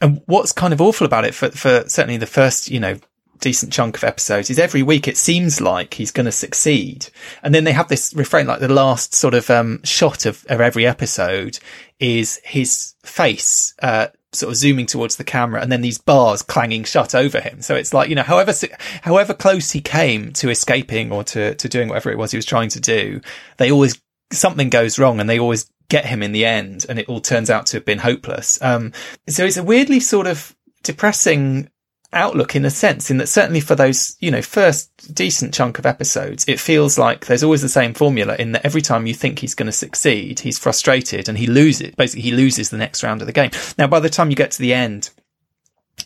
And 0.01 0.21
what's 0.25 0.51
kind 0.51 0.73
of 0.73 0.81
awful 0.81 1.05
about 1.05 1.25
it 1.25 1.35
for, 1.35 1.51
for 1.51 1.83
certainly 1.87 2.17
the 2.17 2.25
first, 2.25 2.69
you 2.71 2.79
know, 2.79 2.97
decent 3.39 3.73
chunk 3.73 3.97
of 3.97 4.03
episodes 4.03 4.49
is 4.49 4.59
every 4.59 4.83
week 4.83 5.07
it 5.07 5.17
seems 5.17 5.61
like 5.61 5.95
he's 5.95 6.11
going 6.11 6.25
to 6.25 6.31
succeed. 6.31 7.07
And 7.43 7.53
then 7.53 7.63
they 7.63 7.71
have 7.71 7.87
this 7.87 8.13
refrain, 8.13 8.47
like 8.47 8.59
the 8.59 8.67
last 8.67 9.15
sort 9.15 9.33
of, 9.33 9.49
um, 9.49 9.81
shot 9.83 10.25
of, 10.25 10.45
of 10.49 10.61
every 10.61 10.85
episode 10.85 11.59
is 11.99 12.39
his 12.43 12.93
face, 13.03 13.73
uh, 13.81 14.07
sort 14.33 14.51
of 14.51 14.57
zooming 14.57 14.85
towards 14.85 15.15
the 15.15 15.23
camera 15.23 15.61
and 15.61 15.71
then 15.71 15.81
these 15.81 15.97
bars 15.97 16.41
clanging 16.41 16.83
shut 16.83 17.15
over 17.15 17.39
him. 17.39 17.61
So 17.61 17.75
it's 17.75 17.93
like, 17.93 18.09
you 18.09 18.15
know, 18.15 18.23
however, 18.23 18.53
however 19.01 19.33
close 19.33 19.71
he 19.71 19.81
came 19.81 20.33
to 20.33 20.49
escaping 20.49 21.11
or 21.11 21.23
to, 21.25 21.55
to 21.55 21.69
doing 21.69 21.87
whatever 21.89 22.11
it 22.11 22.17
was 22.17 22.31
he 22.31 22.37
was 22.37 22.45
trying 22.45 22.69
to 22.69 22.79
do, 22.79 23.21
they 23.57 23.71
always, 23.71 23.99
something 24.31 24.69
goes 24.69 24.99
wrong 24.99 25.19
and 25.19 25.29
they 25.29 25.39
always 25.39 25.69
get 25.89 26.05
him 26.05 26.21
in 26.21 26.33
the 26.33 26.45
end 26.45 26.85
and 26.89 26.99
it 26.99 27.07
all 27.07 27.21
turns 27.21 27.49
out 27.49 27.65
to 27.67 27.77
have 27.77 27.85
been 27.85 27.99
hopeless. 27.99 28.61
Um, 28.61 28.91
so 29.27 29.45
it's 29.45 29.57
a 29.57 29.63
weirdly 29.63 29.99
sort 29.99 30.27
of 30.27 30.55
depressing 30.83 31.69
outlook 32.17 32.55
in 32.55 32.65
a 32.65 32.69
sense, 32.69 33.09
in 33.09 33.17
that 33.17 33.27
certainly 33.27 33.59
for 33.59 33.75
those, 33.75 34.17
you 34.19 34.31
know, 34.31 34.41
first 34.41 35.13
decent 35.13 35.53
chunk 35.53 35.79
of 35.79 35.85
episodes, 35.85 36.43
it 36.47 36.59
feels 36.59 36.97
like 36.97 37.25
there's 37.25 37.43
always 37.43 37.61
the 37.61 37.69
same 37.69 37.93
formula 37.93 38.35
in 38.37 38.51
that 38.51 38.65
every 38.65 38.81
time 38.81 39.05
you 39.05 39.13
think 39.13 39.39
he's 39.39 39.55
going 39.55 39.67
to 39.67 39.71
succeed, 39.71 40.39
he's 40.39 40.59
frustrated 40.59 41.29
and 41.29 41.37
he 41.37 41.47
loses. 41.47 41.95
Basically, 41.95 42.23
he 42.23 42.31
loses 42.31 42.69
the 42.69 42.77
next 42.77 43.03
round 43.03 43.21
of 43.21 43.27
the 43.27 43.33
game. 43.33 43.51
Now, 43.77 43.87
by 43.87 43.99
the 43.99 44.09
time 44.09 44.29
you 44.29 44.35
get 44.35 44.51
to 44.51 44.61
the 44.61 44.73
end, 44.73 45.11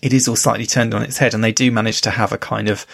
it 0.01 0.13
is 0.13 0.27
all 0.27 0.35
slightly 0.35 0.65
turned 0.65 0.93
on 0.93 1.03
its 1.03 1.17
head 1.17 1.33
and 1.33 1.43
they 1.43 1.51
do 1.51 1.71
manage 1.71 2.01
to 2.01 2.11
have 2.11 2.31
a 2.31 2.37
kind 2.37 2.69
of 2.69 2.85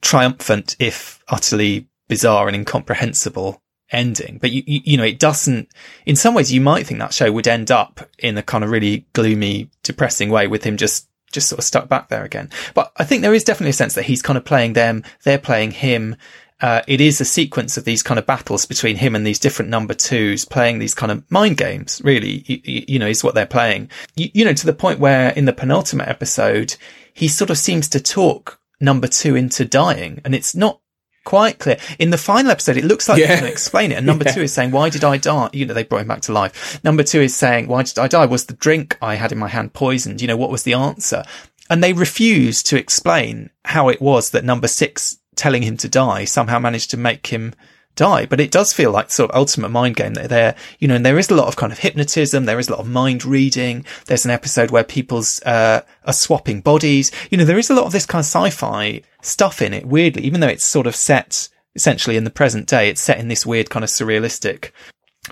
triumphant, 0.00 0.76
if 0.78 1.22
utterly 1.28 1.88
bizarre 2.08 2.46
and 2.46 2.56
incomprehensible 2.56 3.62
ending. 3.92 4.38
But 4.40 4.52
you, 4.52 4.62
you, 4.66 4.80
you, 4.84 4.96
know, 4.96 5.04
it 5.04 5.18
doesn't, 5.18 5.68
in 6.06 6.16
some 6.16 6.34
ways 6.34 6.52
you 6.52 6.60
might 6.60 6.86
think 6.86 7.00
that 7.00 7.14
show 7.14 7.30
would 7.32 7.48
end 7.48 7.70
up 7.70 8.00
in 8.18 8.38
a 8.38 8.42
kind 8.42 8.64
of 8.64 8.70
really 8.70 9.06
gloomy, 9.12 9.70
depressing 9.82 10.30
way 10.30 10.46
with 10.46 10.64
him 10.64 10.76
just 10.76 11.08
just 11.32 11.48
sort 11.48 11.58
of 11.58 11.64
stuck 11.64 11.88
back 11.88 12.08
there 12.08 12.24
again. 12.24 12.50
But 12.74 12.92
I 12.96 13.04
think 13.04 13.22
there 13.22 13.34
is 13.34 13.44
definitely 13.44 13.70
a 13.70 13.74
sense 13.74 13.94
that 13.94 14.04
he's 14.04 14.22
kind 14.22 14.36
of 14.36 14.44
playing 14.44 14.74
them, 14.74 15.04
they're 15.24 15.38
playing 15.38 15.72
him. 15.72 16.16
Uh, 16.60 16.82
it 16.86 17.00
is 17.00 17.20
a 17.22 17.24
sequence 17.24 17.78
of 17.78 17.84
these 17.84 18.02
kind 18.02 18.18
of 18.18 18.26
battles 18.26 18.66
between 18.66 18.96
him 18.96 19.14
and 19.14 19.26
these 19.26 19.38
different 19.38 19.70
number 19.70 19.94
twos 19.94 20.44
playing 20.44 20.78
these 20.78 20.94
kind 20.94 21.10
of 21.10 21.30
mind 21.30 21.56
games, 21.56 22.02
really, 22.04 22.44
you, 22.46 22.84
you 22.86 22.98
know, 22.98 23.06
is 23.06 23.24
what 23.24 23.34
they're 23.34 23.46
playing. 23.46 23.88
You, 24.14 24.28
you 24.34 24.44
know, 24.44 24.52
to 24.52 24.66
the 24.66 24.74
point 24.74 25.00
where 25.00 25.30
in 25.30 25.46
the 25.46 25.54
penultimate 25.54 26.08
episode, 26.08 26.76
he 27.14 27.28
sort 27.28 27.48
of 27.48 27.56
seems 27.56 27.88
to 27.88 28.00
talk 28.00 28.60
number 28.78 29.06
two 29.06 29.36
into 29.36 29.64
dying 29.64 30.20
and 30.24 30.34
it's 30.34 30.54
not 30.54 30.80
quite 31.24 31.58
clear. 31.58 31.78
In 31.98 32.10
the 32.10 32.18
final 32.18 32.50
episode, 32.50 32.76
it 32.76 32.84
looks 32.84 33.08
like 33.08 33.18
yeah. 33.18 33.28
they 33.28 33.36
can 33.36 33.46
explain 33.46 33.92
it. 33.92 33.96
And 33.96 34.06
number 34.06 34.24
yeah. 34.26 34.32
two 34.32 34.42
is 34.42 34.52
saying, 34.52 34.70
why 34.70 34.90
did 34.90 35.04
I 35.04 35.16
die? 35.16 35.50
You 35.52 35.66
know, 35.66 35.74
they 35.74 35.84
brought 35.84 36.02
him 36.02 36.08
back 36.08 36.22
to 36.22 36.32
life. 36.32 36.82
Number 36.84 37.02
two 37.02 37.20
is 37.20 37.34
saying, 37.34 37.66
why 37.66 37.82
did 37.82 37.98
I 37.98 38.08
die? 38.08 38.26
Was 38.26 38.46
the 38.46 38.54
drink 38.54 38.96
I 39.00 39.14
had 39.14 39.32
in 39.32 39.38
my 39.38 39.48
hand 39.48 39.72
poisoned? 39.72 40.20
You 40.20 40.28
know, 40.28 40.36
what 40.36 40.50
was 40.50 40.62
the 40.62 40.74
answer? 40.74 41.24
And 41.68 41.84
they 41.84 41.92
refuse 41.92 42.62
to 42.64 42.76
explain 42.76 43.50
how 43.64 43.88
it 43.88 44.00
was 44.00 44.30
that 44.30 44.44
number 44.44 44.66
six 44.66 45.18
telling 45.36 45.62
him 45.62 45.76
to 45.78 45.88
die 45.88 46.24
somehow 46.24 46.58
managed 46.58 46.90
to 46.90 46.96
make 46.96 47.28
him 47.28 47.54
die. 48.00 48.26
But 48.26 48.40
it 48.40 48.50
does 48.50 48.72
feel 48.72 48.90
like 48.90 49.10
sort 49.10 49.30
of 49.30 49.36
ultimate 49.36 49.68
mind 49.68 49.96
game 49.96 50.14
there, 50.14 50.54
you 50.78 50.88
know, 50.88 50.96
and 50.96 51.04
there 51.04 51.18
is 51.18 51.30
a 51.30 51.34
lot 51.34 51.48
of 51.48 51.56
kind 51.56 51.72
of 51.72 51.78
hypnotism. 51.78 52.44
There 52.44 52.58
is 52.58 52.68
a 52.68 52.72
lot 52.72 52.80
of 52.80 52.88
mind 52.88 53.24
reading. 53.24 53.84
There's 54.06 54.24
an 54.24 54.30
episode 54.30 54.70
where 54.70 54.84
people's, 54.84 55.40
uh, 55.42 55.82
are 56.04 56.12
swapping 56.12 56.60
bodies. 56.62 57.12
You 57.30 57.38
know, 57.38 57.44
there 57.44 57.58
is 57.58 57.70
a 57.70 57.74
lot 57.74 57.86
of 57.86 57.92
this 57.92 58.06
kind 58.06 58.20
of 58.20 58.26
sci-fi 58.26 59.02
stuff 59.22 59.62
in 59.62 59.74
it, 59.74 59.86
weirdly, 59.86 60.22
even 60.24 60.40
though 60.40 60.54
it's 60.54 60.66
sort 60.66 60.86
of 60.86 60.96
set 60.96 61.48
essentially 61.74 62.16
in 62.16 62.24
the 62.24 62.30
present 62.30 62.66
day. 62.66 62.88
It's 62.88 63.00
set 63.00 63.18
in 63.18 63.28
this 63.28 63.46
weird 63.46 63.70
kind 63.70 63.84
of 63.84 63.90
surrealistic 63.90 64.72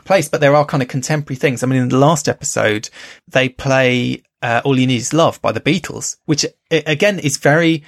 place, 0.04 0.28
but 0.28 0.40
there 0.40 0.54
are 0.54 0.64
kind 0.64 0.82
of 0.82 0.88
contemporary 0.88 1.36
things. 1.36 1.62
I 1.62 1.66
mean, 1.66 1.82
in 1.82 1.88
the 1.88 1.98
last 1.98 2.28
episode, 2.28 2.90
they 3.26 3.48
play, 3.48 4.22
uh, 4.42 4.60
All 4.64 4.78
You 4.78 4.86
Need 4.86 5.00
Is 5.00 5.12
Love 5.12 5.40
by 5.40 5.52
the 5.52 5.60
Beatles, 5.60 6.16
which 6.26 6.46
again 6.70 7.18
is 7.18 7.38
very, 7.38 7.82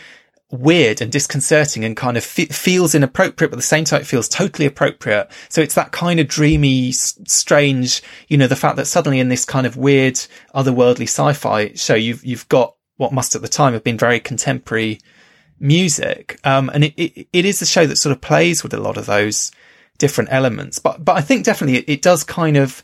weird 0.51 1.01
and 1.01 1.13
disconcerting 1.13 1.85
and 1.85 1.97
kind 1.97 2.17
of 2.17 2.25
feels 2.25 2.95
inappropriate, 2.95 3.51
but 3.51 3.57
at 3.57 3.61
the 3.61 3.63
same 3.63 3.85
time 3.85 4.01
it 4.01 4.07
feels 4.07 4.29
totally 4.29 4.67
appropriate. 4.67 5.31
So 5.49 5.61
it's 5.61 5.77
that 5.77 5.93
kind 5.93 6.19
of 6.19 6.27
dreamy, 6.27 6.89
s- 6.89 7.19
strange, 7.27 8.03
you 8.29 8.37
know, 8.37 8.49
the 8.49 8.57
fact 8.57 8.77
that 8.77 8.87
suddenly 8.87 9.21
in 9.21 9.29
this 9.29 9.45
kind 9.45 9.67
of 9.67 9.77
weird, 9.77 10.15
otherworldly 10.55 11.05
sci-fi 11.05 11.75
show, 11.75 11.95
you've, 11.95 12.25
you've 12.25 12.49
got 12.49 12.75
what 12.97 13.13
must 13.13 13.37
at 13.37 13.43
the 13.43 13.49
time 13.49 13.75
have 13.75 13.85
been 13.85 13.97
very 13.97 14.19
contemporary 14.19 15.01
music. 15.61 16.41
Um, 16.43 16.69
and 16.75 16.85
it, 16.85 16.95
it, 16.97 17.29
it 17.33 17.45
is 17.45 17.63
a 17.63 17.67
show 17.67 17.87
that 17.87 17.97
sort 17.97 18.13
of 18.13 18.21
plays 18.21 18.63
with 18.63 18.75
a 18.75 18.81
lot 18.81 18.97
of 18.97 19.07
those 19.07 19.53
different 19.99 20.33
elements, 20.33 20.79
but, 20.81 21.05
but 21.05 21.17
I 21.17 21.21
think 21.21 21.45
definitely 21.45 21.79
it, 21.79 21.89
it 21.89 22.03
does 22.03 22.25
kind 22.25 22.57
of, 22.57 22.83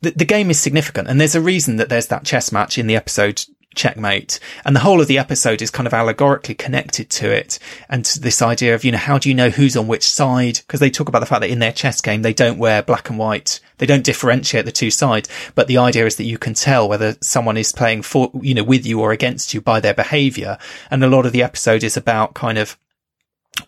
the, 0.00 0.10
the 0.10 0.24
game 0.24 0.50
is 0.50 0.58
significant 0.58 1.06
and 1.06 1.20
there's 1.20 1.36
a 1.36 1.40
reason 1.40 1.76
that 1.76 1.88
there's 1.88 2.08
that 2.08 2.24
chess 2.24 2.50
match 2.50 2.76
in 2.76 2.88
the 2.88 2.96
episode 2.96 3.44
checkmate. 3.74 4.38
And 4.64 4.74
the 4.74 4.80
whole 4.80 5.00
of 5.00 5.06
the 5.06 5.18
episode 5.18 5.62
is 5.62 5.70
kind 5.70 5.86
of 5.86 5.94
allegorically 5.94 6.54
connected 6.54 7.10
to 7.10 7.30
it 7.30 7.58
and 7.88 8.04
to 8.04 8.20
this 8.20 8.42
idea 8.42 8.74
of, 8.74 8.84
you 8.84 8.92
know, 8.92 8.98
how 8.98 9.18
do 9.18 9.28
you 9.28 9.34
know 9.34 9.50
who's 9.50 9.76
on 9.76 9.88
which 9.88 10.08
side? 10.08 10.58
Because 10.58 10.80
they 10.80 10.90
talk 10.90 11.08
about 11.08 11.20
the 11.20 11.26
fact 11.26 11.40
that 11.42 11.50
in 11.50 11.58
their 11.58 11.72
chess 11.72 12.00
game, 12.00 12.22
they 12.22 12.32
don't 12.34 12.58
wear 12.58 12.82
black 12.82 13.08
and 13.08 13.18
white. 13.18 13.60
They 13.78 13.86
don't 13.86 14.04
differentiate 14.04 14.64
the 14.64 14.72
two 14.72 14.90
sides. 14.90 15.28
But 15.54 15.66
the 15.66 15.78
idea 15.78 16.06
is 16.06 16.16
that 16.16 16.24
you 16.24 16.38
can 16.38 16.54
tell 16.54 16.88
whether 16.88 17.16
someone 17.20 17.56
is 17.56 17.72
playing 17.72 18.02
for, 18.02 18.30
you 18.40 18.54
know, 18.54 18.64
with 18.64 18.86
you 18.86 19.00
or 19.00 19.12
against 19.12 19.54
you 19.54 19.60
by 19.60 19.80
their 19.80 19.94
behavior. 19.94 20.58
And 20.90 21.02
a 21.02 21.08
lot 21.08 21.26
of 21.26 21.32
the 21.32 21.42
episode 21.42 21.82
is 21.82 21.96
about 21.96 22.34
kind 22.34 22.58
of 22.58 22.78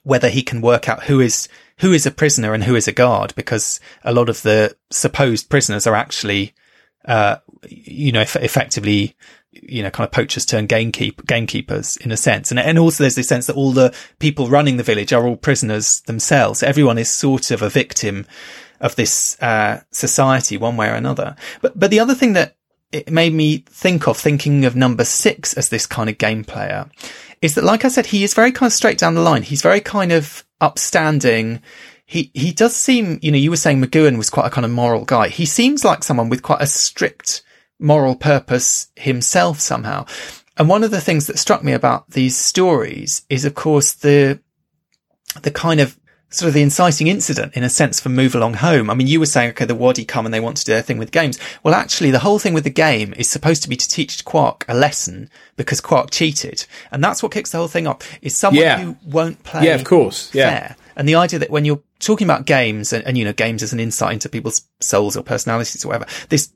whether 0.03 0.29
he 0.29 0.43
can 0.43 0.61
work 0.61 0.89
out 0.89 1.05
who 1.05 1.21
is, 1.21 1.49
who 1.79 1.93
is 1.93 2.07
a 2.07 2.11
prisoner 2.11 2.55
and 2.55 2.65
who 2.65 2.75
is 2.75 2.89
a 2.89 2.93
guard 2.93 3.35
because 3.35 3.81
a 4.03 4.13
lot 4.13 4.29
of 4.29 4.43
the 4.43 4.75
supposed 4.91 5.51
prisoners 5.51 5.87
are 5.87 5.95
actually, 5.95 6.55
uh, 7.05 7.37
you 7.69 8.13
know, 8.13 8.21
eff- 8.21 8.37
effectively 8.37 9.15
you 9.63 9.83
know, 9.83 9.91
kind 9.91 10.07
of 10.07 10.13
poachers 10.13 10.45
turn 10.45 10.67
gamekeep, 10.67 11.27
gamekeepers 11.27 11.97
in 11.99 12.11
a 12.11 12.17
sense. 12.17 12.51
And, 12.51 12.59
and 12.59 12.79
also 12.79 13.05
there's 13.05 13.15
this 13.15 13.29
sense 13.29 13.47
that 13.47 13.57
all 13.57 13.73
the 13.73 13.95
people 14.19 14.49
running 14.49 14.77
the 14.77 14.83
village 14.83 15.13
are 15.13 15.27
all 15.27 15.37
prisoners 15.37 16.01
themselves. 16.07 16.63
Everyone 16.63 16.99
is 16.99 17.09
sort 17.09 17.51
of 17.51 17.63
a 17.63 17.69
victim 17.69 18.27
of 18.81 18.97
this, 18.97 19.41
uh, 19.41 19.81
society 19.91 20.57
one 20.57 20.77
way 20.77 20.89
or 20.89 20.95
another. 20.95 21.37
But, 21.63 21.79
but 21.79 21.91
the 21.91 22.01
other 22.01 22.15
thing 22.15 22.33
that 22.35 22.57
it 22.93 23.11
made 23.11 23.33
me 23.33 23.59
think 23.69 24.07
of 24.07 24.17
thinking 24.17 24.65
of 24.65 24.77
number 24.77 25.05
six 25.05 25.55
as 25.55 25.69
this 25.69 25.87
kind 25.87 26.09
of 26.09 26.19
game 26.19 26.45
player 26.45 26.89
is 27.43 27.57
that, 27.57 27.65
like 27.65 27.85
I 27.85 27.89
said, 27.89 28.07
he 28.07 28.23
is 28.23 28.35
very 28.35 28.53
kind 28.53 28.69
of 28.69 28.73
straight 28.73 28.99
down 28.99 29.15
the 29.15 29.21
line. 29.21 29.43
He's 29.43 29.63
very 29.63 29.81
kind 29.81 30.13
of 30.13 30.45
upstanding. 30.61 31.61
He, 32.07 32.31
he 32.35 32.53
does 32.53 32.77
seem, 32.77 33.19
you 33.21 33.33
know, 33.33 33.39
you 33.39 33.51
were 33.51 33.57
saying 33.57 33.83
McGoohan 33.83 34.17
was 34.17 34.31
quite 34.31 34.47
a 34.47 34.51
kind 34.51 34.65
of 34.65 34.71
moral 34.71 35.05
guy. 35.05 35.29
He 35.29 35.45
seems 35.45 35.85
like 35.85 36.05
someone 36.05 36.29
with 36.29 36.43
quite 36.43 36.63
a 36.63 36.67
strict, 36.67 37.43
moral 37.85 38.17
purpose 38.17 38.89
himself 38.97 39.61
somehow. 39.61 40.07
And 40.57 40.69
one 40.69 40.83
of 40.85 40.91
the 40.91 41.01
things 41.01 41.27
that 41.27 41.39
struck 41.39 41.63
me 41.63 41.73
about 41.73 42.11
these 42.11 42.37
stories 42.37 43.23
is, 43.29 43.45
of 43.45 43.55
course, 43.55 43.93
the, 43.93 44.41
the 45.43 45.51
kind 45.51 45.81
of 45.81 45.99
sort 46.31 46.49
of 46.49 46.55
the 46.55 46.63
inciting 46.63 47.07
incident 47.07 47.55
in 47.55 47.63
a 47.63 47.69
sense 47.69 48.01
for 48.01 48.09
move 48.09 48.35
along 48.35 48.55
home. 48.55 48.91
I 48.91 48.95
mean, 48.95 49.07
you 49.07 49.21
were 49.21 49.27
saying, 49.27 49.51
okay, 49.51 49.65
the 49.67 49.75
Wadi 49.75 50.05
come 50.05 50.25
and 50.27 50.35
they 50.35 50.41
want 50.41 50.57
to 50.57 50.65
do 50.65 50.73
their 50.73 50.83
thing 50.83 50.99
with 50.99 51.13
games. 51.13 51.39
Well, 51.63 51.75
actually, 51.75 52.11
the 52.11 52.19
whole 52.21 52.39
thing 52.39 52.55
with 52.55 52.65
the 52.65 52.71
game 52.71 53.15
is 53.17 53.29
supposed 53.29 53.63
to 53.63 53.69
be 53.69 53.77
to 53.77 53.89
teach 53.89 54.25
Quark 54.25 54.65
a 54.67 54.75
lesson 54.75 55.31
because 55.57 55.81
Quark 55.81 56.11
cheated. 56.11 56.67
And 56.91 57.05
that's 57.05 57.23
what 57.23 57.31
kicks 57.33 57.51
the 57.51 57.59
whole 57.59 57.69
thing 57.69 57.87
off 57.87 58.19
is 58.23 58.35
someone 58.37 58.65
Yeah. 58.65 58.81
who 58.81 58.97
won't 59.07 59.43
play. 59.45 59.67
Yeah, 59.67 59.75
of 59.75 59.85
course. 59.85 60.35
Yeah. 60.35 60.51
fair. 60.51 60.77
And 60.97 61.09
the 61.09 61.17
idea 61.17 61.39
that 61.41 61.51
when 61.51 61.65
you're 61.65 61.83
talking 62.01 62.27
about 62.27 62.47
games 62.47 62.93
and, 62.93 63.05
and, 63.05 63.17
you 63.19 63.25
know, 63.25 63.33
games 63.33 63.63
as 63.63 63.73
an 63.73 63.81
insight 63.81 64.15
into 64.15 64.29
people's 64.29 64.63
souls 64.81 65.17
or 65.17 65.23
personalities 65.23 65.85
or 65.85 65.89
whatever, 65.89 66.07
this, 66.29 66.53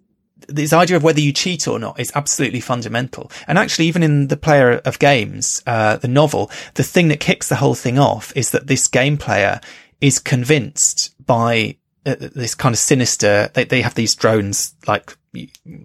this 0.47 0.73
idea 0.73 0.97
of 0.97 1.03
whether 1.03 1.21
you 1.21 1.33
cheat 1.33 1.67
or 1.69 1.79
not 1.79 1.99
is 1.99 2.13
absolutely 2.15 2.61
fundamental. 2.61 3.31
And 3.47 3.59
actually, 3.59 3.87
even 3.87 4.03
in 4.03 4.29
the 4.29 4.37
player 4.37 4.73
of 4.85 4.99
games, 4.99 5.63
uh, 5.67 5.97
the 5.97 6.09
novel, 6.09 6.51
the 6.75 6.83
thing 6.85 7.09
that 7.09 7.21
kicks 7.21 7.49
the 7.49 7.57
whole 7.57 7.75
thing 7.75 7.99
off 7.99 8.33
is 8.37 8.51
that 8.53 8.67
this 8.67 8.87
game 8.89 9.17
player 9.17 9.61
is 10.01 10.19
convinced 10.19 11.15
by 11.27 11.77
uh, 12.07 12.15
this 12.19 12.55
kind 12.55 12.73
of 12.73 12.79
sinister, 12.79 13.51
they, 13.55 13.65
they 13.65 13.83
have 13.83 13.95
these 13.95 14.15
drones 14.15 14.75
like, 14.87 15.17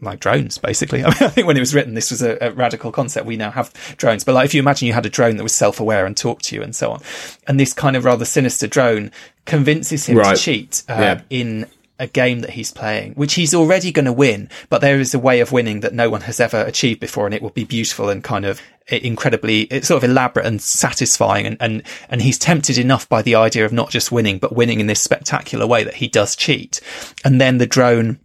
like 0.01 0.19
drones, 0.19 0.57
basically. 0.57 0.99
I 1.03 1.07
mean, 1.07 1.17
I 1.19 1.27
think 1.29 1.47
when 1.47 1.57
it 1.57 1.61
was 1.61 1.73
written, 1.75 1.95
this 1.95 2.11
was 2.11 2.21
a, 2.21 2.37
a 2.39 2.51
radical 2.51 2.91
concept. 2.91 3.25
We 3.25 3.35
now 3.35 3.51
have 3.51 3.73
drones, 3.97 4.23
but 4.23 4.33
like 4.35 4.45
if 4.45 4.53
you 4.53 4.61
imagine 4.61 4.87
you 4.87 4.93
had 4.93 5.05
a 5.05 5.09
drone 5.09 5.35
that 5.37 5.43
was 5.43 5.53
self-aware 5.55 6.05
and 6.05 6.15
talked 6.15 6.45
to 6.45 6.55
you 6.55 6.61
and 6.63 6.75
so 6.75 6.91
on, 6.91 7.01
and 7.47 7.59
this 7.59 7.73
kind 7.73 7.95
of 7.95 8.05
rather 8.05 8.23
sinister 8.23 8.67
drone 8.67 9.11
convinces 9.45 10.05
him 10.05 10.17
Right. 10.17 10.35
to 10.37 10.41
cheat 10.41 10.83
uh, 10.87 10.93
Yeah. 10.99 11.21
in 11.29 11.67
a 12.03 12.07
game 12.07 12.41
that 12.41 12.51
he's 12.51 12.71
playing, 12.71 13.13
which 13.13 13.35
he's 13.35 13.55
already 13.55 13.91
going 13.91 14.05
to 14.05 14.13
win, 14.13 14.49
but 14.69 14.81
there 14.81 14.99
is 14.99 15.13
a 15.13 15.19
way 15.19 15.39
of 15.39 15.53
winning 15.53 15.79
that 15.79 15.93
no 15.93 16.09
one 16.09 16.21
has 16.21 16.39
ever 16.41 16.61
achieved 16.61 16.99
before, 16.99 17.25
and 17.25 17.33
it 17.33 17.41
will 17.41 17.49
be 17.49 17.63
beautiful 17.63 18.09
and 18.09 18.23
kind 18.23 18.45
of 18.45 18.61
incredibly, 18.87 19.61
it's 19.61 19.87
sort 19.87 20.03
of 20.03 20.09
elaborate 20.09 20.45
and 20.45 20.61
satisfying, 20.61 21.45
and 21.45 21.57
and 21.61 21.81
and 22.09 22.21
he's 22.21 22.37
tempted 22.37 22.77
enough 22.77 23.07
by 23.07 23.21
the 23.21 23.35
idea 23.35 23.63
of 23.63 23.71
not 23.71 23.89
just 23.89 24.11
winning, 24.11 24.37
but 24.37 24.53
winning 24.53 24.81
in 24.81 24.87
this 24.87 25.01
spectacular 25.01 25.65
way 25.65 25.85
that 25.85 25.95
he 25.95 26.07
does 26.09 26.35
cheat, 26.35 26.81
and 27.23 27.39
then 27.39 27.57
the 27.57 27.65
drone 27.65 28.19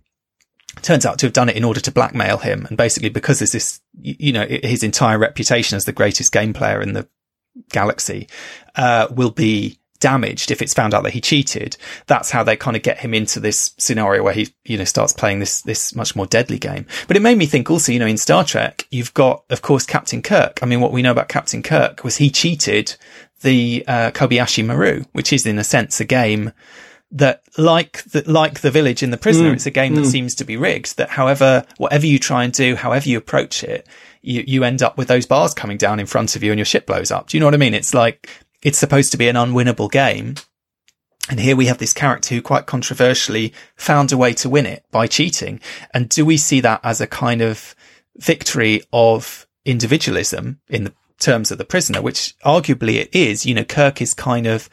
turns 0.83 1.07
out 1.07 1.21
to 1.21 1.27
have 1.27 1.33
done 1.33 1.49
it 1.49 1.57
in 1.57 1.65
order 1.65 1.81
to 1.81 1.93
blackmail 1.93 2.39
him. 2.39 2.67
And 2.67 2.77
basically, 2.77 3.11
because 3.11 3.39
there's 3.39 3.53
this, 3.53 3.81
you 4.01 4.33
know, 4.33 4.47
his 4.47 4.83
entire 4.83 5.19
reputation 5.19 5.77
as 5.77 5.85
the 5.85 5.93
greatest 5.93 6.33
game 6.33 6.53
player 6.53 6.83
in 6.83 6.93
the 6.95 7.09
galaxy, 7.71 8.29
uh, 8.75 9.07
will 9.11 9.31
be 9.31 9.79
damaged 10.01 10.51
if 10.51 10.63
it's 10.63 10.75
found 10.75 10.95
out 10.95 11.03
that 11.05 11.13
he 11.13 11.21
cheated. 11.21 11.77
That's 12.07 12.31
how 12.31 12.43
they 12.43 12.57
kind 12.57 12.77
of 12.77 12.83
get 12.83 12.99
him 12.99 13.15
into 13.15 13.41
this 13.41 13.75
scenario 13.79 14.23
where 14.23 14.35
he, 14.35 14.55
you 14.65 14.79
know, 14.79 14.85
starts 14.85 15.13
playing 15.13 15.39
this, 15.41 15.63
this 15.63 15.95
much 15.95 16.15
more 16.15 16.27
deadly 16.27 16.59
game. 16.59 16.87
But 17.07 17.17
it 17.17 17.23
made 17.23 17.39
me 17.39 17.47
think 17.47 17.71
also, 17.71 17.93
you 17.93 17.99
know, 17.99 18.07
in 18.07 18.19
Star 18.19 18.45
Trek, 18.45 18.87
you've 18.91 19.15
got, 19.15 19.45
of 19.51 19.63
course, 19.63 19.87
Captain 19.87 20.23
Kirk. 20.23 20.61
I 20.63 20.67
mean, 20.67 20.81
what 20.81 20.93
we 20.93 21.03
know 21.03 21.13
about 21.13 21.29
Captain 21.29 21.63
Kirk 21.63 22.05
was 22.05 22.17
he 22.17 22.31
cheated 22.31 22.97
the, 23.43 23.85
uh, 23.87 24.11
Kobayashi 24.11 24.65
Maru, 24.65 25.05
which 25.13 25.33
is 25.33 25.47
in 25.47 25.59
a 25.59 25.65
sense 25.65 26.01
a 26.01 26.05
game 26.05 26.53
that 27.11 27.43
like 27.57 28.03
the, 28.05 28.23
like 28.31 28.61
the 28.61 28.71
village 28.71 29.03
in 29.03 29.11
the 29.11 29.17
prisoner, 29.17 29.53
it's 29.53 29.65
a 29.65 29.71
game 29.71 29.95
that 29.95 30.05
seems 30.05 30.35
to 30.35 30.45
be 30.45 30.59
rigged 30.59 30.99
that 30.99 31.09
however, 31.09 31.65
whatever 31.79 32.07
you 32.07 32.19
try 32.19 32.45
and 32.45 32.53
do, 32.53 32.77
however 32.77 33.09
you 33.09 33.17
approach 33.17 33.65
it, 33.65 33.87
you, 34.21 34.45
you 34.47 34.63
end 34.63 34.83
up 34.83 34.99
with 34.99 35.09
those 35.09 35.25
bars 35.25 35.55
coming 35.55 35.79
down 35.79 36.01
in 36.01 36.07
front 36.07 36.37
of 36.37 36.43
you 36.43 36.53
and 36.53 36.59
your 36.59 36.67
ship 36.67 36.87
blows 36.87 37.11
up. 37.11 37.29
Do 37.29 37.37
you 37.37 37.41
know 37.41 37.47
what 37.47 37.55
I 37.55 37.59
mean? 37.59 37.73
It's 37.73 37.95
like, 37.95 38.29
it's 38.63 38.79
supposed 38.79 39.13
to 39.13 39.19
be 39.19 39.29
an 39.29 39.37
unwinnable 39.37 39.91
game. 39.91 40.35
And 41.31 41.39
here 41.39 41.57
we 41.57 41.67
have 41.67 41.79
this 41.79 41.93
character 41.93 42.35
who 42.35 42.43
quite 42.43 42.67
controversially 42.67 43.53
found 43.77 44.13
a 44.13 44.17
way 44.17 44.33
to 44.35 44.49
win 44.49 44.67
it 44.67 44.85
by 44.91 45.07
cheating. 45.07 45.61
And 45.93 46.09
do 46.09 46.25
we 46.25 46.39
see 46.39 46.61
that 46.61 46.81
as 46.83 47.01
a 47.01 47.07
kind 47.07 47.43
of 47.43 47.75
victory 48.17 48.83
of 48.93 49.47
individualism 49.65 50.61
in 50.69 50.85
the 50.85 50.93
terms 51.19 51.51
of 51.51 51.59
the 51.59 51.65
prisoner, 51.65 52.01
which 52.01 52.35
arguably 52.45 52.95
it 52.97 53.11
is, 53.13 53.45
you 53.45 53.55
know, 53.55 53.65
Kirk 53.65 54.01
is 54.01 54.15
kind 54.15 54.47
of, 54.47 54.71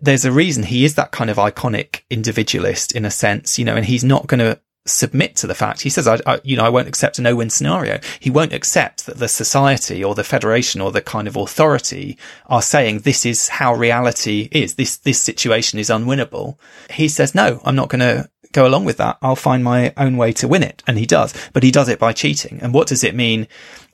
there's 0.00 0.24
a 0.24 0.32
reason 0.32 0.64
he 0.64 0.84
is 0.84 0.96
that 0.96 1.12
kind 1.12 1.30
of 1.30 1.36
iconic 1.36 2.02
individualist 2.10 2.94
in 2.94 3.04
a 3.04 3.10
sense, 3.10 3.58
you 3.58 3.64
know, 3.64 3.76
and 3.76 3.86
he's 3.86 4.04
not 4.04 4.26
going 4.26 4.40
to 4.40 4.58
submit 4.86 5.36
to 5.36 5.46
the 5.46 5.54
fact. 5.54 5.82
He 5.82 5.90
says, 5.90 6.08
I, 6.08 6.18
I, 6.26 6.40
you 6.42 6.56
know, 6.56 6.64
I 6.64 6.68
won't 6.70 6.88
accept 6.88 7.18
a 7.18 7.22
no-win 7.22 7.50
scenario. 7.50 8.00
He 8.18 8.30
won't 8.30 8.52
accept 8.52 9.06
that 9.06 9.18
the 9.18 9.28
society 9.28 10.02
or 10.02 10.14
the 10.14 10.24
federation 10.24 10.80
or 10.80 10.90
the 10.90 11.02
kind 11.02 11.28
of 11.28 11.36
authority 11.36 12.18
are 12.46 12.62
saying 12.62 13.00
this 13.00 13.26
is 13.26 13.48
how 13.48 13.74
reality 13.74 14.48
is. 14.52 14.74
This, 14.74 14.96
this 14.96 15.20
situation 15.20 15.78
is 15.78 15.90
unwinnable. 15.90 16.58
He 16.90 17.08
says, 17.08 17.34
no, 17.34 17.60
I'm 17.64 17.76
not 17.76 17.88
going 17.88 18.00
to 18.00 18.30
go 18.52 18.66
along 18.66 18.84
with 18.84 18.96
that. 18.96 19.18
I'll 19.22 19.36
find 19.36 19.62
my 19.62 19.92
own 19.96 20.16
way 20.16 20.32
to 20.34 20.48
win 20.48 20.62
it. 20.62 20.82
And 20.86 20.98
he 20.98 21.06
does, 21.06 21.34
but 21.52 21.62
he 21.62 21.70
does 21.70 21.88
it 21.88 21.98
by 21.98 22.12
cheating. 22.12 22.58
And 22.62 22.74
what 22.74 22.88
does 22.88 23.04
it 23.04 23.14
mean? 23.14 23.48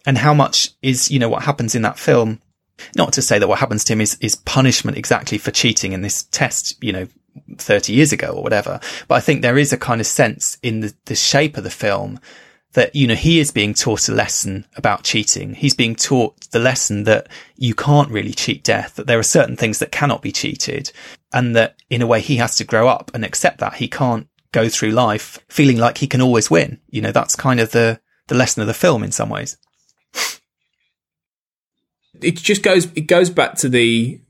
And 0.06 0.18
how 0.18 0.34
much 0.34 0.70
is, 0.82 1.10
you 1.10 1.18
know, 1.18 1.28
what 1.28 1.42
happens 1.42 1.74
in 1.74 1.82
that 1.82 1.98
film 1.98 2.40
not 2.94 3.12
to 3.14 3.22
say 3.22 3.38
that 3.38 3.48
what 3.48 3.58
happens 3.58 3.84
to 3.84 3.92
him 3.94 4.00
is, 4.00 4.16
is 4.20 4.36
punishment 4.36 4.96
exactly 4.96 5.38
for 5.38 5.50
cheating 5.50 5.92
in 5.92 6.02
this 6.02 6.24
test, 6.24 6.82
you 6.82 6.92
know, 6.92 7.08
30 7.58 7.92
years 7.92 8.12
ago 8.12 8.28
or 8.28 8.42
whatever. 8.42 8.80
But 9.08 9.16
I 9.16 9.20
think 9.20 9.42
there 9.42 9.58
is 9.58 9.72
a 9.72 9.78
kind 9.78 10.00
of 10.00 10.06
sense 10.06 10.58
in 10.62 10.80
the, 10.80 10.94
the 11.06 11.14
shape 11.14 11.56
of 11.56 11.64
the 11.64 11.70
film 11.70 12.20
that, 12.72 12.94
you 12.94 13.06
know, 13.06 13.14
he 13.14 13.40
is 13.40 13.50
being 13.50 13.72
taught 13.72 14.08
a 14.08 14.12
lesson 14.12 14.66
about 14.76 15.02
cheating. 15.02 15.54
He's 15.54 15.74
being 15.74 15.96
taught 15.96 16.50
the 16.50 16.58
lesson 16.58 17.04
that 17.04 17.28
you 17.56 17.74
can't 17.74 18.10
really 18.10 18.32
cheat 18.32 18.62
death, 18.62 18.96
that 18.96 19.06
there 19.06 19.18
are 19.18 19.24
certain 19.24 19.56
things 19.56 19.78
that 19.78 19.92
cannot 19.92 20.22
be 20.22 20.32
cheated 20.32 20.92
and 21.32 21.56
that 21.56 21.76
in 21.88 22.02
a 22.02 22.06
way 22.06 22.20
he 22.20 22.36
has 22.36 22.56
to 22.56 22.64
grow 22.64 22.88
up 22.88 23.10
and 23.14 23.24
accept 23.24 23.58
that 23.58 23.74
he 23.74 23.88
can't 23.88 24.28
go 24.52 24.68
through 24.68 24.90
life 24.90 25.38
feeling 25.48 25.78
like 25.78 25.98
he 25.98 26.06
can 26.06 26.20
always 26.20 26.50
win. 26.50 26.80
You 26.90 27.00
know, 27.00 27.12
that's 27.12 27.36
kind 27.36 27.60
of 27.60 27.70
the, 27.70 28.00
the 28.28 28.34
lesson 28.34 28.60
of 28.60 28.66
the 28.66 28.74
film 28.74 29.02
in 29.02 29.12
some 29.12 29.30
ways. 29.30 29.56
it 32.22 32.36
just 32.36 32.62
goes 32.62 32.86
it 32.94 33.06
goes 33.06 33.30
back 33.30 33.54
to 33.56 33.68
the 33.68 34.20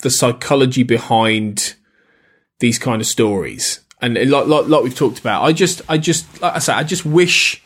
the 0.00 0.10
psychology 0.10 0.82
behind 0.82 1.74
these 2.60 2.78
kind 2.78 3.00
of 3.00 3.06
stories. 3.06 3.80
And 4.00 4.14
like, 4.30 4.46
like 4.46 4.82
we've 4.82 4.94
talked 4.94 5.18
about 5.18 5.44
i 5.44 5.52
just 5.52 5.80
i 5.88 5.96
just 5.96 6.42
like 6.42 6.56
i 6.56 6.58
say 6.58 6.74
i 6.74 6.82
just 6.82 7.06
wish 7.06 7.62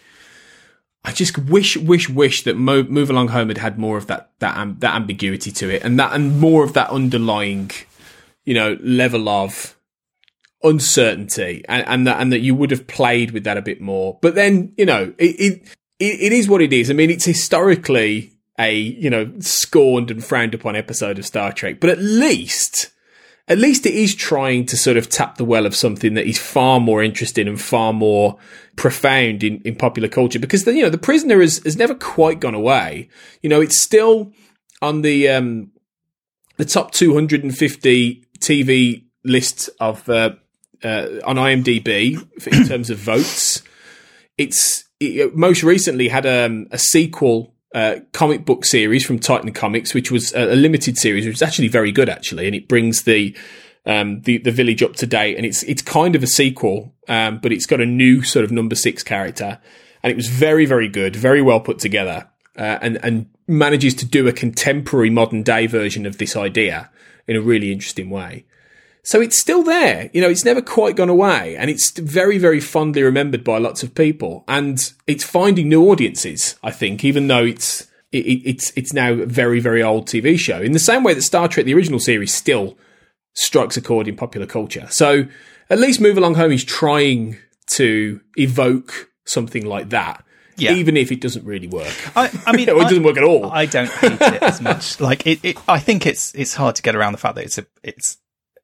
i 1.04 1.10
just 1.10 1.36
wish 1.36 1.76
wish 1.76 2.08
wish 2.08 2.44
that 2.44 2.56
Mo- 2.56 2.84
move 2.84 3.10
along 3.10 3.28
home 3.28 3.48
had 3.48 3.58
had 3.58 3.76
more 3.76 3.98
of 3.98 4.06
that 4.06 4.30
that 4.38 4.56
um, 4.56 4.76
that 4.78 4.94
ambiguity 4.94 5.50
to 5.50 5.68
it 5.68 5.82
and 5.82 5.98
that 5.98 6.12
and 6.12 6.38
more 6.38 6.62
of 6.62 6.74
that 6.74 6.90
underlying 6.90 7.72
you 8.44 8.54
know 8.54 8.78
level 8.80 9.28
of 9.28 9.76
uncertainty 10.62 11.64
and, 11.68 11.86
and 11.86 12.06
that 12.06 12.20
and 12.20 12.32
that 12.32 12.40
you 12.40 12.54
would 12.54 12.70
have 12.70 12.86
played 12.86 13.30
with 13.30 13.44
that 13.44 13.56
a 13.56 13.62
bit 13.62 13.80
more. 13.80 14.18
But 14.20 14.34
then 14.34 14.72
you 14.76 14.86
know 14.86 15.12
it 15.18 15.62
it, 15.98 16.20
it 16.20 16.32
is 16.32 16.48
what 16.48 16.62
it 16.62 16.72
is. 16.72 16.90
I 16.90 16.94
mean 16.94 17.10
it's 17.10 17.24
historically 17.24 18.32
a 18.58 18.74
you 18.74 19.10
know 19.10 19.32
scorned 19.40 20.10
and 20.10 20.24
frowned 20.24 20.54
upon 20.54 20.76
episode 20.76 21.18
of 21.18 21.26
Star 21.26 21.52
Trek, 21.52 21.80
but 21.80 21.90
at 21.90 21.98
least 21.98 22.90
at 23.48 23.58
least 23.58 23.86
it 23.86 23.94
is 23.94 24.14
trying 24.14 24.66
to 24.66 24.76
sort 24.76 24.96
of 24.96 25.08
tap 25.08 25.36
the 25.36 25.44
well 25.44 25.66
of 25.66 25.74
something 25.74 26.14
that 26.14 26.26
is 26.26 26.38
far 26.38 26.78
more 26.80 27.02
interesting 27.02 27.48
and 27.48 27.60
far 27.60 27.92
more 27.92 28.36
profound 28.76 29.42
in, 29.42 29.60
in 29.62 29.74
popular 29.74 30.08
culture 30.08 30.38
because 30.38 30.64
the, 30.64 30.74
you 30.74 30.82
know 30.82 30.90
the 30.90 30.98
prisoner 30.98 31.40
has, 31.40 31.58
has 31.64 31.76
never 31.76 31.94
quite 31.94 32.40
gone 32.40 32.54
away. 32.54 33.08
You 33.42 33.48
know, 33.48 33.60
it's 33.60 33.82
still 33.82 34.32
on 34.82 35.02
the 35.02 35.28
um 35.28 35.72
the 36.58 36.64
top 36.64 36.92
250 36.92 38.24
TV 38.40 39.04
list 39.24 39.70
of 39.80 40.08
uh, 40.08 40.34
uh, 40.84 41.06
on 41.24 41.36
IMDb 41.36 42.22
in 42.46 42.68
terms 42.68 42.90
of 42.90 42.98
votes. 42.98 43.62
It's 44.36 44.84
it 45.00 45.36
most 45.36 45.62
recently 45.62 46.08
had 46.08 46.26
um, 46.26 46.66
a 46.70 46.78
sequel 46.78 47.54
uh, 47.74 47.96
comic 48.12 48.44
book 48.44 48.64
series 48.64 49.04
from 49.04 49.18
Titan 49.18 49.52
Comics, 49.52 49.94
which 49.94 50.10
was 50.10 50.32
a, 50.34 50.54
a, 50.54 50.56
limited 50.56 50.96
series, 50.96 51.26
which 51.26 51.34
was 51.34 51.42
actually 51.42 51.68
very 51.68 51.92
good, 51.92 52.08
actually, 52.08 52.46
and 52.46 52.56
it 52.56 52.68
brings 52.68 53.02
the 53.02 53.36
um, 53.86 54.22
the 54.22 54.38
the 54.38 54.50
village 54.50 54.82
up 54.82 54.94
to 54.96 55.06
date, 55.06 55.36
and 55.36 55.44
it's 55.44 55.62
it's 55.64 55.82
kind 55.82 56.14
of 56.14 56.22
a 56.22 56.26
sequel, 56.26 56.94
um, 57.08 57.38
but 57.38 57.52
it's 57.52 57.66
got 57.66 57.80
a 57.80 57.86
new 57.86 58.22
sort 58.22 58.44
of 58.44 58.50
number 58.50 58.74
six 58.74 59.02
character, 59.02 59.58
and 60.02 60.10
it 60.10 60.16
was 60.16 60.28
very 60.28 60.66
very 60.66 60.88
good, 60.88 61.14
very 61.14 61.42
well 61.42 61.60
put 61.60 61.78
together, 61.78 62.28
uh, 62.56 62.78
and 62.80 62.98
and 63.04 63.26
manages 63.46 63.94
to 63.94 64.06
do 64.06 64.28
a 64.28 64.32
contemporary 64.32 65.10
modern 65.10 65.42
day 65.42 65.66
version 65.66 66.06
of 66.06 66.18
this 66.18 66.36
idea 66.36 66.90
in 67.26 67.36
a 67.36 67.40
really 67.40 67.70
interesting 67.72 68.08
way. 68.10 68.44
So 69.08 69.22
it's 69.22 69.40
still 69.40 69.62
there. 69.62 70.10
You 70.12 70.20
know, 70.20 70.28
it's 70.28 70.44
never 70.44 70.60
quite 70.60 70.94
gone 70.94 71.08
away 71.08 71.56
and 71.56 71.70
it's 71.70 71.98
very, 71.98 72.36
very 72.36 72.60
fondly 72.60 73.02
remembered 73.02 73.42
by 73.42 73.56
lots 73.56 73.82
of 73.82 73.94
people 73.94 74.44
and 74.46 74.92
it's 75.06 75.24
finding 75.24 75.70
new 75.70 75.90
audiences, 75.90 76.56
I 76.62 76.72
think, 76.72 77.02
even 77.06 77.26
though 77.26 77.42
it's, 77.42 77.88
it, 78.12 78.18
it's, 78.18 78.70
it's 78.76 78.92
now 78.92 79.12
a 79.12 79.24
very, 79.24 79.60
very 79.60 79.82
old 79.82 80.08
TV 80.08 80.38
show 80.38 80.60
in 80.60 80.72
the 80.72 80.78
same 80.78 81.04
way 81.04 81.14
that 81.14 81.22
Star 81.22 81.48
Trek, 81.48 81.64
the 81.64 81.72
original 81.72 82.00
series 82.00 82.34
still 82.34 82.76
strikes 83.32 83.78
a 83.78 83.80
chord 83.80 84.08
in 84.08 84.14
popular 84.14 84.46
culture. 84.46 84.86
So 84.90 85.24
at 85.70 85.78
least 85.78 86.02
Move 86.02 86.18
Along 86.18 86.34
Home 86.34 86.52
is 86.52 86.62
trying 86.62 87.38
to 87.68 88.20
evoke 88.36 89.08
something 89.24 89.64
like 89.64 89.88
that. 89.88 90.22
Yeah. 90.58 90.72
Even 90.72 90.98
if 90.98 91.10
it 91.10 91.22
doesn't 91.22 91.46
really 91.46 91.68
work, 91.68 91.94
I, 92.14 92.30
I 92.44 92.54
mean, 92.54 92.68
it 92.68 92.76
I, 92.76 92.82
doesn't 92.82 93.04
work 93.04 93.16
at 93.16 93.24
all. 93.24 93.50
I 93.50 93.64
don't 93.64 93.88
hate 93.88 94.20
it 94.20 94.42
as 94.42 94.60
much. 94.60 95.00
Like 95.00 95.26
it, 95.26 95.38
it, 95.42 95.56
I 95.66 95.78
think 95.78 96.04
it's 96.04 96.34
it's 96.34 96.52
hard 96.52 96.74
to 96.76 96.82
get 96.82 96.94
around 96.94 97.12
the 97.12 97.18
fact 97.18 97.36
that 97.36 97.44
it's 97.44 97.56
a 97.56 97.66
it's 97.82 98.18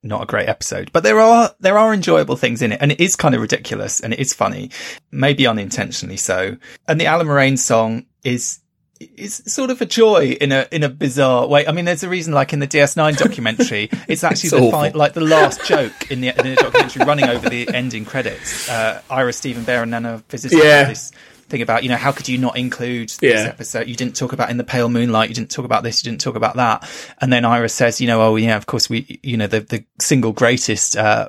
not 0.05 0.22
a 0.22 0.26
great 0.26 0.48
episode, 0.48 0.92
but 0.92 1.02
there 1.02 1.18
are 1.18 1.55
there 1.61 1.78
are 1.78 1.92
enjoyable 1.92 2.36
things 2.36 2.62
in 2.62 2.72
it, 2.72 2.78
and 2.80 2.92
it 2.92 3.00
is 3.00 3.16
kind 3.16 3.34
of 3.34 3.40
ridiculous 3.40 4.00
and 4.00 4.12
it 4.12 4.20
is 4.20 4.32
funny, 4.32 4.70
maybe 5.11 5.46
unintentionally 5.46 6.16
so. 6.16 6.57
And 6.86 7.00
the 7.00 7.07
Allamaraine 7.07 7.59
song 7.59 8.07
is 8.22 8.61
is 9.00 9.42
sort 9.46 9.70
of 9.70 9.80
a 9.80 9.86
joy 9.86 10.36
in 10.40 10.52
a 10.52 10.68
in 10.70 10.82
a 10.82 10.88
bizarre 10.88 11.46
way. 11.46 11.66
I 11.66 11.72
mean, 11.72 11.84
there's 11.84 12.02
a 12.02 12.09
reason, 12.09 12.32
like 12.32 12.52
in 12.52 12.59
the 12.61 12.68
DS9 12.68 13.16
documentary, 13.18 13.88
it's 14.09 14.24
actually 14.24 14.48
it's 14.48 14.66
the 14.66 14.70
fi- 14.70 14.90
like 14.90 15.14
the 15.14 15.20
last 15.20 15.64
joke 15.64 16.11
in 16.11 16.20
the, 16.20 16.28
in 16.28 16.55
the 16.55 16.57
documentary 16.57 17.05
running 17.05 17.28
over 17.28 17.48
the 17.48 17.68
ending 17.74 18.05
credits. 18.05 18.68
Uh, 18.68 19.02
Ira 19.11 19.32
Steven 19.32 19.64
Behr 19.64 19.82
and 19.82 19.90
Nana 19.90 20.22
Visitor 20.28 20.57
yeah. 20.57 20.84
this 20.84 21.12
thing 21.55 21.62
about, 21.62 21.84
you 21.84 21.88
know, 21.88 21.96
how 21.96 22.11
could 22.11 22.28
you 22.28 22.36
not 22.36 22.57
include 22.57 23.11
this 23.11 23.44
yeah. 23.44 23.48
episode? 23.48 23.86
You 23.86 23.94
didn't 23.94 24.16
talk 24.16 24.32
about 24.32 24.50
in 24.50 24.57
the 24.57 24.64
pale 24.64 24.88
moonlight. 24.88 25.28
You 25.28 25.34
didn't 25.34 25.52
talk 25.52 25.64
about 25.64 25.84
this. 25.84 26.02
You 26.02 26.11
didn't 26.11 26.20
talk 26.20 26.34
about 26.34 26.57
that. 26.57 26.88
And 27.20 27.32
then 27.32 27.44
Ira 27.44 27.68
says, 27.68 28.00
you 28.00 28.09
know, 28.09 28.20
oh 28.20 28.36
yeah, 28.36 28.57
of 28.57 28.66
course 28.66 28.90
we, 28.90 29.20
you 29.22 29.36
know, 29.36 29.46
the, 29.46 29.61
the 29.61 29.84
single 30.00 30.32
greatest, 30.32 30.96
uh, 30.96 31.28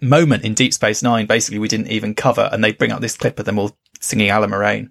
moment 0.00 0.44
in 0.44 0.54
Deep 0.54 0.74
Space 0.74 1.00
Nine, 1.00 1.26
basically 1.26 1.60
we 1.60 1.68
didn't 1.68 1.86
even 1.86 2.14
cover. 2.14 2.48
And 2.50 2.62
they 2.62 2.72
bring 2.72 2.90
up 2.90 3.00
this 3.00 3.16
clip 3.16 3.38
of 3.38 3.44
them 3.44 3.58
all 3.58 3.76
singing 4.00 4.30
Allamaraine. 4.30 4.90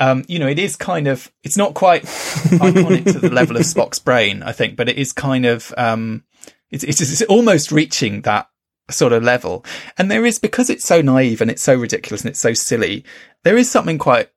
Um, 0.00 0.24
you 0.26 0.40
know, 0.40 0.48
it 0.48 0.58
is 0.58 0.74
kind 0.74 1.06
of, 1.06 1.30
it's 1.44 1.56
not 1.56 1.74
quite 1.74 2.02
iconic 2.02 3.04
to 3.12 3.20
the 3.20 3.30
level 3.30 3.56
of 3.56 3.62
Spock's 3.62 4.00
brain, 4.00 4.42
I 4.42 4.50
think, 4.50 4.76
but 4.76 4.88
it 4.88 4.98
is 4.98 5.12
kind 5.12 5.46
of, 5.46 5.72
um, 5.76 6.24
it's, 6.70 6.82
it's, 6.82 7.00
it's 7.00 7.22
almost 7.22 7.70
reaching 7.70 8.22
that 8.22 8.48
sort 8.90 9.12
of 9.12 9.22
level. 9.22 9.64
And 9.96 10.10
there 10.10 10.24
is, 10.26 10.38
because 10.38 10.70
it's 10.70 10.84
so 10.84 11.00
naive 11.00 11.40
and 11.40 11.50
it's 11.50 11.62
so 11.62 11.74
ridiculous 11.74 12.22
and 12.22 12.30
it's 12.30 12.40
so 12.40 12.52
silly, 12.52 13.04
there 13.44 13.56
is 13.56 13.70
something 13.70 13.98
quite 13.98 14.30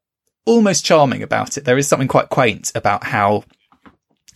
almost 0.45 0.85
charming 0.85 1.23
about 1.23 1.57
it. 1.57 1.65
There 1.65 1.77
is 1.77 1.87
something 1.87 2.07
quite 2.07 2.29
quaint 2.29 2.71
about 2.75 3.03
how 3.03 3.43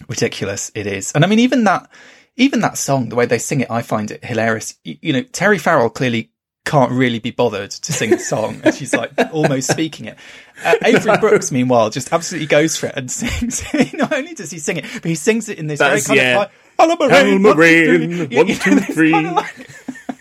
ridiculous 0.07 0.71
it 0.75 0.87
is. 0.87 1.11
And 1.13 1.23
I 1.23 1.27
mean, 1.27 1.39
even 1.39 1.63
that, 1.65 1.89
even 2.35 2.61
that 2.61 2.77
song, 2.77 3.09
the 3.09 3.15
way 3.15 3.25
they 3.25 3.37
sing 3.37 3.61
it, 3.61 3.71
I 3.71 3.81
find 3.81 4.11
it 4.11 4.23
hilarious. 4.23 4.75
You, 4.83 4.97
you 5.01 5.13
know, 5.13 5.23
Terry 5.23 5.57
Farrell 5.57 5.89
clearly 5.89 6.31
can't 6.65 6.91
really 6.91 7.19
be 7.19 7.29
bothered 7.31 7.69
to 7.69 7.93
sing 7.93 8.09
the 8.09 8.19
song 8.19 8.59
and 8.63 8.73
she's 8.73 8.91
like 8.91 9.11
almost 9.31 9.69
speaking 9.69 10.07
it. 10.07 10.17
Uh, 10.63 10.75
Avery 10.83 11.17
Brooks, 11.19 11.51
meanwhile, 11.51 11.89
just 11.91 12.11
absolutely 12.11 12.47
goes 12.47 12.75
for 12.75 12.87
it 12.87 12.95
and 12.95 13.11
sings. 13.11 13.63
Not 13.93 14.11
only 14.11 14.33
does 14.33 14.51
he 14.51 14.59
sing 14.59 14.77
it, 14.77 14.85
but 14.93 15.05
he 15.05 15.15
sings 15.15 15.47
it 15.47 15.59
in 15.59 15.67
this 15.67 15.79
That's, 15.79 16.07
very 16.07 16.19
kind 16.19 16.27
yeah. 16.27 16.33
of 16.33 16.37
like, 16.39 16.51
Allamaraine, 16.77 17.39
Moraine, 17.39 18.29
one, 18.35 18.47
two, 18.47 18.79
three. 18.93 19.13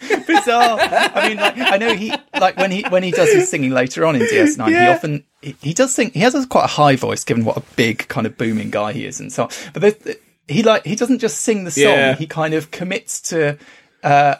bizarre. 0.27 0.79
I 0.81 1.29
mean, 1.29 1.37
like, 1.39 1.55
I 1.59 1.77
know 1.77 1.95
he 1.95 2.13
like 2.39 2.57
when 2.57 2.71
he 2.71 2.83
when 2.89 3.03
he 3.03 3.11
does 3.11 3.33
his 3.33 3.49
singing 3.49 3.71
later 3.71 4.05
on 4.05 4.17
in 4.17 4.23
DS9, 4.23 4.71
yeah. 4.71 4.87
he 4.87 4.95
often 4.95 5.25
he, 5.43 5.57
he, 5.61 5.75
does 5.75 5.95
sing. 5.95 6.11
He 6.13 6.21
has 6.21 6.35
a, 6.35 6.47
quite 6.47 6.65
a 6.65 6.69
high 6.69 6.97
voice, 6.97 7.25
given 7.25 7.45
what 7.45 7.57
a 7.57 7.63
big 7.77 8.09
kind 8.09 8.27
of 8.27 8.37
booming 8.37 8.71
guy 8.71 8.93
he 8.93 9.07
is, 9.07 9.21
and 9.21 9.33
so 9.33 9.45
on. 9.45 9.51
But 9.73 10.19
he 10.49 10.63
like 10.63 10.85
he 10.85 10.97
doesn't 10.97 11.19
just 11.19 11.41
sing 11.41 11.65
the 11.65 11.71
song; 11.71 11.85
yeah. 11.85 12.15
he 12.15 12.27
kind 12.27 12.55
of 12.55 12.71
commits 12.71 13.21
to. 13.31 13.59
Uh, 14.03 14.37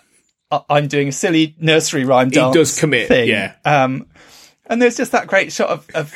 I'm 0.71 0.87
doing 0.87 1.09
a 1.09 1.13
silly 1.13 1.57
nursery 1.59 2.05
rhyme 2.05 2.31
dance. 2.31 2.55
He 2.55 2.61
does 2.61 2.79
commit, 2.79 3.09
thing. 3.09 3.29
yeah. 3.29 3.55
Um, 3.65 4.07
and 4.67 4.81
there's 4.81 4.97
just 4.97 5.13
that 5.13 5.27
great 5.27 5.53
shot 5.53 5.69
of, 5.69 5.87
of, 5.95 6.15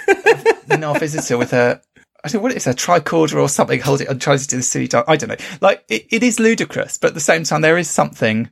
of 0.71 0.83
our 0.85 0.99
visitor 0.99 1.37
with 1.37 1.53
a 1.53 1.81
I 2.25 2.29
think 2.29 2.43
what 2.43 2.53
it's 2.53 2.67
a 2.67 2.75
tricorder 2.75 3.41
or 3.41 3.49
something 3.49 3.81
holding 3.81 4.09
and 4.09 4.21
tries 4.21 4.43
to 4.43 4.49
do 4.49 4.57
the 4.57 4.63
silly 4.63 4.89
dance. 4.89 5.05
I 5.09 5.17
don't 5.17 5.29
know. 5.29 5.47
Like 5.61 5.85
it, 5.89 6.07
it 6.11 6.23
is 6.23 6.41
ludicrous, 6.41 6.99
but 6.99 7.09
at 7.09 7.15
the 7.15 7.21
same 7.21 7.45
time, 7.45 7.61
there 7.61 7.79
is 7.79 7.89
something 7.89 8.51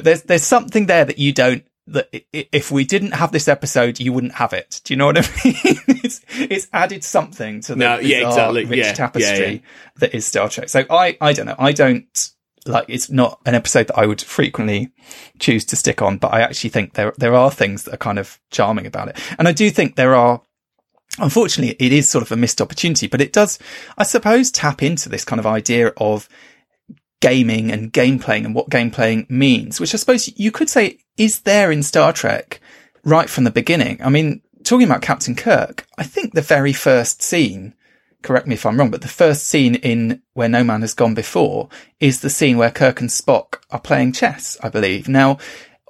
there's 0.00 0.22
there's 0.22 0.44
something 0.44 0.86
there 0.86 1.04
that 1.04 1.18
you 1.18 1.32
don't 1.32 1.64
that 1.88 2.08
if 2.32 2.70
we 2.70 2.84
didn't 2.84 3.12
have 3.12 3.32
this 3.32 3.48
episode, 3.48 3.98
you 3.98 4.12
wouldn't 4.12 4.34
have 4.34 4.52
it. 4.52 4.80
Do 4.84 4.94
you 4.94 4.98
know 4.98 5.06
what 5.06 5.18
I 5.18 5.22
mean? 5.44 5.54
it's, 6.04 6.20
it's 6.30 6.68
added 6.72 7.02
something 7.02 7.60
to 7.62 7.74
the 7.74 7.78
no, 7.78 7.98
yeah, 7.98 8.28
exactly. 8.28 8.64
rich 8.64 8.78
yeah, 8.78 8.92
tapestry 8.92 9.52
yeah. 9.54 9.60
that 9.96 10.14
is 10.14 10.26
Star 10.26 10.48
Trek. 10.48 10.68
So 10.68 10.84
I, 10.88 11.16
I 11.20 11.32
don't 11.32 11.46
know. 11.46 11.56
I 11.58 11.72
don't 11.72 12.30
like, 12.66 12.86
it's 12.88 13.10
not 13.10 13.40
an 13.46 13.54
episode 13.54 13.88
that 13.88 13.98
I 13.98 14.06
would 14.06 14.20
frequently 14.20 14.92
choose 15.40 15.64
to 15.66 15.76
stick 15.76 16.00
on, 16.00 16.18
but 16.18 16.32
I 16.32 16.42
actually 16.42 16.70
think 16.70 16.94
there, 16.94 17.12
there 17.18 17.34
are 17.34 17.50
things 17.50 17.84
that 17.84 17.94
are 17.94 17.98
kind 17.98 18.18
of 18.18 18.38
charming 18.50 18.86
about 18.86 19.08
it. 19.08 19.18
And 19.38 19.48
I 19.48 19.52
do 19.52 19.68
think 19.70 19.96
there 19.96 20.14
are, 20.14 20.40
unfortunately, 21.18 21.76
it 21.84 21.92
is 21.92 22.08
sort 22.08 22.22
of 22.22 22.30
a 22.30 22.36
missed 22.36 22.60
opportunity, 22.60 23.08
but 23.08 23.20
it 23.20 23.32
does, 23.32 23.58
I 23.98 24.04
suppose, 24.04 24.52
tap 24.52 24.82
into 24.82 25.08
this 25.08 25.24
kind 25.24 25.40
of 25.40 25.46
idea 25.46 25.88
of 25.96 26.28
gaming 27.22 27.70
and 27.70 27.92
game 27.92 28.18
playing 28.18 28.44
and 28.44 28.54
what 28.54 28.68
game 28.68 28.90
playing 28.90 29.26
means, 29.30 29.80
which 29.80 29.94
I 29.94 29.96
suppose 29.96 30.28
you 30.38 30.50
could 30.50 30.68
say 30.68 30.98
is 31.16 31.40
there 31.40 31.70
in 31.72 31.82
Star 31.82 32.12
Trek 32.12 32.60
right 33.04 33.30
from 33.30 33.44
the 33.44 33.50
beginning. 33.50 34.02
I 34.02 34.10
mean, 34.10 34.42
talking 34.64 34.86
about 34.86 35.02
Captain 35.02 35.34
Kirk, 35.34 35.86
I 35.96 36.02
think 36.02 36.34
the 36.34 36.42
very 36.42 36.72
first 36.72 37.22
scene, 37.22 37.74
correct 38.22 38.46
me 38.46 38.54
if 38.54 38.66
I'm 38.66 38.78
wrong, 38.78 38.90
but 38.90 39.02
the 39.02 39.08
first 39.08 39.46
scene 39.46 39.76
in 39.76 40.20
Where 40.34 40.48
No 40.48 40.64
Man 40.64 40.82
Has 40.82 40.94
Gone 40.94 41.14
Before 41.14 41.68
is 42.00 42.20
the 42.20 42.30
scene 42.30 42.58
where 42.58 42.70
Kirk 42.70 43.00
and 43.00 43.08
Spock 43.08 43.62
are 43.70 43.80
playing 43.80 44.12
chess, 44.12 44.58
I 44.60 44.68
believe. 44.68 45.08
Now, 45.08 45.38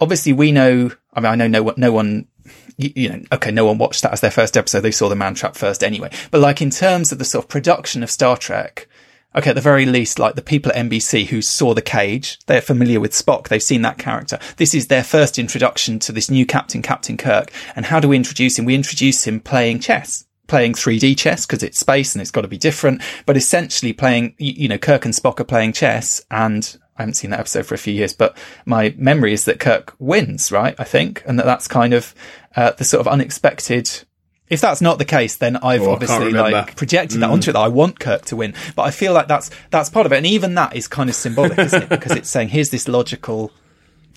obviously 0.00 0.34
we 0.34 0.52
know, 0.52 0.92
I 1.14 1.20
mean, 1.20 1.32
I 1.32 1.34
know 1.34 1.48
no, 1.48 1.74
no 1.76 1.92
one 1.92 2.28
you, 2.76 3.08
know, 3.08 3.22
okay, 3.32 3.50
no 3.50 3.64
one 3.66 3.78
watched 3.78 4.02
that 4.02 4.12
as 4.12 4.20
their 4.20 4.30
first 4.30 4.56
episode. 4.56 4.80
They 4.80 4.90
saw 4.90 5.08
the 5.08 5.16
man 5.16 5.34
trap 5.34 5.56
first 5.56 5.84
anyway. 5.84 6.10
But 6.30 6.40
like 6.40 6.60
in 6.60 6.70
terms 6.70 7.12
of 7.12 7.18
the 7.18 7.24
sort 7.24 7.44
of 7.44 7.48
production 7.48 8.02
of 8.02 8.10
Star 8.10 8.36
Trek, 8.36 8.88
okay, 9.34 9.50
at 9.50 9.54
the 9.54 9.62
very 9.62 9.86
least, 9.86 10.18
like 10.18 10.34
the 10.34 10.42
people 10.42 10.72
at 10.72 10.86
NBC 10.86 11.26
who 11.26 11.42
saw 11.42 11.74
the 11.74 11.82
cage, 11.82 12.38
they're 12.46 12.60
familiar 12.60 13.00
with 13.00 13.12
Spock. 13.12 13.48
They've 13.48 13.62
seen 13.62 13.82
that 13.82 13.98
character. 13.98 14.38
This 14.56 14.74
is 14.74 14.88
their 14.88 15.04
first 15.04 15.38
introduction 15.38 15.98
to 16.00 16.12
this 16.12 16.30
new 16.30 16.46
captain, 16.46 16.82
Captain 16.82 17.16
Kirk. 17.16 17.50
And 17.74 17.86
how 17.86 18.00
do 18.00 18.08
we 18.08 18.16
introduce 18.16 18.58
him? 18.58 18.64
We 18.64 18.74
introduce 18.74 19.26
him 19.26 19.40
playing 19.40 19.80
chess. 19.80 20.24
Playing 20.48 20.74
3D 20.74 21.16
chess 21.16 21.46
because 21.46 21.62
it's 21.62 21.78
space 21.78 22.14
and 22.14 22.20
it's 22.20 22.30
got 22.30 22.42
to 22.42 22.48
be 22.48 22.58
different, 22.58 23.00
but 23.24 23.38
essentially 23.38 23.94
playing, 23.94 24.34
you 24.38 24.68
know, 24.68 24.76
Kirk 24.76 25.06
and 25.06 25.14
Spock 25.14 25.40
are 25.40 25.44
playing 25.44 25.72
chess 25.72 26.20
and 26.30 26.76
I 26.96 27.02
haven't 27.02 27.14
seen 27.14 27.30
that 27.30 27.40
episode 27.40 27.64
for 27.64 27.74
a 27.74 27.78
few 27.78 27.94
years, 27.94 28.12
but 28.12 28.36
my 28.66 28.94
memory 28.98 29.32
is 29.32 29.46
that 29.46 29.60
Kirk 29.60 29.94
wins, 29.98 30.52
right? 30.52 30.74
I 30.78 30.84
think, 30.84 31.22
and 31.26 31.38
that 31.38 31.46
that's 31.46 31.66
kind 31.66 31.94
of 31.94 32.14
uh, 32.54 32.72
the 32.72 32.84
sort 32.84 33.00
of 33.00 33.08
unexpected 33.08 34.04
if 34.52 34.60
that's 34.60 34.82
not 34.82 34.98
the 34.98 35.06
case, 35.06 35.36
then 35.36 35.56
I've 35.56 35.80
oh, 35.80 35.92
obviously 35.92 36.30
like 36.30 36.76
projected 36.76 37.16
mm. 37.16 37.20
that 37.20 37.30
onto 37.30 37.50
it 37.50 37.52
that 37.54 37.60
I 37.60 37.68
want 37.68 37.98
Kirk 37.98 38.26
to 38.26 38.36
win. 38.36 38.52
But 38.76 38.82
I 38.82 38.90
feel 38.90 39.14
like 39.14 39.26
that's 39.26 39.50
that's 39.70 39.88
part 39.88 40.04
of 40.04 40.12
it, 40.12 40.16
and 40.16 40.26
even 40.26 40.54
that 40.56 40.76
is 40.76 40.86
kind 40.86 41.08
of 41.08 41.16
symbolic, 41.16 41.58
isn't 41.58 41.84
it? 41.84 41.88
Because 41.88 42.12
it's 42.12 42.28
saying 42.28 42.48
here's 42.48 42.68
this 42.68 42.86
logical 42.86 43.50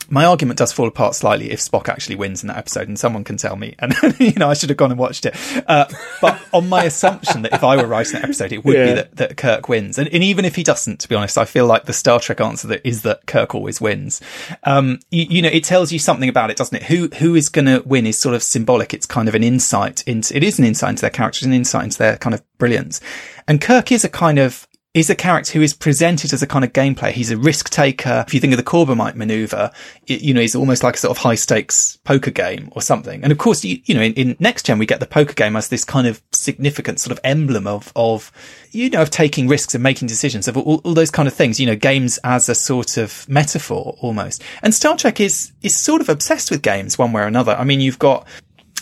my 0.10 0.26
argument 0.26 0.60
does 0.60 0.72
fall 0.72 0.88
apart 0.88 1.16
slightly 1.16 1.52
if 1.52 1.60
Spock 1.60 1.90
actually 1.90 2.16
wins 2.16 2.44
in 2.44 2.48
that 2.48 2.58
episode, 2.58 2.88
and 2.88 2.98
someone 2.98 3.24
can 3.24 3.38
tell 3.38 3.56
me. 3.56 3.76
And 3.80 3.96
you 4.20 4.34
know, 4.34 4.50
I 4.50 4.54
should 4.54 4.70
have 4.70 4.78
gone 4.78 4.92
and 4.92 5.00
watched 5.00 5.26
it. 5.26 5.36
Uh, 5.68 5.86
but 6.22 6.40
on 6.54 6.70
my 6.70 6.84
assumption 6.84 7.42
that 7.44 7.54
if 7.54 7.64
I 7.64 7.78
were 7.78 7.88
writing 7.88 8.14
that 8.14 8.24
episode, 8.24 8.52
it 8.52 8.64
would 8.64 8.76
yeah. 8.76 8.86
be 8.86 8.94
that, 8.94 9.16
that 9.18 9.38
Kirk 9.38 9.68
wins. 9.70 9.98
And, 9.98 10.08
and, 10.14 10.24
even 10.24 10.46
if 10.46 10.56
he 10.56 10.64
doesn't, 10.64 11.00
to 11.02 11.10
be 11.10 11.16
honest, 11.16 11.38
I 11.38 11.46
feel 11.46 11.66
like 11.66 11.86
the 11.86 11.94
Star 11.94 12.20
Trek 12.20 12.42
answer 12.42 12.68
that 12.68 12.86
is 12.86 13.04
that 13.04 13.26
Kirk 13.26 13.56
always 13.56 13.82
wins. 13.82 14.22
Um, 14.64 15.00
you, 15.12 15.26
you, 15.30 15.42
know, 15.42 15.50
it 15.50 15.64
tells 15.64 15.92
you 15.92 16.00
something 16.00 16.30
about 16.30 16.50
it, 16.50 16.58
doesn't 16.58 16.76
it? 16.76 16.84
Who 16.84 17.08
who 17.20 17.36
is 17.36 17.50
going 17.50 17.66
to 17.66 17.82
win 17.86 18.06
is 18.06 18.18
sort 18.18 18.36
of 18.36 18.44
symbolic. 18.44 18.94
It's 18.94 19.06
kind 19.06 19.28
of 19.28 19.36
an 19.36 19.44
insight 19.44 20.04
into. 20.08 20.36
It 20.36 20.44
is 20.44 20.60
an 20.60 20.66
insight 20.66 20.92
into 20.92 21.02
their 21.02 21.10
characters, 21.10 21.44
an 21.44 21.54
insight 21.54 21.86
into 21.86 21.98
their 21.98 22.18
kind 22.18 22.34
of 22.34 22.44
brilliance. 22.58 23.02
And 23.48 23.62
Kirk 23.62 23.92
is 23.92 24.04
a 24.04 24.10
kind 24.10 24.40
of 24.40 24.68
is 24.96 25.10
a 25.10 25.16
character 25.16 25.52
who 25.52 25.62
is 25.62 25.74
presented 25.74 26.32
as 26.32 26.42
a 26.42 26.48
kind 26.48 26.64
of 26.64 26.72
gameplay. 26.72 27.12
He's 27.12 27.30
a 27.30 27.38
risk 27.38 27.70
taker. 27.70 28.24
If 28.26 28.34
you 28.34 28.40
think 28.40 28.54
of 28.54 28.58
the 28.58 28.64
Corbomite 28.64 29.16
maneuver, 29.16 29.70
it, 30.08 30.22
you 30.22 30.34
know, 30.34 30.40
he's 30.40 30.56
almost 30.56 30.84
like 30.84 30.96
a 30.96 30.98
sort 30.98 31.12
of 31.12 31.22
high 31.22 31.36
stakes 31.36 31.98
poker 32.06 32.32
game 32.32 32.70
or 32.72 32.82
something. 32.82 33.22
And 33.22 33.34
of 33.34 33.38
course, 33.38 33.66
you, 33.66 33.82
you 33.84 33.94
know, 33.94 34.02
in, 34.02 34.14
in, 34.14 34.38
next 34.40 34.66
gen, 34.66 34.80
we 34.80 34.86
get 34.86 35.02
the 35.02 35.06
poker 35.06 35.34
game 35.34 35.58
as 35.58 35.68
this 35.68 35.84
kind 35.84 36.08
of 36.08 36.22
significant 36.32 37.02
sort 37.02 37.12
of 37.12 37.20
emblem 37.26 37.68
of, 37.68 37.92
of, 37.94 38.32
you 38.72 38.90
know, 38.90 39.02
of 39.02 39.10
taking 39.10 39.50
risks 39.50 39.76
and 39.76 39.84
making 39.84 40.08
decisions 40.08 40.48
of 40.48 40.56
all, 40.56 40.80
all 40.86 40.94
those 40.94 41.12
kind 41.12 41.28
of 41.28 41.34
things, 41.34 41.60
you 41.60 41.68
know, 41.68 41.76
games 41.76 42.18
as 42.24 42.48
a 42.48 42.56
sort 42.56 42.96
of 42.96 43.28
metaphor 43.28 43.98
almost. 44.00 44.42
And 44.64 44.74
Star 44.74 44.96
Trek 44.96 45.20
is, 45.20 45.52
is 45.62 45.78
sort 45.78 46.00
of 46.00 46.08
obsessed 46.08 46.50
with 46.50 46.62
games 46.62 46.98
one 46.98 47.12
way 47.12 47.22
or 47.22 47.28
another. 47.28 47.54
I 47.58 47.66
mean, 47.66 47.82
you've 47.82 48.00
got 48.00 48.26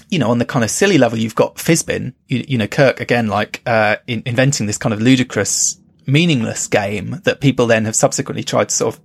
you 0.09 0.19
know, 0.19 0.29
on 0.29 0.37
the 0.37 0.45
kind 0.45 0.63
of 0.63 0.69
silly 0.69 0.99
level, 0.99 1.17
you've 1.17 1.33
got 1.33 1.55
Fizbin, 1.55 2.13
you, 2.27 2.45
you 2.47 2.57
know, 2.59 2.67
Kirk 2.67 2.99
again, 2.99 3.29
like, 3.29 3.63
uh, 3.65 3.95
in, 4.05 4.21
inventing 4.27 4.67
this 4.67 4.77
kind 4.77 4.93
of 4.93 5.01
ludicrous, 5.01 5.79
meaningless 6.05 6.67
game 6.67 7.21
that 7.23 7.41
people 7.41 7.67
then 7.67 7.85
have 7.85 7.95
subsequently 7.95 8.43
tried 8.43 8.69
to 8.69 8.75
sort 8.75 8.95
of, 8.95 9.01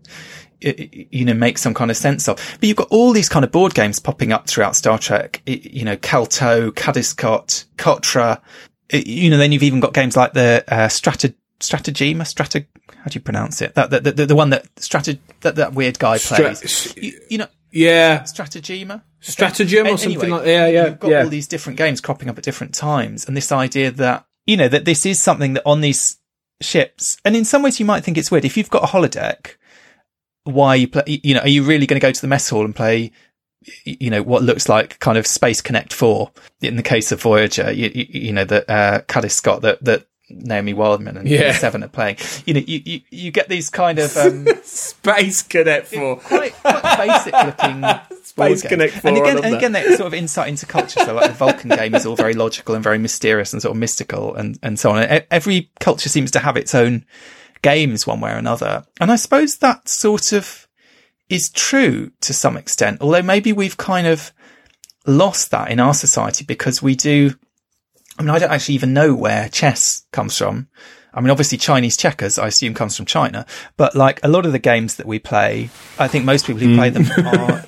you 0.61 1.25
know, 1.25 1.35
make 1.35 1.59
some 1.59 1.75
kind 1.75 1.91
of 1.91 1.97
sense 1.97 2.29
of. 2.29 2.37
But 2.59 2.69
you've 2.69 2.77
got 2.77 2.89
all 2.91 3.13
these 3.13 3.29
kind 3.29 3.45
of 3.45 3.53
board 3.53 3.75
games 3.75 3.99
popping 3.99 4.33
up 4.33 4.49
throughout 4.49 4.77
Star 4.77 4.99
Trek, 4.99 5.43
you 5.47 5.85
know, 5.85 5.97
Kal-toh, 5.97 6.73
Kadis-kot, 6.73 7.65
Kotra, 7.77 8.41
you 8.93 9.31
know, 9.31 9.39
then 9.39 9.53
you've 9.53 9.63
even 9.63 9.81
got 9.81 9.95
games 9.95 10.17
like 10.17 10.33
the, 10.33 10.65
uh, 10.69 10.89
Strata, 10.89 11.35
Strategema, 11.61 12.27
Strata, 12.27 12.65
how 12.97 13.05
do 13.05 13.15
you 13.15 13.21
pronounce 13.21 13.63
it? 13.63 13.75
That, 13.75 13.91
the, 13.91 14.01
the, 14.01 14.27
the 14.27 14.37
one 14.37 14.51
that 14.51 14.67
Strata, 14.79 15.19
that, 15.41 15.57
that 15.57 15.75
weird 15.75 15.99
guy 15.99 16.19
plays. 16.19 16.71
Stra- 16.71 17.03
you, 17.03 17.21
you 17.31 17.39
know, 17.39 17.49
yeah, 17.71 18.23
Strategema? 18.23 19.03
Stratagem 19.21 19.85
or 19.85 19.89
Anyway, 19.89 19.97
something 19.97 20.31
like 20.31 20.47
yeah, 20.47 20.67
yeah, 20.69 20.87
You've 20.87 21.01
got 21.01 21.11
yeah. 21.11 21.23
all 21.25 21.29
these 21.29 21.49
different 21.49 21.77
games 21.77 22.01
cropping 22.01 22.29
up 22.29 22.39
at 22.39 22.45
different 22.45 22.73
times, 22.75 23.27
and 23.27 23.37
this 23.37 23.51
idea 23.51 23.91
that 23.91 24.25
you 24.47 24.57
know 24.57 24.69
that 24.69 24.85
this 24.85 25.05
is 25.05 25.21
something 25.21 25.55
that 25.55 25.65
on 25.67 25.81
these 25.81 26.18
ships, 26.61 27.17
and 27.25 27.37
in 27.37 27.45
some 27.45 27.63
ways 27.63 27.79
you 27.81 27.87
might 27.87 28.05
think 28.05 28.19
it's 28.19 28.31
weird 28.31 28.45
if 28.45 28.57
you've 28.57 28.71
got 28.71 28.85
a 28.85 28.87
holodeck. 28.87 29.57
Why 30.45 30.77
you 30.77 30.89
play? 30.89 31.03
You 31.07 31.35
know, 31.35 31.41
are 31.41 31.49
you 31.49 31.63
really 31.63 31.87
going 31.87 32.01
to 32.01 32.07
go 32.07 32.13
to 32.13 32.21
the 32.21 32.27
mess 32.29 32.49
hall 32.49 32.65
and 32.65 32.75
play? 32.75 33.13
You 33.85 34.09
know 34.11 34.23
what 34.23 34.43
looks 34.43 34.69
like 34.69 34.99
kind 34.99 35.19
of 35.19 35.27
Space 35.27 35.61
Connect 35.61 35.93
Four 35.93 36.31
in 36.63 36.77
the 36.77 36.83
case 36.83 37.13
of 37.13 37.21
Voyager. 37.21 37.71
You, 37.71 37.91
you, 37.95 38.07
you 38.09 38.33
know 38.33 38.45
that 38.45 38.71
uh, 38.71 39.29
Scott 39.29 39.63
that 39.63 39.85
that 39.85 40.07
Naomi 40.31 40.75
Wildman 40.75 41.17
and 41.17 41.29
Yeah. 41.29 41.53
Seven 41.53 41.83
are 41.83 41.89
playing. 41.89 42.19
You 42.47 42.55
know, 42.55 42.61
you, 42.67 42.81
you 42.85 43.01
you 43.11 43.31
get 43.31 43.49
these 43.49 43.71
kind 43.71 43.99
of 43.99 44.17
um, 44.17 44.47
Space 44.63 45.43
Cadet 45.43 45.87
Four. 45.87 46.17
quite, 46.17 46.55
quite 46.55 46.97
basic 46.97 47.33
looking 47.33 47.85
Space. 48.29 48.63
Connect 48.63 48.93
and 48.95 49.03
4, 49.03 49.11
I 49.11 49.15
again, 49.15 49.37
and 49.37 49.45
that. 49.45 49.57
again, 49.57 49.73
that 49.73 49.87
sort 49.97 50.07
of 50.07 50.15
insight 50.15 50.49
into 50.49 50.67
culture. 50.67 51.01
So, 51.01 51.15
like 51.15 51.29
the 51.29 51.37
Vulcan 51.37 51.71
game 51.71 51.95
is 51.95 52.07
all 52.07 52.17
very 52.17 52.35
logical 52.35 52.75
and 52.75 52.85
very 52.85 52.99
mysterious 52.99 53.53
and 53.53 53.63
sort 53.63 53.73
of 53.73 53.79
mystical 53.79 54.35
and 54.35 54.59
and 54.63 54.79
so 54.79 54.91
on. 54.91 55.03
And 55.03 55.27
every 55.31 55.71
culture 55.81 56.09
seems 56.09 56.31
to 56.33 56.41
have 56.41 56.57
its 56.57 56.75
own 56.75 57.05
games, 57.63 58.07
one 58.07 58.21
way 58.21 58.31
or 58.31 58.37
another. 58.37 58.85
And 59.01 59.11
I 59.11 59.17
suppose 59.17 59.59
that 59.59 59.89
sort 59.89 60.33
of 60.33 60.69
is 61.29 61.51
true 61.51 62.11
to 62.21 62.33
some 62.33 62.57
extent, 62.57 63.01
although 63.01 63.23
maybe 63.23 63.53
we've 63.53 63.77
kind 63.77 64.07
of 64.07 64.33
lost 65.07 65.51
that 65.51 65.71
in 65.71 65.81
our 65.81 65.95
society 65.95 66.45
because 66.45 66.83
we 66.83 66.95
do. 66.95 67.35
I 68.19 68.23
mean, 68.23 68.31
I 68.31 68.39
don't 68.41 68.51
actually 68.51 68.75
even 68.75 68.93
know 68.93 69.15
where 69.15 69.49
chess 69.49 70.05
comes 70.13 70.37
from. 70.37 70.69
I 71.15 71.21
mean, 71.21 71.31
obviously 71.31 71.59
Chinese 71.59 71.97
checkers, 71.97 72.39
I 72.39 72.49
assume 72.49 72.75
comes 72.75 72.97
from 72.97 73.07
China, 73.07 73.47
but 73.77 73.95
like 73.95 74.21
a 74.23 74.29
lot 74.29 74.45
of 74.45 74.53
the 74.53 74.59
games 74.59 74.97
that 74.97 75.07
we 75.07 75.19
play, 75.19 75.71
I 75.99 76.09
think 76.09 76.25
most 76.25 76.47
people 76.47 76.61
who 76.61 76.77
play 76.77 76.91
mm. 76.91 76.95
them 76.95 77.27
are, 77.27 77.65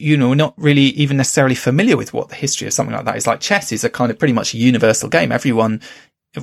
you 0.00 0.16
know, 0.16 0.34
not 0.34 0.54
really 0.56 0.82
even 0.82 1.16
necessarily 1.16 1.54
familiar 1.54 1.96
with 1.96 2.12
what 2.12 2.28
the 2.28 2.34
history 2.34 2.66
of 2.66 2.72
something 2.72 2.94
like 2.94 3.04
that 3.04 3.16
is. 3.16 3.26
Like 3.26 3.40
chess 3.40 3.72
is 3.72 3.84
a 3.84 3.90
kind 3.90 4.10
of 4.10 4.18
pretty 4.18 4.32
much 4.32 4.54
a 4.54 4.58
universal 4.58 5.08
game. 5.08 5.32
Everyone, 5.32 5.80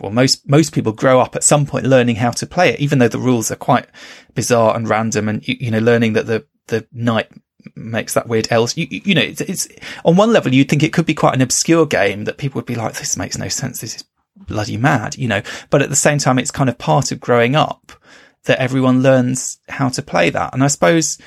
well, 0.01 0.11
most, 0.11 0.47
most 0.49 0.73
people 0.73 0.91
grow 0.91 1.19
up 1.19 1.35
at 1.35 1.43
some 1.43 1.65
point 1.65 1.85
learning 1.85 2.17
how 2.17 2.31
to 2.31 2.45
play 2.45 2.69
it, 2.69 2.79
even 2.79 2.99
though 2.99 3.07
the 3.07 3.19
rules 3.19 3.51
are 3.51 3.55
quite 3.55 3.88
bizarre 4.35 4.75
and 4.75 4.88
random 4.88 5.27
and, 5.27 5.47
you, 5.47 5.55
you 5.59 5.71
know, 5.71 5.79
learning 5.79 6.13
that 6.13 6.27
the, 6.27 6.45
the 6.67 6.88
knight 6.91 7.29
makes 7.75 8.13
that 8.13 8.27
weird 8.27 8.47
L. 8.51 8.67
You, 8.75 8.88
you 8.89 9.15
know, 9.15 9.21
it's, 9.21 9.41
it's 9.41 9.67
on 10.05 10.15
one 10.15 10.31
level, 10.31 10.53
you'd 10.53 10.69
think 10.69 10.84
it 10.84 10.93
could 10.93 11.05
be 11.05 11.13
quite 11.13 11.35
an 11.35 11.41
obscure 11.41 11.85
game 11.85 12.25
that 12.25 12.38
people 12.38 12.59
would 12.59 12.65
be 12.65 12.75
like, 12.75 12.93
this 12.93 13.17
makes 13.17 13.38
no 13.38 13.47
sense. 13.47 13.81
This 13.81 13.95
is 13.95 14.05
bloody 14.35 14.77
mad, 14.77 15.17
you 15.17 15.27
know, 15.27 15.41
but 15.69 15.81
at 15.81 15.89
the 15.89 15.95
same 15.95 16.19
time, 16.19 16.39
it's 16.39 16.51
kind 16.51 16.69
of 16.69 16.77
part 16.77 17.11
of 17.11 17.19
growing 17.19 17.55
up 17.55 17.91
that 18.43 18.59
everyone 18.59 19.01
learns 19.01 19.59
how 19.67 19.89
to 19.89 20.01
play 20.01 20.29
that. 20.29 20.53
And 20.53 20.63
I 20.63 20.67
suppose 20.67 21.17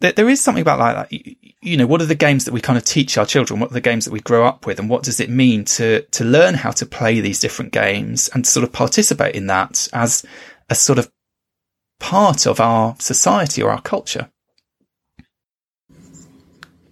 that 0.00 0.16
there 0.16 0.28
is 0.28 0.40
something 0.40 0.62
about 0.62 0.78
like 0.78 0.96
that. 0.96 1.12
You, 1.12 1.36
you 1.62 1.76
know, 1.76 1.86
what 1.86 2.02
are 2.02 2.06
the 2.06 2.14
games 2.14 2.44
that 2.44 2.52
we 2.52 2.60
kind 2.60 2.76
of 2.76 2.84
teach 2.84 3.16
our 3.16 3.24
children? 3.24 3.60
What 3.60 3.70
are 3.70 3.74
the 3.74 3.80
games 3.80 4.04
that 4.04 4.12
we 4.12 4.20
grow 4.20 4.46
up 4.46 4.66
with? 4.66 4.78
And 4.78 4.90
what 4.90 5.02
does 5.02 5.20
it 5.20 5.30
mean 5.30 5.64
to, 5.64 6.02
to 6.02 6.24
learn 6.24 6.54
how 6.54 6.70
to 6.72 6.86
play 6.86 7.20
these 7.20 7.40
different 7.40 7.72
games 7.72 8.28
and 8.34 8.46
sort 8.46 8.64
of 8.64 8.72
participate 8.72 9.34
in 9.34 9.46
that 9.46 9.88
as 9.92 10.24
a 10.68 10.74
sort 10.74 10.98
of 10.98 11.10
part 12.00 12.46
of 12.46 12.60
our 12.60 12.96
society 12.98 13.62
or 13.62 13.70
our 13.70 13.80
culture? 13.80 14.30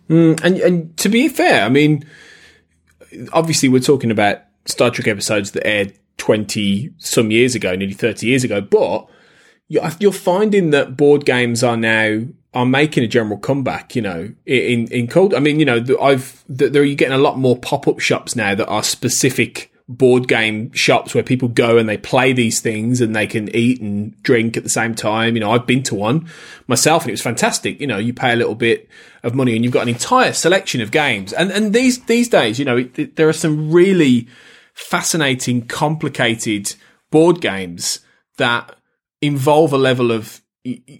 Mm, 0.08 0.42
and 0.44 0.56
and 0.58 0.96
to 0.98 1.08
be 1.08 1.28
fair, 1.28 1.64
I 1.64 1.68
mean, 1.68 2.04
obviously 3.32 3.68
we're 3.68 3.80
talking 3.80 4.10
about 4.10 4.38
Star 4.66 4.90
Trek 4.90 5.08
episodes 5.08 5.52
that 5.52 5.66
aired 5.66 5.98
twenty 6.18 6.90
some 6.98 7.30
years 7.30 7.54
ago, 7.54 7.74
nearly 7.74 7.94
thirty 7.94 8.26
years 8.26 8.44
ago, 8.44 8.60
but 8.60 9.06
you're 9.68 10.12
finding 10.12 10.70
that 10.70 10.96
board 10.98 11.24
games 11.24 11.64
are 11.64 11.78
now 11.78 12.22
are 12.54 12.66
making 12.66 13.02
a 13.04 13.08
general 13.08 13.38
comeback. 13.38 13.94
You 13.96 14.02
know, 14.02 14.32
in 14.46 14.86
in 14.88 15.06
cold. 15.08 15.34
I 15.34 15.38
mean, 15.40 15.58
you 15.58 15.64
know, 15.66 15.84
I've 16.00 16.44
the- 16.48 16.68
there 16.68 16.82
are 16.82 16.84
you're 16.84 16.96
getting 16.96 17.14
a 17.14 17.18
lot 17.18 17.38
more 17.38 17.56
pop 17.58 17.86
up 17.88 17.98
shops 18.00 18.36
now 18.36 18.54
that 18.54 18.66
are 18.68 18.82
specific 18.82 19.70
board 19.88 20.26
game 20.28 20.72
shops 20.72 21.12
where 21.14 21.24
people 21.24 21.48
go 21.48 21.76
and 21.76 21.88
they 21.88 21.98
play 21.98 22.32
these 22.32 22.60
things 22.60 23.00
and 23.00 23.14
they 23.16 23.26
can 23.26 23.54
eat 23.54 23.80
and 23.80 24.14
drink 24.22 24.56
at 24.56 24.62
the 24.62 24.70
same 24.70 24.94
time. 24.94 25.34
You 25.34 25.40
know, 25.40 25.50
I've 25.50 25.66
been 25.66 25.82
to 25.84 25.94
one 25.94 26.28
myself 26.68 27.02
and 27.02 27.10
it 27.10 27.14
was 27.14 27.20
fantastic. 27.20 27.80
You 27.80 27.88
know, 27.88 27.98
you 27.98 28.14
pay 28.14 28.32
a 28.32 28.36
little 28.36 28.54
bit 28.54 28.88
of 29.22 29.34
money 29.34 29.54
and 29.56 29.64
you've 29.64 29.72
got 29.74 29.82
an 29.82 29.88
entire 29.88 30.32
selection 30.32 30.80
of 30.80 30.92
games. 30.92 31.32
And 31.32 31.50
and 31.50 31.72
these 31.74 32.04
these 32.04 32.28
days, 32.28 32.58
you 32.58 32.64
know, 32.64 32.76
it, 32.78 32.98
it- 32.98 33.16
there 33.16 33.28
are 33.28 33.32
some 33.34 33.72
really 33.72 34.28
fascinating, 34.74 35.66
complicated 35.66 36.74
board 37.10 37.40
games 37.40 38.00
that 38.38 38.74
involve 39.20 39.72
a 39.72 39.78
level 39.78 40.10
of 40.12 40.40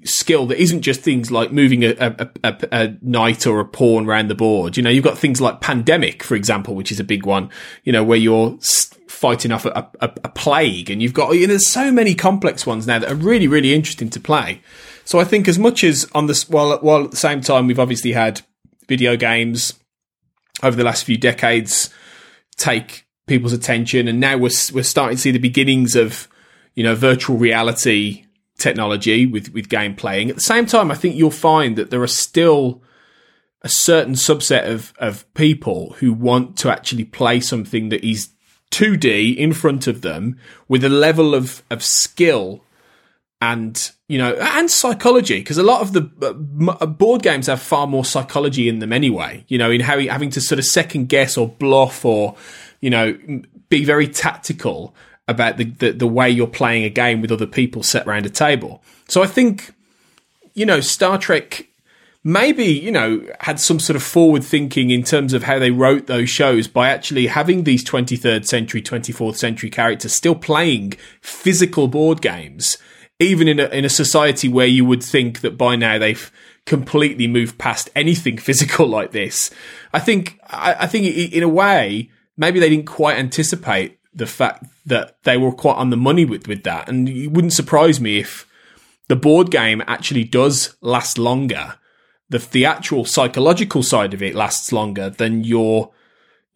skill 0.04 0.46
that 0.46 0.60
isn't 0.60 0.82
just 0.82 1.02
things 1.02 1.30
like 1.30 1.52
moving 1.52 1.84
a, 1.84 1.94
a, 1.98 2.30
a, 2.42 2.68
a 2.72 2.96
knight 3.00 3.46
or 3.46 3.60
a 3.60 3.64
pawn 3.64 4.08
around 4.08 4.28
the 4.28 4.34
board. 4.34 4.76
You 4.76 4.82
know, 4.82 4.90
you've 4.90 5.04
got 5.04 5.18
things 5.18 5.40
like 5.40 5.60
Pandemic, 5.60 6.22
for 6.22 6.34
example, 6.34 6.74
which 6.74 6.90
is 6.90 6.98
a 6.98 7.04
big 7.04 7.26
one, 7.26 7.48
you 7.84 7.92
know, 7.92 8.02
where 8.02 8.18
you're 8.18 8.58
fighting 9.08 9.52
off 9.52 9.64
a, 9.64 9.88
a, 10.00 10.08
plague 10.30 10.90
and 10.90 11.00
you've 11.00 11.14
got, 11.14 11.32
you 11.34 11.42
know, 11.42 11.48
there's 11.48 11.68
so 11.68 11.92
many 11.92 12.14
complex 12.14 12.66
ones 12.66 12.88
now 12.88 12.98
that 12.98 13.10
are 13.10 13.14
really, 13.14 13.46
really 13.46 13.72
interesting 13.72 14.10
to 14.10 14.18
play. 14.18 14.60
So 15.04 15.20
I 15.20 15.24
think 15.24 15.46
as 15.46 15.60
much 15.60 15.84
as 15.84 16.10
on 16.12 16.26
this, 16.26 16.48
while, 16.48 16.76
while 16.80 17.04
at 17.04 17.12
the 17.12 17.16
same 17.16 17.40
time, 17.40 17.68
we've 17.68 17.78
obviously 17.78 18.12
had 18.12 18.40
video 18.88 19.16
games 19.16 19.74
over 20.62 20.76
the 20.76 20.84
last 20.84 21.04
few 21.04 21.16
decades 21.16 21.92
take 22.56 23.06
people's 23.26 23.52
attention, 23.52 24.08
and 24.08 24.20
now 24.20 24.36
we're 24.36 24.50
we're 24.72 24.82
starting 24.82 25.16
to 25.16 25.20
see 25.22 25.30
the 25.30 25.38
beginnings 25.38 25.96
of 25.96 26.28
you 26.74 26.82
know 26.82 26.94
virtual 26.94 27.36
reality 27.36 28.24
technology 28.62 29.26
with 29.26 29.52
with 29.52 29.68
game 29.68 29.94
playing. 29.94 30.30
At 30.30 30.36
the 30.36 30.42
same 30.42 30.66
time, 30.66 30.90
I 30.90 30.94
think 30.94 31.16
you'll 31.16 31.30
find 31.30 31.76
that 31.76 31.90
there 31.90 32.02
are 32.02 32.06
still 32.06 32.82
a 33.62 33.68
certain 33.68 34.14
subset 34.14 34.70
of 34.70 34.92
of 34.98 35.32
people 35.34 35.94
who 35.98 36.12
want 36.12 36.56
to 36.58 36.70
actually 36.70 37.04
play 37.04 37.40
something 37.40 37.88
that 37.90 38.06
is 38.06 38.30
2D 38.70 39.36
in 39.36 39.52
front 39.52 39.86
of 39.86 40.00
them 40.00 40.38
with 40.68 40.84
a 40.84 40.88
level 40.88 41.34
of 41.34 41.62
of 41.70 41.82
skill 41.82 42.64
and 43.40 43.90
you 44.08 44.18
know 44.18 44.34
and 44.34 44.70
psychology 44.70 45.40
because 45.40 45.58
a 45.58 45.62
lot 45.64 45.82
of 45.82 45.92
the 45.92 46.08
uh, 46.22 46.72
uh, 46.80 46.86
board 46.86 47.22
games 47.22 47.48
have 47.48 47.60
far 47.60 47.88
more 47.88 48.04
psychology 48.04 48.68
in 48.68 48.78
them 48.78 48.92
anyway 48.92 49.44
you 49.48 49.58
know 49.58 49.70
in 49.70 49.80
how 49.80 49.98
having 49.98 50.30
to 50.30 50.40
sort 50.40 50.60
of 50.60 50.64
second 50.64 51.08
guess 51.08 51.36
or 51.36 51.48
bluff 51.48 52.04
or 52.04 52.36
you 52.80 52.88
know 52.88 53.18
be 53.68 53.84
very 53.84 54.06
tactical 54.06 54.94
about 55.32 55.56
the, 55.56 55.64
the 55.64 55.92
the 55.92 56.06
way 56.06 56.30
you're 56.30 56.46
playing 56.46 56.84
a 56.84 56.90
game 56.90 57.20
with 57.20 57.32
other 57.32 57.46
people 57.46 57.82
set 57.82 58.06
around 58.06 58.26
a 58.26 58.30
table. 58.30 58.82
So 59.08 59.22
i 59.22 59.26
think 59.26 59.74
you 60.54 60.64
know 60.66 60.80
star 60.80 61.18
trek 61.18 61.66
maybe 62.24 62.64
you 62.64 62.92
know 62.92 63.26
had 63.40 63.58
some 63.58 63.80
sort 63.80 63.96
of 63.96 64.02
forward 64.02 64.44
thinking 64.44 64.90
in 64.90 65.02
terms 65.02 65.32
of 65.32 65.42
how 65.42 65.58
they 65.58 65.70
wrote 65.70 66.06
those 66.06 66.30
shows 66.30 66.68
by 66.68 66.88
actually 66.88 67.26
having 67.26 67.64
these 67.64 67.84
23rd 67.84 68.46
century 68.46 68.80
24th 68.80 69.36
century 69.36 69.70
characters 69.70 70.14
still 70.14 70.34
playing 70.34 70.92
physical 71.20 71.88
board 71.88 72.20
games 72.20 72.78
even 73.18 73.46
in 73.48 73.60
a, 73.60 73.66
in 73.66 73.84
a 73.84 73.88
society 73.88 74.48
where 74.48 74.66
you 74.66 74.84
would 74.84 75.02
think 75.02 75.40
that 75.40 75.56
by 75.56 75.76
now 75.76 75.98
they've 75.98 76.32
completely 76.66 77.26
moved 77.26 77.58
past 77.58 77.90
anything 77.94 78.36
physical 78.48 78.86
like 78.86 79.12
this. 79.12 79.50
I 79.92 80.00
think 80.00 80.38
i, 80.48 80.76
I 80.80 80.86
think 80.86 81.06
in 81.06 81.42
a 81.42 81.48
way 81.48 82.10
maybe 82.36 82.60
they 82.60 82.68
didn't 82.68 82.86
quite 82.86 83.18
anticipate 83.18 83.98
the 84.14 84.26
fact 84.26 84.64
that 84.86 85.16
they 85.24 85.36
were 85.36 85.52
quite 85.52 85.76
on 85.76 85.90
the 85.90 85.96
money 85.96 86.24
with 86.24 86.46
with 86.46 86.64
that. 86.64 86.88
And 86.88 87.08
it 87.08 87.28
wouldn't 87.28 87.52
surprise 87.52 88.00
me 88.00 88.18
if 88.18 88.46
the 89.08 89.16
board 89.16 89.50
game 89.50 89.82
actually 89.86 90.24
does 90.24 90.76
last 90.80 91.18
longer. 91.18 91.76
The 92.28 92.38
the 92.38 92.64
actual 92.64 93.04
psychological 93.04 93.82
side 93.82 94.14
of 94.14 94.22
it 94.22 94.34
lasts 94.34 94.72
longer 94.72 95.10
than 95.10 95.44
your 95.44 95.92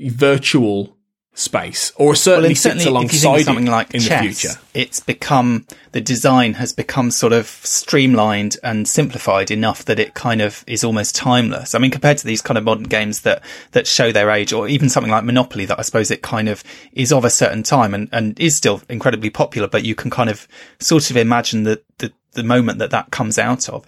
virtual 0.00 0.95
space, 1.36 1.92
or 1.96 2.14
certainly 2.14 2.48
and 2.48 2.58
sits 2.58 2.76
if 2.76 2.80
you 2.80 2.84
think 2.84 2.90
alongside 2.90 3.42
something 3.42 3.66
like 3.66 3.94
in 3.94 4.00
chess, 4.00 4.22
the 4.22 4.32
future. 4.32 4.60
it's 4.72 5.00
become 5.00 5.66
the 5.92 6.00
design 6.00 6.54
has 6.54 6.72
become 6.72 7.10
sort 7.10 7.34
of 7.34 7.46
streamlined 7.46 8.56
and 8.64 8.88
simplified 8.88 9.50
enough 9.50 9.84
that 9.84 9.98
it 9.98 10.14
kind 10.14 10.40
of 10.40 10.64
is 10.66 10.82
almost 10.82 11.14
timeless. 11.14 11.74
I 11.74 11.78
mean, 11.78 11.90
compared 11.90 12.16
to 12.18 12.26
these 12.26 12.40
kind 12.40 12.56
of 12.56 12.64
modern 12.64 12.84
games 12.84 13.20
that 13.20 13.42
that 13.72 13.86
show 13.86 14.12
their 14.12 14.30
age, 14.30 14.52
or 14.52 14.66
even 14.66 14.88
something 14.88 15.12
like 15.12 15.24
Monopoly, 15.24 15.66
that 15.66 15.78
I 15.78 15.82
suppose 15.82 16.10
it 16.10 16.22
kind 16.22 16.48
of 16.48 16.64
is 16.92 17.12
of 17.12 17.24
a 17.24 17.30
certain 17.30 17.62
time 17.62 17.92
and 17.92 18.08
and 18.12 18.38
is 18.40 18.56
still 18.56 18.80
incredibly 18.88 19.30
popular, 19.30 19.68
but 19.68 19.84
you 19.84 19.94
can 19.94 20.10
kind 20.10 20.30
of 20.30 20.48
sort 20.80 21.10
of 21.10 21.18
imagine 21.18 21.64
the 21.64 21.82
the, 21.98 22.12
the 22.32 22.42
moment 22.42 22.78
that 22.78 22.90
that 22.90 23.10
comes 23.10 23.38
out 23.38 23.68
of. 23.68 23.84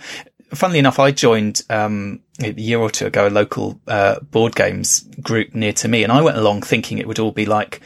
Funnily 0.54 0.78
enough, 0.78 0.98
I 0.98 1.10
joined 1.10 1.62
um, 1.70 2.20
a 2.40 2.52
year 2.52 2.78
or 2.78 2.90
two 2.90 3.06
ago 3.06 3.28
a 3.28 3.30
local 3.30 3.80
uh, 3.86 4.20
board 4.20 4.54
games 4.54 5.00
group 5.22 5.54
near 5.54 5.72
to 5.74 5.88
me, 5.88 6.02
and 6.02 6.12
I 6.12 6.22
went 6.22 6.36
along 6.36 6.62
thinking 6.62 6.98
it 6.98 7.06
would 7.06 7.18
all 7.18 7.32
be 7.32 7.46
like 7.46 7.80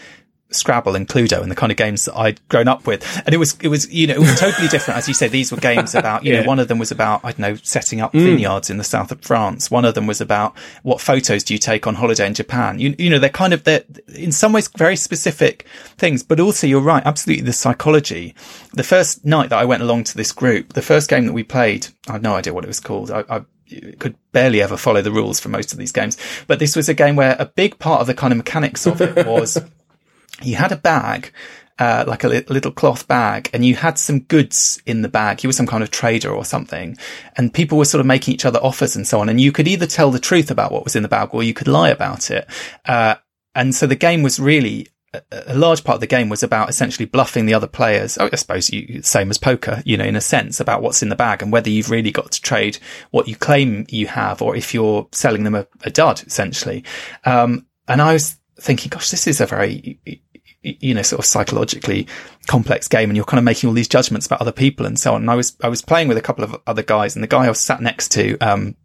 Scrabble 0.55 0.95
and 0.97 1.09
Cluedo 1.09 1.41
and 1.43 1.51
the 1.51 1.55
kind 1.55 1.73
of 1.73 1.79
games 1.79 2.05
that 2.05 2.17
I'd 2.17 2.47
grown 2.49 2.69
up 2.69 2.87
with. 2.87 3.05
And 3.25 3.35
it 3.35 3.39
was, 3.39 3.57
it 3.61 3.69
was, 3.69 3.91
you 3.93 4.07
know, 4.07 4.15
it 4.15 4.21
was 4.21 4.39
totally 4.39 4.69
different. 4.69 4.99
As 4.99 5.09
you 5.09 5.15
say, 5.15 5.29
these 5.29 5.51
were 5.51 5.59
games 5.59 5.95
about, 5.95 6.25
you 6.25 6.33
Yeah. 6.33 6.43
know, 6.43 6.47
one 6.49 6.59
of 6.59 6.69
them 6.69 6.79
was 6.79 6.91
about, 6.91 7.21
I 7.25 7.33
don't 7.33 7.39
know, 7.41 7.55
setting 7.57 8.01
up 8.01 8.13
mm. 8.13 8.25
vineyards 8.25 8.71
in 8.71 8.77
the 8.79 8.85
south 8.85 9.13
of 9.13 9.21
France. 9.23 9.71
One 9.71 9.85
of 9.85 9.95
them 9.95 10.07
was 10.07 10.21
about 10.21 10.57
what 10.83 11.01
photos 11.01 11.45
do 11.45 11.55
you 11.55 11.59
take 11.59 11.87
on 11.87 11.97
holiday 11.97 12.27
in 12.27 12.35
Japan? 12.35 12.79
You, 12.79 12.95
you 12.99 13.11
know, 13.11 13.19
they're 13.19 13.31
kind 13.31 13.53
of, 13.53 13.65
they're 13.65 13.85
in 14.15 14.33
some 14.33 14.53
ways 14.53 14.69
very 14.69 14.97
specific 14.97 15.67
things, 15.99 16.23
but 16.23 16.41
also 16.41 16.67
you're 16.67 16.81
right. 16.81 17.03
Absolutely. 17.05 17.45
The 17.45 17.53
psychology. 17.53 18.35
The 18.75 18.85
first 18.85 19.25
night 19.25 19.51
that 19.51 19.59
I 19.59 19.65
went 19.65 19.83
along 19.83 20.05
to 20.05 20.17
this 20.17 20.33
group, 20.33 20.73
the 20.73 20.83
first 20.83 21.09
game 21.11 21.27
that 21.27 21.33
we 21.33 21.43
played, 21.43 21.89
I 22.09 22.13
had 22.13 22.23
no 22.23 22.35
idea 22.35 22.55
what 22.55 22.65
it 22.65 22.69
was 22.69 22.81
called. 22.81 23.11
I, 23.11 23.25
I 23.29 23.43
could 23.99 24.17
barely 24.33 24.61
ever 24.61 24.77
follow 24.77 25.01
the 25.01 25.11
rules 25.13 25.41
for 25.41 25.49
most 25.49 25.73
of 25.73 25.79
these 25.79 25.93
games, 25.93 26.19
but 26.47 26.59
this 26.59 26.77
was 26.77 26.89
a 26.91 26.95
game 26.95 27.17
where 27.17 27.37
a 27.39 27.47
big 27.47 27.79
part 27.79 28.03
of 28.03 28.07
the 28.07 28.13
kind 28.15 28.33
of 28.33 28.37
mechanics 28.37 28.87
of 28.87 29.01
it 29.01 29.27
was 29.27 29.57
you 30.41 30.57
had 30.57 30.73
a 30.73 30.77
bag, 30.77 31.33
uh, 31.79 32.05
like 32.07 32.25
a 32.25 32.29
li- 32.29 32.45
little 32.49 32.73
cloth 32.73 33.07
bag, 33.09 33.51
and 33.53 33.65
you 33.65 33.75
had 33.75 33.99
some 33.99 34.21
goods 34.21 34.81
in 34.87 35.03
the 35.03 35.09
bag. 35.09 35.43
You 35.43 35.49
were 35.49 35.55
some 35.55 35.67
kind 35.67 35.83
of 35.83 35.91
trader 35.91 36.31
or 36.31 36.45
something, 36.45 36.97
and 37.37 37.53
people 37.53 37.79
were 37.79 37.85
sort 37.85 38.01
of 38.01 38.07
making 38.07 38.35
each 38.35 38.45
other 38.45 38.61
offers 38.61 38.97
and 38.97 39.07
so 39.07 39.21
on. 39.21 39.29
And 39.29 39.41
you 39.41 39.53
could 39.53 39.69
either 39.69 39.87
tell 39.87 40.11
the 40.11 40.19
truth 40.19 40.51
about 40.51 40.73
what 40.73 40.85
was 40.85 40.97
in 40.97 41.03
the 41.03 41.09
bag 41.09 41.31
or 41.33 41.43
you 41.43 41.55
could 41.55 41.69
lie 41.69 41.91
about 41.91 42.31
it. 42.31 42.47
Uh, 42.87 43.17
and 43.55 43.75
so 43.75 43.87
the 43.87 43.97
game 43.97 44.23
was 44.23 44.41
really 44.41 44.89
a 45.31 45.55
large 45.55 45.85
part 45.85 45.97
of 45.97 46.01
the 46.01 46.07
game 46.07 46.29
was 46.29 46.43
about 46.43 46.71
essentially 46.71 47.05
bluffing 47.05 47.45
the 47.45 47.53
other 47.53 47.67
players. 47.67 48.17
I 48.17 48.35
suppose 48.35 48.71
you, 48.71 49.03
same 49.03 49.31
as 49.31 49.37
poker, 49.37 49.83
you 49.85 49.97
know, 49.97 50.05
in 50.05 50.17
a 50.17 50.23
sense 50.23 50.59
about 50.59 50.81
what's 50.81 51.03
in 51.03 51.11
the 51.11 51.17
bag 51.17 51.43
and 51.43 51.53
whether 51.53 51.69
you've 51.69 51.91
really 51.91 52.11
got 52.11 52.33
to 52.33 52.41
trade 52.41 52.79
what 53.11 53.29
you 53.29 53.37
claim 53.37 53.85
you 53.91 54.07
have 54.07 54.41
or 54.41 54.57
if 54.57 54.73
you're 54.73 55.07
selling 55.13 55.45
them 55.45 55.55
a, 55.55 55.67
a 55.83 55.91
dud, 55.91 56.23
essentially. 56.27 56.85
Um, 57.25 57.67
and 57.87 58.01
I 58.01 58.15
was 58.15 58.39
thinking, 58.63 58.89
gosh, 58.89 59.11
this 59.11 59.27
is 59.27 59.41
a 59.41 59.47
very, 59.47 59.99
you 60.63 60.95
know, 60.95 61.03
sort 61.03 61.19
of 61.19 61.27
psychologically 61.27 62.07
complex 62.47 62.89
game 62.89 63.11
and 63.11 63.17
you're 63.17 63.25
kind 63.25 63.39
of 63.39 63.45
making 63.45 63.69
all 63.69 63.75
these 63.75 63.89
judgments 63.89 64.27
about 64.27 64.41
other 64.41 64.53
people 64.53 64.87
and 64.87 64.99
so 64.99 65.15
on. 65.15 65.23
And 65.23 65.31
I 65.31 65.35
was, 65.35 65.57
I 65.63 65.69
was 65.69 65.83
playing 65.83 66.09
with 66.09 66.17
a 66.17 66.23
couple 66.23 66.45
of 66.45 66.57
other 66.67 66.83
guys 66.83 67.17
and 67.17 67.23
the 67.23 67.29
guy 67.29 67.45
I 67.45 67.49
was 67.49 67.61
sat 67.61 67.81
next 67.81 68.13
to, 68.13 68.39
um, 68.39 68.77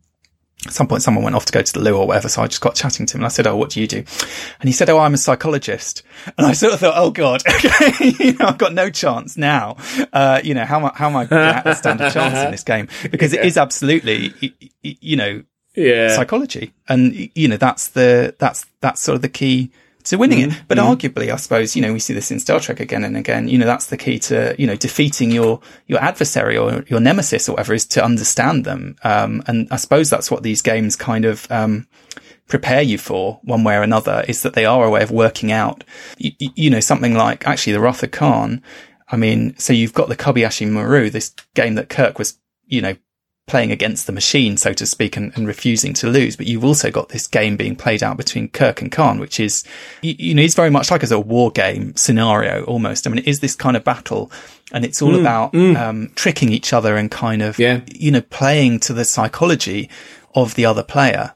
at 0.65 0.73
some 0.73 0.87
point 0.87 1.03
someone 1.03 1.23
went 1.23 1.35
off 1.35 1.45
to 1.45 1.53
go 1.53 1.61
to 1.61 1.73
the 1.73 1.79
loo 1.79 1.95
or 1.95 2.07
whatever. 2.07 2.27
So 2.27 2.41
I 2.41 2.47
just 2.47 2.61
got 2.61 2.73
chatting 2.73 3.05
to 3.05 3.13
him 3.15 3.21
and 3.21 3.25
I 3.25 3.29
said, 3.29 3.45
Oh, 3.45 3.55
what 3.55 3.69
do 3.69 3.79
you 3.79 3.87
do? 3.87 3.97
And 3.97 4.67
he 4.67 4.71
said, 4.71 4.89
Oh, 4.89 4.97
I'm 4.97 5.13
a 5.13 5.17
psychologist. 5.17 6.01
And 6.35 6.47
I 6.47 6.53
sort 6.53 6.73
of 6.73 6.79
thought, 6.79 6.95
Oh 6.97 7.11
God, 7.11 7.43
okay, 7.47 8.15
you 8.19 8.33
know, 8.33 8.45
I've 8.47 8.57
got 8.57 8.73
no 8.73 8.89
chance 8.89 9.37
now. 9.37 9.77
Uh, 10.11 10.41
you 10.43 10.55
know, 10.55 10.65
how 10.65 10.79
am 10.79 10.85
I, 10.85 10.91
how 10.95 11.09
am 11.09 11.15
I 11.15 11.25
going 11.25 11.63
to 11.63 11.75
stand 11.75 12.01
a 12.01 12.09
chance 12.09 12.39
in 12.39 12.51
this 12.51 12.63
game? 12.63 12.87
Because 13.11 13.33
it 13.33 13.45
is 13.45 13.55
absolutely, 13.55 14.33
you 14.81 15.15
know, 15.15 15.43
Yeah. 15.77 16.15
psychology. 16.15 16.73
And, 16.89 17.29
you 17.35 17.47
know, 17.47 17.57
that's 17.57 17.89
the, 17.89 18.35
that's, 18.39 18.65
that's 18.81 18.99
sort 18.99 19.15
of 19.15 19.21
the 19.21 19.29
key 19.29 19.71
to 20.05 20.17
winning 20.17 20.39
it. 20.39 20.63
But 20.67 20.77
arguably, 20.79 21.31
I 21.31 21.35
suppose, 21.35 21.75
you 21.75 21.81
know, 21.81 21.93
we 21.93 21.99
see 21.99 22.13
this 22.13 22.31
in 22.31 22.39
Star 22.39 22.59
Trek 22.59 22.79
again 22.79 23.03
and 23.03 23.15
again. 23.15 23.47
You 23.47 23.57
know, 23.57 23.65
that's 23.65 23.87
the 23.87 23.97
key 23.97 24.19
to, 24.19 24.55
you 24.57 24.65
know, 24.65 24.75
defeating 24.75 25.31
your, 25.31 25.61
your 25.85 25.99
adversary 25.99 26.57
or 26.57 26.83
your 26.87 26.99
nemesis 26.99 27.47
or 27.47 27.53
whatever 27.53 27.73
is 27.73 27.85
to 27.87 28.03
understand 28.03 28.65
them. 28.65 28.95
Um, 29.03 29.43
and 29.47 29.67
I 29.69 29.75
suppose 29.75 30.09
that's 30.09 30.31
what 30.31 30.43
these 30.43 30.61
games 30.61 30.95
kind 30.95 31.25
of, 31.25 31.45
um, 31.51 31.87
prepare 32.47 32.81
you 32.81 32.97
for 32.97 33.41
one 33.43 33.65
way 33.65 33.75
or 33.75 33.81
another 33.81 34.23
is 34.27 34.41
that 34.43 34.53
they 34.53 34.65
are 34.65 34.85
a 34.85 34.89
way 34.89 35.03
of 35.03 35.11
working 35.11 35.51
out, 35.51 35.83
you, 36.17 36.31
you 36.39 36.69
know, 36.69 36.79
something 36.79 37.13
like 37.13 37.45
actually 37.45 37.73
the 37.73 37.81
Wrath 37.81 38.03
of 38.03 38.11
Khan. 38.11 38.63
I 39.09 39.17
mean, 39.17 39.57
so 39.57 39.73
you've 39.73 39.93
got 39.93 40.07
the 40.07 40.15
Kobayashi 40.15 40.69
Maru, 40.69 41.09
this 41.09 41.33
game 41.53 41.75
that 41.75 41.89
Kirk 41.89 42.17
was, 42.17 42.39
you 42.65 42.81
know, 42.81 42.95
playing 43.47 43.71
against 43.71 44.05
the 44.07 44.11
machine, 44.11 44.57
so 44.57 44.73
to 44.73 44.85
speak, 44.85 45.15
and, 45.17 45.31
and 45.35 45.47
refusing 45.47 45.93
to 45.93 46.07
lose. 46.07 46.35
But 46.35 46.47
you've 46.47 46.65
also 46.65 46.91
got 46.91 47.09
this 47.09 47.27
game 47.27 47.55
being 47.55 47.75
played 47.75 48.03
out 48.03 48.17
between 48.17 48.49
Kirk 48.49 48.81
and 48.81 48.91
Khan, 48.91 49.19
which 49.19 49.39
is, 49.39 49.63
you, 50.01 50.15
you 50.19 50.35
know, 50.35 50.41
it's 50.43 50.53
very 50.53 50.69
much 50.69 50.91
like 50.91 51.01
as 51.01 51.11
a 51.13 51.19
war 51.19 51.49
game 51.51 51.95
scenario 51.95 52.63
almost. 52.65 53.07
I 53.07 53.09
mean, 53.09 53.19
it 53.19 53.27
is 53.27 53.39
this 53.39 53.55
kind 53.55 53.77
of 53.77 53.83
battle 53.85 54.29
and 54.73 54.83
it's 54.83 55.01
all 55.01 55.15
about, 55.17 55.55
um, 55.55 56.11
tricking 56.15 56.49
each 56.51 56.73
other 56.73 56.97
and 56.97 57.09
kind 57.09 57.41
of, 57.41 57.57
Yeah. 57.57 57.79
you 57.87 58.11
know, 58.11 58.21
playing 58.21 58.81
to 58.81 58.93
the 58.93 59.05
psychology 59.05 59.89
of 60.35 60.55
the 60.55 60.65
other 60.65 60.83
player. 60.83 61.33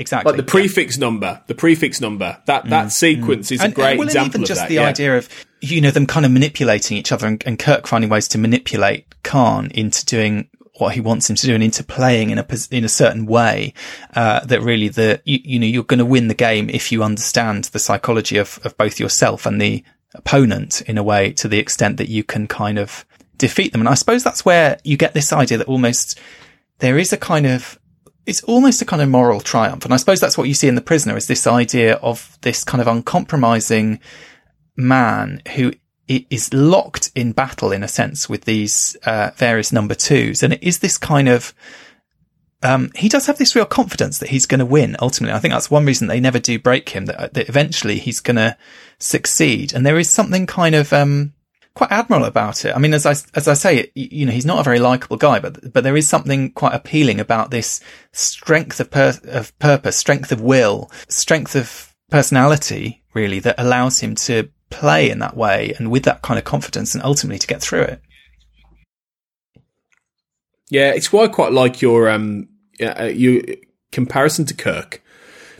Exactly. 0.00 0.32
Like 0.32 0.38
the 0.38 0.50
prefix 0.50 0.98
number, 0.98 1.42
the 1.46 1.54
prefix 1.54 2.00
number, 2.00 2.38
that, 2.46 2.68
that 2.70 2.90
sequence 2.90 3.52
is 3.52 3.60
a 3.60 3.62
Mm. 3.62 3.66
And- 3.66 3.74
great 3.74 3.90
and, 3.90 3.98
well, 3.98 4.08
and 4.08 4.10
example 4.10 4.30
even 4.30 4.42
of 4.42 4.48
just 4.48 4.60
that. 4.62 4.68
the 4.68 4.74
yeah. 4.76 4.88
idea 4.88 5.16
of 5.18 5.28
you 5.60 5.80
know 5.80 5.90
them 5.90 6.06
kind 6.06 6.24
of 6.24 6.32
manipulating 6.32 6.96
each 6.96 7.12
other 7.12 7.26
and, 7.26 7.42
and 7.46 7.58
Kirk 7.58 7.86
finding 7.86 8.08
ways 8.10 8.26
to 8.28 8.38
manipulate 8.38 9.04
Khan 9.22 9.70
into 9.72 10.04
doing 10.06 10.48
what 10.78 10.94
he 10.94 11.00
wants 11.02 11.28
him 11.28 11.36
to 11.36 11.46
do 11.46 11.54
and 11.54 11.62
into 11.62 11.84
playing 11.84 12.30
in 12.30 12.38
a 12.38 12.46
in 12.70 12.84
a 12.84 12.88
certain 12.88 13.26
way 13.26 13.74
uh, 14.14 14.40
that 14.46 14.62
really 14.62 14.88
the 14.88 15.20
you, 15.26 15.38
you 15.44 15.58
know 15.58 15.66
you're 15.66 15.84
going 15.84 15.98
to 15.98 16.06
win 16.06 16.28
the 16.28 16.34
game 16.34 16.70
if 16.70 16.90
you 16.90 17.02
understand 17.02 17.64
the 17.64 17.78
psychology 17.78 18.38
of 18.38 18.58
of 18.64 18.74
both 18.78 18.98
yourself 18.98 19.44
and 19.44 19.60
the 19.60 19.84
opponent 20.14 20.80
in 20.82 20.96
a 20.96 21.02
way 21.02 21.32
to 21.32 21.46
the 21.46 21.58
extent 21.58 21.98
that 21.98 22.08
you 22.08 22.24
can 22.24 22.46
kind 22.46 22.78
of 22.78 23.04
defeat 23.36 23.72
them 23.72 23.80
and 23.82 23.88
I 23.88 23.94
suppose 23.94 24.24
that's 24.24 24.44
where 24.44 24.78
you 24.82 24.96
get 24.96 25.12
this 25.12 25.32
idea 25.32 25.58
that 25.58 25.68
almost 25.68 26.18
there 26.78 26.98
is 26.98 27.12
a 27.12 27.18
kind 27.18 27.46
of 27.46 27.78
it's 28.30 28.44
almost 28.44 28.80
a 28.80 28.84
kind 28.84 29.02
of 29.02 29.08
moral 29.08 29.40
triumph. 29.40 29.84
And 29.84 29.92
I 29.92 29.96
suppose 29.96 30.20
that's 30.20 30.38
what 30.38 30.46
you 30.46 30.54
see 30.54 30.68
in 30.68 30.76
The 30.76 30.80
Prisoner 30.80 31.16
is 31.16 31.26
this 31.26 31.46
idea 31.46 31.96
of 31.96 32.38
this 32.42 32.62
kind 32.62 32.80
of 32.80 32.86
uncompromising 32.86 33.98
man 34.76 35.42
who 35.54 35.72
is 36.06 36.54
locked 36.54 37.10
in 37.14 37.32
battle 37.32 37.72
in 37.72 37.82
a 37.82 37.88
sense 37.88 38.28
with 38.28 38.44
these 38.44 38.96
uh, 39.04 39.30
various 39.36 39.72
number 39.72 39.94
twos. 39.94 40.42
And 40.42 40.52
it 40.52 40.62
is 40.62 40.78
this 40.78 40.96
kind 40.96 41.28
of, 41.28 41.52
um, 42.62 42.90
he 42.94 43.08
does 43.08 43.26
have 43.26 43.38
this 43.38 43.56
real 43.56 43.66
confidence 43.66 44.18
that 44.18 44.30
he's 44.30 44.46
going 44.46 44.60
to 44.60 44.64
win 44.64 44.96
ultimately. 45.00 45.34
I 45.34 45.40
think 45.40 45.52
that's 45.52 45.70
one 45.70 45.86
reason 45.86 46.06
they 46.06 46.20
never 46.20 46.38
do 46.38 46.58
break 46.58 46.90
him, 46.90 47.06
that, 47.06 47.34
that 47.34 47.48
eventually 47.48 47.98
he's 47.98 48.20
going 48.20 48.36
to 48.36 48.56
succeed. 48.98 49.72
And 49.72 49.84
there 49.84 49.98
is 49.98 50.08
something 50.08 50.46
kind 50.46 50.74
of, 50.76 50.92
um, 50.92 51.32
quite 51.74 51.92
admirable 51.92 52.26
about 52.26 52.64
it. 52.64 52.74
I 52.74 52.78
mean, 52.78 52.94
as 52.94 53.06
I, 53.06 53.14
as 53.34 53.48
I 53.48 53.54
say, 53.54 53.90
you 53.94 54.26
know, 54.26 54.32
he's 54.32 54.46
not 54.46 54.60
a 54.60 54.64
very 54.64 54.78
likable 54.78 55.16
guy, 55.16 55.38
but, 55.38 55.72
but 55.72 55.84
there 55.84 55.96
is 55.96 56.08
something 56.08 56.50
quite 56.52 56.74
appealing 56.74 57.20
about 57.20 57.50
this 57.50 57.80
strength 58.12 58.80
of, 58.80 58.90
per, 58.90 59.14
of 59.24 59.56
purpose, 59.58 59.96
strength 59.96 60.32
of 60.32 60.40
will, 60.40 60.90
strength 61.08 61.54
of 61.54 61.94
personality, 62.10 63.02
really, 63.14 63.38
that 63.40 63.54
allows 63.58 64.00
him 64.00 64.14
to 64.14 64.50
play 64.70 65.10
in 65.10 65.18
that 65.18 65.36
way 65.36 65.74
and 65.78 65.90
with 65.90 66.04
that 66.04 66.22
kind 66.22 66.38
of 66.38 66.44
confidence 66.44 66.94
and 66.94 67.04
ultimately 67.04 67.38
to 67.38 67.46
get 67.46 67.60
through 67.60 67.82
it. 67.82 68.00
Yeah, 70.70 70.92
it's 70.92 71.12
why 71.12 71.24
I 71.24 71.28
quite 71.28 71.52
like 71.52 71.82
your 71.82 72.08
um 72.08 72.48
uh, 72.80 73.10
your 73.12 73.42
comparison 73.90 74.44
to 74.46 74.54
Kirk 74.54 75.02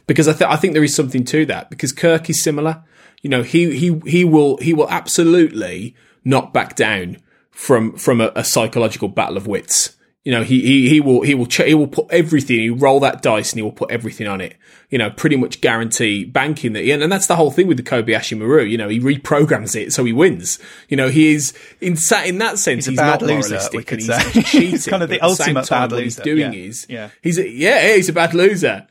because 0.07 0.29
I, 0.29 0.33
th- 0.33 0.51
I 0.51 0.57
think 0.57 0.75
there 0.75 0.85
is 0.85 0.95
something 0.95 1.25
to 1.27 1.47
that 1.47 1.69
because 1.69 1.93
Kirk 1.93 2.31
is 2.31 2.43
similar. 2.43 2.85
You 3.23 3.31
know, 3.31 3.43
he 3.43 3.77
he 3.77 4.01
he 4.07 4.25
will 4.25 4.57
he 4.59 4.73
will 4.73 4.89
absolutely 4.91 5.95
not 6.25 6.53
back 6.53 6.75
down 6.77 7.19
from 7.51 7.97
from 7.97 8.21
a, 8.21 8.33
a 8.35 8.45
psychological 8.45 9.09
battle 9.09 9.37
of 9.37 9.47
wits. 9.47 9.97
You 10.25 10.33
know, 10.33 10.43
he 10.43 10.61
he 10.61 10.89
he 10.91 11.01
will 11.01 11.23
he 11.23 11.35
will 11.35 11.47
ch- 11.47 11.63
he 11.63 11.75
will 11.75 11.87
put 11.87 12.07
everything. 12.11 12.61
He 12.61 12.71
will 12.71 12.79
roll 12.79 13.01
that 13.01 13.23
dice 13.23 13.53
and 13.53 13.59
he 13.59 13.63
will 13.63 13.73
put 13.73 13.91
everything 13.91 14.27
on 14.27 14.41
it. 14.43 14.55
You 14.91 14.99
know, 14.99 15.09
pretty 15.11 15.37
much 15.37 15.61
guarantee 15.63 16.25
banking 16.25 16.75
that. 16.75 16.83
And, 16.85 17.03
and 17.03 17.11
that's 17.11 17.27
the 17.27 17.37
whole 17.37 17.51
thing 17.51 17.67
with 17.69 17.79
the 17.79 17.83
Kobayashi 17.83 18.37
Maru. 18.37 18.65
You 18.65 18.77
know, 18.77 18.89
he 18.91 19.01
reprograms 19.01 19.75
it 19.75 19.93
so 19.95 20.05
he 20.05 20.13
wins. 20.13 20.59
You 20.89 20.99
know, 20.99 21.09
he 21.09 21.33
is 21.35 21.55
in 21.81 21.97
in 22.27 22.39
that 22.39 22.59
sense 22.59 22.85
He's 22.85 22.87
he's, 22.87 22.99
a 22.99 23.03
bad 23.03 23.21
not 23.21 23.23
loser, 23.23 23.49
moralistic 23.51 23.77
we 23.79 23.85
could 23.85 24.01
and 24.03 24.23
he's 24.33 24.45
cheating. 24.51 24.71
He's 24.73 24.87
kind 24.87 25.03
of 25.03 25.09
the 25.09 25.23
at 25.23 25.31
same 25.31 25.57
ultimate 25.57 25.65
time, 25.67 25.89
bad 25.89 25.93
what 25.95 26.05
he's 26.05 26.19
loser. 26.19 26.25
doing 26.25 26.53
Yeah. 26.53 26.61
is 26.69 26.87
Yeah. 26.89 27.11
he's 27.23 27.39
a, 27.39 27.49
yeah, 27.49 27.95
he's 27.95 28.09
a 28.11 28.13
bad 28.13 28.35
loser 28.35 28.87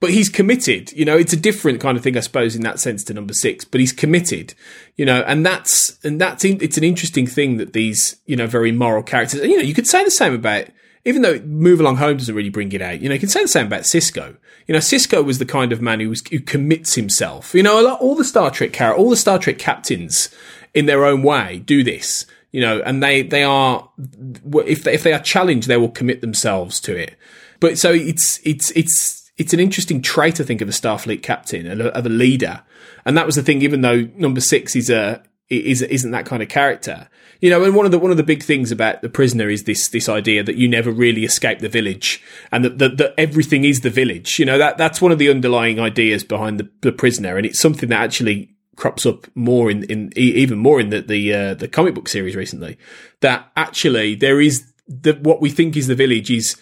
but 0.00 0.10
he's 0.10 0.28
committed. 0.28 0.92
You 0.92 1.04
know, 1.04 1.16
it's 1.16 1.32
a 1.32 1.36
different 1.36 1.80
kind 1.80 1.96
of 1.96 2.04
thing, 2.04 2.16
I 2.16 2.20
suppose, 2.20 2.54
in 2.54 2.62
that 2.62 2.80
sense 2.80 3.02
to 3.04 3.14
number 3.14 3.34
six. 3.34 3.64
But 3.64 3.80
he's 3.80 3.92
committed. 3.92 4.54
You 4.96 5.04
know, 5.04 5.22
and 5.22 5.44
that's 5.44 5.98
and 6.04 6.20
that's 6.20 6.44
it's 6.44 6.78
an 6.78 6.84
interesting 6.84 7.26
thing 7.26 7.56
that 7.56 7.72
these 7.72 8.16
you 8.26 8.36
know 8.36 8.46
very 8.46 8.72
moral 8.72 9.02
characters. 9.02 9.42
You 9.42 9.56
know, 9.56 9.62
you 9.62 9.74
could 9.74 9.86
say 9.86 10.04
the 10.04 10.10
same 10.10 10.34
about 10.34 10.66
even 11.04 11.22
though 11.22 11.38
Move 11.40 11.80
Along 11.80 11.96
Home 11.96 12.16
doesn't 12.16 12.34
really 12.34 12.50
bring 12.50 12.72
it 12.72 12.82
out. 12.82 13.00
You 13.00 13.08
know, 13.08 13.14
you 13.14 13.20
can 13.20 13.28
say 13.28 13.42
the 13.42 13.48
same 13.48 13.66
about 13.66 13.82
Sisko. 13.82 14.36
You 14.66 14.74
know, 14.74 14.80
Sisko 14.80 15.24
was 15.24 15.38
the 15.38 15.46
kind 15.46 15.72
of 15.72 15.80
man 15.80 16.00
who 16.00 16.10
was 16.10 16.22
who 16.28 16.40
commits 16.40 16.94
himself. 16.94 17.54
You 17.54 17.62
know, 17.62 17.80
lot, 17.80 18.00
all 18.00 18.14
the 18.14 18.24
Star 18.24 18.50
Trek 18.50 18.72
char- 18.72 18.94
all 18.94 19.10
the 19.10 19.16
Star 19.16 19.38
Trek 19.38 19.58
captains 19.58 20.28
in 20.74 20.86
their 20.86 21.04
own 21.04 21.22
way 21.22 21.60
do 21.60 21.82
this. 21.82 22.26
You 22.52 22.60
know, 22.60 22.80
and 22.80 23.02
they 23.02 23.22
they 23.22 23.42
are 23.42 23.88
if 24.66 24.84
they, 24.84 24.94
if 24.94 25.02
they 25.02 25.12
are 25.12 25.20
challenged, 25.20 25.68
they 25.68 25.76
will 25.76 25.88
commit 25.88 26.20
themselves 26.20 26.80
to 26.80 26.96
it. 26.96 27.16
But 27.60 27.78
so 27.78 27.92
it's 27.92 28.40
it's 28.44 28.70
it's 28.72 29.27
it's 29.38 29.54
an 29.54 29.60
interesting 29.60 30.02
trait, 30.02 30.40
I 30.40 30.44
think, 30.44 30.60
of 30.60 30.68
a 30.68 30.72
Starfleet 30.72 31.22
captain 31.22 31.66
and 31.66 31.80
of 31.80 32.04
a 32.04 32.10
leader. 32.10 32.62
And 33.06 33.16
that 33.16 33.24
was 33.24 33.36
the 33.36 33.42
thing. 33.42 33.62
Even 33.62 33.80
though 33.80 34.08
number 34.16 34.40
six 34.40 34.76
is 34.76 34.90
a 34.90 35.22
is 35.48 35.80
isn't 35.80 36.10
that 36.10 36.26
kind 36.26 36.42
of 36.42 36.48
character, 36.48 37.08
you 37.40 37.48
know. 37.48 37.64
And 37.64 37.74
one 37.74 37.86
of 37.86 37.92
the 37.92 37.98
one 37.98 38.10
of 38.10 38.16
the 38.16 38.22
big 38.22 38.42
things 38.42 38.70
about 38.70 39.00
the 39.00 39.08
prisoner 39.08 39.48
is 39.48 39.64
this 39.64 39.88
this 39.88 40.08
idea 40.08 40.42
that 40.42 40.56
you 40.56 40.68
never 40.68 40.90
really 40.90 41.24
escape 41.24 41.60
the 41.60 41.68
village, 41.68 42.22
and 42.52 42.64
that 42.64 42.78
that, 42.78 42.96
that 42.98 43.14
everything 43.16 43.64
is 43.64 43.80
the 43.80 43.90
village. 43.90 44.38
You 44.38 44.44
know 44.44 44.58
that 44.58 44.76
that's 44.76 45.00
one 45.00 45.12
of 45.12 45.18
the 45.18 45.30
underlying 45.30 45.80
ideas 45.80 46.24
behind 46.24 46.60
the, 46.60 46.68
the 46.82 46.92
prisoner, 46.92 47.36
and 47.36 47.46
it's 47.46 47.60
something 47.60 47.88
that 47.88 48.02
actually 48.02 48.54
crops 48.76 49.04
up 49.04 49.26
more 49.34 49.70
in, 49.70 49.82
in 49.84 50.12
even 50.16 50.58
more 50.58 50.80
in 50.80 50.90
the 50.90 51.00
the 51.00 51.32
uh, 51.32 51.54
the 51.54 51.68
comic 51.68 51.94
book 51.94 52.08
series 52.08 52.36
recently. 52.36 52.76
That 53.20 53.50
actually 53.56 54.16
there 54.16 54.40
is 54.40 54.70
the, 54.86 55.14
what 55.14 55.40
we 55.40 55.50
think 55.50 55.76
is 55.76 55.86
the 55.86 55.94
village 55.94 56.30
is 56.30 56.56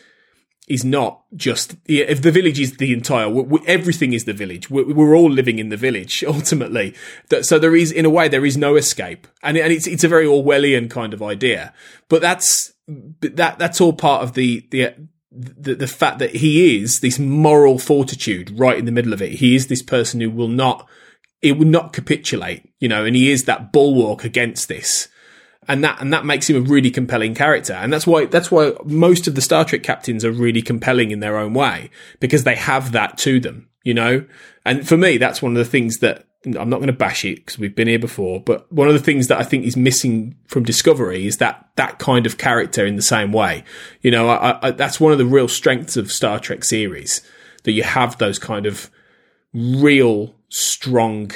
is 0.67 0.85
not 0.85 1.23
just 1.37 1.77
if 1.87 2.23
the 2.23 2.33
village 2.33 2.59
is 2.59 2.79
the 2.79 2.93
entire 2.93 3.29
we, 3.29 3.61
everything 3.67 4.13
is 4.13 4.25
the 4.25 4.33
village. 4.33 4.69
We're, 4.69 4.93
we're, 4.93 5.15
all 5.15 5.31
living 5.31 5.59
in 5.59 5.69
the 5.69 5.77
village 5.77 6.25
ultimately. 6.29 6.95
So 7.43 7.59
there 7.59 7.77
is 7.77 7.93
in 7.93 8.05
a 8.05 8.11
way 8.11 8.29
there 8.29 8.45
is 8.45 8.57
no 8.57 8.77
escape. 8.77 9.29
And, 9.43 9.57
and 9.57 9.73
it's 9.73 9.87
it's 9.87 10.05
a 10.05 10.09
very 10.09 10.27
orwellian 10.27 10.91
kind 10.91 11.15
of 11.15 11.23
idea. 11.23 11.73
But 12.09 12.21
that's 12.21 12.73
that 12.89 13.59
that's 13.59 13.81
all 13.81 13.93
part 13.93 14.23
of 14.23 14.35
the 14.35 14.67
the 14.71 14.95
the, 15.31 15.75
the 15.75 15.87
fact 15.87 16.19
that 16.19 16.37
he 16.37 16.81
is 16.81 17.01
this 17.01 17.19
moral 17.19 17.79
fortitude 17.79 18.59
right 18.59 18.79
in 18.79 18.87
the 18.87 18.93
middle 18.93 19.13
of 19.13 19.23
it. 19.23 19.33
He 19.33 19.55
is 19.55 19.67
this 19.67 19.83
person 19.83 20.21
who 20.21 20.31
will 20.31 20.49
not 20.49 20.89
it 21.43 21.59
will 21.59 21.67
not 21.67 21.93
capitulate 21.93 22.69
you 22.81 22.89
know 22.89 23.05
and 23.05 23.15
he 23.15 23.31
is 23.31 23.45
that 23.45 23.71
bulwark 23.71 24.25
against 24.25 24.69
this 24.69 25.09
and 25.69 25.83
that 25.85 26.01
and 26.01 26.13
that 26.13 26.25
makes 26.25 26.49
him 26.49 26.57
a 26.57 26.61
really 26.61 26.91
compelling 26.91 27.35
character. 27.35 27.75
And 27.75 27.93
that's 27.93 28.07
why 28.07 28.27
that's 28.27 28.51
why 28.51 28.73
most 28.85 29.27
of 29.27 29.35
the 29.35 29.41
star 29.41 29.65
trek 29.65 29.83
captains 29.83 30.25
are 30.25 30.33
really 30.33 30.63
compelling 30.63 31.11
in 31.11 31.21
their 31.21 31.37
own 31.37 31.55
way 31.55 31.91
because 32.21 32.45
they 32.45 32.57
have 32.57 32.93
that 32.93 33.19
to 33.19 33.41
them 33.41 33.69
you 33.87 33.95
know? 33.95 34.27
And 34.67 34.87
for 34.87 34.97
me 34.97 35.17
that's 35.17 35.41
one 35.41 35.53
of 35.53 35.59
the 35.59 35.71
things 35.71 35.99
that 35.99 36.25
i'm 36.45 36.69
not 36.69 36.77
going 36.77 36.87
to 36.87 36.93
bash 36.93 37.25
it 37.25 37.37
because 37.37 37.59
we've 37.59 37.75
been 37.75 37.89
here 37.89 37.99
before 37.99 38.41
but 38.41 38.71
one 38.73 38.87
of 38.87 38.95
the 38.95 39.01
things 39.01 39.27
that 39.27 39.39
i 39.39 39.43
think 39.43 39.65
is 39.65 39.77
missing 39.77 40.37
from 40.47 40.63
discovery 40.63 41.27
is 41.27 41.39
that 41.39 41.69
that 41.75 41.99
kind 41.99 42.25
of 42.25 42.39
character 42.39 42.87
in 42.87 42.95
the 42.95 43.03
same 43.03 43.33
way. 43.33 43.65
You 44.01 44.11
know 44.13 44.29
I, 44.29 44.69
I, 44.69 44.71
that's 44.71 45.01
one 45.01 45.13
of 45.13 45.19
the 45.19 45.27
real 45.27 45.49
strengths 45.49 45.97
of 45.97 46.13
star 46.13 46.39
trek 46.39 46.63
series 46.63 47.21
that 47.65 47.73
you 47.73 47.83
have 47.83 48.19
those 48.19 48.39
kind 48.39 48.67
of 48.67 48.91
real 49.55 50.35
strong 50.49 51.33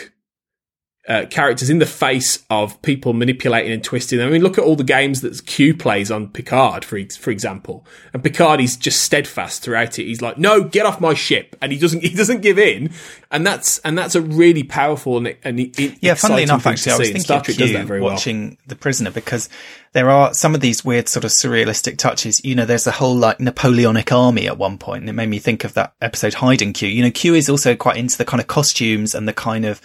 uh, 1.11 1.27
characters 1.27 1.69
in 1.69 1.81
the 1.81 1.87
face 1.87 2.45
of 2.51 2.81
people 2.83 3.13
manipulating 3.13 3.73
and 3.73 3.83
twisting 3.83 4.21
them. 4.21 4.29
I 4.29 4.31
mean, 4.31 4.43
look 4.43 4.59
at 4.59 4.65
all 4.65 4.77
the 4.77 4.85
games 4.85 5.23
that 5.23 5.45
Q 5.45 5.77
plays 5.77 6.09
on 6.09 6.29
Picard, 6.29 6.85
for 6.85 7.01
for 7.19 7.31
example. 7.33 7.85
And 8.13 8.23
Picard 8.23 8.61
is 8.61 8.77
just 8.77 9.03
steadfast 9.03 9.61
throughout 9.61 9.99
it. 9.99 10.05
He's 10.05 10.23
like, 10.23 10.39
"No, 10.39 10.63
get 10.63 10.87
off 10.87 11.01
my 11.01 11.15
ship," 11.15 11.57
and 11.61 11.73
he 11.73 11.79
doesn't 11.79 12.01
he 12.05 12.15
doesn't 12.15 12.43
give 12.43 12.61
in. 12.61 12.93
And 13.33 13.45
that's 13.45 13.79
and 13.81 13.99
that's 13.99 14.15
a 14.15 14.23
really 14.23 14.63
powerful 14.63 15.17
and, 15.17 15.37
and 15.43 15.77
yeah, 16.01 16.15
funnily 16.15 16.45
enough, 16.45 16.65
actually, 16.65 16.93
I 16.93 16.99
was 16.99 17.09
thinking 17.09 17.23
Star 17.23 17.43
Trek 17.43 17.57
Q 17.57 17.67
does 17.67 17.73
that 17.75 17.87
very 17.87 18.01
watching 18.01 18.51
well. 18.51 18.57
The 18.69 18.77
Prisoner 18.77 19.11
because 19.11 19.49
there 19.93 20.11
are 20.11 20.33
some 20.33 20.55
of 20.55 20.61
these 20.61 20.85
weird 20.85 21.09
sort 21.09 21.25
of 21.25 21.33
surrealistic 21.33 21.99
touches. 21.99 22.45
You 22.45 22.55
know, 22.55 22.65
there's 22.65 22.87
a 22.87 22.93
whole 22.93 23.17
like 23.17 23.41
Napoleonic 23.41 24.13
army 24.13 24.47
at 24.47 24.59
one 24.59 24.79
point, 24.79 25.03
and 25.03 25.11
it 25.11 25.15
made 25.15 25.29
me 25.29 25.41
think 25.41 25.65
of 25.65 25.75
that 25.75 25.93
episode 26.01 26.35
Hide 26.35 26.63
and 26.63 26.73
Q. 26.73 26.89
You 26.89 27.03
know, 27.03 27.11
Q 27.11 27.35
is 27.35 27.49
also 27.49 27.75
quite 27.75 27.97
into 27.97 28.17
the 28.17 28.25
kind 28.25 28.41
of 28.41 28.47
costumes 28.47 29.15
and 29.15 29.27
the 29.27 29.33
kind 29.33 29.65
of 29.65 29.81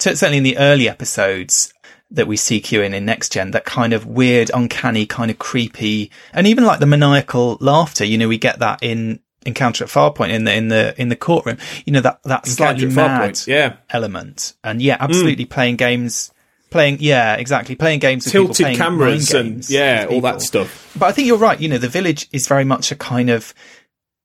certainly 0.00 0.38
in 0.38 0.44
the 0.44 0.58
early 0.58 0.88
episodes 0.88 1.72
that 2.10 2.26
we 2.26 2.36
see 2.36 2.60
Q 2.60 2.82
in 2.82 2.92
in 2.92 3.04
Next 3.04 3.32
Gen, 3.32 3.52
that 3.52 3.64
kind 3.64 3.92
of 3.92 4.06
weird, 4.06 4.50
uncanny, 4.52 5.06
kind 5.06 5.30
of 5.30 5.38
creepy, 5.38 6.10
and 6.32 6.46
even 6.46 6.64
like 6.64 6.80
the 6.80 6.86
maniacal 6.86 7.56
laughter. 7.60 8.04
You 8.04 8.18
know, 8.18 8.28
we 8.28 8.38
get 8.38 8.58
that 8.58 8.80
in 8.82 9.20
Encounter 9.46 9.84
at 9.84 9.90
Farpoint 9.90 10.30
in 10.30 10.44
the 10.44 10.54
in 10.54 10.68
the 10.68 10.94
in 11.00 11.08
the 11.08 11.16
courtroom. 11.16 11.58
You 11.84 11.94
know 11.94 12.00
that 12.00 12.22
that 12.24 12.46
slightly 12.46 12.86
mad 12.86 13.40
yeah. 13.46 13.76
element, 13.88 14.54
and 14.62 14.82
yeah, 14.82 14.96
absolutely 15.00 15.46
mm. 15.46 15.50
playing 15.50 15.76
games. 15.76 16.32
Playing, 16.70 16.98
yeah, 17.00 17.34
exactly. 17.34 17.74
Playing 17.74 17.98
games 17.98 18.26
with 18.26 18.32
tilted 18.32 18.66
people, 18.66 18.76
cameras 18.76 19.34
and 19.34 19.68
yeah, 19.68 20.06
all 20.08 20.20
that 20.20 20.40
stuff. 20.40 20.94
But 20.96 21.06
I 21.06 21.12
think 21.12 21.26
you're 21.26 21.36
right. 21.36 21.60
You 21.60 21.68
know, 21.68 21.78
the 21.78 21.88
village 21.88 22.28
is 22.32 22.46
very 22.46 22.62
much 22.64 22.92
a 22.92 22.96
kind 22.96 23.28
of 23.28 23.54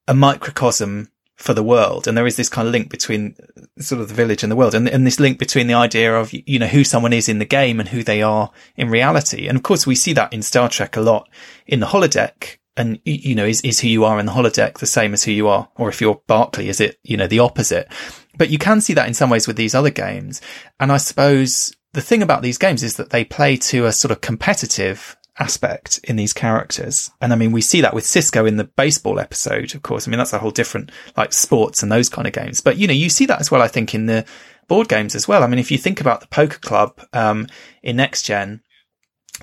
a 0.08 0.14
microcosm 0.14 1.10
for 1.36 1.54
the 1.54 1.64
world. 1.64 2.08
And 2.08 2.18
there 2.18 2.28
is 2.28 2.38
this 2.38 2.50
kind 2.50 2.68
of 2.68 2.72
link 2.72 2.90
between 2.90 3.36
sort 3.80 4.02
of 4.02 4.08
the 4.08 4.14
village 4.14 4.44
and 4.44 4.52
the 4.52 4.56
world 4.56 4.74
and, 4.74 4.88
and 4.88 5.06
this 5.06 5.20
link 5.20 5.38
between 5.38 5.68
the 5.68 5.74
idea 5.74 6.16
of, 6.16 6.32
you 6.34 6.60
know, 6.60 6.68
who 6.68 6.84
someone 6.84 7.14
is 7.14 7.28
in 7.28 7.40
the 7.40 7.46
game 7.46 7.80
and 7.80 7.90
who 7.90 8.04
they 8.04 8.22
are 8.22 8.52
in 8.78 8.90
reality. 8.90 9.48
And 9.48 9.58
of 9.58 9.64
course, 9.64 9.86
we 9.86 9.96
see 9.96 10.14
that 10.14 10.34
in 10.34 10.42
Star 10.42 10.70
Trek 10.70 10.96
a 10.96 11.02
lot 11.02 11.30
in 11.68 11.82
the 11.82 11.88
holodeck. 11.88 12.58
And, 12.78 13.00
you 13.06 13.36
know, 13.36 13.46
is, 13.46 13.62
is 13.62 13.80
who 13.80 13.88
you 13.88 14.04
are 14.04 14.20
in 14.20 14.26
the 14.26 14.34
holodeck 14.34 14.80
the 14.80 14.86
same 14.86 15.14
as 15.14 15.24
who 15.24 15.32
you 15.32 15.48
are? 15.48 15.70
Or 15.76 15.88
if 15.88 16.02
you're 16.02 16.22
Barclay, 16.28 16.68
is 16.68 16.82
it, 16.82 17.00
you 17.04 17.16
know, 17.16 17.28
the 17.28 17.40
opposite? 17.40 17.90
But 18.38 18.50
you 18.50 18.58
can 18.58 18.82
see 18.82 18.94
that 18.94 19.08
in 19.08 19.14
some 19.14 19.30
ways 19.30 19.48
with 19.48 19.56
these 19.56 19.76
other 19.76 19.90
games. 19.90 20.42
And 20.80 20.92
I 20.92 20.98
suppose 20.98 21.74
the 21.94 22.02
thing 22.02 22.22
about 22.22 22.42
these 22.42 22.58
games 22.58 22.84
is 22.84 22.98
that 22.98 23.12
they 23.12 23.24
play 23.24 23.56
to 23.56 23.86
a 23.86 23.94
sort 23.94 24.12
of 24.12 24.20
competitive 24.20 25.16
aspect 25.40 26.00
in 26.04 26.16
these 26.16 26.34
characters. 26.34 27.12
And 27.22 27.34
I 27.34 27.36
mean, 27.36 27.52
we 27.52 27.62
see 27.62 27.82
that 27.82 27.94
with 27.94 28.06
Sisko 28.06 28.48
in 28.48 28.58
the 28.58 28.64
baseball 28.64 29.20
episode, 29.20 29.76
of 29.76 29.82
course. 29.82 30.08
I 30.08 30.12
mean, 30.12 30.18
that's 30.18 30.34
a 30.34 30.40
whole 30.40 30.52
different, 30.52 30.92
like 31.18 31.34
sports 31.34 31.84
and 31.84 31.92
those 31.92 32.10
kind 32.10 32.28
of 32.28 32.34
games. 32.34 32.62
But, 32.62 32.78
you 32.78 32.88
know, 32.88 32.94
you 32.94 33.10
see 33.10 33.26
that 33.26 33.42
as 33.42 33.52
well, 33.52 33.62
I 33.62 33.68
think, 33.68 33.94
in 33.94 34.06
the 34.06 34.26
board 34.68 34.88
games 34.88 35.16
as 35.16 35.28
well. 35.28 35.44
I 35.44 35.48
mean, 35.48 35.60
if 35.60 35.72
you 35.72 35.78
think 35.78 36.02
about 36.02 36.22
the 36.22 36.28
poker 36.28 36.60
club, 36.60 37.00
um, 37.14 37.48
in 37.84 37.96
next 37.98 38.24
gen, 38.24 38.62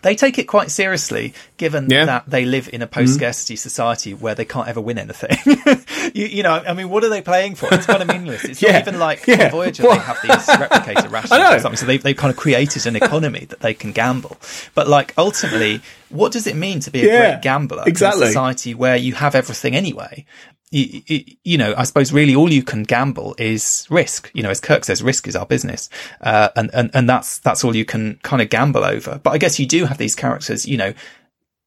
they 0.01 0.15
take 0.15 0.39
it 0.39 0.45
quite 0.45 0.71
seriously, 0.71 1.35
given 1.59 1.89
yeah. 1.91 2.07
that 2.07 2.29
they 2.29 2.45
live 2.45 2.69
in 2.73 2.81
a 2.83 2.87
post 2.87 3.15
scarcity 3.15 3.55
mm-hmm. 3.55 3.59
society 3.59 4.15
where 4.15 4.35
they 4.35 4.45
can't 4.45 4.67
ever 4.67 4.81
win 4.81 4.99
anything. 4.99 5.37
you, 6.15 6.27
you, 6.27 6.43
know, 6.43 6.53
I 6.53 6.73
mean, 6.73 6.89
what 6.89 7.05
are 7.05 7.11
they 7.11 7.21
playing 7.21 7.57
for? 7.57 7.73
It's 7.73 7.87
kind 7.87 8.03
of 8.03 8.09
meaningless. 8.09 8.45
It's 8.45 8.63
yeah. 8.63 8.73
not 8.73 8.83
even 8.83 8.99
like 8.99 9.27
yeah. 9.27 9.51
Voyager, 9.51 9.83
they 9.83 9.97
have 9.97 10.19
these 10.23 10.33
replicator 10.33 11.11
rations 11.11 11.33
or 11.33 11.59
something. 11.61 11.77
So 11.77 11.87
they've, 11.87 12.03
they've 12.03 12.17
kind 12.17 12.31
of 12.31 12.37
created 12.37 12.87
an 12.87 12.97
economy 12.97 13.45
that 13.47 13.61
they 13.61 13.75
can 13.75 13.93
gamble. 13.93 14.39
But 14.75 14.89
like, 14.89 15.13
ultimately, 15.19 15.83
what 16.09 16.33
does 16.33 16.47
it 16.47 16.57
mean 16.57 16.81
to 16.81 16.91
be 16.91 17.09
a 17.09 17.19
great 17.19 17.43
gambler 17.43 17.85
exactly. 17.87 18.23
in 18.23 18.25
a 18.25 18.27
society 18.29 18.75
where 18.75 18.97
you 18.97 19.15
have 19.15 19.35
everything 19.35 19.77
anyway? 19.77 20.25
You, 20.73 21.59
know, 21.59 21.75
I 21.77 21.85
suppose 21.85 22.13
really 22.13 22.35
all 22.35 22.51
you 22.51 22.63
can 22.63 22.83
gamble 22.83 23.35
is 23.39 23.87
risk. 23.91 24.31
You 24.33 24.43
know, 24.43 24.51
as 24.51 24.61
Kirk 24.61 24.85
says, 24.85 25.03
risk 25.03 25.29
is 25.29 25.37
our 25.37 25.45
business. 25.45 25.91
Uh, 26.21 26.49
and, 26.57 26.71
and, 26.73 26.91
and 26.95 27.09
that's, 27.09 27.39
that's 27.39 27.63
all 27.63 27.77
you 27.77 27.85
can 27.85 28.19
kind 28.23 28.41
of 28.41 28.49
gamble 28.49 28.85
over. 28.85 29.21
But 29.23 29.31
I 29.31 29.39
guess 29.39 29.61
you 29.61 29.67
do 29.67 29.85
have 29.85 29.99
these 29.99 30.15
characters, 30.15 30.67
you 30.67 30.79
know, 30.79 30.95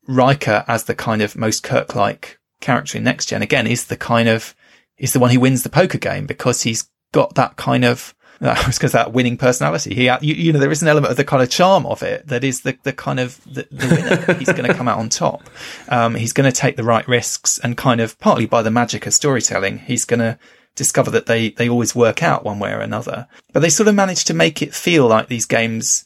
Riker 0.08 0.66
as 0.68 0.86
the 0.86 0.96
kind 0.96 1.22
of 1.22 1.36
most 1.36 1.62
Kirk-like 1.64 2.40
character 2.62 2.98
in 2.98 3.04
Next 3.04 3.28
Gen 3.28 3.42
again 3.42 3.68
is 3.68 3.86
the 3.86 3.98
kind 3.98 4.28
of, 4.28 4.56
is 4.98 5.14
the 5.14 5.20
one 5.20 5.30
who 5.30 5.40
wins 5.40 5.64
the 5.64 5.70
poker 5.70 6.00
game 6.00 6.26
because 6.26 6.64
he's 6.64 6.90
got 7.12 7.36
that 7.36 7.58
kind 7.58 7.86
of, 7.86 8.16
that 8.40 8.66
was 8.68 8.78
because 8.78 8.92
that 8.94 9.14
winning 9.14 9.38
personality. 9.38 9.96
He, 9.96 10.06
you, 10.06 10.18
you, 10.36 10.54
know, 10.54 10.60
there 10.60 10.72
is 10.72 10.82
an 10.82 10.88
element 10.88 11.12
of 11.12 11.18
the 11.18 11.24
kind 11.24 11.44
of 11.44 11.50
charm 11.50 11.86
of 11.86 12.04
it 12.04 12.28
that 12.28 12.44
is 12.44 12.62
the, 12.62 12.78
the 12.84 12.94
kind 12.94 13.20
of 13.20 13.42
the, 13.46 13.68
the 13.72 13.88
winner. 13.88 14.34
he's 14.40 14.52
going 14.52 14.66
to 14.66 14.74
come 14.74 14.88
out 14.88 15.00
on 15.00 15.10
top. 15.10 15.50
Um, 15.90 16.16
he's 16.16 16.34
going 16.34 16.52
to 16.52 16.58
take 16.58 16.76
the 16.76 16.84
right 16.84 17.08
risks 17.08 17.58
and 17.60 17.78
kind 17.78 18.02
of 18.02 18.20
partly 18.20 18.46
by 18.46 18.62
the 18.62 18.72
magic 18.72 19.06
of 19.06 19.14
storytelling, 19.14 19.80
he's 19.80 20.06
going 20.06 20.20
to 20.20 20.38
discover 20.76 21.10
that 21.12 21.26
they, 21.26 21.50
they 21.50 21.70
always 21.70 21.96
work 21.96 22.22
out 22.22 22.44
one 22.44 22.60
way 22.60 22.72
or 22.72 22.80
another. 22.80 23.28
But 23.54 23.62
they 23.62 23.70
sort 23.70 23.88
of 23.88 23.96
manage 23.96 24.26
to 24.26 24.34
make 24.34 24.62
it 24.62 24.76
feel 24.76 25.08
like 25.08 25.28
these 25.28 25.46
games, 25.46 26.06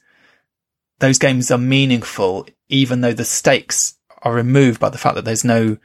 those 0.99 1.17
games 1.17 1.49
are 1.49 1.57
meaningful, 1.57 2.47
even 2.69 3.01
though 3.01 3.13
the 3.13 3.25
stakes 3.25 3.95
are 4.21 4.33
removed 4.33 4.79
by 4.79 4.89
the 4.89 4.97
fact 4.97 5.15
that 5.15 5.25
there's 5.25 5.43
no 5.45 5.77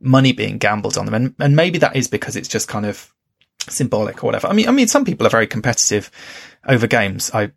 money 0.00 0.32
being 0.32 0.58
gambled 0.58 0.96
on 0.96 1.04
them. 1.04 1.14
And, 1.14 1.34
and 1.40 1.56
maybe 1.56 1.78
that 1.78 1.96
is 1.96 2.06
because 2.06 2.36
it's 2.36 2.48
just 2.48 2.68
kind 2.68 2.86
of 2.86 3.12
symbolic 3.70 4.22
or 4.22 4.26
whatever. 4.26 4.48
I 4.48 4.52
mean, 4.52 4.68
I 4.68 4.72
mean, 4.72 4.88
some 4.88 5.04
people 5.04 5.26
are 5.26 5.30
very 5.30 5.46
competitive 5.46 6.10
over 6.66 6.86
games. 6.86 7.30
I, 7.32 7.52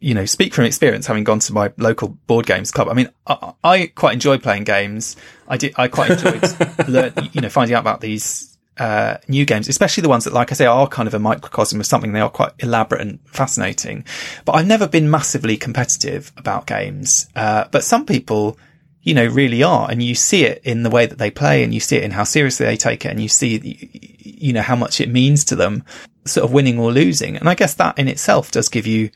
you 0.00 0.14
know, 0.14 0.24
speak 0.24 0.54
from 0.54 0.64
experience, 0.64 1.06
having 1.06 1.24
gone 1.24 1.38
to 1.40 1.52
my 1.52 1.72
local 1.78 2.08
board 2.26 2.46
games 2.46 2.70
club. 2.70 2.88
I 2.88 2.94
mean, 2.94 3.08
I, 3.26 3.52
I 3.64 3.86
quite 3.94 4.12
enjoy 4.12 4.38
playing 4.38 4.64
games. 4.64 5.16
I 5.48 5.56
did, 5.56 5.74
I 5.76 5.88
quite 5.88 6.10
enjoyed, 6.10 6.42
learn, 6.88 7.12
you 7.32 7.40
know, 7.40 7.48
finding 7.48 7.74
out 7.74 7.80
about 7.80 8.00
these, 8.00 8.56
uh, 8.78 9.16
new 9.26 9.44
games, 9.44 9.68
especially 9.68 10.02
the 10.02 10.08
ones 10.08 10.24
that, 10.24 10.34
like 10.34 10.52
I 10.52 10.54
say, 10.54 10.66
are 10.66 10.86
kind 10.86 11.06
of 11.06 11.14
a 11.14 11.18
microcosm 11.18 11.80
of 11.80 11.86
something. 11.86 12.12
They 12.12 12.20
are 12.20 12.30
quite 12.30 12.52
elaborate 12.58 13.00
and 13.00 13.18
fascinating, 13.26 14.04
but 14.44 14.52
I've 14.52 14.66
never 14.66 14.86
been 14.86 15.10
massively 15.10 15.56
competitive 15.56 16.32
about 16.36 16.66
games. 16.66 17.26
Uh, 17.34 17.64
but 17.70 17.84
some 17.84 18.04
people, 18.04 18.58
you 19.06 19.14
know, 19.14 19.24
really 19.24 19.62
are. 19.62 19.88
And 19.88 20.02
you 20.02 20.16
see 20.16 20.44
it 20.44 20.60
in 20.64 20.82
the 20.82 20.90
way 20.90 21.06
that 21.06 21.16
they 21.16 21.30
play 21.30 21.62
and 21.62 21.72
you 21.72 21.78
see 21.78 21.96
it 21.96 22.02
in 22.02 22.10
how 22.10 22.24
seriously 22.24 22.66
they 22.66 22.76
take 22.76 23.04
it 23.04 23.08
and 23.08 23.22
you 23.22 23.28
see, 23.28 24.18
you 24.20 24.52
know, 24.52 24.62
how 24.62 24.74
much 24.74 25.00
it 25.00 25.08
means 25.08 25.44
to 25.44 25.54
them 25.54 25.84
sort 26.24 26.44
of 26.44 26.52
winning 26.52 26.76
or 26.76 26.90
losing. 26.90 27.36
And 27.36 27.48
I 27.48 27.54
guess 27.54 27.74
that 27.74 28.00
in 28.00 28.08
itself 28.08 28.50
does 28.50 28.68
give 28.68 28.84
you 28.84 29.10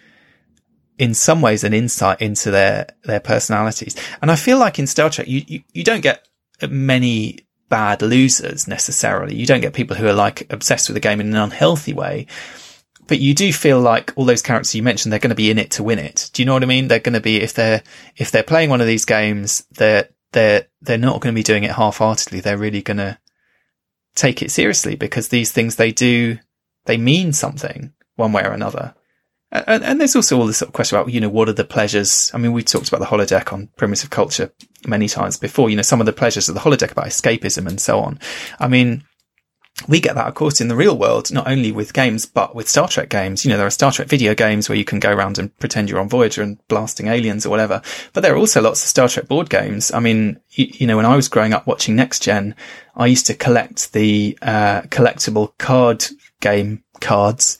in 0.96 1.12
some 1.12 1.42
ways 1.42 1.64
an 1.64 1.74
insight 1.74 2.22
into 2.22 2.52
their, 2.52 2.86
their 3.02 3.18
personalities. 3.18 3.96
And 4.22 4.30
I 4.30 4.36
feel 4.36 4.58
like 4.58 4.78
in 4.78 4.86
Star 4.86 5.10
Trek, 5.10 5.26
you, 5.26 5.42
you, 5.48 5.62
you 5.72 5.82
don't 5.82 6.02
get 6.02 6.28
many 6.68 7.40
bad 7.68 8.00
losers 8.00 8.68
necessarily. 8.68 9.34
You 9.34 9.46
don't 9.46 9.60
get 9.60 9.74
people 9.74 9.96
who 9.96 10.06
are 10.06 10.12
like 10.12 10.46
obsessed 10.52 10.88
with 10.88 10.94
the 10.94 11.00
game 11.00 11.20
in 11.20 11.30
an 11.30 11.36
unhealthy 11.36 11.94
way 11.94 12.28
but 13.10 13.18
you 13.18 13.34
do 13.34 13.52
feel 13.52 13.80
like 13.80 14.12
all 14.14 14.24
those 14.24 14.40
characters 14.40 14.72
you 14.72 14.84
mentioned, 14.84 15.12
they're 15.12 15.18
going 15.18 15.30
to 15.30 15.34
be 15.34 15.50
in 15.50 15.58
it 15.58 15.72
to 15.72 15.82
win 15.82 15.98
it. 15.98 16.30
Do 16.32 16.40
you 16.40 16.46
know 16.46 16.52
what 16.52 16.62
I 16.62 16.66
mean? 16.66 16.86
They're 16.86 17.00
going 17.00 17.14
to 17.14 17.20
be, 17.20 17.40
if 17.40 17.54
they're, 17.54 17.82
if 18.16 18.30
they're 18.30 18.44
playing 18.44 18.70
one 18.70 18.80
of 18.80 18.86
these 18.86 19.04
games, 19.04 19.66
they're, 19.72 20.10
they're, 20.30 20.68
they're 20.80 20.96
not 20.96 21.20
going 21.20 21.34
to 21.34 21.38
be 21.38 21.42
doing 21.42 21.64
it 21.64 21.72
half-heartedly. 21.72 22.38
They're 22.38 22.56
really 22.56 22.82
going 22.82 22.98
to 22.98 23.18
take 24.14 24.42
it 24.42 24.52
seriously 24.52 24.94
because 24.94 25.26
these 25.26 25.50
things 25.50 25.74
they 25.74 25.90
do, 25.90 26.38
they 26.84 26.96
mean 26.96 27.32
something 27.32 27.92
one 28.14 28.30
way 28.32 28.44
or 28.44 28.52
another. 28.52 28.94
And, 29.50 29.82
and, 29.82 30.00
there's 30.00 30.14
also 30.14 30.38
all 30.38 30.46
this 30.46 30.58
sort 30.58 30.68
of 30.68 30.74
question 30.74 30.96
about, 30.96 31.12
you 31.12 31.20
know, 31.20 31.28
what 31.28 31.48
are 31.48 31.52
the 31.52 31.64
pleasures? 31.64 32.30
I 32.32 32.38
mean, 32.38 32.52
we've 32.52 32.64
talked 32.64 32.86
about 32.86 33.00
the 33.00 33.06
holodeck 33.06 33.52
on 33.52 33.70
primitive 33.76 34.10
culture 34.10 34.52
many 34.86 35.08
times 35.08 35.36
before, 35.36 35.68
you 35.68 35.74
know, 35.74 35.82
some 35.82 35.98
of 35.98 36.06
the 36.06 36.12
pleasures 36.12 36.48
of 36.48 36.54
the 36.54 36.60
holodeck 36.60 36.92
about 36.92 37.06
escapism 37.06 37.66
and 37.66 37.80
so 37.80 37.98
on. 37.98 38.20
I 38.60 38.68
mean, 38.68 39.02
we 39.89 40.01
get 40.01 40.15
that, 40.15 40.27
of 40.27 40.35
course, 40.35 40.61
in 40.61 40.69
the 40.69 40.77
real 40.77 40.97
world, 40.97 41.32
not 41.32 41.48
only 41.48 41.73
with 41.73 41.93
games, 41.93 42.27
but 42.27 42.55
with 42.55 42.69
Star 42.69 42.89
Trek 42.89 43.09
games. 43.09 43.44
You 43.44 43.51
know, 43.51 43.57
there 43.57 43.66
are 43.66 43.70
Star 43.70 43.93
Trek 43.93 44.09
video 44.09 44.35
games 44.35 44.69
where 44.69 44.78
you 44.78 44.85
can 44.85 45.01
go 45.01 45.12
around 45.12 45.39
and 45.39 45.57
pretend 45.59 45.89
you're 45.89 46.01
on 46.01 46.09
Voyager 46.09 46.43
and 46.43 46.59
blasting 46.69 47.09
aliens 47.09 47.47
or 47.47 47.51
whatever. 47.51 47.82
But 48.12 48.20
there 48.20 48.35
are 48.35 48.39
also 48.39 48.61
lots 48.61 48.82
of 48.82 48.89
Star 48.89 49.09
Trek 49.09 49.28
board 49.28 49.51
games. 49.51 49.93
I 49.93 50.01
mean, 50.01 50.40
you, 50.51 50.69
you 50.73 50.86
know, 50.86 50.97
when 50.97 51.07
I 51.07 51.16
was 51.16 51.28
growing 51.28 51.52
up 51.52 51.66
watching 51.66 51.97
Next 51.97 52.23
Gen, 52.23 52.55
I 52.94 53.07
used 53.07 53.27
to 53.27 53.35
collect 53.35 53.93
the, 53.93 54.39
uh, 54.43 54.82
collectible 54.82 55.57
card 55.59 56.05
game 56.40 56.82
cards 57.01 57.59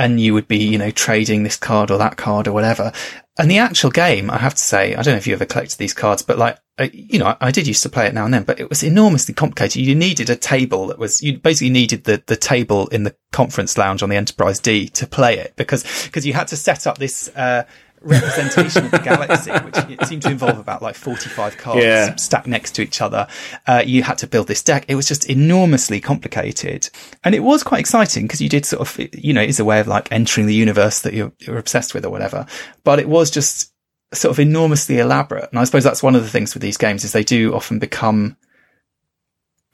and 0.00 0.18
you 0.18 0.32
would 0.32 0.48
be, 0.48 0.56
you 0.56 0.78
know, 0.78 0.90
trading 0.90 1.42
this 1.42 1.56
card 1.56 1.90
or 1.90 1.98
that 1.98 2.16
card 2.16 2.48
or 2.48 2.52
whatever. 2.52 2.92
And 3.40 3.50
the 3.50 3.58
actual 3.58 3.90
game, 3.90 4.30
I 4.30 4.38
have 4.38 4.54
to 4.54 4.60
say, 4.60 4.94
I 4.94 5.02
don't 5.02 5.14
know 5.14 5.18
if 5.18 5.26
you 5.26 5.32
ever 5.32 5.46
collected 5.46 5.78
these 5.78 5.94
cards, 5.94 6.22
but 6.22 6.36
like, 6.36 6.58
you 6.92 7.18
know, 7.18 7.26
I, 7.26 7.36
I, 7.40 7.50
did 7.50 7.66
used 7.66 7.82
to 7.82 7.88
play 7.88 8.06
it 8.06 8.14
now 8.14 8.24
and 8.24 8.34
then, 8.34 8.44
but 8.44 8.60
it 8.60 8.68
was 8.68 8.82
enormously 8.82 9.34
complicated. 9.34 9.82
You 9.82 9.94
needed 9.94 10.28
a 10.28 10.36
table 10.36 10.88
that 10.88 10.98
was, 10.98 11.22
you 11.22 11.38
basically 11.38 11.70
needed 11.70 12.04
the, 12.04 12.22
the 12.26 12.36
table 12.36 12.86
in 12.88 13.04
the 13.04 13.14
conference 13.32 13.78
lounge 13.78 14.02
on 14.02 14.10
the 14.10 14.16
Enterprise 14.16 14.60
D 14.60 14.88
to 14.90 15.06
play 15.06 15.38
it 15.38 15.54
because, 15.56 15.84
because 16.04 16.26
you 16.26 16.34
had 16.34 16.48
to 16.48 16.56
set 16.56 16.86
up 16.86 16.98
this, 16.98 17.28
uh, 17.34 17.64
representation 18.02 18.86
of 18.86 18.90
the 18.90 18.98
galaxy, 18.98 19.50
which 19.50 19.76
it 20.00 20.06
seemed 20.06 20.22
to 20.22 20.30
involve 20.30 20.58
about 20.58 20.80
like 20.82 20.94
45 20.94 21.56
cards 21.58 21.84
Yeah. 21.84 22.16
stacked 22.16 22.46
next 22.46 22.72
to 22.76 22.82
each 22.82 23.00
other. 23.00 23.26
Uh, 23.66 23.82
you 23.84 24.02
had 24.02 24.18
to 24.18 24.26
build 24.26 24.48
this 24.48 24.62
deck. 24.62 24.84
It 24.88 24.94
was 24.94 25.06
just 25.06 25.28
enormously 25.28 26.00
complicated. 26.00 26.88
And 27.24 27.34
it 27.34 27.40
was 27.40 27.62
quite 27.62 27.80
exciting 27.80 28.24
because 28.24 28.40
you 28.40 28.48
did 28.48 28.64
sort 28.64 28.80
of, 28.80 29.14
you 29.14 29.32
know, 29.32 29.42
it's 29.42 29.58
a 29.60 29.64
way 29.64 29.80
of 29.80 29.86
like 29.86 30.10
entering 30.10 30.46
the 30.46 30.54
universe 30.54 31.00
that 31.00 31.12
you're, 31.12 31.32
you're 31.40 31.58
obsessed 31.58 31.92
with 31.94 32.04
or 32.04 32.10
whatever. 32.10 32.46
But 32.84 32.98
it 33.00 33.08
was 33.08 33.30
just 33.30 33.72
sort 34.12 34.30
of 34.30 34.40
enormously 34.40 34.98
elaborate. 34.98 35.48
And 35.50 35.58
I 35.60 35.64
suppose 35.64 35.84
that's 35.84 36.02
one 36.02 36.14
of 36.16 36.22
the 36.22 36.30
things 36.30 36.54
with 36.54 36.62
these 36.62 36.76
games 36.76 37.04
is 37.04 37.12
they 37.12 37.22
do 37.22 37.54
often 37.54 37.78
become 37.78 38.36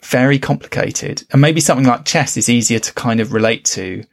very 0.02 0.38
complicated. 0.38 1.24
And 1.30 1.40
maybe 1.40 1.60
something 1.60 1.86
like 1.86 2.04
chess 2.04 2.36
is 2.36 2.48
easier 2.48 2.78
to 2.80 2.92
kind 2.94 3.20
of 3.20 3.32
relate 3.32 3.64
to 3.66 4.04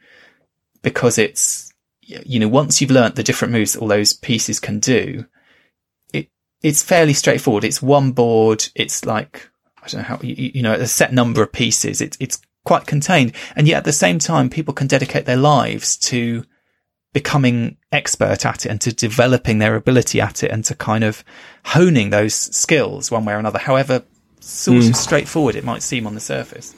because 0.82 1.18
it's, 1.18 1.72
you 2.06 2.38
know, 2.38 2.48
once 2.48 2.80
you've 2.80 2.90
learnt 2.90 3.16
the 3.16 3.22
different 3.22 3.52
moves 3.52 3.72
that 3.72 3.80
all 3.80 3.88
those 3.88 4.12
pieces 4.12 4.60
can 4.60 4.78
do, 4.78 5.26
it, 6.12 6.28
it's 6.62 6.82
fairly 6.82 7.12
straightforward. 7.12 7.64
It's 7.64 7.82
one 7.82 8.12
board. 8.12 8.68
It's 8.74 9.04
like, 9.04 9.48
I 9.82 9.88
don't 9.88 10.00
know 10.02 10.06
how, 10.06 10.18
you, 10.22 10.52
you 10.54 10.62
know, 10.62 10.74
a 10.74 10.86
set 10.86 11.12
number 11.12 11.42
of 11.42 11.52
pieces. 11.52 12.00
It's, 12.00 12.16
it's 12.20 12.40
quite 12.64 12.86
contained. 12.86 13.32
And 13.56 13.66
yet 13.68 13.78
at 13.78 13.84
the 13.84 13.92
same 13.92 14.18
time, 14.18 14.50
people 14.50 14.74
can 14.74 14.86
dedicate 14.86 15.26
their 15.26 15.36
lives 15.36 15.96
to 16.08 16.44
becoming 17.12 17.76
expert 17.92 18.44
at 18.44 18.66
it 18.66 18.68
and 18.68 18.80
to 18.80 18.92
developing 18.92 19.58
their 19.58 19.76
ability 19.76 20.20
at 20.20 20.42
it 20.42 20.50
and 20.50 20.64
to 20.64 20.74
kind 20.74 21.04
of 21.04 21.24
honing 21.64 22.10
those 22.10 22.34
skills 22.34 23.10
one 23.10 23.24
way 23.24 23.34
or 23.34 23.38
another, 23.38 23.58
however 23.58 24.02
sort 24.40 24.78
of 24.78 24.84
mm. 24.84 24.96
straightforward 24.96 25.54
it 25.54 25.64
might 25.64 25.82
seem 25.82 26.06
on 26.06 26.14
the 26.14 26.20
surface. 26.20 26.74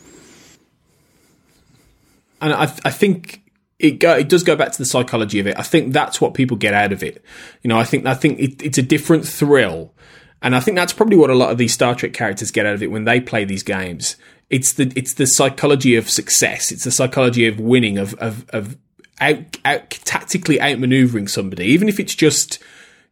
and 2.41 2.53
I, 2.53 2.65
I 2.85 2.91
think 2.91 3.46
it 3.79 3.99
go, 3.99 4.15
it 4.15 4.29
does 4.29 4.43
go 4.43 4.57
back 4.57 4.73
to 4.73 4.79
the 4.79 4.87
psychology 4.87 5.39
of 5.39 5.47
it. 5.47 5.59
I 5.59 5.63
think 5.63 5.93
that's 5.93 6.21
what 6.21 6.35
people 6.35 6.57
get 6.57 6.75
out 6.75 6.93
of 6.93 7.03
it. 7.03 7.23
You 7.63 7.69
know, 7.69 7.79
I 7.79 7.85
think 7.85 8.07
I 8.07 8.15
think 8.15 8.39
it, 8.39 8.63
it's 8.63 8.79
a 8.79 8.83
different 8.83 9.27
thrill, 9.27 9.93
and 10.43 10.57
I 10.57 10.61
think 10.61 10.77
that's 10.77 10.93
probably 10.93 11.17
what 11.17 11.31
a 11.31 11.35
lot 11.35 11.51
of 11.51 11.59
these 11.59 11.75
Star 11.75 11.95
Trek 11.95 12.13
characters 12.13 12.51
get 12.51 12.67
out 12.67 12.75
of 12.75 12.83
it 12.83 12.91
when 12.91 13.05
they 13.05 13.21
play 13.21 13.45
these 13.45 13.63
games. 13.63 14.17
It's 14.49 14.73
the 14.73 14.93
it's 14.97 15.15
the 15.15 15.27
psychology 15.27 15.97
of 15.97 16.09
success. 16.09 16.73
It's 16.73 16.85
the 16.85 16.91
psychology 16.91 17.47
of 17.47 17.61
winning, 17.61 17.99
of 17.99 18.15
of 18.15 18.49
of 18.51 18.77
out, 19.21 19.59
out 19.65 19.91
tactically 19.91 20.59
outmaneuvering 20.59 21.29
somebody, 21.29 21.67
even 21.67 21.89
if 21.89 22.01
it's 22.01 22.15
just 22.15 22.59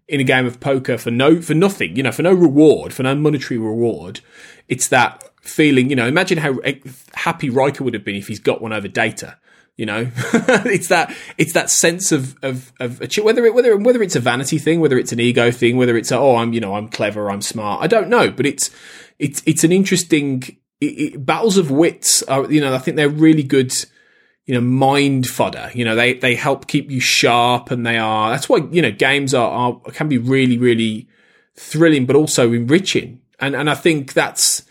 in 0.07 0.21
a 0.21 0.25
game 0.25 0.47
of 0.47 0.61
poker 0.61 0.99
for 0.99 1.11
no 1.11 1.41
for 1.41 1.55
nothing, 1.55 1.97
you 1.97 2.03
know, 2.03 2.13
for 2.13 2.23
no 2.23 2.33
reward, 2.33 2.93
for 2.93 3.03
no 3.03 3.15
monetary 3.15 3.59
reward. 3.59 4.21
It's 4.69 4.89
that 4.89 5.31
feeling, 5.43 5.91
you 5.91 5.97
know. 5.97 6.07
Imagine 6.07 6.39
how 6.39 6.55
eh, 6.59 6.77
happy 7.15 7.51
Riker 7.51 7.85
would 7.85 7.95
have 7.95 8.05
been 8.05 8.17
if 8.17 8.29
he's 8.29 8.41
got 8.41 8.63
one 8.63 8.73
over 8.73 8.89
Data. 8.89 9.37
You 9.77 9.87
know, 9.87 10.11
it's 10.17 10.89
that 10.89 11.15
it's 11.37 11.53
that 11.55 11.69
sense 11.69 12.13
of 12.13 12.37
of 12.45 12.73
of 12.79 13.01
whether 13.23 13.45
it 13.45 13.55
whether 13.55 13.77
whether 13.77 14.03
it's 14.03 14.15
a 14.15 14.21
vanity 14.21 14.59
thing, 14.59 14.81
whether 14.81 14.99
it's 14.99 15.13
an 15.13 15.19
ego 15.19 15.51
thing, 15.51 15.77
whether 15.77 15.97
it's 15.97 16.13
a, 16.13 16.19
oh 16.19 16.37
I'm 16.37 16.53
you 16.53 16.61
know 16.61 16.77
I'm 16.77 16.89
clever, 16.89 17.29
I'm 17.29 17.43
smart. 17.43 17.83
I 17.83 17.89
don't 17.89 18.09
know, 18.09 18.31
but 18.31 18.47
it's 18.47 18.71
it's 19.19 19.43
it's 19.47 19.65
an 19.65 19.73
interesting 19.73 20.45
it, 20.81 20.87
it, 20.87 21.27
battles 21.27 21.59
of 21.59 21.73
wits. 21.73 22.23
Are 22.25 22.51
you 22.51 22.61
know 22.61 22.73
I 22.73 22.79
think 22.79 22.97
they're 22.97 23.09
really 23.09 23.43
good 23.43 23.73
you 24.47 24.55
know, 24.55 24.61
mind 24.61 25.27
fodder. 25.27 25.71
You 25.75 25.85
know, 25.85 25.95
they, 25.95 26.15
they 26.15 26.35
help 26.35 26.67
keep 26.67 26.91
you 26.91 27.01
sharp 27.01 27.71
and 27.71 27.87
they 27.87 27.97
are, 27.97 28.31
that's 28.31 28.49
why, 28.49 28.59
you 28.71 28.83
know, 28.83 28.91
games 28.91 29.33
are, 29.33 29.51
are, 29.51 29.81
can 29.93 30.09
be 30.09 30.19
really, 30.19 30.59
really 30.59 31.09
thrilling, 31.57 32.05
but 32.05 32.17
also 32.17 32.53
enriching. 32.53 33.21
And, 33.41 33.57
and 33.57 33.71
I 33.71 33.75
think 33.75 34.13
that's, 34.13 34.63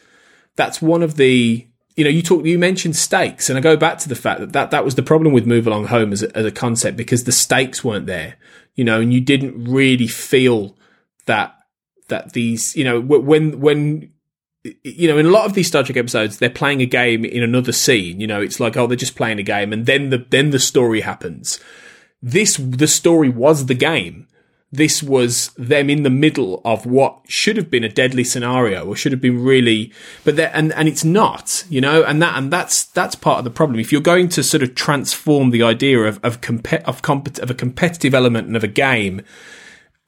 that's 0.56 0.82
one 0.82 1.02
of 1.02 1.16
the, 1.16 1.68
you 1.96 2.04
know, 2.04 2.10
you 2.10 2.22
talk, 2.22 2.46
you 2.46 2.58
mentioned 2.58 2.96
stakes 2.96 3.50
and 3.50 3.58
I 3.58 3.62
go 3.62 3.78
back 3.78 3.98
to 4.00 4.10
the 4.10 4.16
fact 4.16 4.40
that 4.40 4.54
that, 4.54 4.72
that 4.72 4.86
was 4.86 4.96
the 4.96 5.04
problem 5.04 5.34
with 5.34 5.46
Move 5.46 5.68
Along 5.68 5.88
Home 5.88 6.12
as 6.12 6.24
a, 6.24 6.36
as 6.36 6.46
a 6.46 6.52
concept 6.52 6.98
because 6.98 7.24
the 7.24 7.32
stakes 7.32 7.84
weren't 7.84 8.08
there, 8.08 8.36
you 8.76 8.84
know, 8.84 9.00
and 9.00 9.14
you 9.14 9.22
didn't 9.22 9.66
really 9.66 10.08
feel 10.08 10.76
that, 11.26 11.56
that 12.10 12.34
these, 12.34 12.76
you 12.76 12.84
know, 12.84 13.00
when, 13.00 13.60
when, 13.60 14.12
you 14.84 15.08
know, 15.08 15.18
in 15.18 15.26
a 15.26 15.32
lot 15.32 15.46
of 15.46 15.54
these 15.54 15.68
Star 15.68 15.84
Trek 15.84 15.98
episodes, 15.98 16.38
they're 16.38 16.50
playing 16.50 16.82
a 16.82 16.86
game 16.86 17.26
in 17.26 17.44
another 17.44 17.72
scene. 17.72 18.20
You 18.20 18.28
know, 18.28 18.42
it's 18.42 18.60
like, 18.60 18.78
oh, 18.78 18.88
they're 18.88 18.96
just 18.96 19.16
playing 19.16 19.40
a 19.40 19.44
game, 19.44 19.74
and 19.74 19.86
then 19.86 20.10
the 20.10 20.26
then 20.30 20.52
the 20.52 20.60
story 20.60 21.02
happens. 21.02 21.60
This 22.22 22.56
the 22.58 22.88
story 22.88 23.30
was 23.30 23.66
the 23.66 23.74
game. 23.74 24.28
This 24.76 25.04
was 25.04 25.52
them 25.56 25.88
in 25.88 26.02
the 26.02 26.10
middle 26.10 26.60
of 26.66 26.88
what 26.88 27.20
should 27.28 27.58
have 27.58 27.70
been 27.70 27.84
a 27.84 27.90
deadly 27.90 28.24
scenario, 28.24 28.88
or 28.88 28.96
should 28.96 29.12
have 29.12 29.22
been 29.22 29.44
really, 29.44 29.94
but 30.24 30.40
and 30.40 30.74
and 30.74 30.88
it's 30.88 31.06
not, 31.06 31.64
you 31.70 31.80
know, 31.80 32.04
and 32.04 32.20
that 32.24 32.36
and 32.36 32.52
that's 32.52 32.86
that's 32.86 33.14
part 33.14 33.38
of 33.38 33.44
the 33.44 33.52
problem. 33.52 33.80
If 33.80 33.92
you're 33.92 34.02
going 34.02 34.30
to 34.30 34.42
sort 34.42 34.64
of 34.64 34.74
transform 34.74 35.52
the 35.52 35.62
idea 35.62 36.00
of 36.00 36.20
of 36.24 36.42
comp- 36.42 36.88
of, 36.88 37.04
compet- 37.04 37.40
of 37.40 37.52
a 37.52 37.54
competitive 37.54 38.16
element 38.16 38.48
and 38.48 38.56
of 38.56 38.64
a 38.64 38.68
game, 38.68 39.22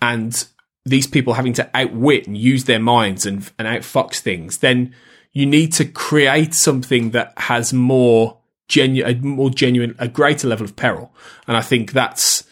and 0.02 0.48
these 0.84 1.06
people 1.06 1.34
having 1.34 1.54
to 1.54 1.70
outwit 1.76 2.26
and 2.26 2.36
use 2.36 2.64
their 2.64 2.80
minds 2.80 3.26
and, 3.26 3.52
and 3.60 3.68
outfox 3.68 4.20
things, 4.20 4.60
then 4.60 4.96
you 5.32 5.46
need 5.46 5.74
to 5.74 5.86
create 5.86 6.56
something 6.56 7.12
that 7.12 7.34
has 7.38 7.72
more 7.74 8.40
genuine, 8.68 9.28
more 9.28 9.52
genuine, 9.52 9.96
a 10.00 10.08
greater 10.08 10.48
level 10.48 10.66
of 10.66 10.76
peril. 10.76 11.14
And 11.48 11.56
I 11.56 11.62
think 11.62 11.92
that's, 11.92 12.44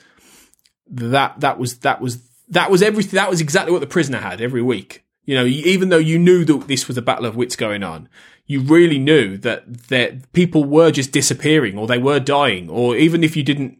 that, 0.93 1.39
that 1.39 1.59
was, 1.59 1.79
that 1.79 2.01
was, 2.01 2.23
that 2.49 2.71
was 2.71 2.81
everything. 2.81 3.15
That 3.15 3.29
was 3.29 3.41
exactly 3.41 3.71
what 3.71 3.81
the 3.81 3.87
prisoner 3.87 4.19
had 4.19 4.41
every 4.41 4.61
week. 4.61 5.03
You 5.25 5.35
know, 5.35 5.45
even 5.45 5.89
though 5.89 5.97
you 5.97 6.19
knew 6.19 6.43
that 6.45 6.67
this 6.67 6.87
was 6.87 6.97
a 6.97 7.01
battle 7.01 7.25
of 7.25 7.35
wits 7.35 7.55
going 7.55 7.83
on, 7.83 8.09
you 8.45 8.59
really 8.59 8.99
knew 8.99 9.37
that 9.37 9.87
that 9.87 10.31
people 10.33 10.65
were 10.65 10.91
just 10.91 11.13
disappearing 11.13 11.77
or 11.77 11.87
they 11.87 11.97
were 11.97 12.19
dying, 12.19 12.69
or 12.69 12.97
even 12.97 13.23
if 13.23 13.37
you 13.37 13.43
didn't, 13.43 13.79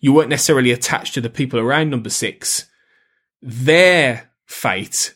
you 0.00 0.14
weren't 0.14 0.30
necessarily 0.30 0.72
attached 0.72 1.12
to 1.14 1.20
the 1.20 1.28
people 1.28 1.60
around 1.60 1.90
number 1.90 2.08
six 2.08 2.68
their 3.42 4.30
fate 4.46 5.14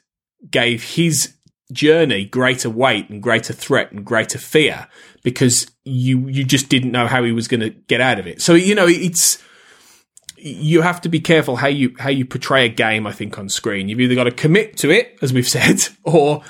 gave 0.51 0.83
his 0.95 1.35
journey 1.73 2.25
greater 2.25 2.69
weight 2.69 3.09
and 3.09 3.23
greater 3.23 3.53
threat 3.53 3.91
and 3.93 4.05
greater 4.05 4.39
fear 4.39 4.87
because 5.23 5.71
you 5.85 6.29
you 6.29 6.45
just 6.45 6.69
didn't 6.69 6.93
know 6.93 7.07
how 7.07 7.25
he 7.25 7.33
was 7.33 7.49
going 7.49 7.61
to 7.61 7.71
get 7.71 8.01
out 8.01 8.19
of 8.19 8.27
it. 8.27 8.43
So 8.43 8.55
you 8.55 8.75
know 8.75 8.87
it's 8.87 9.43
you 10.45 10.83
have 10.83 11.01
to 11.03 11.09
be 11.09 11.21
careful 11.21 11.57
how 11.57 11.69
you 11.69 11.95
how 11.99 12.11
you 12.11 12.25
portray 12.25 12.67
a 12.67 12.69
game. 12.69 13.07
I 13.07 13.13
think 13.13 13.39
on 13.39 13.49
screen, 13.49 13.89
you've 13.89 14.01
either 14.01 14.15
got 14.15 14.25
to 14.25 14.31
commit 14.33 14.77
to 14.79 14.91
it, 14.91 15.19
as 15.23 15.33
we've 15.33 15.49
said, 15.59 15.79
or 16.05 16.43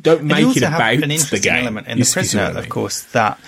don't 0.00 0.24
make 0.24 0.56
it 0.56 0.62
about 0.62 0.94
an 0.94 1.08
the 1.08 1.38
game. 1.40 1.62
element 1.64 1.86
in 1.86 1.98
You 1.98 2.04
the 2.04 2.10
see- 2.10 2.20
you 2.20 2.26
see 2.26 2.38
prisoner, 2.38 2.58
I 2.58 2.62
of 2.62 2.68
course, 2.68 3.02
that 3.12 3.38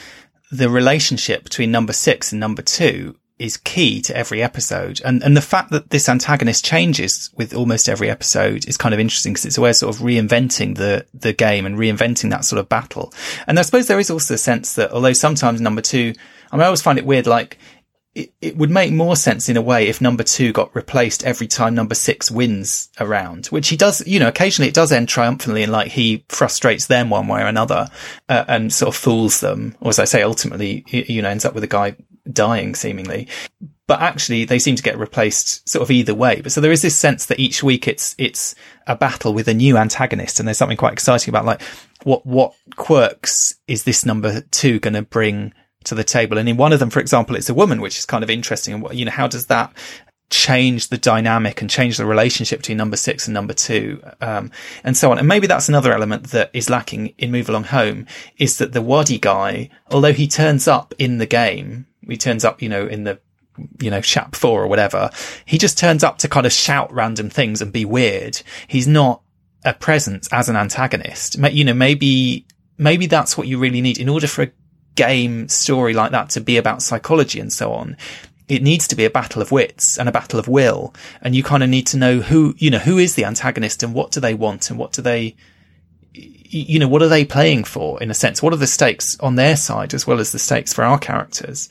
the 0.53 0.69
relationship 0.69 1.45
between 1.45 1.71
number 1.71 1.93
six 1.93 2.33
and 2.33 2.41
number 2.41 2.63
two 2.63 3.17
is 3.39 3.57
key 3.57 4.03
to 4.03 4.15
every 4.15 4.43
episode. 4.43 5.01
And, 5.03 5.23
and 5.23 5.35
the 5.35 5.41
fact 5.41 5.71
that 5.71 5.89
this 5.89 6.11
antagonist 6.11 6.63
changes 6.63 7.31
with 7.37 7.55
almost 7.55 7.89
every 7.89 8.11
episode 8.11 8.69
is 8.69 8.77
kind 8.77 8.93
of 8.93 9.01
interesting 9.01 9.33
because 9.33 9.47
it's 9.47 9.57
a 9.57 9.63
way 9.63 9.71
of 9.71 9.77
sort 9.77 9.95
of 9.97 10.03
reinventing 10.03 10.77
the, 10.77 11.07
the 11.15 11.33
game 11.33 11.65
and 11.65 11.79
reinventing 11.79 12.29
that 12.31 12.45
sort 12.45 12.61
of 12.61 12.69
battle. 12.69 13.15
And 13.47 13.59
I 13.59 13.63
suppose 13.63 13.87
there 13.87 13.99
is 13.99 14.11
also 14.11 14.35
a 14.35 14.39
sense 14.39 14.75
that 14.75 14.91
although 14.93 15.15
sometimes 15.15 15.59
number 15.63 15.81
two, 15.81 16.13
I 16.53 16.57
mean, 16.57 16.63
I 16.63 16.67
always 16.67 16.83
find 16.83 16.99
it 16.99 17.07
weird, 17.07 17.27
like, 17.27 17.57
it, 18.15 18.33
it 18.41 18.57
would 18.57 18.71
make 18.71 18.93
more 18.93 19.15
sense 19.15 19.49
in 19.49 19.57
a 19.57 19.63
way 19.63 19.87
if 19.87 20.01
number 20.01 20.25
two 20.25 20.53
got 20.53 20.75
replaced 20.75 21.25
every 21.25 21.47
time 21.47 21.75
number 21.75 21.95
six 21.95 22.31
wins 22.31 22.89
a 22.99 23.07
round, 23.07 23.47
which 23.47 23.69
he 23.69 23.77
does, 23.77 24.05
you 24.07 24.19
know, 24.19 24.29
occasionally 24.29 24.69
it 24.69 24.75
does 24.75 24.91
end 24.91 25.09
triumphantly 25.09 25.63
and 25.63 25.71
like 25.71 25.93
he 25.93 26.25
frustrates 26.29 26.87
them 26.87 27.09
one 27.09 27.29
way 27.29 27.41
or 27.41 27.47
another, 27.47 27.89
uh, 28.29 28.45
and 28.49 28.73
sort 28.73 28.95
of 28.95 29.01
fools 29.01 29.41
them. 29.41 29.77
Or 29.81 29.91
as 29.91 30.01
I 30.01 30.07
say, 30.07 30.23
ultimately, 30.23 30.85
you 30.89 31.23
know, 31.23 31.29
ends 31.29 31.45
up 31.45 31.55
with 31.55 31.63
a 31.63 31.69
guy 31.69 31.95
dying 32.31 32.75
seemingly. 32.75 33.29
But 33.87 34.01
actually 34.01 34.45
they 34.45 34.59
seem 34.59 34.75
to 34.75 34.83
get 34.83 34.99
replaced 34.99 35.69
sort 35.69 35.83
of 35.83 35.91
either 35.91 36.15
way. 36.15 36.41
But 36.41 36.51
so 36.53 36.61
there 36.61 36.73
is 36.73 36.83
this 36.83 36.97
sense 36.97 37.27
that 37.27 37.39
each 37.39 37.63
week 37.63 37.87
it's, 37.87 38.17
it's 38.19 38.57
a 38.89 38.97
battle 38.97 39.35
with 39.35 39.47
a 39.47 39.55
new 39.55 39.77
antagonist 39.77 40.41
and 40.41 40.49
there's 40.49 40.59
something 40.59 40.77
quite 40.77 40.93
exciting 40.93 41.31
about 41.31 41.45
like 41.45 41.63
what, 42.03 42.27
what 42.27 42.55
quirks 42.75 43.55
is 43.69 43.85
this 43.85 44.05
number 44.05 44.43
two 44.51 44.81
going 44.81 44.95
to 44.95 45.03
bring 45.03 45.53
to 45.85 45.95
the 45.95 46.05
table. 46.05 46.39
And 46.39 46.49
in 46.49 46.57
one 46.57 46.73
of 46.73 46.79
them, 46.79 46.91
for 46.91 47.01
example, 47.01 47.37
it's 47.37 47.49
a 47.49 47.55
woman, 47.55 47.81
which 47.81 47.99
is 47.99 48.07
kind 48.07 48.23
of 48.23 48.31
interesting. 48.31 48.75
And 48.75 48.99
you 48.99 49.05
know, 49.05 49.11
how 49.11 49.27
does 49.27 49.47
that, 49.47 49.73
change 50.31 50.89
the 50.89 50.97
dynamic 50.97 51.61
and 51.61 51.69
change 51.69 51.97
the 51.97 52.07
relationship 52.07 52.61
between 52.61 52.79
number 52.79 52.97
six 52.97 53.27
and 53.27 53.35
number 53.35 53.53
two, 53.53 54.01
um, 54.21 54.51
and 54.85 54.97
so 54.97 55.11
on. 55.11 55.19
And 55.19 55.29
maybe 55.29 55.47
that's 55.47 55.69
another 55.69 55.93
element 55.93 56.29
that 56.29 56.51
is 56.55 56.71
lacking 56.71 57.15
in 57.19 57.33
Move 57.33 57.49
Along 57.49 57.65
Home 57.65 58.07
is 58.39 58.59
that 58.59 58.73
the 58.73 58.81
Wadi 58.81 59.19
guy, 59.19 59.69
although 59.91 60.13
he 60.13 60.29
turns 60.29 60.69
up 60.69 60.95
in 60.99 61.19
the 61.19 61.27
game, 61.27 61.87
he 62.09 62.17
turns 62.17 62.45
up, 62.45 62.63
you 62.63 62.69
know, 62.69 62.87
in 62.87 63.05
the 63.05 63.19
you 63.81 63.91
know, 63.91 64.01
Shap 64.01 64.35
4 64.35 64.63
or 64.63 64.69
whatever. 64.69 65.11
He 65.45 65.59
just 65.59 65.77
turns 65.77 66.03
up 66.03 66.19
to 66.19 66.29
kind 66.29 66.47
of 66.47 66.53
shout 66.53 66.91
random 66.93 67.29
things 67.29 67.61
and 67.61 67.73
be 67.73 67.85
weird. 67.85 68.41
He's 68.69 68.89
not 68.89 69.23
a 69.65 69.75
presence 69.75 70.29
as 70.33 70.49
an 70.49 70.57
antagonist. 70.57 71.37
You 71.37 71.65
know, 71.65 71.75
maybe, 71.75 72.47
maybe 72.79 73.07
that's 73.07 73.37
what 73.37 73.49
you 73.49 73.59
really 73.59 73.83
need 73.83 73.99
in 73.99 74.09
order 74.09 74.27
for 74.27 74.45
a 74.45 74.53
game 74.95 75.49
story 75.49 75.95
like 75.95 76.13
that 76.13 76.31
to 76.31 76.41
be 76.41 76.57
about 76.57 76.83
psychology 76.83 77.41
and 77.41 77.53
so 77.53 77.73
on. 77.73 77.97
It 78.49 78.63
needs 78.63 78.89
to 78.89 78.97
be 78.97 79.05
a 79.05 79.11
battle 79.11 79.41
of 79.41 79.53
wits 79.53 79.97
and 79.97 80.09
a 80.09 80.13
battle 80.13 80.41
of 80.41 80.49
will. 80.49 80.93
And 81.23 81.35
you 81.35 81.43
kind 81.43 81.63
of 81.63 81.69
need 81.69 81.87
to 81.89 81.97
know 81.97 82.19
who, 82.19 82.55
you 82.59 82.71
know, 82.71 82.79
who 82.79 82.99
is 82.99 83.15
the 83.15 83.25
antagonist 83.25 83.83
and 83.83 83.95
what 83.95 84.11
do 84.11 84.21
they 84.21 84.35
want 84.35 84.71
and 84.71 84.79
what 84.79 84.93
do 84.93 85.03
they, 85.03 85.37
you 86.13 86.81
know, 86.81 86.89
what 86.89 87.03
are 87.03 87.09
they 87.09 87.25
playing 87.25 87.65
for 87.65 88.03
in 88.03 88.11
a 88.11 88.15
sense? 88.15 88.43
What 88.43 88.53
are 88.53 88.57
the 88.57 88.67
stakes 88.67 89.19
on 89.21 89.37
their 89.37 89.57
side 89.57 89.95
as 89.95 90.07
well 90.07 90.19
as 90.19 90.33
the 90.33 90.39
stakes 90.41 90.73
for 90.73 90.83
our 90.83 90.99
characters? 90.99 91.69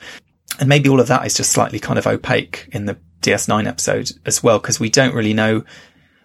And 0.58 0.70
maybe 0.70 0.90
all 0.90 1.02
of 1.02 1.08
that 1.08 1.26
is 1.26 1.36
just 1.36 1.52
slightly 1.52 1.80
kind 1.80 2.00
of 2.00 2.08
opaque 2.08 2.70
in 2.72 2.86
the 2.86 2.98
DS9 3.22 3.68
episode 3.68 4.10
as 4.26 4.42
well, 4.42 4.60
because 4.60 4.80
we 4.80 4.90
don't 4.90 5.14
really 5.14 5.34
know, 5.34 5.66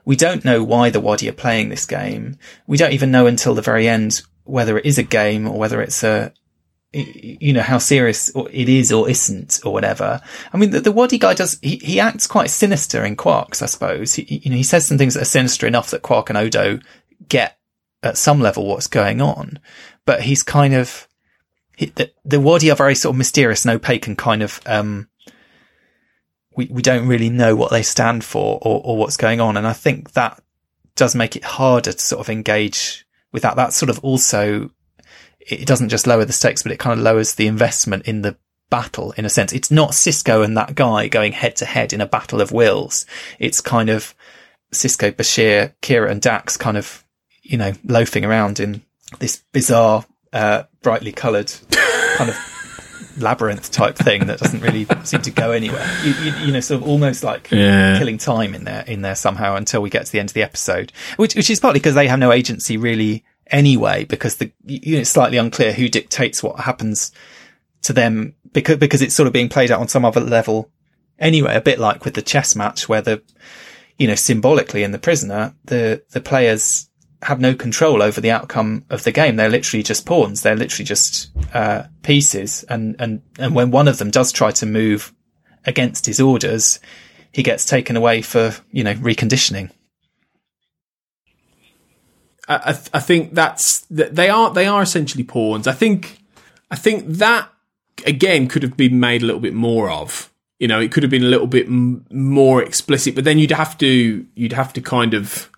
we 0.04 0.14
don't 0.14 0.44
know 0.44 0.62
why 0.62 0.90
the 0.90 1.00
Wadi 1.00 1.28
are 1.28 1.32
playing 1.32 1.68
this 1.68 1.84
game. 1.84 2.38
We 2.68 2.78
don't 2.78 2.92
even 2.92 3.10
know 3.10 3.26
until 3.26 3.54
the 3.54 3.62
very 3.62 3.88
end 3.88 4.22
whether 4.44 4.78
it 4.78 4.86
is 4.86 4.98
a 4.98 5.02
game 5.02 5.48
or 5.48 5.58
whether 5.58 5.80
it's 5.82 6.04
a, 6.04 6.32
you 6.94 7.52
know, 7.52 7.60
how 7.60 7.78
serious 7.78 8.30
it 8.50 8.68
is 8.68 8.92
or 8.92 9.10
isn't 9.10 9.60
or 9.64 9.72
whatever. 9.72 10.20
I 10.52 10.56
mean, 10.56 10.70
the, 10.70 10.80
the 10.80 10.92
Wadi 10.92 11.18
guy 11.18 11.34
does, 11.34 11.58
he, 11.60 11.76
he 11.76 11.98
acts 11.98 12.26
quite 12.26 12.50
sinister 12.50 13.04
in 13.04 13.16
Quarks, 13.16 13.62
I 13.62 13.66
suppose. 13.66 14.14
He, 14.14 14.40
you 14.44 14.50
know, 14.50 14.56
he 14.56 14.62
says 14.62 14.86
some 14.86 14.98
things 14.98 15.14
that 15.14 15.22
are 15.22 15.26
sinister 15.26 15.66
enough 15.66 15.90
that 15.90 16.02
Quark 16.02 16.30
and 16.30 16.38
Odo 16.38 16.78
get 17.28 17.58
at 18.02 18.16
some 18.16 18.40
level 18.40 18.66
what's 18.66 18.86
going 18.86 19.20
on, 19.20 19.58
but 20.04 20.22
he's 20.22 20.42
kind 20.42 20.74
of, 20.74 21.08
the, 21.78 22.12
the 22.24 22.40
Wadi 22.40 22.70
are 22.70 22.76
very 22.76 22.94
sort 22.94 23.14
of 23.14 23.18
mysterious 23.18 23.64
and 23.64 23.74
opaque 23.74 24.06
and 24.06 24.16
kind 24.16 24.42
of, 24.42 24.60
um, 24.66 25.08
we, 26.56 26.66
we 26.66 26.82
don't 26.82 27.08
really 27.08 27.30
know 27.30 27.56
what 27.56 27.72
they 27.72 27.82
stand 27.82 28.22
for 28.22 28.58
or, 28.62 28.80
or 28.84 28.96
what's 28.96 29.16
going 29.16 29.40
on. 29.40 29.56
And 29.56 29.66
I 29.66 29.72
think 29.72 30.12
that 30.12 30.40
does 30.94 31.16
make 31.16 31.34
it 31.34 31.42
harder 31.44 31.92
to 31.92 31.98
sort 31.98 32.20
of 32.20 32.30
engage 32.30 33.04
with 33.32 33.42
that. 33.42 33.56
That 33.56 33.72
sort 33.72 33.90
of 33.90 33.98
also, 34.04 34.70
it 35.48 35.66
doesn't 35.66 35.88
just 35.90 36.06
lower 36.06 36.24
the 36.24 36.32
stakes, 36.32 36.62
but 36.62 36.72
it 36.72 36.78
kind 36.78 36.98
of 36.98 37.04
lowers 37.04 37.34
the 37.34 37.46
investment 37.46 38.06
in 38.06 38.22
the 38.22 38.36
battle 38.70 39.12
in 39.16 39.24
a 39.24 39.28
sense. 39.30 39.52
It's 39.52 39.70
not 39.70 39.90
Sisko 39.90 40.44
and 40.44 40.56
that 40.56 40.74
guy 40.74 41.08
going 41.08 41.32
head 41.32 41.56
to 41.56 41.64
head 41.64 41.92
in 41.92 42.00
a 42.00 42.06
battle 42.06 42.40
of 42.40 42.50
wills. 42.52 43.06
It's 43.38 43.60
kind 43.60 43.90
of 43.90 44.14
Sisko, 44.72 45.12
Bashir, 45.12 45.72
Kira 45.82 46.10
and 46.10 46.20
Dax 46.20 46.56
kind 46.56 46.76
of, 46.76 47.04
you 47.42 47.58
know, 47.58 47.72
loafing 47.84 48.24
around 48.24 48.58
in 48.60 48.82
this 49.20 49.42
bizarre 49.52 50.04
uh, 50.32 50.64
brightly 50.82 51.12
coloured 51.12 51.52
kind 52.16 52.30
of 52.30 52.36
labyrinth 53.18 53.70
type 53.70 53.96
thing 53.96 54.26
that 54.26 54.40
doesn't 54.40 54.60
really 54.60 54.86
seem 55.04 55.22
to 55.22 55.30
go 55.30 55.52
anywhere. 55.52 55.86
You, 56.02 56.12
you, 56.14 56.32
you 56.46 56.52
know, 56.52 56.60
sort 56.60 56.82
of 56.82 56.88
almost 56.88 57.22
like 57.22 57.50
Yeah. 57.52 57.98
killing 57.98 58.18
time 58.18 58.54
in 58.54 58.64
there 58.64 58.82
in 58.86 59.02
there 59.02 59.14
somehow 59.14 59.54
until 59.56 59.82
we 59.82 59.90
get 59.90 60.06
to 60.06 60.10
the 60.12 60.18
end 60.18 60.30
of 60.30 60.34
the 60.34 60.42
episode, 60.42 60.90
which 61.16 61.36
which 61.36 61.50
is 61.50 61.60
partly 61.60 61.78
because 61.78 61.94
they 61.94 62.08
have 62.08 62.18
no 62.18 62.32
agency 62.32 62.76
really 62.76 63.22
anyway, 63.48 64.04
because 64.04 64.36
the 64.36 64.50
you 64.64 64.94
know 64.94 65.00
it's 65.00 65.10
slightly 65.10 65.38
unclear 65.38 65.72
who 65.72 65.88
dictates 65.88 66.42
what 66.42 66.60
happens 66.60 67.12
to 67.82 67.92
them 67.92 68.34
because 68.52 68.76
because 68.76 69.02
it's 69.02 69.14
sort 69.14 69.26
of 69.26 69.32
being 69.32 69.48
played 69.48 69.70
out 69.70 69.80
on 69.80 69.88
some 69.88 70.04
other 70.04 70.20
level 70.20 70.70
anyway. 71.18 71.54
A 71.54 71.60
bit 71.60 71.78
like 71.78 72.04
with 72.04 72.14
the 72.14 72.22
chess 72.22 72.56
match 72.56 72.88
where 72.88 73.02
the 73.02 73.22
you 73.98 74.06
know 74.06 74.14
symbolically 74.14 74.82
in 74.82 74.90
the 74.90 74.98
prisoner 74.98 75.54
the 75.64 76.02
the 76.10 76.20
players 76.20 76.88
have 77.24 77.40
no 77.40 77.54
control 77.54 78.02
over 78.02 78.20
the 78.20 78.30
outcome 78.30 78.84
of 78.90 79.02
the 79.04 79.12
game. 79.12 79.36
They're 79.36 79.48
literally 79.48 79.82
just 79.82 80.04
pawns. 80.04 80.42
They're 80.42 80.56
literally 80.56 80.84
just 80.84 81.30
uh, 81.54 81.84
pieces. 82.02 82.64
And 82.68 82.96
and 82.98 83.22
and 83.38 83.54
when 83.54 83.70
one 83.70 83.88
of 83.88 83.98
them 83.98 84.10
does 84.10 84.30
try 84.30 84.50
to 84.52 84.66
move 84.66 85.12
against 85.64 86.06
his 86.06 86.20
orders, 86.20 86.78
he 87.32 87.42
gets 87.42 87.64
taken 87.64 87.96
away 87.96 88.22
for 88.22 88.54
you 88.70 88.84
know 88.84 88.94
reconditioning. 88.94 89.70
I, 92.48 92.60
I, 92.66 92.72
th- 92.72 92.90
I 92.92 93.00
think 93.00 93.34
that's 93.34 93.82
th- 93.82 94.10
they 94.10 94.28
are 94.28 94.52
they 94.52 94.66
are 94.66 94.82
essentially 94.82 95.24
pawns. 95.24 95.66
I 95.66 95.72
think 95.72 96.18
I 96.70 96.76
think 96.76 97.06
that 97.06 97.48
again 98.06 98.48
could 98.48 98.62
have 98.62 98.76
been 98.76 99.00
made 99.00 99.22
a 99.22 99.26
little 99.26 99.40
bit 99.40 99.54
more 99.54 99.90
of. 99.90 100.30
You 100.58 100.68
know, 100.68 100.80
it 100.80 100.92
could 100.92 101.02
have 101.02 101.10
been 101.10 101.24
a 101.24 101.28
little 101.28 101.46
bit 101.46 101.66
m- 101.66 102.06
more 102.10 102.62
explicit, 102.62 103.14
but 103.14 103.24
then 103.24 103.38
you'd 103.38 103.50
have 103.50 103.76
to 103.78 104.26
you'd 104.34 104.52
have 104.52 104.72
to 104.74 104.80
kind 104.80 105.14
of 105.14 105.50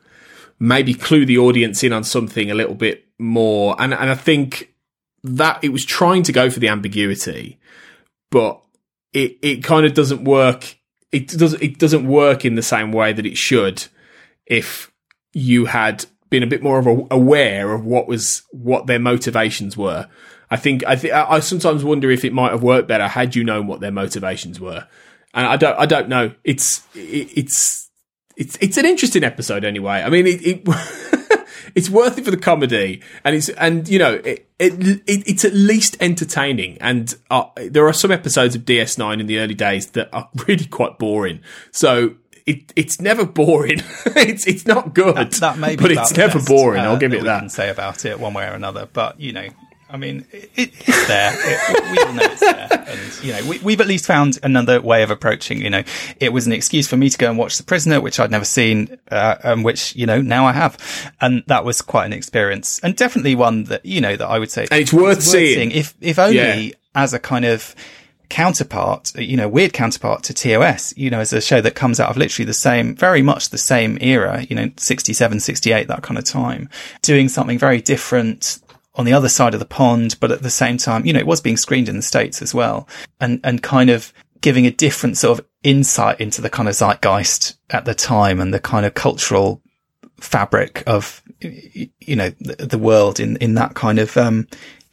maybe 0.58 0.94
clue 0.94 1.26
the 1.26 1.38
audience 1.38 1.82
in 1.82 1.92
on 1.92 2.04
something 2.04 2.50
a 2.50 2.54
little 2.54 2.74
bit 2.74 3.04
more. 3.18 3.76
And 3.78 3.92
and 3.92 4.10
I 4.10 4.14
think 4.14 4.72
that 5.22 5.62
it 5.62 5.70
was 5.70 5.84
trying 5.84 6.22
to 6.24 6.32
go 6.32 6.50
for 6.50 6.60
the 6.60 6.68
ambiguity, 6.68 7.58
but 8.30 8.60
it 9.12 9.38
it 9.42 9.64
kind 9.64 9.86
of 9.86 9.94
doesn't 9.94 10.24
work. 10.24 10.78
It 11.12 11.28
does 11.28 11.54
it 11.54 11.78
doesn't 11.78 12.06
work 12.06 12.44
in 12.44 12.54
the 12.54 12.62
same 12.62 12.92
way 12.92 13.12
that 13.12 13.26
it 13.26 13.36
should 13.36 13.86
if 14.46 14.92
you 15.32 15.66
had 15.66 16.06
been 16.30 16.42
a 16.42 16.46
bit 16.46 16.62
more 16.62 16.78
of 16.78 16.86
a, 16.86 17.06
aware 17.10 17.72
of 17.72 17.84
what 17.84 18.08
was 18.08 18.42
what 18.52 18.86
their 18.86 18.98
motivations 18.98 19.76
were. 19.76 20.08
I 20.50 20.56
think 20.56 20.84
I 20.86 20.98
I 21.28 21.40
sometimes 21.40 21.84
wonder 21.84 22.10
if 22.10 22.24
it 22.24 22.32
might 22.32 22.52
have 22.52 22.62
worked 22.62 22.88
better 22.88 23.08
had 23.08 23.34
you 23.34 23.44
known 23.44 23.66
what 23.66 23.80
their 23.80 23.92
motivations 23.92 24.60
were. 24.60 24.86
And 25.34 25.46
I 25.46 25.56
don't 25.56 25.78
I 25.78 25.86
don't 25.86 26.08
know. 26.08 26.32
It's 26.44 26.82
it, 26.94 27.30
it's 27.36 27.90
it's 28.36 28.56
it's 28.60 28.76
an 28.76 28.86
interesting 28.86 29.24
episode 29.24 29.64
anyway. 29.64 30.02
I 30.02 30.10
mean 30.10 30.26
it, 30.26 30.46
it 30.46 30.62
it's 31.74 31.90
worth 31.90 32.18
it 32.18 32.24
for 32.24 32.30
the 32.30 32.36
comedy 32.36 33.02
and 33.24 33.34
it's 33.34 33.48
and 33.50 33.88
you 33.88 33.98
know 33.98 34.14
it, 34.14 34.48
it, 34.58 34.72
it 34.72 35.02
it's 35.06 35.44
at 35.44 35.52
least 35.52 35.96
entertaining 36.00 36.78
and 36.80 37.14
uh, 37.30 37.44
there 37.56 37.86
are 37.86 37.92
some 37.92 38.12
episodes 38.12 38.54
of 38.54 38.62
DS9 38.62 39.20
in 39.20 39.26
the 39.26 39.38
early 39.38 39.54
days 39.54 39.90
that 39.90 40.08
are 40.12 40.28
really 40.46 40.66
quite 40.66 40.98
boring. 40.98 41.40
So 41.72 42.14
it, 42.46 42.72
it's 42.76 43.00
never 43.00 43.24
boring. 43.26 43.80
it's 44.06 44.46
it's 44.46 44.66
not 44.66 44.94
good. 44.94 45.16
That, 45.16 45.30
that 45.32 45.58
may 45.58 45.76
be 45.76 45.82
but 45.82 45.92
it's 45.92 46.16
never 46.16 46.38
best, 46.38 46.48
boring. 46.48 46.80
uh, 46.80 46.84
I'll 46.90 46.96
give 46.98 47.10
that 47.10 47.16
it 47.18 47.22
we 47.22 47.26
that. 47.28 47.40
Can 47.40 47.48
say 47.50 47.68
about 47.70 48.04
it 48.04 48.18
one 48.20 48.34
way 48.34 48.46
or 48.46 48.52
another, 48.52 48.88
but 48.92 49.20
you 49.20 49.32
know, 49.32 49.48
I 49.88 49.96
mean, 49.96 50.26
it, 50.32 50.50
it's 50.56 51.06
there. 51.08 51.32
It, 51.34 51.90
we 51.92 51.98
all 52.04 52.12
know 52.12 52.22
it's 52.24 52.40
there, 52.40 52.68
and 52.70 53.24
you 53.24 53.32
know, 53.32 53.48
we, 53.48 53.58
we've 53.60 53.80
at 53.80 53.86
least 53.86 54.04
found 54.06 54.38
another 54.42 54.80
way 54.80 55.02
of 55.04 55.10
approaching. 55.10 55.60
You 55.60 55.70
know, 55.70 55.82
it 56.20 56.32
was 56.32 56.46
an 56.46 56.52
excuse 56.52 56.88
for 56.88 56.96
me 56.96 57.08
to 57.08 57.16
go 57.18 57.28
and 57.30 57.38
watch 57.38 57.56
The 57.58 57.64
Prisoner, 57.64 58.00
which 58.00 58.18
I'd 58.18 58.30
never 58.30 58.44
seen, 58.44 58.96
uh, 59.10 59.36
and 59.44 59.64
which 59.64 59.94
you 59.94 60.06
know 60.06 60.20
now 60.20 60.44
I 60.46 60.52
have, 60.52 60.76
and 61.20 61.44
that 61.46 61.64
was 61.64 61.82
quite 61.82 62.06
an 62.06 62.12
experience, 62.12 62.80
and 62.80 62.96
definitely 62.96 63.34
one 63.36 63.64
that 63.64 63.84
you 63.86 64.00
know 64.00 64.16
that 64.16 64.26
I 64.26 64.38
would 64.38 64.50
say 64.50 64.66
And 64.70 64.80
it's 64.80 64.92
worth 64.92 65.22
seeing. 65.22 65.70
If 65.70 65.94
if 66.00 66.18
only 66.18 66.36
Yeah. 66.36 66.70
as 66.94 67.12
a 67.14 67.18
kind 67.20 67.44
of 67.44 67.74
counterpart, 68.28 69.14
you 69.16 69.36
know, 69.36 69.48
weird 69.48 69.72
counterpart 69.72 70.22
to 70.24 70.34
TOS, 70.34 70.96
you 70.96 71.10
know, 71.10 71.20
as 71.20 71.32
a 71.32 71.40
show 71.40 71.60
that 71.60 71.74
comes 71.74 72.00
out 72.00 72.10
of 72.10 72.16
literally 72.16 72.46
the 72.46 72.54
same, 72.54 72.94
very 72.94 73.22
much 73.22 73.50
the 73.50 73.58
same 73.58 73.98
era, 74.00 74.44
you 74.48 74.56
know, 74.56 74.70
67, 74.76 75.40
68, 75.40 75.88
that 75.88 76.02
kind 76.02 76.18
of 76.18 76.24
time, 76.24 76.68
doing 77.02 77.28
something 77.28 77.58
very 77.58 77.80
different 77.80 78.58
on 78.96 79.04
the 79.04 79.12
other 79.12 79.28
side 79.28 79.54
of 79.54 79.60
the 79.60 79.66
pond, 79.66 80.16
but 80.20 80.30
at 80.30 80.42
the 80.42 80.50
same 80.50 80.78
time, 80.78 81.04
you 81.04 81.12
know, 81.12 81.20
it 81.20 81.26
was 81.26 81.40
being 81.40 81.56
screened 81.56 81.88
in 81.88 81.96
the 81.96 82.02
States 82.02 82.40
as 82.40 82.54
well 82.54 82.88
and, 83.20 83.40
and 83.44 83.62
kind 83.62 83.90
of 83.90 84.12
giving 84.40 84.66
a 84.66 84.70
different 84.70 85.18
sort 85.18 85.38
of 85.38 85.46
insight 85.62 86.20
into 86.20 86.40
the 86.40 86.50
kind 86.50 86.68
of 86.68 86.74
zeitgeist 86.74 87.56
at 87.70 87.84
the 87.84 87.94
time 87.94 88.40
and 88.40 88.52
the 88.52 88.60
kind 88.60 88.86
of 88.86 88.94
cultural 88.94 89.60
fabric 90.18 90.82
of, 90.86 91.22
you 91.40 92.16
know, 92.16 92.30
the, 92.40 92.66
the 92.66 92.78
world 92.78 93.20
in, 93.20 93.36
in 93.36 93.54
that 93.54 93.74
kind 93.74 93.98
of, 93.98 94.16
um, 94.16 94.46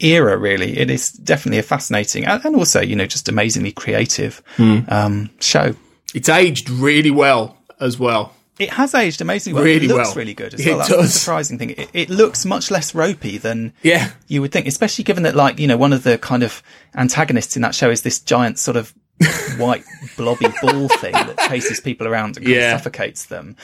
era, 0.03 0.37
really. 0.37 0.77
It 0.77 0.89
is 0.89 1.09
definitely 1.11 1.59
a 1.59 1.63
fascinating 1.63 2.25
and, 2.25 2.43
and 2.45 2.55
also, 2.55 2.81
you 2.81 2.95
know, 2.95 3.05
just 3.05 3.29
amazingly 3.29 3.71
creative, 3.71 4.41
um, 4.59 5.29
show. 5.39 5.75
It's 6.13 6.29
aged 6.29 6.69
really 6.69 7.11
well 7.11 7.57
as 7.79 7.97
well. 7.97 8.33
It 8.59 8.69
has 8.69 8.93
aged 8.93 9.19
amazingly 9.19 9.55
well. 9.55 9.63
Really 9.63 9.85
it 9.87 9.89
looks 9.89 10.09
well. 10.09 10.15
really 10.15 10.35
good 10.35 10.53
as 10.53 10.59
It 10.63 10.67
well. 10.69 10.77
That's 10.77 10.89
the 10.89 10.95
does. 10.97 11.13
surprising 11.21 11.57
thing. 11.57 11.71
It, 11.71 11.89
it 11.93 12.09
looks 12.11 12.45
much 12.45 12.69
less 12.69 12.93
ropey 12.93 13.39
than 13.39 13.73
Yeah. 13.81 14.11
you 14.27 14.41
would 14.41 14.51
think, 14.51 14.67
especially 14.67 15.03
given 15.05 15.23
that, 15.23 15.35
like, 15.35 15.57
you 15.59 15.65
know, 15.67 15.75
one 15.77 15.91
of 15.91 16.03
the 16.03 16.19
kind 16.19 16.43
of 16.43 16.61
antagonists 16.95 17.55
in 17.55 17.63
that 17.63 17.73
show 17.73 17.89
is 17.89 18.03
this 18.03 18.19
giant 18.19 18.59
sort 18.59 18.77
of 18.77 18.93
white 19.57 19.83
blobby 20.17 20.47
ball 20.61 20.87
thing 20.87 21.13
that 21.13 21.37
chases 21.49 21.79
people 21.79 22.07
around 22.07 22.37
and 22.37 22.45
kind 22.45 22.55
Yeah. 22.55 22.73
of 22.75 22.79
suffocates 22.81 23.25
them. 23.25 23.55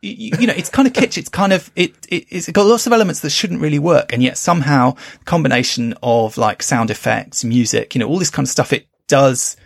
You, 0.00 0.46
know, 0.46 0.54
it's 0.56 0.70
kind 0.70 0.86
of 0.86 0.94
kitsch. 0.94 1.18
It's 1.18 1.28
kind 1.28 1.52
of, 1.52 1.70
it, 1.74 1.92
it, 2.08 2.26
it's 2.28 2.48
got 2.50 2.66
lots 2.66 2.86
of 2.86 2.92
elements 2.92 3.20
that 3.20 3.30
shouldn't 3.30 3.60
really 3.60 3.78
work. 3.80 4.12
And 4.12 4.22
yet 4.22 4.38
somehow 4.38 4.94
combination 5.24 5.94
of 6.02 6.38
like 6.38 6.62
sound 6.62 6.90
effects, 6.90 7.42
music, 7.42 7.94
you 7.94 7.98
know, 7.98 8.06
all 8.06 8.18
this 8.18 8.30
kind 8.30 8.46
of 8.46 8.50
stuff, 8.50 8.72
it 8.72 8.86
does 9.08 9.56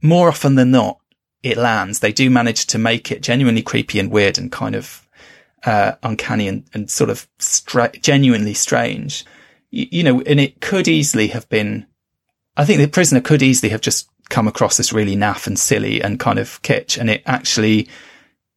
more 0.00 0.28
often 0.28 0.54
than 0.54 0.70
not, 0.70 1.00
it 1.42 1.58
lands. 1.58 2.00
They 2.00 2.12
do 2.12 2.30
manage 2.30 2.66
to 2.68 2.78
make 2.78 3.12
it 3.12 3.22
genuinely 3.22 3.62
creepy 3.62 3.98
and 3.98 4.10
weird 4.10 4.38
and 4.38 4.50
kind 4.50 4.74
of, 4.74 5.06
uh, 5.66 5.92
uncanny 6.02 6.48
and, 6.48 6.64
and 6.72 6.90
sort 6.90 7.10
of 7.10 7.28
stra- 7.38 7.92
genuinely 8.00 8.54
strange. 8.54 9.24
You, 9.70 9.86
you 9.90 10.02
know, 10.02 10.22
and 10.22 10.40
it 10.40 10.60
could 10.62 10.88
easily 10.88 11.28
have 11.28 11.48
been, 11.50 11.86
I 12.56 12.64
think 12.64 12.80
the 12.80 12.88
prisoner 12.88 13.20
could 13.20 13.42
easily 13.42 13.70
have 13.70 13.82
just 13.82 14.08
come 14.30 14.48
across 14.48 14.80
as 14.80 14.92
really 14.92 15.16
naff 15.16 15.46
and 15.46 15.58
silly 15.58 16.02
and 16.02 16.18
kind 16.18 16.38
of 16.38 16.62
kitsch. 16.62 16.96
And 16.96 17.10
it 17.10 17.22
actually, 17.26 17.88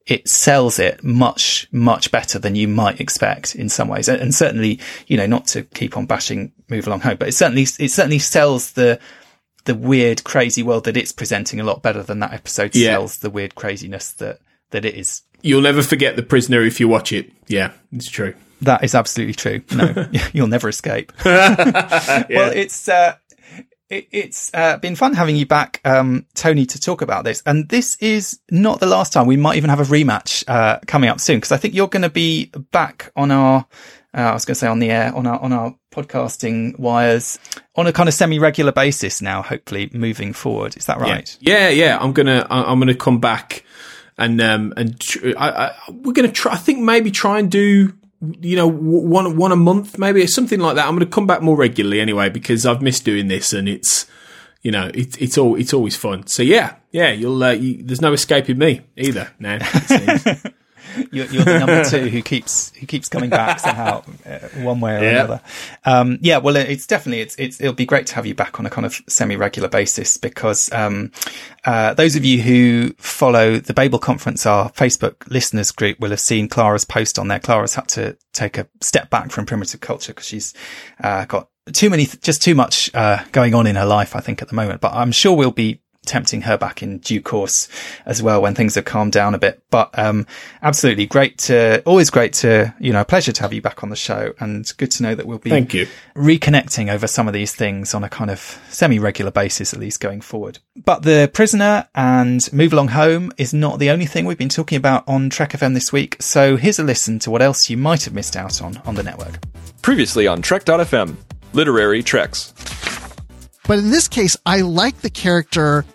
it 0.07 0.27
sells 0.29 0.79
it 0.79 1.03
much, 1.03 1.67
much 1.71 2.11
better 2.11 2.39
than 2.39 2.55
you 2.55 2.67
might 2.67 3.01
expect 3.01 3.55
in 3.55 3.67
some 3.67 3.89
ways. 3.89 4.07
And, 4.07 4.21
and 4.21 4.33
certainly, 4.33 4.79
you 5.05 5.17
know, 5.17 5.27
not 5.27 5.47
to 5.47 5.63
keep 5.63 5.97
on 5.97 6.05
bashing 6.05 6.53
Move 6.69 6.87
Along 6.87 7.01
Home, 7.01 7.17
but 7.17 7.27
it 7.27 7.33
certainly, 7.33 7.63
it 7.63 7.91
certainly 7.91 8.19
sells 8.19 8.71
the, 8.71 8.99
the 9.65 9.75
weird, 9.75 10.23
crazy 10.23 10.63
world 10.63 10.85
that 10.85 10.95
it's 10.95 11.11
presenting 11.11 11.59
a 11.59 11.63
lot 11.65 11.81
better 11.83 12.01
than 12.03 12.19
that 12.19 12.31
episode 12.31 12.73
Yeah. 12.73 12.93
sells 12.93 13.17
the 13.17 13.29
weird 13.29 13.55
craziness 13.55 14.13
that, 14.13 14.39
that 14.71 14.85
it 14.85 14.95
is. 14.95 15.23
You'll 15.41 15.61
never 15.61 15.83
forget 15.83 16.15
the 16.15 16.23
prisoner 16.23 16.61
if 16.61 16.79
you 16.79 16.87
watch 16.87 17.11
it. 17.11 17.29
Yeah, 17.47 17.73
it's 17.91 18.09
true. 18.09 18.33
That 18.61 18.83
is 18.83 18.95
absolutely 18.95 19.35
true. 19.35 19.61
No, 19.75 20.07
you'll 20.33 20.47
never 20.47 20.69
escape. 20.69 21.11
Well, 21.25 22.51
it's 22.55 22.87
uh, 22.89 23.15
it, 23.89 24.07
it's 24.11 24.51
uh, 24.53 24.77
been 24.77 24.95
fun 24.95 25.13
having 25.13 25.35
you 25.35 25.45
back, 25.45 25.81
um, 25.85 26.25
Tony, 26.33 26.65
to 26.65 26.79
talk 26.79 27.01
about 27.01 27.23
this. 27.23 27.41
And 27.45 27.69
this 27.69 27.95
is 27.97 28.39
not 28.51 28.79
the 28.79 28.85
last 28.85 29.13
time. 29.13 29.27
We 29.27 29.37
might 29.37 29.57
even 29.57 29.69
have 29.69 29.79
a 29.79 29.83
rematch 29.83 30.43
uh, 30.47 30.79
coming 30.87 31.09
up 31.09 31.19
soon 31.19 31.37
because 31.37 31.51
I 31.51 31.57
think 31.57 31.73
you're 31.73 31.87
going 31.87 32.03
to 32.03 32.09
be 32.09 32.51
back 32.71 33.11
on 33.15 33.31
our. 33.31 33.65
Uh, 34.13 34.21
I 34.21 34.33
was 34.33 34.45
going 34.45 34.55
to 34.55 34.59
say 34.59 34.67
on 34.67 34.79
the 34.79 34.89
air 34.89 35.13
on 35.15 35.27
our 35.27 35.39
on 35.39 35.53
our 35.53 35.75
podcasting 35.91 36.77
wires 36.79 37.39
on 37.75 37.87
a 37.87 37.93
kind 37.93 38.09
of 38.09 38.15
semi-regular 38.15 38.71
basis 38.71 39.21
now. 39.21 39.41
Hopefully, 39.41 39.89
moving 39.93 40.33
forward. 40.33 40.75
Is 40.77 40.85
that 40.85 40.99
right? 40.99 41.37
Yeah, 41.39 41.69
yeah. 41.69 41.97
I'm 41.99 42.13
gonna 42.13 42.45
I'm 42.49 42.79
gonna 42.79 42.95
come 42.95 43.19
back 43.19 43.63
and 44.17 44.41
um 44.41 44.73
and 44.75 44.99
tr- 44.99 45.33
I, 45.37 45.49
I, 45.49 45.75
we're 45.91 46.13
gonna 46.13 46.31
try. 46.31 46.53
I 46.53 46.57
think 46.57 46.79
maybe 46.79 47.11
try 47.11 47.39
and 47.39 47.51
do 47.51 47.93
you 48.41 48.55
know 48.55 48.67
one 48.67 49.37
one 49.37 49.51
a 49.51 49.55
month, 49.55 49.97
maybe 49.97 50.25
something 50.27 50.59
like 50.59 50.75
that. 50.75 50.87
I'm 50.87 50.95
gonna 50.95 51.05
come 51.05 51.27
back 51.27 51.41
more 51.41 51.55
regularly 51.55 51.99
anyway 51.99 52.29
because 52.29 52.65
I've 52.65 52.81
missed 52.81 53.05
doing 53.05 53.27
this 53.27 53.53
and 53.53 53.69
it's 53.69 54.07
you 54.61 54.71
know 54.71 54.89
it's 54.93 55.17
it's 55.17 55.37
all 55.37 55.55
it's 55.55 55.73
always 55.73 55.95
fun. 55.95 56.27
So 56.27 56.43
yeah, 56.43 56.75
yeah. 56.91 57.11
You'll 57.11 57.43
uh, 57.43 57.51
you, 57.51 57.83
there's 57.83 58.01
no 58.01 58.13
escaping 58.13 58.57
me 58.57 58.81
either 58.95 59.31
now. 59.39 59.59
You're, 61.11 61.25
you're 61.27 61.43
the 61.43 61.59
number 61.59 61.83
two 61.83 62.09
who 62.09 62.21
keeps 62.21 62.71
who 62.75 62.85
keeps 62.85 63.09
coming 63.09 63.29
back 63.29 63.59
somehow, 63.59 64.03
uh, 64.25 64.39
one 64.59 64.79
way 64.79 64.95
or 64.95 64.99
another. 64.99 65.41
Um, 65.85 66.19
yeah, 66.21 66.37
well, 66.37 66.55
it's 66.55 66.87
definitely 66.87 67.21
it's 67.21 67.35
it's 67.37 67.59
it'll 67.61 67.73
be 67.73 67.85
great 67.85 68.07
to 68.07 68.15
have 68.15 68.25
you 68.25 68.35
back 68.35 68.59
on 68.59 68.65
a 68.65 68.69
kind 68.69 68.85
of 68.85 69.01
semi 69.07 69.35
regular 69.35 69.69
basis 69.69 70.17
because 70.17 70.71
um, 70.71 71.11
uh, 71.65 71.93
those 71.93 72.15
of 72.15 72.25
you 72.25 72.41
who 72.41 72.93
follow 72.97 73.59
the 73.59 73.73
Babel 73.73 73.99
Conference, 73.99 74.45
our 74.45 74.71
Facebook 74.71 75.29
listeners 75.29 75.71
group, 75.71 75.99
will 75.99 76.11
have 76.11 76.19
seen 76.19 76.47
Clara's 76.47 76.85
post 76.85 77.19
on 77.19 77.27
there. 77.27 77.39
Clara's 77.39 77.75
had 77.75 77.87
to 77.89 78.17
take 78.33 78.57
a 78.57 78.67
step 78.81 79.09
back 79.09 79.31
from 79.31 79.45
primitive 79.45 79.81
culture 79.81 80.13
because 80.13 80.27
she's 80.27 80.53
uh, 81.03 81.25
got 81.25 81.49
too 81.73 81.89
many, 81.89 82.05
just 82.05 82.41
too 82.41 82.55
much 82.55 82.93
uh, 82.93 83.23
going 83.31 83.53
on 83.53 83.67
in 83.67 83.75
her 83.75 83.85
life, 83.85 84.15
I 84.15 84.19
think, 84.19 84.41
at 84.41 84.47
the 84.47 84.55
moment. 84.55 84.81
But 84.81 84.93
I'm 84.93 85.11
sure 85.11 85.35
we'll 85.35 85.51
be 85.51 85.81
tempting 86.07 86.41
her 86.41 86.57
back 86.57 86.81
in 86.81 86.97
due 86.99 87.21
course 87.21 87.67
as 88.05 88.23
well 88.23 88.41
when 88.41 88.55
things 88.55 88.75
have 88.75 88.85
calmed 88.85 89.11
down 89.11 89.35
a 89.35 89.37
bit. 89.37 89.61
But 89.69 89.97
um, 89.97 90.25
absolutely 90.61 91.05
great 91.05 91.37
to, 91.39 91.81
always 91.83 92.09
great 92.09 92.33
to, 92.33 92.73
you 92.79 92.93
know, 92.93 93.01
a 93.01 93.05
pleasure 93.05 93.31
to 93.31 93.41
have 93.41 93.53
you 93.53 93.61
back 93.61 93.83
on 93.83 93.89
the 93.89 93.95
show 93.95 94.33
and 94.39 94.65
good 94.77 94.91
to 94.91 95.03
know 95.03 95.15
that 95.15 95.25
we'll 95.25 95.37
be 95.37 95.49
Thank 95.49 95.73
you. 95.73 95.87
reconnecting 96.15 96.91
over 96.91 97.07
some 97.07 97.27
of 97.27 97.33
these 97.33 97.53
things 97.53 97.93
on 97.93 98.03
a 98.03 98.09
kind 98.09 98.31
of 98.31 98.59
semi-regular 98.69 99.31
basis, 99.31 99.73
at 99.73 99.79
least 99.79 99.99
going 99.99 100.21
forward. 100.21 100.59
But 100.75 101.03
the 101.03 101.29
prisoner 101.33 101.87
and 101.95 102.51
move 102.53 102.73
along 102.73 102.89
home 102.89 103.31
is 103.37 103.53
not 103.53 103.79
the 103.79 103.89
only 103.89 104.05
thing 104.05 104.25
we've 104.25 104.37
been 104.37 104.49
talking 104.49 104.77
about 104.77 105.07
on 105.07 105.29
Trek 105.29 105.51
FM 105.51 105.73
this 105.73 105.91
week. 105.91 106.17
So 106.21 106.57
here's 106.57 106.79
a 106.79 106.83
listen 106.83 107.19
to 107.19 107.31
what 107.31 107.41
else 107.41 107.69
you 107.69 107.77
might 107.77 108.05
have 108.05 108.13
missed 108.13 108.35
out 108.35 108.61
on 108.61 108.77
on 108.85 108.95
the 108.95 109.03
network. 109.03 109.39
Previously 109.81 110.27
on 110.27 110.41
Trek.fm, 110.41 111.15
literary 111.53 112.03
treks. 112.03 112.53
But 113.67 113.79
in 113.79 113.91
this 113.91 114.07
case, 114.07 114.37
I 114.45 114.61
like 114.61 114.99
the 114.99 115.09
character 115.09 115.85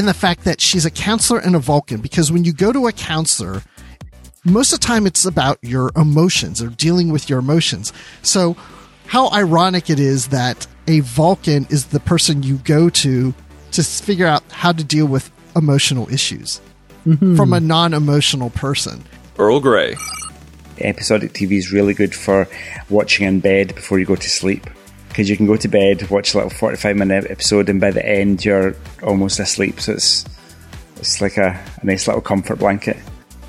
in 0.00 0.06
the 0.06 0.14
fact 0.14 0.44
that 0.44 0.62
she's 0.62 0.86
a 0.86 0.90
counselor 0.90 1.38
and 1.38 1.54
a 1.54 1.58
Vulcan 1.58 2.00
because 2.00 2.32
when 2.32 2.42
you 2.42 2.54
go 2.54 2.72
to 2.72 2.86
a 2.86 2.92
counselor, 2.92 3.62
most 4.46 4.72
of 4.72 4.80
the 4.80 4.86
time 4.86 5.06
it's 5.06 5.26
about 5.26 5.58
your 5.60 5.90
emotions 5.94 6.62
or 6.62 6.68
dealing 6.68 7.12
with 7.12 7.28
your 7.28 7.38
emotions. 7.38 7.92
So, 8.22 8.56
how 9.06 9.30
ironic 9.30 9.90
it 9.90 10.00
is 10.00 10.28
that 10.28 10.66
a 10.88 11.00
Vulcan 11.00 11.66
is 11.68 11.86
the 11.86 12.00
person 12.00 12.42
you 12.42 12.56
go 12.58 12.88
to 12.88 13.34
to 13.72 13.82
figure 13.82 14.26
out 14.26 14.42
how 14.50 14.72
to 14.72 14.82
deal 14.82 15.06
with 15.06 15.30
emotional 15.54 16.08
issues 16.08 16.62
mm-hmm. 17.06 17.36
from 17.36 17.52
a 17.52 17.60
non 17.60 17.92
emotional 17.92 18.48
person. 18.48 19.04
Earl 19.38 19.60
Grey. 19.60 19.96
episodic 20.78 21.34
TV 21.34 21.58
is 21.58 21.70
really 21.70 21.92
good 21.92 22.14
for 22.14 22.48
watching 22.88 23.26
in 23.26 23.40
bed 23.40 23.74
before 23.74 23.98
you 23.98 24.06
go 24.06 24.16
to 24.16 24.30
sleep. 24.30 24.66
Because 25.10 25.28
you 25.28 25.36
can 25.36 25.46
go 25.46 25.56
to 25.56 25.68
bed, 25.68 26.08
watch 26.08 26.32
a 26.32 26.38
little 26.38 26.50
45 26.50 26.96
minute 26.96 27.26
episode, 27.30 27.68
and 27.68 27.80
by 27.80 27.90
the 27.90 28.04
end 28.06 28.44
you're 28.44 28.74
almost 29.02 29.38
asleep. 29.38 29.80
So 29.80 29.92
it's 29.92 30.24
it's 30.96 31.20
like 31.20 31.36
a, 31.36 31.62
a 31.82 31.86
nice 31.86 32.06
little 32.06 32.22
comfort 32.22 32.58
blanket. 32.58 32.96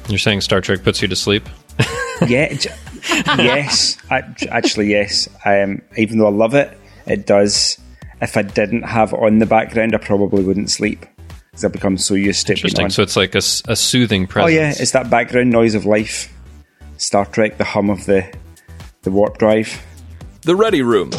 You're 0.10 0.20
saying 0.20 0.42
Star 0.42 0.60
Trek 0.62 0.84
puts 0.84 1.02
you 1.02 1.08
to 1.08 1.16
sleep? 1.16 1.48
Yeah, 2.28 2.56
yes, 3.38 3.98
act- 4.12 4.44
actually, 4.44 4.92
yes. 4.92 5.28
Um, 5.44 5.82
even 5.98 6.18
though 6.20 6.28
I 6.28 6.32
love 6.32 6.54
it, 6.54 6.78
it 7.08 7.26
does. 7.26 7.80
If 8.22 8.38
I 8.38 8.44
didn't 8.44 8.84
have 8.84 9.14
it 9.14 9.20
on 9.20 9.40
the 9.40 9.48
background, 9.48 9.96
I 9.96 9.98
probably 9.98 10.44
wouldn't 10.44 10.70
sleep 10.70 11.06
because 11.50 11.66
I've 11.66 11.72
become 11.72 11.98
so 11.98 12.14
used 12.14 12.46
to 12.48 12.54
it 12.54 12.58
being 12.58 12.66
Interesting. 12.66 12.86
on. 12.86 12.90
So 12.92 13.02
it's 13.04 13.16
like 13.16 13.34
a, 13.34 13.40
a 13.72 13.76
soothing 13.76 14.28
presence. 14.28 14.52
Oh 14.52 14.56
yeah, 14.56 14.70
it's 14.78 14.92
that 14.92 15.10
background 15.10 15.50
noise 15.50 15.74
of 15.74 15.86
life. 15.86 16.32
Star 16.98 17.26
Trek, 17.26 17.58
the 17.58 17.64
hum 17.64 17.90
of 17.90 18.06
the 18.06 18.32
the 19.02 19.10
warp 19.12 19.40
drive. 19.40 19.82
The 20.44 20.56
Ready 20.56 20.82
Room. 20.84 21.10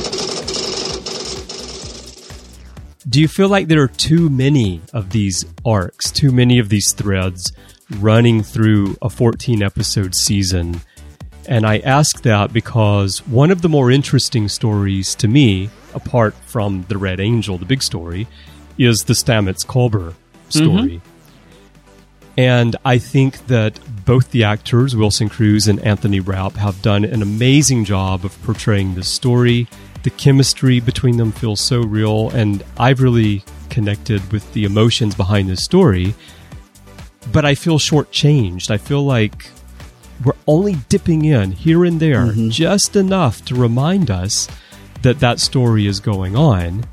Do 3.13 3.21
you 3.21 3.29
feel 3.29 3.51
like 3.51 3.69
there 3.69 3.83
are 3.83 3.89
too 3.89 4.31
many 4.31 4.81
of 4.95 5.11
these 5.11 5.45
arcs, 5.67 6.11
too 6.11 6.33
many 6.33 6.59
of 6.59 6.71
these 6.71 6.95
threads 6.95 7.53
running 7.99 8.43
through 8.43 8.97
a 9.03 9.11
14 9.11 9.63
episode 9.63 10.15
season? 10.15 10.81
And 11.47 11.67
I 11.67 11.81
ask 11.81 12.23
that 12.23 12.55
because 12.55 13.19
one 13.27 13.51
of 13.51 13.61
the 13.61 13.69
more 13.69 13.91
interesting 13.91 14.49
stories 14.49 15.15
to 15.17 15.29
me, 15.29 15.69
apart 15.93 16.33
from 16.47 16.87
the 16.89 16.97
Red 16.97 17.21
Angel, 17.21 17.59
the 17.59 17.67
big 17.67 17.83
story, 17.83 18.29
is 18.79 19.05
the 19.05 19.13
Stamets 19.13 19.67
Culber 19.67 20.15
mm-hmm. 20.15 20.49
story. 20.49 21.03
And 22.39 22.77
I 22.83 22.97
think 22.97 23.47
that 23.49 23.79
both 24.07 24.31
the 24.31 24.45
actors, 24.45 24.97
Wilson 24.97 25.29
Cruz 25.29 25.69
and 25.69 25.81
Anthony 25.81 26.21
Rapp, 26.21 26.55
have 26.55 26.81
done 26.81 27.05
an 27.05 27.21
amazing 27.21 27.85
job 27.85 28.25
of 28.25 28.43
portraying 28.43 28.95
this 28.95 29.09
story. 29.09 29.69
The 30.03 30.11
chemistry 30.11 30.81
between 30.81 31.17
them 31.17 31.33
feels 31.33 31.61
so 31.61 31.81
real, 31.81 32.31
and 32.31 32.65
I've 32.79 33.01
really 33.01 33.45
connected 33.71 34.33
with 34.33 34.53
the 34.53 34.65
emotions 34.65 35.15
behind 35.15 35.49
this 35.49 35.65
story. 35.65 36.15
But 37.31 37.45
I 37.45 37.55
feel 37.55 37.79
shortchanged. 37.79 38.71
I 38.71 38.79
feel 38.79 39.05
like 39.05 39.49
we're 40.25 40.33
only 40.47 40.77
dipping 40.89 41.25
in 41.25 41.53
here 41.53 41.85
and 41.85 42.01
there 42.01 42.27
mm-hmm. 42.27 42.51
just 42.51 42.97
enough 42.97 43.45
to 43.47 43.55
remind 43.55 44.11
us 44.11 44.49
that 45.03 45.21
that 45.21 45.41
story 45.41 45.87
is 45.87 46.01
going 46.01 46.37
on. 46.37 46.85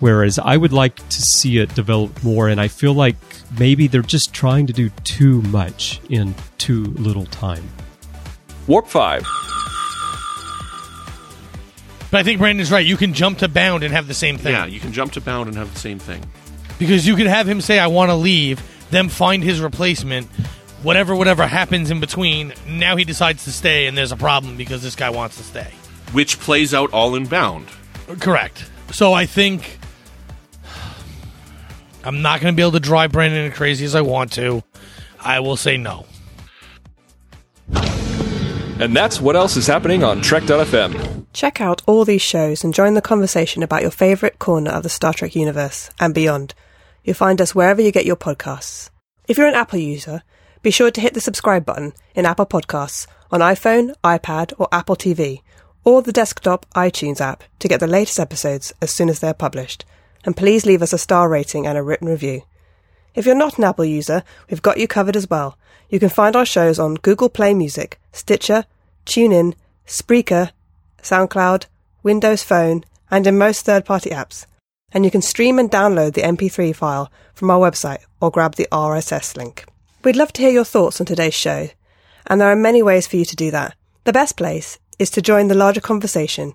Whereas 0.00 0.38
I 0.38 0.56
would 0.56 0.72
like 0.72 0.96
to 0.96 1.22
see 1.22 1.58
it 1.58 1.74
develop 1.74 2.22
more, 2.22 2.48
and 2.48 2.60
I 2.60 2.68
feel 2.68 2.94
like 2.94 3.16
maybe 3.58 3.86
they're 3.86 4.02
just 4.02 4.34
trying 4.34 4.66
to 4.66 4.72
do 4.72 4.90
too 5.04 5.40
much 5.42 6.00
in 6.10 6.34
too 6.58 6.84
little 6.84 7.26
time. 7.26 7.66
Warp 8.66 8.86
5. 8.86 9.24
But 12.14 12.20
I 12.20 12.22
think 12.22 12.38
Brandon's 12.38 12.70
right. 12.70 12.86
You 12.86 12.96
can 12.96 13.12
jump 13.12 13.38
to 13.38 13.48
bound 13.48 13.82
and 13.82 13.92
have 13.92 14.06
the 14.06 14.14
same 14.14 14.38
thing. 14.38 14.52
Yeah, 14.52 14.66
you 14.66 14.78
can 14.78 14.92
jump 14.92 15.14
to 15.14 15.20
bound 15.20 15.48
and 15.48 15.58
have 15.58 15.74
the 15.74 15.80
same 15.80 15.98
thing. 15.98 16.22
Because 16.78 17.04
you 17.04 17.16
could 17.16 17.26
have 17.26 17.48
him 17.48 17.60
say, 17.60 17.80
I 17.80 17.88
want 17.88 18.10
to 18.10 18.14
leave, 18.14 18.62
then 18.90 19.08
find 19.08 19.42
his 19.42 19.60
replacement. 19.60 20.28
Whatever, 20.84 21.16
whatever 21.16 21.44
happens 21.44 21.90
in 21.90 21.98
between, 21.98 22.54
now 22.68 22.94
he 22.94 23.02
decides 23.02 23.42
to 23.46 23.50
stay, 23.52 23.88
and 23.88 23.98
there's 23.98 24.12
a 24.12 24.16
problem 24.16 24.56
because 24.56 24.80
this 24.80 24.94
guy 24.94 25.10
wants 25.10 25.38
to 25.38 25.42
stay. 25.42 25.72
Which 26.12 26.38
plays 26.38 26.72
out 26.72 26.92
all 26.92 27.16
in 27.16 27.26
bound. 27.26 27.66
Correct. 28.20 28.64
So 28.92 29.12
I 29.12 29.26
think 29.26 29.80
I'm 32.04 32.22
not 32.22 32.40
going 32.40 32.54
to 32.54 32.56
be 32.56 32.62
able 32.62 32.70
to 32.70 32.78
drive 32.78 33.10
Brandon 33.10 33.50
crazy 33.50 33.84
as 33.84 33.96
I 33.96 34.02
want 34.02 34.30
to. 34.34 34.62
I 35.18 35.40
will 35.40 35.56
say 35.56 35.76
no. 35.76 36.06
And 38.84 38.94
that's 38.94 39.18
what 39.18 39.34
else 39.34 39.56
is 39.56 39.66
happening 39.66 40.04
on 40.04 40.20
Trek.fm. 40.20 41.24
Check 41.32 41.58
out 41.58 41.80
all 41.86 42.04
these 42.04 42.20
shows 42.20 42.62
and 42.62 42.74
join 42.74 42.92
the 42.92 43.00
conversation 43.00 43.62
about 43.62 43.80
your 43.80 43.90
favourite 43.90 44.38
corner 44.38 44.72
of 44.72 44.82
the 44.82 44.90
Star 44.90 45.14
Trek 45.14 45.34
universe 45.34 45.88
and 45.98 46.12
beyond. 46.12 46.52
You'll 47.02 47.14
find 47.14 47.40
us 47.40 47.54
wherever 47.54 47.80
you 47.80 47.90
get 47.90 48.04
your 48.04 48.14
podcasts. 48.14 48.90
If 49.26 49.38
you're 49.38 49.46
an 49.46 49.54
Apple 49.54 49.78
user, 49.78 50.22
be 50.60 50.70
sure 50.70 50.90
to 50.90 51.00
hit 51.00 51.14
the 51.14 51.22
subscribe 51.22 51.64
button 51.64 51.94
in 52.14 52.26
Apple 52.26 52.44
Podcasts 52.44 53.06
on 53.32 53.40
iPhone, 53.40 53.94
iPad, 54.04 54.52
or 54.58 54.68
Apple 54.70 54.96
TV, 54.96 55.40
or 55.82 56.02
the 56.02 56.12
desktop 56.12 56.66
iTunes 56.74 57.22
app 57.22 57.42
to 57.60 57.68
get 57.68 57.80
the 57.80 57.86
latest 57.86 58.20
episodes 58.20 58.74
as 58.82 58.90
soon 58.90 59.08
as 59.08 59.20
they're 59.20 59.32
published. 59.32 59.86
And 60.26 60.36
please 60.36 60.66
leave 60.66 60.82
us 60.82 60.92
a 60.92 60.98
star 60.98 61.30
rating 61.30 61.66
and 61.66 61.78
a 61.78 61.82
written 61.82 62.08
review. 62.08 62.42
If 63.14 63.24
you're 63.24 63.34
not 63.34 63.56
an 63.56 63.64
Apple 63.64 63.86
user, 63.86 64.24
we've 64.50 64.60
got 64.60 64.76
you 64.76 64.86
covered 64.86 65.16
as 65.16 65.30
well. 65.30 65.56
You 65.88 65.98
can 65.98 66.10
find 66.10 66.36
our 66.36 66.44
shows 66.44 66.78
on 66.78 66.96
Google 66.96 67.30
Play 67.30 67.54
Music, 67.54 67.98
Stitcher, 68.12 68.66
TuneIn, 69.04 69.54
Spreaker, 69.86 70.50
SoundCloud, 71.02 71.66
Windows 72.02 72.42
Phone, 72.42 72.84
and 73.10 73.26
in 73.26 73.38
most 73.38 73.64
third 73.64 73.84
party 73.84 74.10
apps. 74.10 74.46
and 74.94 75.04
you 75.04 75.10
can 75.10 75.20
stream 75.20 75.58
and 75.58 75.70
download 75.70 76.14
the 76.14 76.22
MP3 76.22 76.74
file 76.74 77.10
from 77.34 77.50
our 77.50 77.58
website 77.58 78.04
or 78.20 78.30
grab 78.30 78.54
the 78.54 78.68
RSS 78.70 79.36
link. 79.36 79.66
We'd 80.04 80.16
love 80.16 80.32
to 80.34 80.42
hear 80.42 80.52
your 80.52 80.64
thoughts 80.64 81.00
on 81.00 81.06
today's 81.06 81.34
show, 81.34 81.68
and 82.26 82.40
there 82.40 82.50
are 82.50 82.56
many 82.56 82.82
ways 82.82 83.06
for 83.06 83.16
you 83.16 83.24
to 83.24 83.36
do 83.36 83.50
that. 83.50 83.74
The 84.04 84.12
best 84.12 84.36
place 84.36 84.78
is 84.98 85.10
to 85.10 85.22
join 85.22 85.48
the 85.48 85.54
larger 85.54 85.80
conversation 85.80 86.54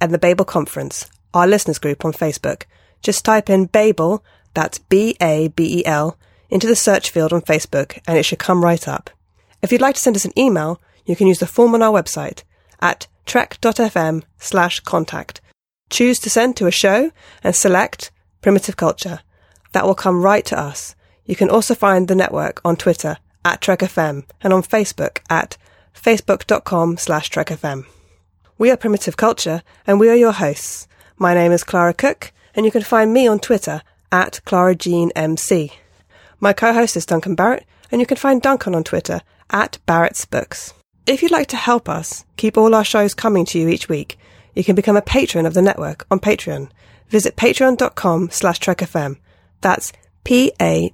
at 0.00 0.10
the 0.10 0.18
Babel 0.18 0.44
Conference, 0.44 1.08
our 1.32 1.46
listeners 1.46 1.78
group 1.78 2.04
on 2.04 2.12
Facebook. 2.12 2.64
Just 3.02 3.24
type 3.24 3.48
in 3.48 3.66
Babel, 3.66 4.24
that's 4.52 4.78
B-A-B-E-L, 4.78 6.18
into 6.50 6.66
the 6.66 6.76
search 6.76 7.10
field 7.10 7.32
on 7.32 7.42
Facebook 7.42 7.98
and 8.06 8.18
it 8.18 8.24
should 8.24 8.38
come 8.38 8.64
right 8.64 8.88
up. 8.88 9.10
If 9.62 9.70
you'd 9.70 9.80
like 9.80 9.94
to 9.94 10.00
send 10.00 10.16
us 10.16 10.24
an 10.24 10.36
email, 10.38 10.80
you 11.06 11.16
can 11.16 11.26
use 11.26 11.38
the 11.38 11.46
form 11.46 11.74
on 11.74 11.82
our 11.82 11.92
website 11.92 12.42
at 12.80 13.06
trek.fm 13.24 14.22
slash 14.38 14.80
contact. 14.80 15.40
Choose 15.88 16.18
to 16.20 16.30
send 16.30 16.56
to 16.56 16.66
a 16.66 16.70
show 16.72 17.10
and 17.42 17.54
select 17.54 18.10
Primitive 18.42 18.76
Culture. 18.76 19.20
That 19.72 19.86
will 19.86 19.94
come 19.94 20.22
right 20.22 20.44
to 20.46 20.58
us. 20.58 20.94
You 21.24 21.36
can 21.36 21.50
also 21.50 21.74
find 21.74 22.06
the 22.06 22.14
network 22.14 22.60
on 22.64 22.76
Twitter 22.76 23.18
at 23.44 23.60
TrekFM 23.60 24.24
and 24.42 24.52
on 24.52 24.62
Facebook 24.62 25.18
at 25.30 25.56
facebook.com 25.94 26.96
slash 26.96 27.30
trekfm. 27.30 27.86
We 28.58 28.70
are 28.70 28.76
Primitive 28.76 29.16
Culture 29.16 29.62
and 29.86 30.00
we 30.00 30.08
are 30.08 30.16
your 30.16 30.32
hosts. 30.32 30.88
My 31.16 31.34
name 31.34 31.52
is 31.52 31.64
Clara 31.64 31.94
Cook 31.94 32.32
and 32.54 32.64
you 32.64 32.72
can 32.72 32.82
find 32.82 33.12
me 33.12 33.26
on 33.26 33.38
Twitter 33.38 33.82
at 34.10 34.40
ClaraJeanMC. 34.46 35.72
My 36.40 36.52
co-host 36.52 36.96
is 36.96 37.06
Duncan 37.06 37.34
Barrett 37.34 37.64
and 37.90 38.00
you 38.00 38.06
can 38.06 38.16
find 38.16 38.40
Duncan 38.40 38.74
on 38.74 38.84
Twitter 38.84 39.20
at 39.50 39.78
Barrett's 39.86 40.24
Books. 40.24 40.74
If 41.06 41.22
you'd 41.22 41.30
like 41.30 41.46
to 41.48 41.56
help 41.56 41.88
us 41.88 42.24
keep 42.36 42.58
all 42.58 42.74
our 42.74 42.84
shows 42.84 43.14
coming 43.14 43.46
to 43.46 43.60
you 43.60 43.68
each 43.68 43.88
week, 43.88 44.18
you 44.56 44.64
can 44.64 44.74
become 44.74 44.96
a 44.96 45.02
patron 45.02 45.46
of 45.46 45.54
the 45.54 45.62
network 45.62 46.04
on 46.10 46.18
Patreon. 46.18 46.68
Visit 47.08 47.36
patreon.com 47.36 48.30
slash 48.30 48.58
trekfm. 48.58 49.18
That's 49.60 49.92
P-A-T-R-E-O-N 50.24 50.92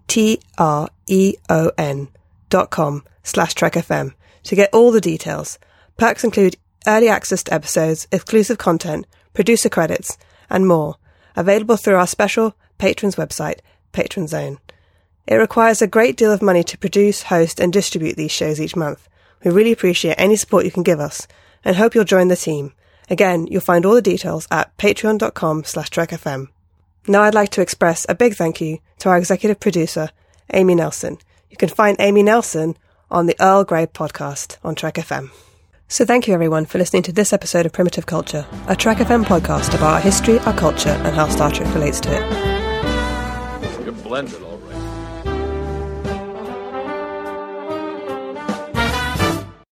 dot 2.51 2.71
com 2.71 3.05
slash 3.23 3.55
trekfm 3.55 4.13
to 4.43 4.55
get 4.55 4.75
all 4.75 4.93
the 4.93 5.01
details. 5.01 5.59
Perks 5.97 6.25
include 6.25 6.57
early 6.87 7.09
access 7.09 7.43
to 7.45 7.55
episodes, 7.55 8.07
exclusive 8.13 8.59
content, 8.59 9.07
producer 9.33 9.71
credits, 9.71 10.19
and 10.51 10.69
more, 10.69 10.97
available 11.37 11.79
through 11.79 11.97
our 11.97 12.07
special 12.07 12.55
patrons 12.77 13.17
website, 13.17 13.61
Patron 13.93 14.27
Zone. 14.29 14.59
It 15.27 15.37
requires 15.37 15.81
a 15.81 15.87
great 15.87 16.19
deal 16.19 16.33
of 16.33 16.43
money 16.43 16.65
to 16.65 16.77
produce, 16.77 17.23
host, 17.23 17.59
and 17.61 17.73
distribute 17.73 18.17
these 18.17 18.33
shows 18.33 18.61
each 18.61 18.77
month. 18.77 19.09
We 19.45 19.51
really 19.51 19.73
appreciate 19.73 20.15
any 20.19 20.37
support 20.37 20.65
you 20.65 20.71
can 20.71 20.83
give 20.83 21.01
us 21.01 21.27
and 21.65 21.77
hope 21.77 21.95
you'll 21.95 22.05
join 22.05 22.29
the 22.29 22.37
team. 22.37 22.73
Again, 23.11 23.47
you'll 23.47 23.61
find 23.61 23.85
all 23.85 23.95
the 23.95 24.03
details 24.03 24.47
at 24.51 24.77
patreon.com 24.79 25.65
slash 25.65 25.91
trekfm. 25.91 26.49
Now 27.09 27.23
I'd 27.23 27.35
like 27.35 27.51
to 27.51 27.61
express 27.61 28.07
a 28.09 28.15
big 28.15 28.35
thank 28.35 28.61
you 28.61 28.79
to 28.99 29.09
our 29.09 29.19
executive 29.19 29.59
producer, 29.59 30.11
Amy 30.53 30.75
Nelson. 30.75 31.19
You 31.51 31.57
can 31.57 31.69
find 31.69 31.97
Amy 32.01 32.23
Nelson 32.23 32.77
on 33.11 33.27
the 33.27 33.37
Earl 33.41 33.65
Grey 33.65 33.87
podcast 33.87 34.57
on 34.65 34.75
Trek 34.75 34.95
FM. 34.95 35.31
So 35.89 36.07
thank 36.07 36.27
you 36.27 36.33
everyone 36.33 36.65
for 36.65 36.79
listening 36.79 37.03
to 37.03 37.13
this 37.13 37.33
episode 37.33 37.67
of 37.67 37.73
Primitive 37.73 38.07
Culture, 38.07 38.47
a 38.67 38.75
Trek 38.77 38.99
FM 38.99 39.25
podcast 39.25 39.75
about 39.75 39.95
our 39.95 40.01
history, 40.01 40.39
our 40.41 40.57
culture, 40.57 40.89
and 40.89 41.15
how 41.15 41.29
Star 41.29 41.51
Trek 41.51 41.75
relates 41.75 42.01
to 42.01 42.09
it. 42.11 43.85
You're 43.85 43.93
blended. 43.93 44.52